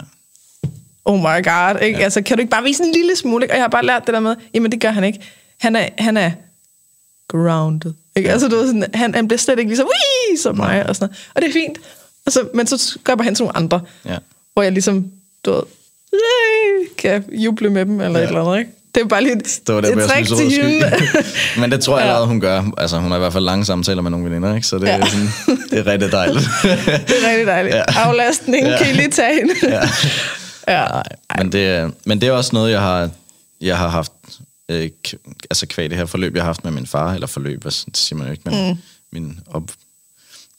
Oh 1.06 1.20
my 1.20 1.44
god, 1.44 1.82
ikke? 1.82 1.98
Ja. 1.98 2.04
Altså, 2.04 2.22
kan 2.22 2.38
du 2.38 2.42
ikke 2.42 2.52
bare 2.52 2.64
vise 2.64 2.84
en 2.84 2.92
lille 2.92 3.16
smule? 3.16 3.46
Ikke? 3.46 3.54
Og 3.54 3.58
jeg 3.58 3.64
har 3.64 3.70
bare 3.70 3.86
lært 3.86 4.06
det 4.06 4.14
der 4.14 4.20
med, 4.20 4.36
jamen 4.54 4.72
det 4.72 4.82
gør 4.82 4.92
han 4.92 5.04
ikke. 5.04 5.20
Han 5.60 5.76
er, 5.76 5.88
han 5.98 6.18
er 6.18 6.32
grounded. 7.28 7.94
Ikke? 8.16 8.28
Ja. 8.28 8.34
Altså, 8.34 8.48
du 8.48 8.56
ved, 8.56 8.68
sådan, 8.68 8.86
han, 8.94 9.16
han 9.16 9.28
bliver 9.28 9.40
slet 9.40 9.60
ikke 9.60 9.70
ligesom, 9.70 9.88
Wii! 9.88 10.38
som 10.38 10.58
mig, 10.58 10.90
og 10.90 10.96
sådan 10.96 11.06
noget. 11.06 11.28
Og 11.36 11.42
det 11.42 11.50
er 11.50 11.54
fint. 11.54 11.78
Altså, 12.26 12.48
men 12.54 12.68
så 12.68 13.00
gør 13.04 13.24
hen 13.24 13.36
til 13.36 13.44
nogle 13.44 13.58
andre, 13.58 13.82
ja. 14.06 14.18
hvor 14.54 14.64
jeg 14.64 14.72
ligesom, 14.72 15.12
du 15.46 15.52
ved, 15.52 16.96
kan 16.98 17.24
juble 17.32 17.70
med 17.70 17.86
dem, 17.86 18.02
eller 18.02 18.20
ja. 18.20 18.26
et 18.26 18.28
eller 18.28 18.46
andet, 18.46 18.60
ikke? 18.60 18.72
Det 18.96 19.04
er 19.04 19.08
bare 19.08 19.24
lige 19.24 19.36
et, 19.36 19.60
det 19.68 19.76
var 19.76 19.82
det, 19.82 19.98
et 19.98 20.10
træk 20.10 20.26
til 20.26 20.52
hende. 20.52 20.92
Men 21.60 21.72
det 21.72 21.82
tror 21.82 21.98
jeg 21.98 22.08
allerede, 22.08 22.28
hun 22.28 22.42
gør. 22.42 22.64
Altså, 22.78 22.98
hun 22.98 23.12
har 23.12 23.18
i 23.18 23.20
hvert 23.20 23.34
fald 23.34 23.44
lange 23.44 23.66
samtaler 23.66 24.02
med 24.02 24.12
nogle 24.12 24.26
veninder, 24.26 24.56
ikke? 24.56 24.68
Så 24.68 24.78
det, 24.78 24.88
ja. 24.88 25.00
er, 25.00 25.06
sådan, 25.06 25.30
det 25.72 25.80
er 25.80 25.88
rigtig 25.88 26.12
dejligt. 26.12 26.50
det 27.08 27.16
er 27.24 27.30
rigtig 27.30 27.48
dejligt. 27.48 27.76
Ja. 27.76 27.84
Aflastning, 27.88 28.68
ja. 28.68 28.78
kan 28.78 28.90
I 28.90 28.94
lige 28.94 29.10
tage 29.10 29.36
hende? 29.36 29.54
ja. 29.64 29.82
Ja. 30.70 30.88
Nej, 30.88 31.04
men 31.38 31.52
det, 31.52 31.94
men 32.06 32.22
det 32.22 32.30
er 32.30 32.32
også 32.32 32.50
noget, 32.54 32.72
jeg 32.72 32.82
har, 32.82 33.10
jeg 33.62 33.78
har 33.78 33.88
haft 33.88 34.12
øh, 34.70 34.90
altså 35.50 35.66
kvæg 35.68 35.90
det 35.90 35.98
her 35.98 36.06
forløb, 36.06 36.36
jeg 36.36 36.44
har 36.44 36.50
haft 36.50 36.64
med 36.64 36.72
min 36.72 36.86
far, 36.86 37.14
eller 37.14 37.28
forløb, 37.28 37.62
hvad, 37.62 37.72
det 37.86 37.98
siger 37.98 38.18
man 38.18 38.28
jo 38.28 38.32
ikke, 38.32 38.50
men 38.50 38.70
mm. 38.70 38.78
min 39.12 39.40
op... 39.48 39.68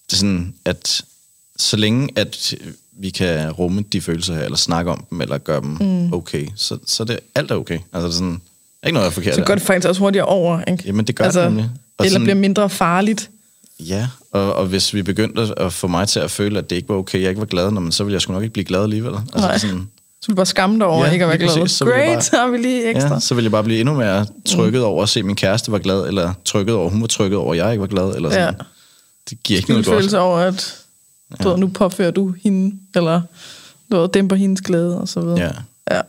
Det 0.07 0.13
er 0.13 0.17
sådan, 0.17 0.55
at 0.65 1.03
så 1.57 1.77
længe 1.77 2.09
at 2.17 2.55
vi 2.93 3.11
kan 3.11 3.51
rumme 3.51 3.83
de 3.93 4.01
følelser 4.01 4.35
her, 4.35 4.43
eller 4.43 4.57
snakke 4.57 4.91
om 4.91 5.07
dem, 5.11 5.21
eller 5.21 5.39
gøre 5.39 5.61
dem 5.61 5.77
mm. 5.81 6.13
okay, 6.13 6.47
så, 6.57 6.79
så 6.87 7.05
det, 7.05 7.21
alt 7.35 7.51
er 7.51 7.55
okay. 7.55 7.79
Altså 7.93 8.07
det 8.07 8.13
er 8.13 8.19
sådan, 8.19 8.41
ikke 8.87 8.95
noget 8.95 9.07
er 9.07 9.11
forkert. 9.11 9.35
Så 9.35 9.43
går 9.43 9.55
det 9.55 9.63
faktisk 9.63 9.89
også 9.89 10.01
hurtigere 10.01 10.27
over, 10.27 10.61
ikke? 10.65 10.83
Jamen 10.87 11.07
det 11.07 11.17
gør 11.17 11.25
altså, 11.25 11.41
det 11.41 11.53
nemlig. 11.53 11.71
Og 11.99 12.05
eller 12.05 12.13
sådan, 12.13 12.25
bliver 12.25 12.37
mindre 12.37 12.71
farligt. 12.71 13.31
Ja, 13.81 14.09
og, 14.33 14.55
og 14.55 14.67
hvis 14.67 14.95
vi 14.95 15.03
begyndte 15.03 15.59
at 15.59 15.73
få 15.73 15.87
mig 15.87 16.09
til 16.09 16.21
at 16.21 16.31
føle, 16.31 16.59
at 16.59 16.71
det 16.71 16.77
ikke 16.77 16.89
var 16.89 16.95
okay, 16.95 17.21
jeg 17.21 17.29
ikke 17.29 17.41
var 17.41 17.47
glad, 17.47 17.71
men 17.71 17.93
så 17.93 18.05
ville 18.05 18.15
jeg 18.15 18.23
sgu 18.23 18.33
nok 18.33 18.43
ikke 18.43 18.53
blive 18.53 18.65
glad 18.65 18.83
alligevel. 18.83 19.15
Altså, 19.15 19.49
Nej. 19.49 19.59
Sådan, 19.59 19.89
så 20.23 20.27
vil 20.27 20.35
du 20.35 20.37
bare 20.37 20.47
skamme 20.47 20.79
dig 20.79 20.87
over 20.87 21.07
ja, 21.07 21.13
ikke 21.13 21.25
at 21.25 21.29
være 21.29 21.39
glad. 21.39 21.69
Så 21.69 21.85
Great, 21.85 22.15
bare, 22.15 22.23
så 22.23 22.37
har 22.37 22.49
vi 22.49 22.59
lige 22.59 22.91
ekstra. 22.91 23.15
Ja, 23.15 23.21
så 23.21 23.35
vil 23.35 23.43
jeg 23.43 23.51
bare 23.51 23.65
blive 23.65 23.81
endnu 23.81 23.95
mere 23.95 24.27
trykket 24.47 24.81
mm. 24.81 24.87
over 24.87 25.03
at 25.03 25.09
se, 25.09 25.21
at 25.21 25.27
min 25.27 25.37
kæreste 25.37 25.73
var 25.73 25.79
glad, 25.79 26.07
eller 26.07 26.33
trykket 26.45 26.75
over, 26.75 26.91
hun 26.91 27.01
var 27.01 27.07
trykket 27.07 27.39
over, 27.39 27.53
at 27.53 27.59
jeg 27.59 27.73
ikke 27.73 27.81
var 27.81 27.87
glad. 27.87 28.15
Eller 28.15 28.31
sådan. 28.31 28.55
Ja. 28.59 28.65
Det 29.31 29.43
giver 29.43 29.59
ikke 29.59 29.71
noget 29.71 29.87
godt. 29.87 29.95
følelse 29.95 30.19
over, 30.19 30.39
at 30.39 30.77
ja. 31.31 31.45
du 31.45 31.49
ved, 31.49 31.59
nu 31.59 31.69
påfører 31.69 32.11
du 32.11 32.35
hende, 32.43 32.77
eller 32.95 33.21
du 33.91 33.97
ved, 33.97 34.09
dæmper 34.09 34.37
hendes 34.37 34.61
glæde, 34.61 35.01
og 35.01 35.09
så 35.09 35.21
videre. 35.21 35.39
Ja. 35.39 35.51
ja. 35.97 36.01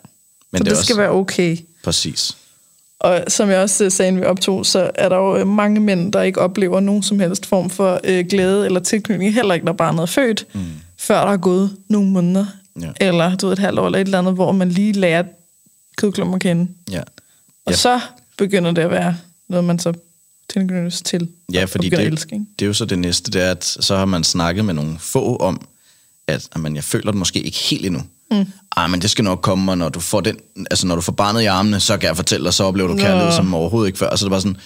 Men 0.51 0.57
så 0.57 0.63
det, 0.63 0.65
det 0.65 0.77
skal 0.77 0.93
også, 0.93 1.01
være 1.01 1.11
okay. 1.11 1.57
Præcis. 1.83 2.37
Og 2.99 3.23
som 3.27 3.49
jeg 3.49 3.59
også 3.61 3.89
sagde, 3.89 4.07
inden 4.07 4.21
vi 4.21 4.25
optog, 4.25 4.65
så 4.65 4.91
er 4.95 5.09
der 5.09 5.17
jo 5.17 5.37
øh, 5.37 5.47
mange 5.47 5.79
mænd, 5.79 6.13
der 6.13 6.21
ikke 6.21 6.41
oplever 6.41 6.79
nogen 6.79 7.03
som 7.03 7.19
helst 7.19 7.45
form 7.45 7.69
for 7.69 7.99
øh, 8.03 8.25
glæde 8.29 8.65
eller 8.65 8.79
tilknytning, 8.79 9.33
heller 9.33 9.53
ikke 9.53 9.65
når 9.65 9.73
barnet 9.73 10.01
er 10.01 10.05
født, 10.05 10.45
mm. 10.53 10.61
før 10.97 11.25
der 11.25 11.31
er 11.31 11.37
gået 11.37 11.77
nogle 11.89 12.09
måneder 12.09 12.45
Ja. 12.81 12.91
Eller 12.99 13.35
du 13.35 13.45
ved, 13.47 13.53
et 13.53 13.59
halvt 13.59 13.79
år 13.79 13.85
eller 13.85 13.99
et 13.99 14.05
eller 14.05 14.19
andet, 14.19 14.33
hvor 14.33 14.51
man 14.51 14.69
lige 14.69 14.93
lærer 14.93 15.23
kødklummer 15.97 16.35
at 16.35 16.41
kende. 16.41 16.71
Ja. 16.91 17.01
Og 17.65 17.71
ja. 17.71 17.75
så 17.75 17.99
begynder 18.37 18.71
det 18.71 18.81
at 18.81 18.91
være 18.91 19.17
noget, 19.49 19.63
man 19.65 19.79
så 19.79 19.93
tilknyttes 20.53 21.01
til. 21.01 21.29
Ja, 21.53 21.63
fordi 21.63 21.89
det, 21.89 21.99
elske, 21.99 22.33
ikke? 22.33 22.45
det 22.59 22.65
er 22.65 22.67
jo 22.67 22.73
så 22.73 22.85
det 22.85 22.99
næste, 22.99 23.31
det 23.31 23.41
er, 23.41 23.51
at 23.51 23.65
så 23.65 23.97
har 23.97 24.05
man 24.05 24.23
snakket 24.23 24.65
med 24.65 24.73
nogle 24.73 24.99
få 24.99 25.35
om, 25.35 25.67
at 26.27 26.47
jamen, 26.55 26.75
jeg 26.75 26.83
føler 26.83 27.11
det 27.11 27.19
måske 27.19 27.41
ikke 27.41 27.57
helt 27.57 27.85
endnu. 27.85 28.01
Mm. 28.31 28.45
Ah, 28.75 28.89
men 28.89 29.01
det 29.01 29.09
skal 29.09 29.23
nok 29.23 29.41
komme, 29.41 29.71
og 29.71 29.77
når 29.77 29.89
du 29.89 29.99
får 29.99 30.21
den, 30.21 30.37
altså 30.71 30.87
når 30.87 30.95
du 30.95 31.01
får 31.01 31.11
barnet 31.11 31.41
i 31.41 31.45
armene, 31.45 31.79
så 31.79 31.97
kan 31.97 32.07
jeg 32.07 32.15
fortælle 32.15 32.45
dig, 32.45 32.53
så 32.53 32.63
oplever 32.63 32.87
du 32.87 32.97
kærlighed 32.97 33.31
som 33.31 33.53
overhovedet 33.53 33.87
ikke 33.87 33.99
før. 33.99 34.09
Altså 34.09 34.25
det 34.25 34.31
bare 34.31 34.41
sådan, 34.41 34.57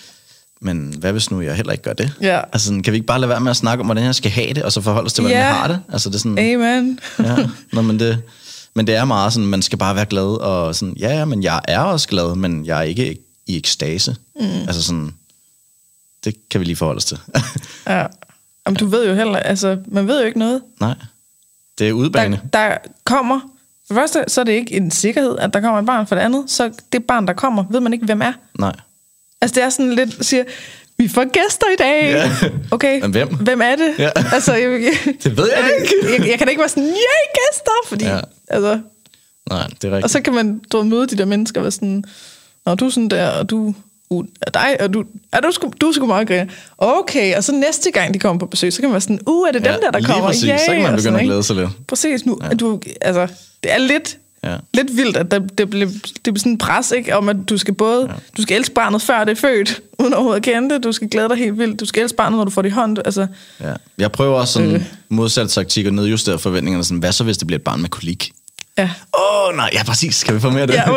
men 0.62 0.94
hvad 1.00 1.12
hvis 1.12 1.32
nu 1.32 1.42
jeg 1.42 1.56
heller 1.56 1.72
ikke 1.72 1.84
gør 1.84 1.94
det? 1.94 2.12
Ja. 2.22 2.42
Altså, 2.54 2.82
kan 2.84 2.94
vi 2.94 2.98
ikke 2.98 3.08
bare 3.08 3.20
lade 3.20 3.30
være 3.30 3.40
med 3.40 3.52
at 3.52 3.58
snakke 3.58 3.82
om, 3.82 3.88
hvordan 3.88 4.04
jeg 4.04 4.16
skal 4.16 4.32
have 4.32 4.54
det, 4.54 4.64
og 4.64 4.72
så 4.72 4.82
forholde 4.82 5.06
os 5.06 5.14
til, 5.14 5.22
hvordan 5.22 5.38
ja. 5.38 5.46
jeg 5.46 5.56
har 5.56 5.68
det? 5.68 5.82
Altså, 5.92 6.10
det 6.10 6.16
er 6.16 6.20
sådan, 6.20 6.40
Amen. 6.40 7.00
ja, 7.20 7.50
Nå, 7.74 7.82
men, 7.82 8.00
det, 8.00 8.22
men 8.74 8.88
det 8.88 8.96
er 8.96 9.06
meget 9.06 9.34
sådan, 9.34 9.48
man 9.48 9.62
skal 9.62 9.78
bare 9.78 9.96
være 9.96 10.06
glad, 10.06 10.42
og 10.42 10.76
sådan, 10.76 10.96
ja, 11.00 11.18
ja, 11.18 11.26
men 11.26 11.44
jeg 11.44 11.62
er 11.68 11.80
også 11.80 12.08
glad, 12.08 12.36
men 12.36 12.66
jeg 12.66 12.78
er 12.78 12.84
ikke 12.84 13.18
i 13.48 13.58
ekstase. 13.58 14.16
Mm. 14.40 14.46
Altså 14.46 14.84
sådan, 14.84 15.14
det 16.24 16.50
kan 16.50 16.60
vi 16.60 16.66
lige 16.66 16.76
forholde 16.76 16.98
os 16.98 17.06
til. 17.06 17.20
ja. 17.88 18.06
Jamen, 18.68 18.78
du 18.78 18.86
ved 18.86 19.08
jo 19.08 19.14
heller, 19.16 19.38
altså, 19.38 19.78
man 19.88 20.08
ved 20.08 20.20
jo 20.20 20.26
ikke 20.26 20.40
noget. 20.40 20.62
Nej, 20.80 20.96
det 21.80 21.90
er 21.90 21.94
udbane. 21.94 22.42
Der, 22.54 22.70
der 22.70 22.78
kommer, 23.04 23.40
for 23.88 23.94
det 23.94 23.96
første, 23.96 24.24
så 24.28 24.42
er 24.42 24.46
det 24.46 24.52
ikke 24.52 24.74
en 24.74 24.92
sikkerhed, 24.92 25.38
at 25.38 25.54
der 25.54 25.62
kommer 25.62 25.80
et 25.80 25.86
barn, 25.86 26.08
for 26.08 26.16
det 26.16 26.22
andet, 26.22 26.52
så 26.52 26.72
det 26.92 27.04
barn, 27.04 27.28
der 27.28 27.34
kommer, 27.34 27.64
ved 27.70 27.80
man 27.80 27.94
ikke, 27.94 28.06
hvem 28.06 28.22
er. 28.22 28.34
Nej. 28.60 28.76
Altså, 29.42 29.56
det 29.56 29.64
er 29.64 29.70
sådan 29.70 29.94
lidt, 29.94 30.26
siger, 30.26 30.44
vi 30.98 31.08
får 31.08 31.24
gæster 31.24 31.68
i 31.74 31.76
dag. 31.76 32.12
Ja. 32.12 32.32
Okay, 32.72 33.02
Men 33.02 33.12
hvem? 33.12 33.36
Hvem 33.36 33.62
er 33.62 33.76
det? 33.76 33.94
Ja. 34.00 34.10
Altså, 34.34 34.54
jeg, 34.54 34.72
jeg, 34.72 35.14
det 35.24 35.38
ved 35.38 35.50
jeg 35.56 35.72
ikke. 35.82 35.94
jeg, 36.04 36.30
jeg 36.30 36.38
kan 36.38 36.48
da 36.48 36.50
ikke 36.50 36.60
være 36.60 36.70
sådan, 36.70 36.84
ja, 36.84 37.40
gæster, 37.40 37.72
fordi, 37.88 38.06
ja. 38.06 38.20
altså... 38.48 38.80
Nej, 39.50 39.68
det 39.68 39.84
er 39.84 39.88
rigtigt. 39.88 40.04
Og 40.04 40.10
så 40.10 40.22
kan 40.22 40.34
man 40.34 40.62
du, 40.72 40.84
møde 40.84 41.08
de 41.08 41.18
der 41.18 41.26
mennesker 41.26 41.62
og 41.62 41.64
være 41.64 41.72
sådan, 41.72 42.04
når 42.66 42.76
du 42.76 42.86
er 42.86 42.90
sådan 42.90 43.10
der, 43.10 43.30
og 43.30 43.50
du 43.50 43.76
uh, 44.10 44.26
er 44.42 44.52
dig, 44.52 44.78
og 44.80 44.94
du, 44.94 45.04
er 45.32 45.40
du, 45.40 45.52
sgu, 45.52 45.72
du 45.82 45.88
er 45.88 45.92
sgu 45.94 46.06
meget 46.06 46.28
grine. 46.28 46.50
Okay, 46.78 47.38
og 47.38 47.44
så 47.44 47.52
næste 47.52 47.92
gang 47.92 48.14
de 48.14 48.20
kommer 48.20 48.40
på 48.40 48.46
besøg, 48.46 48.74
så 48.74 48.80
kan 48.80 48.90
man 48.90 48.94
være 48.94 49.02
sådan, 49.02 49.20
uh, 49.28 49.48
er 49.48 49.52
det 49.52 49.66
ja, 49.66 49.72
dem 49.72 49.82
der, 49.82 49.92
der 49.92 50.08
kommer? 50.08 50.28
Præcis. 50.28 50.48
Ja, 50.48 50.58
så 50.58 50.72
kan 50.72 50.84
man 50.84 50.96
begynde 50.96 51.20
at 51.20 51.26
glæde 51.26 51.44
sig 51.44 51.56
lidt. 51.56 51.70
Præcis, 51.88 52.26
nu, 52.26 52.40
ja. 52.44 52.50
du, 52.50 52.82
altså, 53.02 53.28
det 53.64 53.74
er 53.74 53.78
lidt 53.78 54.18
Ja. 54.46 54.58
Lidt 54.74 54.98
vildt, 54.98 55.18
at 55.18 55.32
det, 55.32 55.58
det, 55.58 55.70
blev, 55.70 55.88
det 56.16 56.24
blev 56.24 56.38
sådan 56.38 56.52
en 56.52 56.58
pres, 56.58 56.92
ikke? 56.92 57.16
om 57.18 57.30
at 57.30 57.36
du 57.50 57.58
skal 57.58 57.74
både, 57.74 58.06
ja. 58.10 58.14
du 58.38 58.42
skal 58.42 58.58
elske 58.58 58.74
barnet 58.74 59.02
før 59.02 59.24
det 59.24 59.32
er 59.32 59.36
født, 59.42 59.82
uden 60.00 60.14
overhovedet 60.14 60.38
at 60.40 60.44
kende 60.44 60.76
det, 60.76 60.84
du 60.84 60.92
skal 60.92 61.10
glæde 61.10 61.30
dig 61.30 61.38
helt 61.38 61.58
vildt, 61.58 61.80
du 61.80 61.86
skal 61.86 62.04
elske 62.04 62.16
barnet, 62.18 62.38
når 62.38 62.44
du 62.46 62.52
får 62.52 62.62
det 62.62 62.70
i 62.70 62.72
hånd. 62.72 62.98
Altså. 63.06 63.28
Ja. 63.62 63.74
Jeg 63.98 64.12
prøver 64.12 64.40
også 64.40 64.54
sådan 64.54 64.72
øh. 64.76 64.84
modsat 65.10 65.50
taktik 65.50 65.86
og 65.86 65.94
nedjustere 65.94 66.40
forventningerne, 66.40 66.84
sådan, 66.84 66.98
hvad 67.00 67.12
så 67.12 67.24
hvis 67.24 67.38
det 67.38 67.48
bliver 67.48 67.60
et 67.60 67.64
barn 67.64 67.82
med 67.82 67.90
kolik? 67.90 68.32
Ja. 68.78 68.84
Åh, 69.18 69.50
oh, 69.50 69.56
nej, 69.56 69.70
ja 69.74 69.84
præcis, 69.84 70.16
skal 70.16 70.36
vi 70.36 70.40
få 70.40 70.50
mere 70.50 70.62
af 70.62 70.68
det? 70.68 70.74
Ja, 70.74 70.84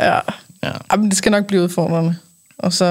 ja. 0.00 0.18
ja. 0.62 0.72
Jamen, 0.92 1.08
det 1.10 1.18
skal 1.18 1.32
nok 1.32 1.44
blive 1.46 1.62
udfordrende. 1.62 2.16
Og 2.58 2.72
så, 2.72 2.84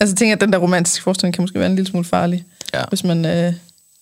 altså 0.00 0.12
jeg 0.12 0.16
tænker, 0.16 0.34
at 0.34 0.40
den 0.40 0.52
der 0.52 0.58
romantiske 0.58 1.02
forestilling 1.02 1.34
kan 1.34 1.42
måske 1.42 1.58
være 1.58 1.68
en 1.68 1.74
lille 1.76 1.90
smule 1.90 2.04
farlig, 2.04 2.44
ja. 2.74 2.82
hvis 2.88 3.04
man 3.04 3.24
øh, 3.24 3.52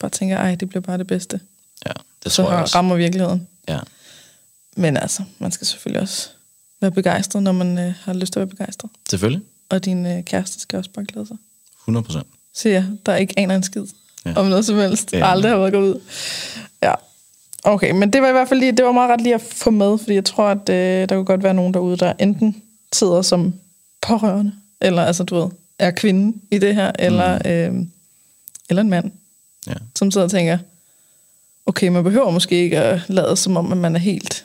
bare 0.00 0.10
tænker, 0.10 0.36
ej, 0.38 0.54
det 0.54 0.68
bliver 0.68 0.80
bare 0.82 0.98
det 0.98 1.06
bedste. 1.06 1.40
Ja, 1.86 1.92
det 2.24 2.32
Så 2.32 2.42
tror 2.42 2.50
jeg 2.50 2.56
har- 2.56 2.62
også. 2.62 2.76
rammer 2.78 2.96
virkeligheden. 2.96 3.46
Ja, 3.68 3.78
Men 4.76 4.96
altså, 4.96 5.22
man 5.38 5.52
skal 5.52 5.66
selvfølgelig 5.66 6.02
også 6.02 6.28
være 6.80 6.90
begejstret, 6.90 7.42
når 7.42 7.52
man 7.52 7.78
øh, 7.78 7.94
har 8.02 8.12
lyst 8.12 8.32
til 8.32 8.40
at 8.40 8.46
være 8.46 8.56
begejstret. 8.56 8.90
selvfølgelig. 9.10 9.42
Og 9.68 9.84
din 9.84 10.06
øh, 10.06 10.24
kæreste 10.24 10.60
skal 10.60 10.76
også 10.76 10.90
bare 10.90 11.04
glæde 11.04 11.26
sig. 11.26 11.36
100 11.82 12.04
procent. 12.04 12.26
Siger 12.54 12.72
jeg, 12.74 12.86
der 13.06 13.16
ikke 13.16 13.38
aner 13.38 13.56
en 13.56 13.62
skid 13.62 13.84
Ja. 14.26 14.32
om 14.36 14.46
noget 14.46 14.64
som 14.64 14.76
helst. 14.76 15.12
Ja. 15.12 15.30
Aldrig 15.30 15.50
har 15.52 15.58
været 15.58 15.72
gået 15.72 15.94
ud. 15.94 16.00
Ja. 16.82 16.94
Okay, 17.64 17.90
men 17.90 18.12
det 18.12 18.22
var 18.22 18.28
i 18.28 18.32
hvert 18.32 18.48
fald 18.48 18.60
lige, 18.60 18.72
det 18.72 18.84
var 18.84 18.92
meget 18.92 19.10
ret 19.10 19.20
lige 19.20 19.34
at 19.34 19.40
få 19.40 19.70
med, 19.70 19.98
fordi 19.98 20.14
jeg 20.14 20.24
tror, 20.24 20.44
at 20.48 20.68
øh, 20.68 21.08
der 21.08 21.14
kunne 21.16 21.24
godt 21.24 21.42
være 21.42 21.54
nogen 21.54 21.74
derude, 21.74 21.96
der 21.96 22.12
enten 22.18 22.62
sidder 22.92 23.22
som 23.22 23.54
pårørende, 24.02 24.52
eller 24.80 25.02
altså, 25.04 25.22
du 25.24 25.34
ved, 25.36 25.48
er 25.78 25.90
kvinde 25.90 26.38
i 26.50 26.58
det 26.58 26.74
her, 26.74 26.92
eller, 26.98 27.38
mm. 27.70 27.78
øh, 27.80 27.86
eller 28.68 28.82
en 28.82 28.90
mand, 28.90 29.12
Ja. 29.66 29.72
som 29.96 30.10
sidder 30.10 30.24
og 30.24 30.30
tænker, 30.30 30.58
okay, 31.66 31.88
man 31.88 32.04
behøver 32.04 32.30
måske 32.30 32.54
ikke 32.62 32.78
at 32.78 33.00
lade 33.08 33.36
som 33.36 33.56
om, 33.56 33.72
at 33.72 33.78
man 33.78 33.94
er 33.94 33.98
helt, 34.00 34.44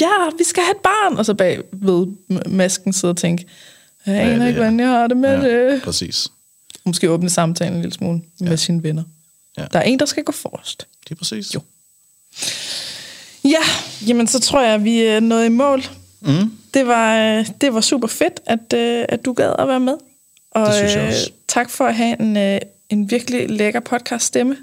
ja, 0.00 0.10
vi 0.38 0.44
skal 0.44 0.62
have 0.62 0.74
et 0.74 0.82
barn, 0.82 1.16
og 1.16 1.26
så 1.26 1.34
bag 1.34 1.60
ved 1.72 2.06
masken 2.46 2.92
sidder 2.92 3.12
og 3.12 3.18
tænke, 3.18 3.46
jeg 4.06 4.16
er 4.16 4.20
aner 4.20 4.30
det 4.30 4.34
ikke, 4.34 4.44
her?" 4.44 4.52
hvordan 4.52 4.80
jeg 4.80 4.88
har 4.88 5.06
det 5.06 5.16
med 5.16 5.42
ja, 5.42 5.72
det. 5.72 5.82
præcis. 5.82 6.28
Måske 6.84 7.10
åbne 7.10 7.30
samtalen 7.30 7.74
en 7.74 7.80
lille 7.80 7.94
smule 7.94 8.20
ja. 8.40 8.44
med 8.48 8.56
sine 8.56 8.82
venner. 8.82 9.02
Ja. 9.58 9.64
Der 9.72 9.78
er 9.78 9.82
en, 9.82 9.98
der 9.98 10.06
skal 10.06 10.24
gå 10.24 10.32
forrest. 10.32 10.86
Det 11.04 11.10
er 11.10 11.14
præcis. 11.14 11.54
Jo. 11.54 11.60
Ja, 13.44 13.62
jamen 14.06 14.26
så 14.26 14.40
tror 14.40 14.62
jeg, 14.62 14.74
at 14.74 14.84
vi 14.84 15.00
er 15.00 15.20
nået 15.20 15.46
i 15.46 15.48
mål. 15.48 15.82
Mm. 16.20 16.52
Det 16.74 16.86
var, 16.86 17.42
det 17.60 17.74
var 17.74 17.80
super 17.80 18.08
fedt, 18.08 18.40
at, 18.46 18.72
øh, 18.74 19.04
at 19.08 19.24
du 19.24 19.32
gad 19.32 19.54
at 19.58 19.68
være 19.68 19.80
med. 19.80 19.94
Og 20.50 20.66
Det 20.66 20.74
synes 20.74 20.94
jeg 20.94 21.02
øh, 21.02 21.08
også. 21.08 21.30
tak 21.48 21.70
for 21.70 21.84
at 21.86 21.94
have 21.94 22.20
en, 22.20 22.36
øh, 22.36 22.60
en 22.90 23.10
virkelig 23.10 23.50
lækker 23.50 23.80
podcast 23.80 24.24
stemme. 24.26 24.56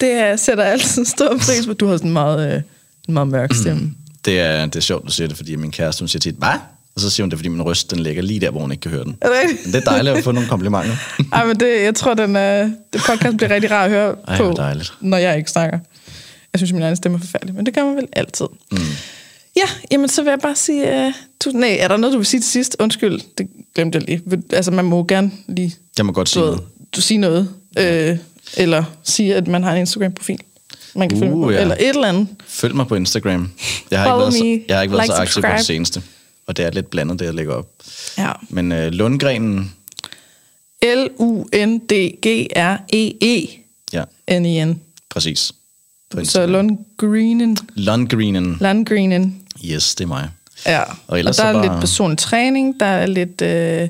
Det 0.00 0.30
øh, 0.32 0.38
sætter 0.38 0.64
jeg 0.64 0.72
altid 0.72 1.04
stor 1.04 1.36
pris 1.36 1.66
på. 1.66 1.72
Du 1.72 1.86
har 1.86 1.96
sådan 1.96 2.08
en 2.08 2.12
meget, 2.12 2.54
øh, 2.54 2.62
en 3.08 3.14
meget 3.14 3.28
mørk 3.28 3.54
stemme. 3.54 3.94
Det 4.24 4.40
er, 4.40 4.66
det 4.66 4.76
er 4.76 4.80
sjovt, 4.80 5.06
du 5.06 5.12
siger 5.12 5.28
det, 5.28 5.36
fordi 5.36 5.56
min 5.56 5.70
kæreste, 5.70 6.00
hun 6.00 6.08
siger 6.08 6.20
tit, 6.20 6.34
hvad? 6.38 6.54
Og 6.94 7.00
så 7.00 7.10
siger 7.10 7.24
hun 7.24 7.30
det, 7.30 7.38
fordi 7.38 7.48
min 7.48 7.62
røst, 7.62 7.90
den 7.90 7.98
ligger 8.00 8.22
lige 8.22 8.40
der, 8.40 8.50
hvor 8.50 8.60
hun 8.60 8.70
ikke 8.72 8.80
kan 8.80 8.90
høre 8.90 9.04
den. 9.04 9.16
Er 9.20 9.28
det? 9.28 9.58
Men 9.64 9.72
det 9.72 9.86
er 9.86 9.90
dejligt 9.90 10.16
at 10.16 10.24
få 10.24 10.32
nogle 10.32 10.48
komplimenter. 10.48 10.96
Ej, 11.32 11.46
men 11.46 11.60
det, 11.60 11.82
jeg 11.82 11.94
tror, 11.94 12.14
den, 12.14 12.36
øh, 12.36 12.70
det 12.92 13.00
podcast 13.06 13.36
bliver 13.36 13.50
rigtig 13.50 13.70
rar 13.70 13.84
at 13.84 13.90
høre 13.90 14.16
Ej, 14.28 14.36
på, 14.36 14.54
dejligt. 14.56 14.92
når 15.00 15.16
jeg 15.16 15.38
ikke 15.38 15.50
snakker. 15.50 15.78
Jeg 16.52 16.58
synes, 16.58 16.72
min 16.72 16.82
egen 16.82 16.96
stemme 16.96 17.16
er 17.16 17.20
forfærdelig, 17.20 17.54
men 17.54 17.66
det 17.66 17.74
gør 17.74 17.84
man 17.84 17.96
vel 17.96 18.06
altid. 18.12 18.46
Mm. 18.72 18.78
Ja, 19.56 19.62
jamen 19.90 20.08
så 20.08 20.22
vil 20.22 20.30
jeg 20.30 20.38
bare 20.38 20.56
sige... 20.56 21.06
Uh, 21.06 21.12
tusind, 21.40 21.60
nej, 21.60 21.76
er 21.80 21.88
der 21.88 21.96
noget, 21.96 22.12
du 22.12 22.18
vil 22.18 22.26
sige 22.26 22.40
til 22.40 22.50
sidst? 22.50 22.76
Undskyld, 22.78 23.20
det 23.38 23.46
glemte 23.74 23.98
jeg 23.98 24.08
lige. 24.08 24.42
Altså, 24.52 24.70
man 24.70 24.84
må 24.84 25.04
gerne 25.04 25.30
lige 25.48 25.74
Jeg 25.98 26.06
må 26.06 26.12
godt 26.12 26.28
sige 26.28 26.42
du, 26.42 26.46
noget. 26.46 26.62
du 26.96 27.00
sige 27.00 27.18
noget. 27.18 27.48
Øh, 27.78 28.16
eller 28.56 28.84
sige, 29.02 29.34
at 29.36 29.46
man 29.46 29.62
har 29.62 29.72
en 29.72 29.78
Instagram-profil. 29.78 30.38
Man 30.94 31.08
kan 31.08 31.16
Uh, 31.18 31.20
følge 31.22 31.32
på. 31.32 31.50
ja. 31.50 31.60
Eller 31.60 31.74
et 31.74 31.88
eller 31.88 32.08
andet. 32.08 32.28
Følg 32.46 32.76
mig 32.76 32.86
på 32.86 32.94
Instagram. 32.94 33.50
Jeg 33.90 33.98
har 33.98 34.06
ikke 34.06 34.10
Follow 34.10 34.24
været 34.30 34.34
så, 34.34 34.60
jeg 34.68 34.76
har 34.76 34.82
ikke 34.82 34.94
været 34.94 35.04
Like, 35.04 35.14
så 35.16 35.22
aktiv 35.22 35.42
på 35.42 35.48
det 35.48 35.52
subscribe. 35.60 35.64
seneste. 35.64 36.02
Og 36.46 36.56
det 36.56 36.64
er 36.64 36.70
lidt 36.70 36.90
blandet, 36.90 37.18
det 37.18 37.24
jeg 37.24 37.34
lægger 37.34 37.54
op. 37.54 37.68
Ja. 38.18 38.32
Men 38.48 38.72
øh, 38.72 38.92
Lundgrenen, 38.92 39.74
L-U-N-D-G-R-E-E. 42.18 43.48
ja, 43.92 44.04
N-I-N. 44.40 44.80
præcis. 45.10 45.52
På 46.10 46.24
Så. 46.24 46.46
Lundgrenen. 46.46 47.56
Lundgrenen. 47.74 48.56
Landgrenen. 48.60 49.42
Yes, 49.64 49.94
det 49.94 50.04
er 50.04 50.08
mig. 50.08 50.28
Ja, 50.66 50.82
Og 50.82 50.92
og, 51.06 51.24
der 51.24 51.32
så 51.32 51.42
er 51.42 51.52
bare- 51.52 51.62
lidt 51.62 51.80
personlig 51.80 52.18
træning, 52.18 52.80
der 52.80 52.86
er 52.86 53.06
lidt 53.06 53.42
øh, 53.42 53.88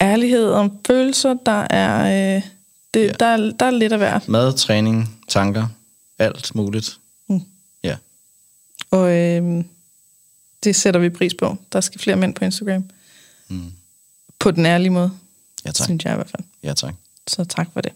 ærlighed 0.00 0.50
om 0.50 0.72
følelser, 0.86 1.34
der 1.46 1.66
er, 1.70 2.36
øh, 2.36 2.42
det, 2.94 3.00
Ja. 3.06 3.12
der, 3.12 3.26
er, 3.26 3.36
der 3.60 3.66
er 3.66 3.70
lidt 3.70 3.92
at 3.92 4.00
være. 4.00 4.20
Mad, 4.26 4.52
træning, 4.58 5.20
tanker, 5.28 5.66
alt 6.18 6.54
muligt. 6.54 6.98
Mm. 7.28 7.40
Ja, 7.82 7.96
Og 8.90 9.10
øh, 9.10 9.64
det 10.64 10.76
sætter 10.76 11.00
vi 11.00 11.08
pris 11.10 11.34
på. 11.34 11.56
Der 11.72 11.80
skal 11.80 12.00
flere 12.00 12.16
mænd 12.16 12.34
på 12.34 12.44
Instagram. 12.44 12.84
Mm. 13.48 13.72
På 14.38 14.50
den 14.50 14.66
ærlige 14.66 14.90
måde, 14.90 15.12
ja 15.64 15.72
tak. 15.72 15.84
synes 15.86 16.04
jeg 16.04 16.12
i 16.12 16.16
hvert 16.16 16.30
fald. 16.30 16.42
Ja 16.62 16.74
tak. 16.74 16.94
Så 17.26 17.44
tak 17.44 17.68
for 17.72 17.80
det. 17.80 17.92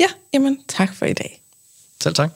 Ja, 0.00 0.06
jamen 0.32 0.64
tak 0.68 0.94
for 0.94 1.06
i 1.06 1.12
dag. 1.12 1.42
Selv 2.02 2.14
tak. 2.14 2.30